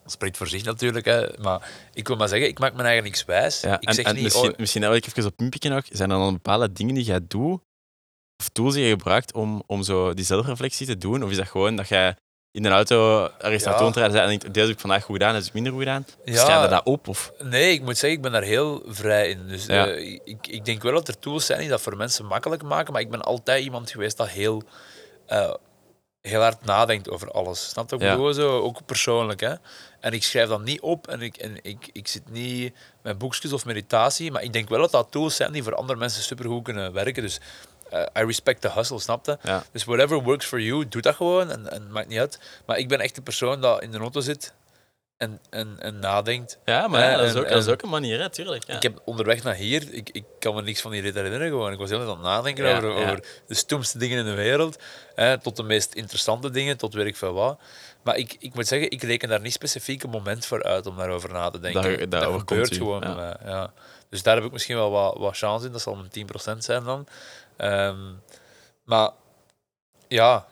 Dat 0.04 0.12
spreekt 0.12 0.38
voor 0.38 0.48
zich 0.48 0.64
natuurlijk, 0.64 1.06
hè. 1.06 1.28
maar 1.40 1.70
ik 1.94 2.08
wil 2.08 2.16
maar 2.18 2.28
zeggen, 2.28 2.48
ik 2.48 2.60
maak 2.60 2.74
mijn 2.74 2.86
eigen 2.86 3.04
niks 3.04 3.26
wijs. 3.26 3.62
Ja, 3.62 3.80
ik 3.80 3.94
zeg 3.94 4.06
en 4.06 4.14
niet, 4.14 4.24
misschien, 4.24 4.52
oh, 4.52 4.58
misschien 4.58 4.84
ik 4.84 5.06
even 5.08 5.26
op 5.26 5.40
inpikken 5.40 5.72
nog. 5.72 5.86
Zijn 5.90 6.12
er 6.12 6.18
dan 6.18 6.34
bepaalde 6.34 6.72
dingen 6.72 6.96
die 6.96 7.04
jij 7.04 7.20
doet, 7.28 7.62
of 8.40 8.50
tools 8.50 8.74
die 8.74 8.84
je 8.84 8.90
gebruikt 8.90 9.34
om, 9.34 9.64
om 9.66 9.84
zo 9.84 10.14
die 10.14 10.26
zelfreflectie 10.26 10.86
te 10.88 10.98
doen? 10.98 11.24
Of 11.24 11.30
is 11.30 11.38
dat 11.38 11.48
gewoon 11.48 11.76
dat 11.76 11.88
jij 11.88 12.16
in 12.52 12.66
een 12.66 12.72
auto 12.72 13.30
ergens 13.40 13.64
Ja. 13.64 13.70
naartoe 13.70 13.92
rijden 14.02 14.22
en 14.22 14.28
denkt, 14.28 14.54
deze 14.54 14.66
heb 14.66 14.76
ik 14.76 14.80
vandaag 14.82 15.04
goed 15.04 15.16
gedaan, 15.16 15.34
deze 15.34 15.48
ik 15.48 15.54
minder 15.54 15.72
goed 15.72 15.82
gedaan? 15.82 16.06
Ja. 16.26 16.44
Schrijf 16.44 16.64
je 16.64 16.70
dat 16.70 16.86
op? 16.86 17.08
Of? 17.08 17.32
nee, 17.44 17.72
ik 17.72 17.82
moet 17.82 17.98
zeggen, 17.98 18.18
ik 18.18 18.22
ben 18.22 18.32
daar 18.32 18.42
heel 18.44 18.84
vrij 18.88 19.30
in. 19.30 19.48
Dus 19.48 19.66
Ja. 19.66 19.88
eh, 19.88 20.20
ik, 20.24 20.48
ik 20.48 20.66
denk 20.66 20.82
wel 20.84 20.94
dat 20.94 21.08
er 21.08 21.20
tools 21.20 21.46
zijn 21.46 21.60
die 21.60 21.70
dat 21.70 21.82
voor 21.82 21.98
mensen 21.98 22.26
makkelijk 22.26 22.64
maken, 22.64 22.94
maar 22.94 23.02
ik 23.02 23.10
ben 23.10 23.22
altijd 23.22 23.64
iemand 23.64 23.92
geweest 23.92 24.18
dat 24.18 24.30
heel, 24.30 24.64
eh, 25.26 25.54
heel 26.22 26.42
hard 26.42 26.66
nadenkt 26.66 27.10
over 27.10 27.32
alles. 27.32 27.70
Snap 27.70 27.90
je 27.90 27.98
Ja. 28.00 28.32
Zo, 28.34 28.60
ook 28.60 28.86
persoonlijk. 28.86 29.40
Hè? 29.40 29.54
En 30.00 30.14
ik 30.14 30.24
schrijf 30.24 30.50
dat 30.50 30.62
niet 30.64 30.82
op 30.82 31.08
en, 31.08 31.22
ik, 31.22 31.38
en 31.38 31.58
ik, 31.62 31.90
ik 31.92 32.08
zit 32.08 32.30
niet 32.32 32.74
met 33.04 33.18
boekjes 33.18 33.54
of 33.54 33.66
meditatie, 33.66 34.32
maar 34.32 34.44
ik 34.44 34.54
denk 34.54 34.70
wel 34.70 34.80
dat 34.80 34.92
dat 34.92 35.08
tools 35.12 35.36
zijn 35.36 35.52
die 35.52 35.64
voor 35.64 35.76
andere 35.76 36.00
mensen 36.00 36.24
supergoed 36.24 36.64
kunnen 36.64 36.94
werken. 36.94 37.24
Dus 37.24 37.40
I 37.94 38.24
respect 38.26 38.62
the 38.62 38.72
hustle, 38.72 39.00
snap 39.00 39.26
je? 39.26 39.38
Ja. 39.44 39.64
Dus 39.72 39.84
whatever 39.84 40.24
works 40.24 40.46
for 40.46 40.62
you, 40.62 40.88
doe 40.88 41.02
dat 41.02 41.16
gewoon 41.16 41.52
en, 41.52 41.72
en 41.72 41.92
maakt 41.92 42.08
niet 42.08 42.20
uit. 42.20 42.40
Maar 42.66 42.78
ik 42.78 42.88
ben 42.88 43.00
echt 43.00 43.16
de 43.16 43.22
persoon 43.22 43.62
dat 43.62 43.82
in 43.82 43.92
de 43.92 43.98
auto 43.98 44.20
zit 44.20 44.54
en, 45.18 45.40
en, 45.50 45.76
en 45.80 46.00
nadenkt. 46.00 46.60
Ja, 46.66 46.88
maar 46.88 47.02
ja, 47.02 47.12
Eh, 47.12 47.18
dat, 47.18 47.26
is 47.26 47.34
en- 47.34 47.40
ook, 47.40 47.50
dat 47.50 47.58
is 47.58 47.66
en- 47.66 47.72
ook 47.74 47.82
een 47.82 47.90
manier, 47.90 48.20
hè, 48.20 48.30
tuurlijk. 48.30 48.68
Ja. 48.68 48.76
Ik 48.76 48.84
heb 48.84 49.02
onderweg 49.06 49.44
naar 49.44 49.56
hier, 49.56 49.94
ik, 49.94 50.10
ik 50.10 50.24
kan 50.40 50.56
me 50.56 50.62
niks 50.62 50.82
van 50.82 50.92
die 50.92 51.02
rit 51.02 51.14
herinneren 51.16 51.48
gewoon. 51.48 51.72
Ik 51.72 51.78
was 51.78 51.90
heel 51.90 52.02
aan 52.02 52.08
het 52.10 52.20
nadenken 52.20 52.66
Ja, 52.66 52.78
over, 52.78 52.94
over 52.94 53.24
de 53.48 53.56
stoemste 53.56 53.98
dingen 53.98 54.18
in 54.18 54.26
de 54.26 54.34
wereld, 54.34 54.78
hè, 55.16 55.38
tot 55.38 55.56
de 55.56 55.64
meest 55.64 55.94
interessante 55.94 56.50
dingen, 56.50 56.78
tot 56.78 56.94
weet 56.94 57.06
ik 57.06 57.16
veel 57.16 57.34
wat. 57.34 57.60
Maar 58.04 58.16
ik, 58.18 58.36
ik 58.40 58.54
moet 58.54 58.68
zeggen, 58.68 58.92
ik 58.92 59.04
reken 59.04 59.30
daar 59.30 59.42
niet 59.42 59.54
specifiek 59.54 60.04
een 60.04 60.10
moment 60.10 60.46
voor 60.46 60.64
uit 60.64 60.86
om 60.86 60.98
daarover 60.98 61.32
na 61.34 61.50
te 61.50 61.60
denken. 61.60 62.10
Dat- 62.10 62.24
gebeurt 62.40 62.72
u, 62.72 62.76
gewoon 62.76 63.02
ja. 63.02 63.16
bij 63.16 63.16
mij. 63.16 63.52
Ja. 63.52 63.74
Dus 64.10 64.24
daar 64.24 64.36
heb 64.36 64.46
ik 64.46 64.52
misschien 64.52 64.76
wel 64.76 64.92
wat, 64.92 65.18
wat 65.18 65.38
chance 65.38 65.66
in, 65.66 65.72
dat 65.72 65.82
zal 65.82 65.96
mijn 65.96 66.10
10% 66.54 66.58
zijn 66.58 66.84
dan. 66.84 67.08
Ehm, 67.58 68.14
maar 68.84 69.12
ja, 70.08 70.48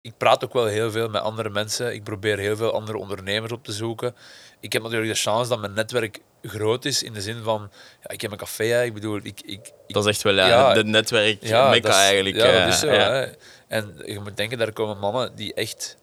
ik 0.00 0.16
praat 0.16 0.44
ook 0.44 0.52
wel 0.52 0.66
heel 0.66 0.90
veel 0.90 1.08
met 1.08 1.22
andere 1.22 1.50
mensen. 1.50 1.94
Ik 1.94 2.04
probeer 2.04 2.38
heel 2.38 2.56
veel 2.56 2.72
andere 2.72 2.98
ondernemers 2.98 3.52
op 3.52 3.64
te 3.64 3.72
zoeken. 3.72 4.14
Ik 4.60 4.72
heb 4.72 4.82
natuurlijk 4.82 5.12
de 5.12 5.18
chance 5.18 5.48
dat 5.48 5.60
mijn 5.60 5.72
netwerk 5.72 6.20
groot 6.42 6.84
is 6.84 7.02
in 7.02 7.12
de 7.12 7.20
zin 7.20 7.42
van, 7.42 7.70
ja, 8.02 8.10
ik 8.10 8.20
heb 8.20 8.30
een 8.30 8.36
café, 8.36 8.64
hè. 8.64 8.82
ik 8.82 8.94
bedoel, 8.94 9.16
ik, 9.16 9.40
ik, 9.40 9.72
ik 9.86 9.94
Dat 9.94 10.04
is 10.04 10.10
echt 10.10 10.22
wel 10.22 10.34
ja, 10.34 10.46
Ja, 10.46 10.74
de 10.74 10.84
netwerk 10.84 11.42
ja, 11.42 11.70
mekka 11.70 11.92
eigenlijk. 11.92 12.36
Ja, 12.36 12.44
eh, 12.44 12.64
dat 12.64 12.72
is 12.72 12.78
zo. 12.78 12.92
ja. 12.92 13.28
En 13.68 14.02
je 14.04 14.20
moet 14.20 14.36
denken, 14.36 14.58
daar 14.58 14.72
komen 14.72 14.98
mannen 14.98 15.36
die 15.36 15.54
echt... 15.54 15.96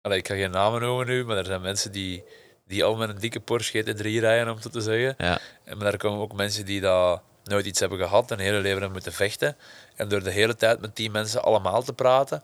Allee, 0.00 0.18
ik 0.18 0.28
ga 0.28 0.34
geen 0.34 0.50
namen 0.50 0.80
noemen 0.80 1.06
nu, 1.06 1.24
maar 1.24 1.36
er 1.36 1.44
zijn 1.44 1.60
mensen 1.60 1.92
die, 1.92 2.24
die 2.66 2.84
al 2.84 2.96
met 2.96 3.08
een 3.08 3.18
dikke 3.18 3.40
Porsche 3.40 3.82
GT3 3.82 4.00
rijden, 4.00 4.48
om 4.48 4.54
het 4.54 4.62
zo 4.62 4.70
te 4.70 4.80
zeggen. 4.80 5.14
Ja. 5.18 5.38
En 5.64 5.76
maar 5.76 5.90
daar 5.90 5.96
komen 5.96 6.20
ook 6.20 6.32
mensen 6.32 6.64
die 6.64 6.80
dat 6.80 7.22
nooit 7.44 7.66
iets 7.66 7.80
hebben 7.80 7.98
gehad 7.98 8.30
en 8.30 8.38
een 8.38 8.44
hele 8.44 8.56
leven 8.56 8.70
hebben 8.70 8.92
moeten 8.92 9.12
vechten. 9.12 9.56
En 9.96 10.08
door 10.08 10.22
de 10.22 10.30
hele 10.30 10.56
tijd 10.56 10.80
met 10.80 10.96
die 10.96 11.10
mensen 11.10 11.42
allemaal 11.42 11.82
te 11.82 11.92
praten, 11.92 12.42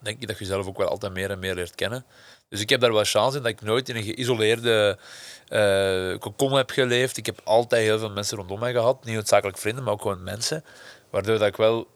denk 0.00 0.20
je 0.20 0.26
dat 0.26 0.38
je 0.38 0.44
jezelf 0.44 0.66
ook 0.66 0.76
wel 0.76 0.88
altijd 0.88 1.12
meer 1.12 1.30
en 1.30 1.38
meer 1.38 1.54
leert 1.54 1.74
kennen. 1.74 2.04
Dus 2.48 2.60
ik 2.60 2.68
heb 2.68 2.80
daar 2.80 2.92
wel 2.92 3.04
chance 3.04 3.36
in 3.36 3.42
dat 3.42 3.52
ik 3.52 3.60
nooit 3.60 3.88
in 3.88 3.96
een 3.96 4.02
geïsoleerde 4.02 4.98
cocon 6.20 6.52
heb 6.52 6.70
geleefd. 6.70 7.16
Ik 7.16 7.26
heb 7.26 7.40
altijd 7.44 7.82
heel 7.82 7.98
veel 7.98 8.10
mensen 8.10 8.36
rondom 8.36 8.58
mij 8.58 8.72
gehad. 8.72 9.04
Niet 9.04 9.14
noodzakelijk 9.14 9.58
vrienden, 9.58 9.84
maar 9.84 9.92
ook 9.92 10.02
gewoon 10.02 10.22
mensen. 10.22 10.64
Waardoor 11.10 11.38
dat 11.38 11.48
ik 11.48 11.56
wel, 11.56 11.86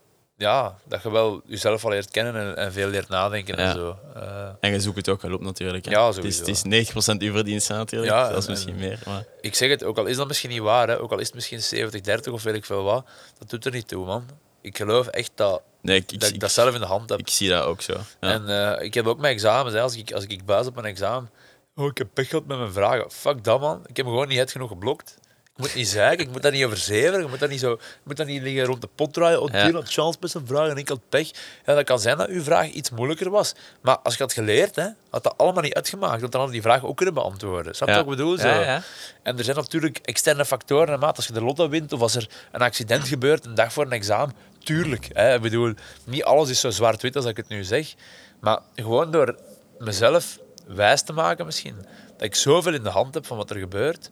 ja, 0.41 0.77
dat 0.85 1.03
je 1.03 1.11
wel 1.11 1.43
jezelf 1.47 1.85
al 1.85 1.91
leert 1.91 2.11
kennen 2.11 2.35
en, 2.35 2.57
en 2.57 2.73
veel 2.73 2.89
leert 2.89 3.09
nadenken 3.09 3.57
Ja. 3.59 3.63
en 3.69 3.73
zo. 3.75 3.97
Eh, 4.15 4.49
En 4.61 4.71
je 4.71 4.81
zoekt 4.81 4.97
het 4.97 5.09
ook 5.09 5.23
wel 5.23 5.33
op 5.35 5.41
natuurlijk. 5.41 5.85
Hè. 5.85 5.91
Ja, 5.91 6.07
het, 6.07 6.25
is, 6.25 6.39
het 6.39 6.49
is 6.49 6.63
90% 6.93 7.17
uw 7.19 7.33
verdiensten 7.33 7.77
natuurlijk, 7.77 8.13
Ja, 8.13 8.29
dat 8.29 8.39
is 8.39 8.45
en- 8.45 8.51
misschien 8.51 8.77
meer. 8.77 8.99
Maar... 9.07 9.25
ik 9.41 9.55
zeg 9.55 9.71
het, 9.71 9.85
ook 9.85 9.99
al 9.99 10.07
is 10.07 10.17
dat 10.17 10.27
misschien 10.27 10.51
niet 10.51 10.61
waar, 10.61 10.89
hè, 10.89 11.01
ook 11.01 11.13
al 11.13 11.19
is 11.19 11.27
het 11.27 11.35
misschien 11.35 11.63
70, 11.63 12.01
30 12.01 12.33
of 12.33 12.43
weet 12.43 12.55
ik 12.55 12.65
veel 12.65 12.83
wat, 12.83 13.07
dat 13.39 13.51
doet 13.51 13.65
er 13.65 13.73
niet 13.73 13.89
toe, 13.89 14.07
man. 14.07 14.25
Ik 14.63 14.77
geloof 14.77 15.07
echt 15.07 15.31
dat, 15.35 15.63
Nee, 15.83 15.97
ik, 15.97 16.13
ik, 16.13 16.21
dat 16.21 16.29
ik 16.31 16.41
dat 16.41 16.53
zelf 16.53 16.75
in 16.75 16.81
de 16.81 16.87
hand 16.87 17.11
heb. 17.11 17.19
ik 17.19 17.29
zie 17.29 17.49
dat 17.49 17.65
ook 17.65 17.81
zo. 17.81 17.93
Ja. 17.93 18.29
En 18.33 18.77
eh, 18.79 18.85
ik 18.85 18.95
heb 18.95 19.07
ook 19.07 19.19
mijn 19.19 19.35
examens. 19.35 19.75
Hè. 19.75 19.81
Als 19.81 19.97
ik, 19.97 20.13
als 20.13 20.25
ik 20.25 20.45
buis 20.45 20.67
op 20.67 20.75
mijn 20.75 20.87
examen. 20.87 21.31
Oh, 21.77 21.87
ik 21.87 21.99
heb 21.99 22.09
pech 22.15 22.29
gehad 22.29 22.47
met 22.47 22.59
mijn 22.59 22.73
vragen. 22.73 23.11
Fuck 23.11 23.45
dat, 23.45 23.61
man. 23.61 23.83
Ik 23.87 23.97
heb 23.97 24.07
me 24.07 24.13
gewoon 24.13 24.29
niet 24.29 24.39
het 24.39 24.53
genoeg 24.53 24.69
geblokt. 24.69 25.15
Ik 25.61 25.67
moet 25.67 25.75
niet 25.75 25.89
zeiken, 25.89 26.27
ik 26.27 26.33
moet 26.33 26.43
daar 26.43 26.53
niet 26.53 26.65
over. 26.65 27.21
Ik 27.21 27.29
moet 27.29 27.39
daar 27.41 27.49
niet, 27.49 27.61
zo, 27.61 27.79
moet 28.03 28.17
daar 28.17 28.27
niet 28.27 28.43
liggen 28.43 28.65
rond 28.65 28.81
de 28.81 28.89
pot 28.95 29.13
draaien. 29.13 29.43
Oh, 29.43 29.49
Ja. 29.53 29.81
chance 29.85 30.19
met 30.21 30.31
zijn 30.31 30.47
vraag 30.47 30.69
en 30.69 30.77
ik 30.77 30.89
had 30.89 31.01
pech. 31.09 31.31
Ja, 31.67 31.75
dat 31.75 31.85
kan 31.85 31.99
zijn 32.01 32.17
dat 32.19 32.29
uw 32.29 32.43
vraag 32.43 32.67
iets 32.69 32.91
moeilijker 32.91 33.31
was. 33.31 33.55
Maar 33.81 33.99
als 33.99 34.17
je 34.17 34.23
had 34.23 34.33
geleerd, 34.33 34.77
hè, 34.77 34.87
had 35.11 35.23
dat 35.23 35.35
allemaal 35.37 35.63
niet 35.63 35.75
uitgemaakt. 35.75 36.21
Want 36.21 36.33
dan 36.33 36.41
hadden 36.41 36.53
die 36.61 36.63
vragen 36.63 36.89
ook 36.89 36.97
kunnen 36.97 37.15
beantwoorden. 37.15 37.75
Snap 37.75 37.89
je 37.89 37.95
Ja. 37.95 38.01
wat 38.05 38.11
ik 38.13 38.17
bedoel? 38.19 38.39
Zo. 38.39 38.49
Ja, 38.49 38.61
ja. 38.61 38.83
En 39.23 39.39
er 39.39 39.45
zijn 39.45 39.57
natuurlijk 39.57 39.99
externe 40.03 40.45
factoren. 40.45 40.99
maat. 40.99 41.17
Als 41.17 41.27
je 41.27 41.33
de 41.33 41.43
lotto 41.43 41.69
wint 41.69 41.93
of 41.93 42.01
als 42.01 42.15
er 42.15 42.29
een 42.53 42.61
accident 42.63 43.09
gebeurt 43.09 43.45
een 43.45 43.55
dag 43.55 43.73
voor 43.73 43.85
een 43.85 43.93
examen, 43.93 44.35
tuurlijk. 44.65 45.09
Hè, 45.13 45.35
ik 45.35 45.41
bedoel, 45.41 45.73
niet 46.05 46.25
alles 46.25 46.49
is 46.51 46.61
zo 46.61 46.71
zwart-wit 46.71 47.17
als 47.17 47.25
ik 47.25 47.37
het 47.37 47.49
nu 47.49 47.65
zeg. 47.65 47.95
Maar 48.41 48.59
gewoon 48.75 49.11
door 49.11 49.37
mezelf 49.79 50.39
wijs 50.67 51.03
te 51.03 51.13
maken 51.13 51.47
misschien, 51.47 51.77
dat 52.17 52.23
ik 52.27 52.35
zoveel 52.35 52.75
in 52.75 52.83
de 52.83 52.89
hand 52.89 53.15
heb 53.15 53.27
van 53.27 53.37
wat 53.37 53.51
er 53.51 53.57
gebeurt, 53.57 54.11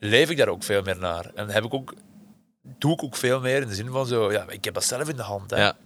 leef 0.00 0.30
ik 0.30 0.36
daar 0.36 0.48
ook 0.48 0.62
veel 0.62 0.82
meer 0.82 0.98
naar. 0.98 1.30
En 1.34 1.48
heb 1.48 1.64
ik 1.64 1.74
ook, 1.74 1.94
doe 2.62 2.92
ik 2.92 3.02
ook 3.02 3.16
veel 3.16 3.40
meer 3.40 3.62
in 3.62 3.68
de 3.68 3.74
zin 3.74 3.90
van 3.90 4.06
zo, 4.06 4.32
ja, 4.32 4.44
ik 4.48 4.64
heb 4.64 4.74
dat 4.74 4.84
zelf 4.84 5.08
in 5.08 5.16
de 5.16 5.22
hand. 5.22 5.50
Hè. 5.50 5.56
Ja. 5.56 5.76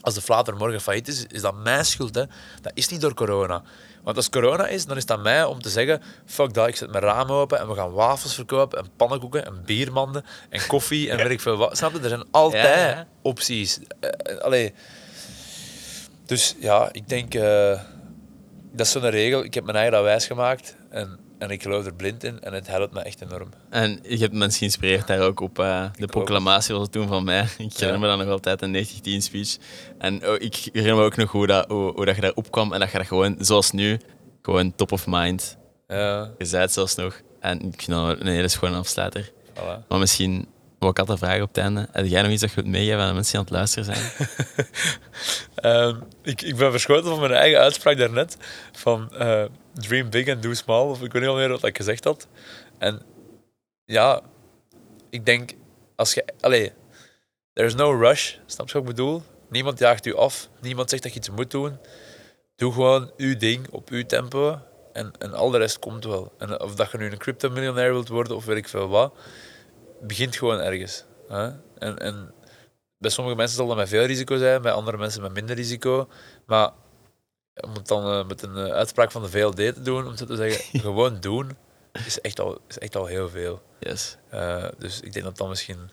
Als 0.00 0.14
de 0.14 0.20
Vlater 0.20 0.56
morgen 0.56 0.80
failliet 0.80 1.08
is, 1.08 1.26
is 1.26 1.40
dat 1.40 1.54
mijn 1.54 1.84
schuld. 1.84 2.14
Hè. 2.14 2.22
Dat 2.60 2.72
is 2.74 2.88
niet 2.88 3.00
door 3.00 3.14
corona. 3.14 3.62
Want 4.02 4.16
als 4.16 4.30
corona 4.30 4.66
is, 4.66 4.86
dan 4.86 4.96
is 4.96 5.06
dat 5.06 5.22
mij 5.22 5.44
om 5.44 5.62
te 5.62 5.68
zeggen: 5.68 6.02
fuck 6.26 6.54
dat, 6.54 6.68
ik 6.68 6.76
zet 6.76 6.90
mijn 6.90 7.04
raam 7.04 7.30
open 7.30 7.58
en 7.58 7.68
we 7.68 7.74
gaan 7.74 7.92
wafels 7.92 8.34
verkopen, 8.34 8.78
en 8.78 8.86
pannenkoeken, 8.96 9.46
en 9.46 9.62
biermanden, 9.64 10.24
en 10.48 10.66
koffie, 10.66 11.10
en 11.10 11.16
weet 11.16 11.30
ik 11.30 11.40
veel 11.40 11.56
wat. 11.56 11.76
Snap 11.76 11.92
je? 11.92 12.00
Er 12.00 12.08
zijn 12.08 12.24
altijd 12.30 12.96
Ja, 12.96 13.06
opties. 13.22 13.78
Eh, 14.00 14.10
eh, 14.18 14.38
allee. 14.38 14.74
Dus 16.26 16.54
ja, 16.60 16.88
ik 16.92 17.08
denk, 17.08 17.34
eh, 17.34 17.80
dat 18.72 18.86
is 18.86 18.92
zo'n 18.92 19.10
regel. 19.10 19.44
Ik 19.44 19.54
heb 19.54 19.64
mijn 19.64 19.76
eigen 19.76 19.94
dat 19.94 20.02
wijs 20.02 20.26
gemaakt 20.26 20.76
en, 20.90 21.18
en 21.38 21.50
ik 21.50 21.62
geloof 21.62 21.86
er 21.86 21.94
blind 21.94 22.24
in 22.24 22.40
en 22.40 22.52
het 22.52 22.66
helpt 22.66 22.92
me 22.94 23.00
echt 23.00 23.22
enorm. 23.22 23.48
En 23.70 23.98
je 24.02 24.16
hebt 24.16 24.32
mensen 24.32 24.58
geïnspireerd 24.58 25.06
daar 25.06 25.20
ook 25.20 25.40
op. 25.40 25.58
eh, 25.58 25.84
de 25.98 26.06
proclamatie 26.06 26.74
was 26.74 26.82
het 26.82 26.92
toen 26.92 27.08
van 27.08 27.24
mij. 27.24 27.42
Ik 27.58 27.72
herinner 27.76 28.00
me 28.00 28.06
dan 28.06 28.18
nog 28.18 28.28
altijd 28.28 28.62
een 28.62 28.86
90-10 28.86 29.22
speech. 29.22 29.56
En 29.98 30.28
oh, 30.28 30.34
ik 30.38 30.54
herinner 30.72 30.96
me 30.96 31.02
ook 31.02 31.16
nog 31.16 31.30
hoe, 31.32 31.46
dat, 31.46 31.68
hoe, 31.70 31.92
hoe 31.92 32.04
dat 32.04 32.14
je 32.14 32.20
daar 32.20 32.34
opkwam 32.34 32.72
en 32.72 32.80
dat 32.80 32.90
je 32.90 32.98
dat 32.98 33.06
gewoon, 33.06 33.36
zoals 33.38 33.70
nu, 33.70 34.00
gewoon 34.42 34.74
top 34.74 34.92
of 34.92 35.06
mind. 35.06 35.56
Ja, 35.88 36.30
Je 36.38 36.44
zei 36.44 36.62
het 36.62 36.72
zelfs 36.72 36.94
nog. 36.94 37.20
En 37.40 37.56
ik 37.60 37.82
vind 37.82 37.86
dat 37.98 38.20
een 38.20 38.26
hele 38.26 38.48
schone 38.48 38.76
afsluiter. 38.76 39.30
voilà. 39.54 39.86
Maar 39.88 39.98
misschien, 39.98 40.46
wat 40.78 40.90
ik 40.90 40.98
altijd 40.98 41.18
vragen 41.18 41.42
op 41.42 41.48
het 41.48 41.58
einde. 41.58 41.88
Heb 41.92 42.06
jij 42.06 42.22
nog 42.22 42.30
iets 42.30 42.40
dat 42.40 42.50
je 42.50 42.56
wilt 42.56 42.68
meegeven 42.68 43.00
aan 43.00 43.08
de 43.08 43.14
mensen 43.14 43.32
die 43.32 43.40
aan 43.40 43.46
het 43.46 43.54
luisteren 43.54 43.94
zijn? 43.94 44.10
Ehm, 45.56 45.96
ik, 46.22 46.42
ik 46.42 46.56
ben 46.56 46.70
verschoten 46.70 47.10
van 47.10 47.20
mijn 47.20 47.32
eigen 47.32 47.60
uitspraak 47.60 47.96
daarnet. 47.96 48.36
Van 48.72 49.12
eh, 49.12 49.44
dream 49.72 50.10
big 50.10 50.28
and 50.28 50.42
do 50.42 50.54
small. 50.54 50.88
Of 50.88 51.02
ik 51.02 51.12
weet 51.12 51.22
niet 51.22 51.30
al 51.30 51.36
meer 51.36 51.48
wat 51.48 51.64
ik 51.64 51.76
gezegd 51.76 52.04
had. 52.04 52.28
En 52.78 53.02
ja, 53.84 54.20
ik 55.10 55.26
denk, 55.26 55.52
als 55.96 56.14
je... 56.14 56.24
Allee, 56.40 56.72
there's 57.52 57.74
no 57.74 57.92
rush. 57.92 58.34
Snap 58.46 58.66
je 58.66 58.72
wat 58.72 58.82
ik 58.82 58.88
bedoel? 58.88 59.22
Niemand 59.48 59.78
jaagt 59.78 60.06
u 60.06 60.14
af. 60.14 60.48
Niemand 60.60 60.90
zegt 60.90 61.02
dat 61.02 61.12
je 61.12 61.18
iets 61.18 61.30
moet 61.30 61.50
doen. 61.50 61.78
Doe 62.56 62.72
gewoon 62.72 63.10
uw 63.16 63.36
ding 63.36 63.68
op 63.70 63.90
uw 63.90 64.06
tempo. 64.06 64.60
En, 64.92 65.12
en 65.18 65.34
al 65.34 65.50
de 65.50 65.58
rest 65.58 65.78
komt 65.78 66.04
wel. 66.04 66.32
En 66.38 66.60
of 66.60 66.74
dat 66.74 66.90
je 66.90 66.98
nu 66.98 67.10
een 67.10 67.18
crypto-miljonair 67.18 67.92
wilt 67.92 68.08
worden 68.08 68.36
of 68.36 68.44
weet 68.44 68.56
ik 68.56 68.68
veel 68.68 68.88
wat. 68.88 69.14
Begint 70.00 70.36
gewoon 70.36 70.60
ergens. 70.60 71.04
Hè? 71.28 71.50
En, 71.78 71.98
en 71.98 72.34
bij 72.98 73.10
sommige 73.10 73.36
mensen 73.36 73.56
zal 73.56 73.66
dat 73.66 73.76
met 73.76 73.88
veel 73.88 74.04
risico 74.04 74.36
zijn. 74.36 74.62
Bij 74.62 74.72
andere 74.72 74.96
mensen 74.96 75.22
met 75.22 75.32
minder 75.32 75.56
risico. 75.56 76.08
Maar 76.46 76.70
om 77.54 77.74
het 77.74 77.88
dan 77.88 78.12
eh, 78.12 78.26
met 78.26 78.42
een 78.42 78.56
eh, 78.56 78.72
uitspraak 78.72 79.10
van 79.10 79.22
de 79.22 79.28
VLD 79.28 79.56
te 79.56 79.82
doen, 79.82 80.06
om 80.06 80.16
zo 80.16 80.24
te 80.24 80.36
zeggen, 80.36 80.80
gewoon 80.80 81.20
doen, 81.20 81.50
is 82.06 82.20
echt 82.20 82.40
al, 82.40 82.58
is 82.68 82.78
echt 82.78 82.96
al 82.96 83.06
heel 83.06 83.28
veel. 83.28 83.62
Yes. 83.80 84.16
Uh, 84.34 84.64
dus 84.78 85.00
ik 85.00 85.12
denk 85.12 85.24
dat 85.24 85.36
dat 85.36 85.48
misschien 85.48 85.90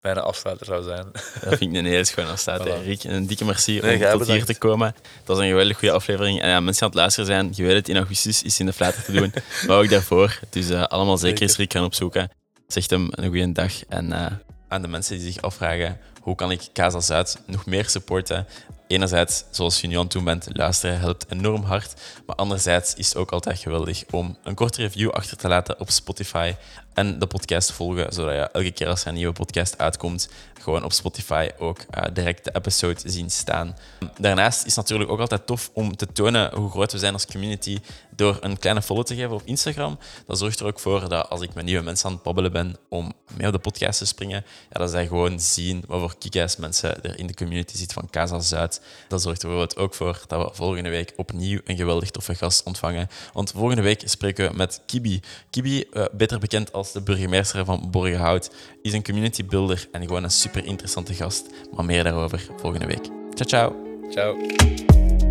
bijna 0.00 0.20
afsluiter 0.20 0.66
zou 0.66 0.82
zijn. 0.82 1.06
Dat 1.44 1.58
vind 1.58 1.60
ik 1.60 1.78
een 1.78 1.84
hele 1.84 2.04
schone 2.04 2.28
afsluiter, 2.28 2.80
Voilà. 2.80 2.84
Rick. 2.84 3.04
En 3.04 3.14
een 3.14 3.26
dikke 3.26 3.44
merci 3.44 3.80
Nee, 3.80 4.12
om 4.12 4.18
tot 4.18 4.26
hier 4.26 4.44
te 4.44 4.58
komen. 4.58 4.86
Het 4.86 5.26
was 5.26 5.38
een 5.38 5.48
geweldig 5.48 5.78
goede 5.78 5.94
aflevering. 5.94 6.40
En 6.40 6.48
ja, 6.48 6.60
mensen 6.60 6.82
aan 6.82 6.88
het 6.88 6.98
luisteren 6.98 7.26
zijn, 7.26 7.52
je 7.54 7.62
weet 7.62 7.74
het, 7.74 7.88
in 7.88 7.96
augustus 7.96 8.42
is 8.42 8.60
in 8.60 8.66
de 8.66 8.72
flatter 8.72 9.04
te 9.04 9.12
doen. 9.12 9.32
maar 9.66 9.78
ook 9.78 9.88
daarvoor. 9.88 10.38
Dus 10.50 10.70
eh, 10.70 10.82
allemaal 10.82 11.18
zeker 11.18 11.42
eens. 11.42 11.56
Rick 11.56 11.72
gaan 11.72 11.84
opzoeken. 11.84 12.30
Zegt 12.66 12.90
hem 12.90 13.08
een 13.10 13.28
goede 13.28 13.52
dag. 13.52 13.86
En 13.86 14.12
eh, 14.12 14.32
aan 14.68 14.82
de 14.82 14.88
mensen 14.88 15.16
die 15.16 15.32
zich 15.32 15.42
afvragen, 15.42 15.98
hoe 16.20 16.34
kan 16.34 16.50
ik 16.50 16.68
Casa 16.72 17.00
Zuid 17.00 17.38
nog 17.46 17.66
meer 17.66 17.88
supporten? 17.88 18.46
Enerzijds, 18.86 19.44
zoals 19.50 19.80
je 19.80 19.86
nu 19.86 19.98
aan 19.98 20.08
het 20.08 20.24
bent, 20.24 20.48
luisteren 20.52 20.98
helpt 20.98 21.26
enorm 21.28 21.62
hard. 21.62 22.00
Maar 22.26 22.36
anderzijds 22.36 22.94
is 22.94 23.08
het 23.08 23.16
ook 23.16 23.32
altijd 23.32 23.58
geweldig 23.58 24.04
om 24.10 24.36
een 24.42 24.54
korte 24.54 24.80
review 24.82 25.10
achter 25.10 25.36
te 25.36 25.48
laten 25.48 25.80
op 25.80 25.90
Spotify 25.90 26.54
en 26.94 27.18
de 27.18 27.26
podcast 27.26 27.66
te 27.66 27.74
volgen, 27.74 28.12
zodat 28.12 28.34
je 28.34 28.40
elke 28.40 28.70
keer 28.70 28.88
als 28.88 29.02
er 29.02 29.08
een 29.08 29.14
nieuwe 29.14 29.32
podcast 29.32 29.78
uitkomt, 29.78 30.28
gewoon 30.60 30.84
op 30.84 30.92
Spotify 30.92 31.48
ook 31.58 31.78
eh, 31.90 32.04
direct 32.12 32.44
de 32.44 32.54
episode 32.54 33.00
zien 33.04 33.30
staan. 33.30 33.76
Daarnaast 34.18 34.58
is 34.58 34.76
het 34.76 34.76
natuurlijk 34.76 35.10
ook 35.10 35.20
altijd 35.20 35.46
tof 35.46 35.70
om 35.72 35.96
te 35.96 36.06
tonen 36.12 36.54
hoe 36.54 36.70
groot 36.70 36.92
we 36.92 36.98
zijn 36.98 37.12
als 37.12 37.26
community 37.26 37.78
door 38.10 38.38
een 38.40 38.58
kleine 38.58 38.82
follow 38.82 39.04
te 39.04 39.14
geven 39.14 39.30
op 39.30 39.42
Instagram. 39.44 39.98
Dat 40.26 40.38
zorgt 40.38 40.60
er 40.60 40.66
ook 40.66 40.78
voor 40.78 41.08
dat 41.08 41.28
als 41.28 41.40
ik 41.40 41.54
met 41.54 41.64
nieuwe 41.64 41.84
mensen 41.84 42.06
aan 42.06 42.14
het 42.14 42.22
babbelen 42.22 42.52
ben 42.52 42.76
om 42.88 43.12
mee 43.36 43.46
op 43.46 43.52
de 43.52 43.58
podcast 43.58 43.98
te 43.98 44.06
springen, 44.06 44.44
ja, 44.70 44.78
dat 44.78 44.90
zij 44.90 45.06
gewoon 45.06 45.40
zien 45.40 45.84
wat 45.86 46.00
voor 46.00 46.14
kick 46.18 46.58
mensen 46.58 47.02
er 47.02 47.18
in 47.18 47.26
de 47.26 47.34
community 47.34 47.76
zitten 47.76 48.00
van 48.00 48.10
Casa 48.10 48.40
Zuid. 48.40 48.75
Dat 49.08 49.22
zorgt 49.22 49.42
er 49.42 49.48
bijvoorbeeld 49.48 49.78
ook 49.78 49.94
voor 49.94 50.24
dat 50.26 50.48
we 50.48 50.54
volgende 50.54 50.90
week 50.90 51.12
opnieuw 51.16 51.60
een 51.64 51.76
geweldig 51.76 52.10
toffe 52.10 52.34
gast 52.34 52.64
ontvangen. 52.64 53.08
Want 53.32 53.50
volgende 53.50 53.82
week 53.82 54.02
spreken 54.04 54.50
we 54.50 54.56
met 54.56 54.82
Kibi. 54.86 55.20
Kibi, 55.50 55.84
eh, 55.92 56.04
beter 56.12 56.38
bekend 56.38 56.72
als 56.72 56.92
de 56.92 57.02
burgemeester 57.02 57.64
van 57.64 57.88
Borgenhout, 57.90 58.50
is 58.82 58.92
een 58.92 59.04
community 59.04 59.44
builder 59.44 59.88
en 59.92 60.02
gewoon 60.02 60.24
een 60.24 60.30
super 60.30 60.64
interessante 60.64 61.14
gast. 61.14 61.46
Maar 61.74 61.84
meer 61.84 62.04
daarover 62.04 62.46
volgende 62.56 62.86
week. 62.86 63.04
Ciao, 63.34 63.48
ciao. 63.48 63.76
Ciao. 64.10 65.25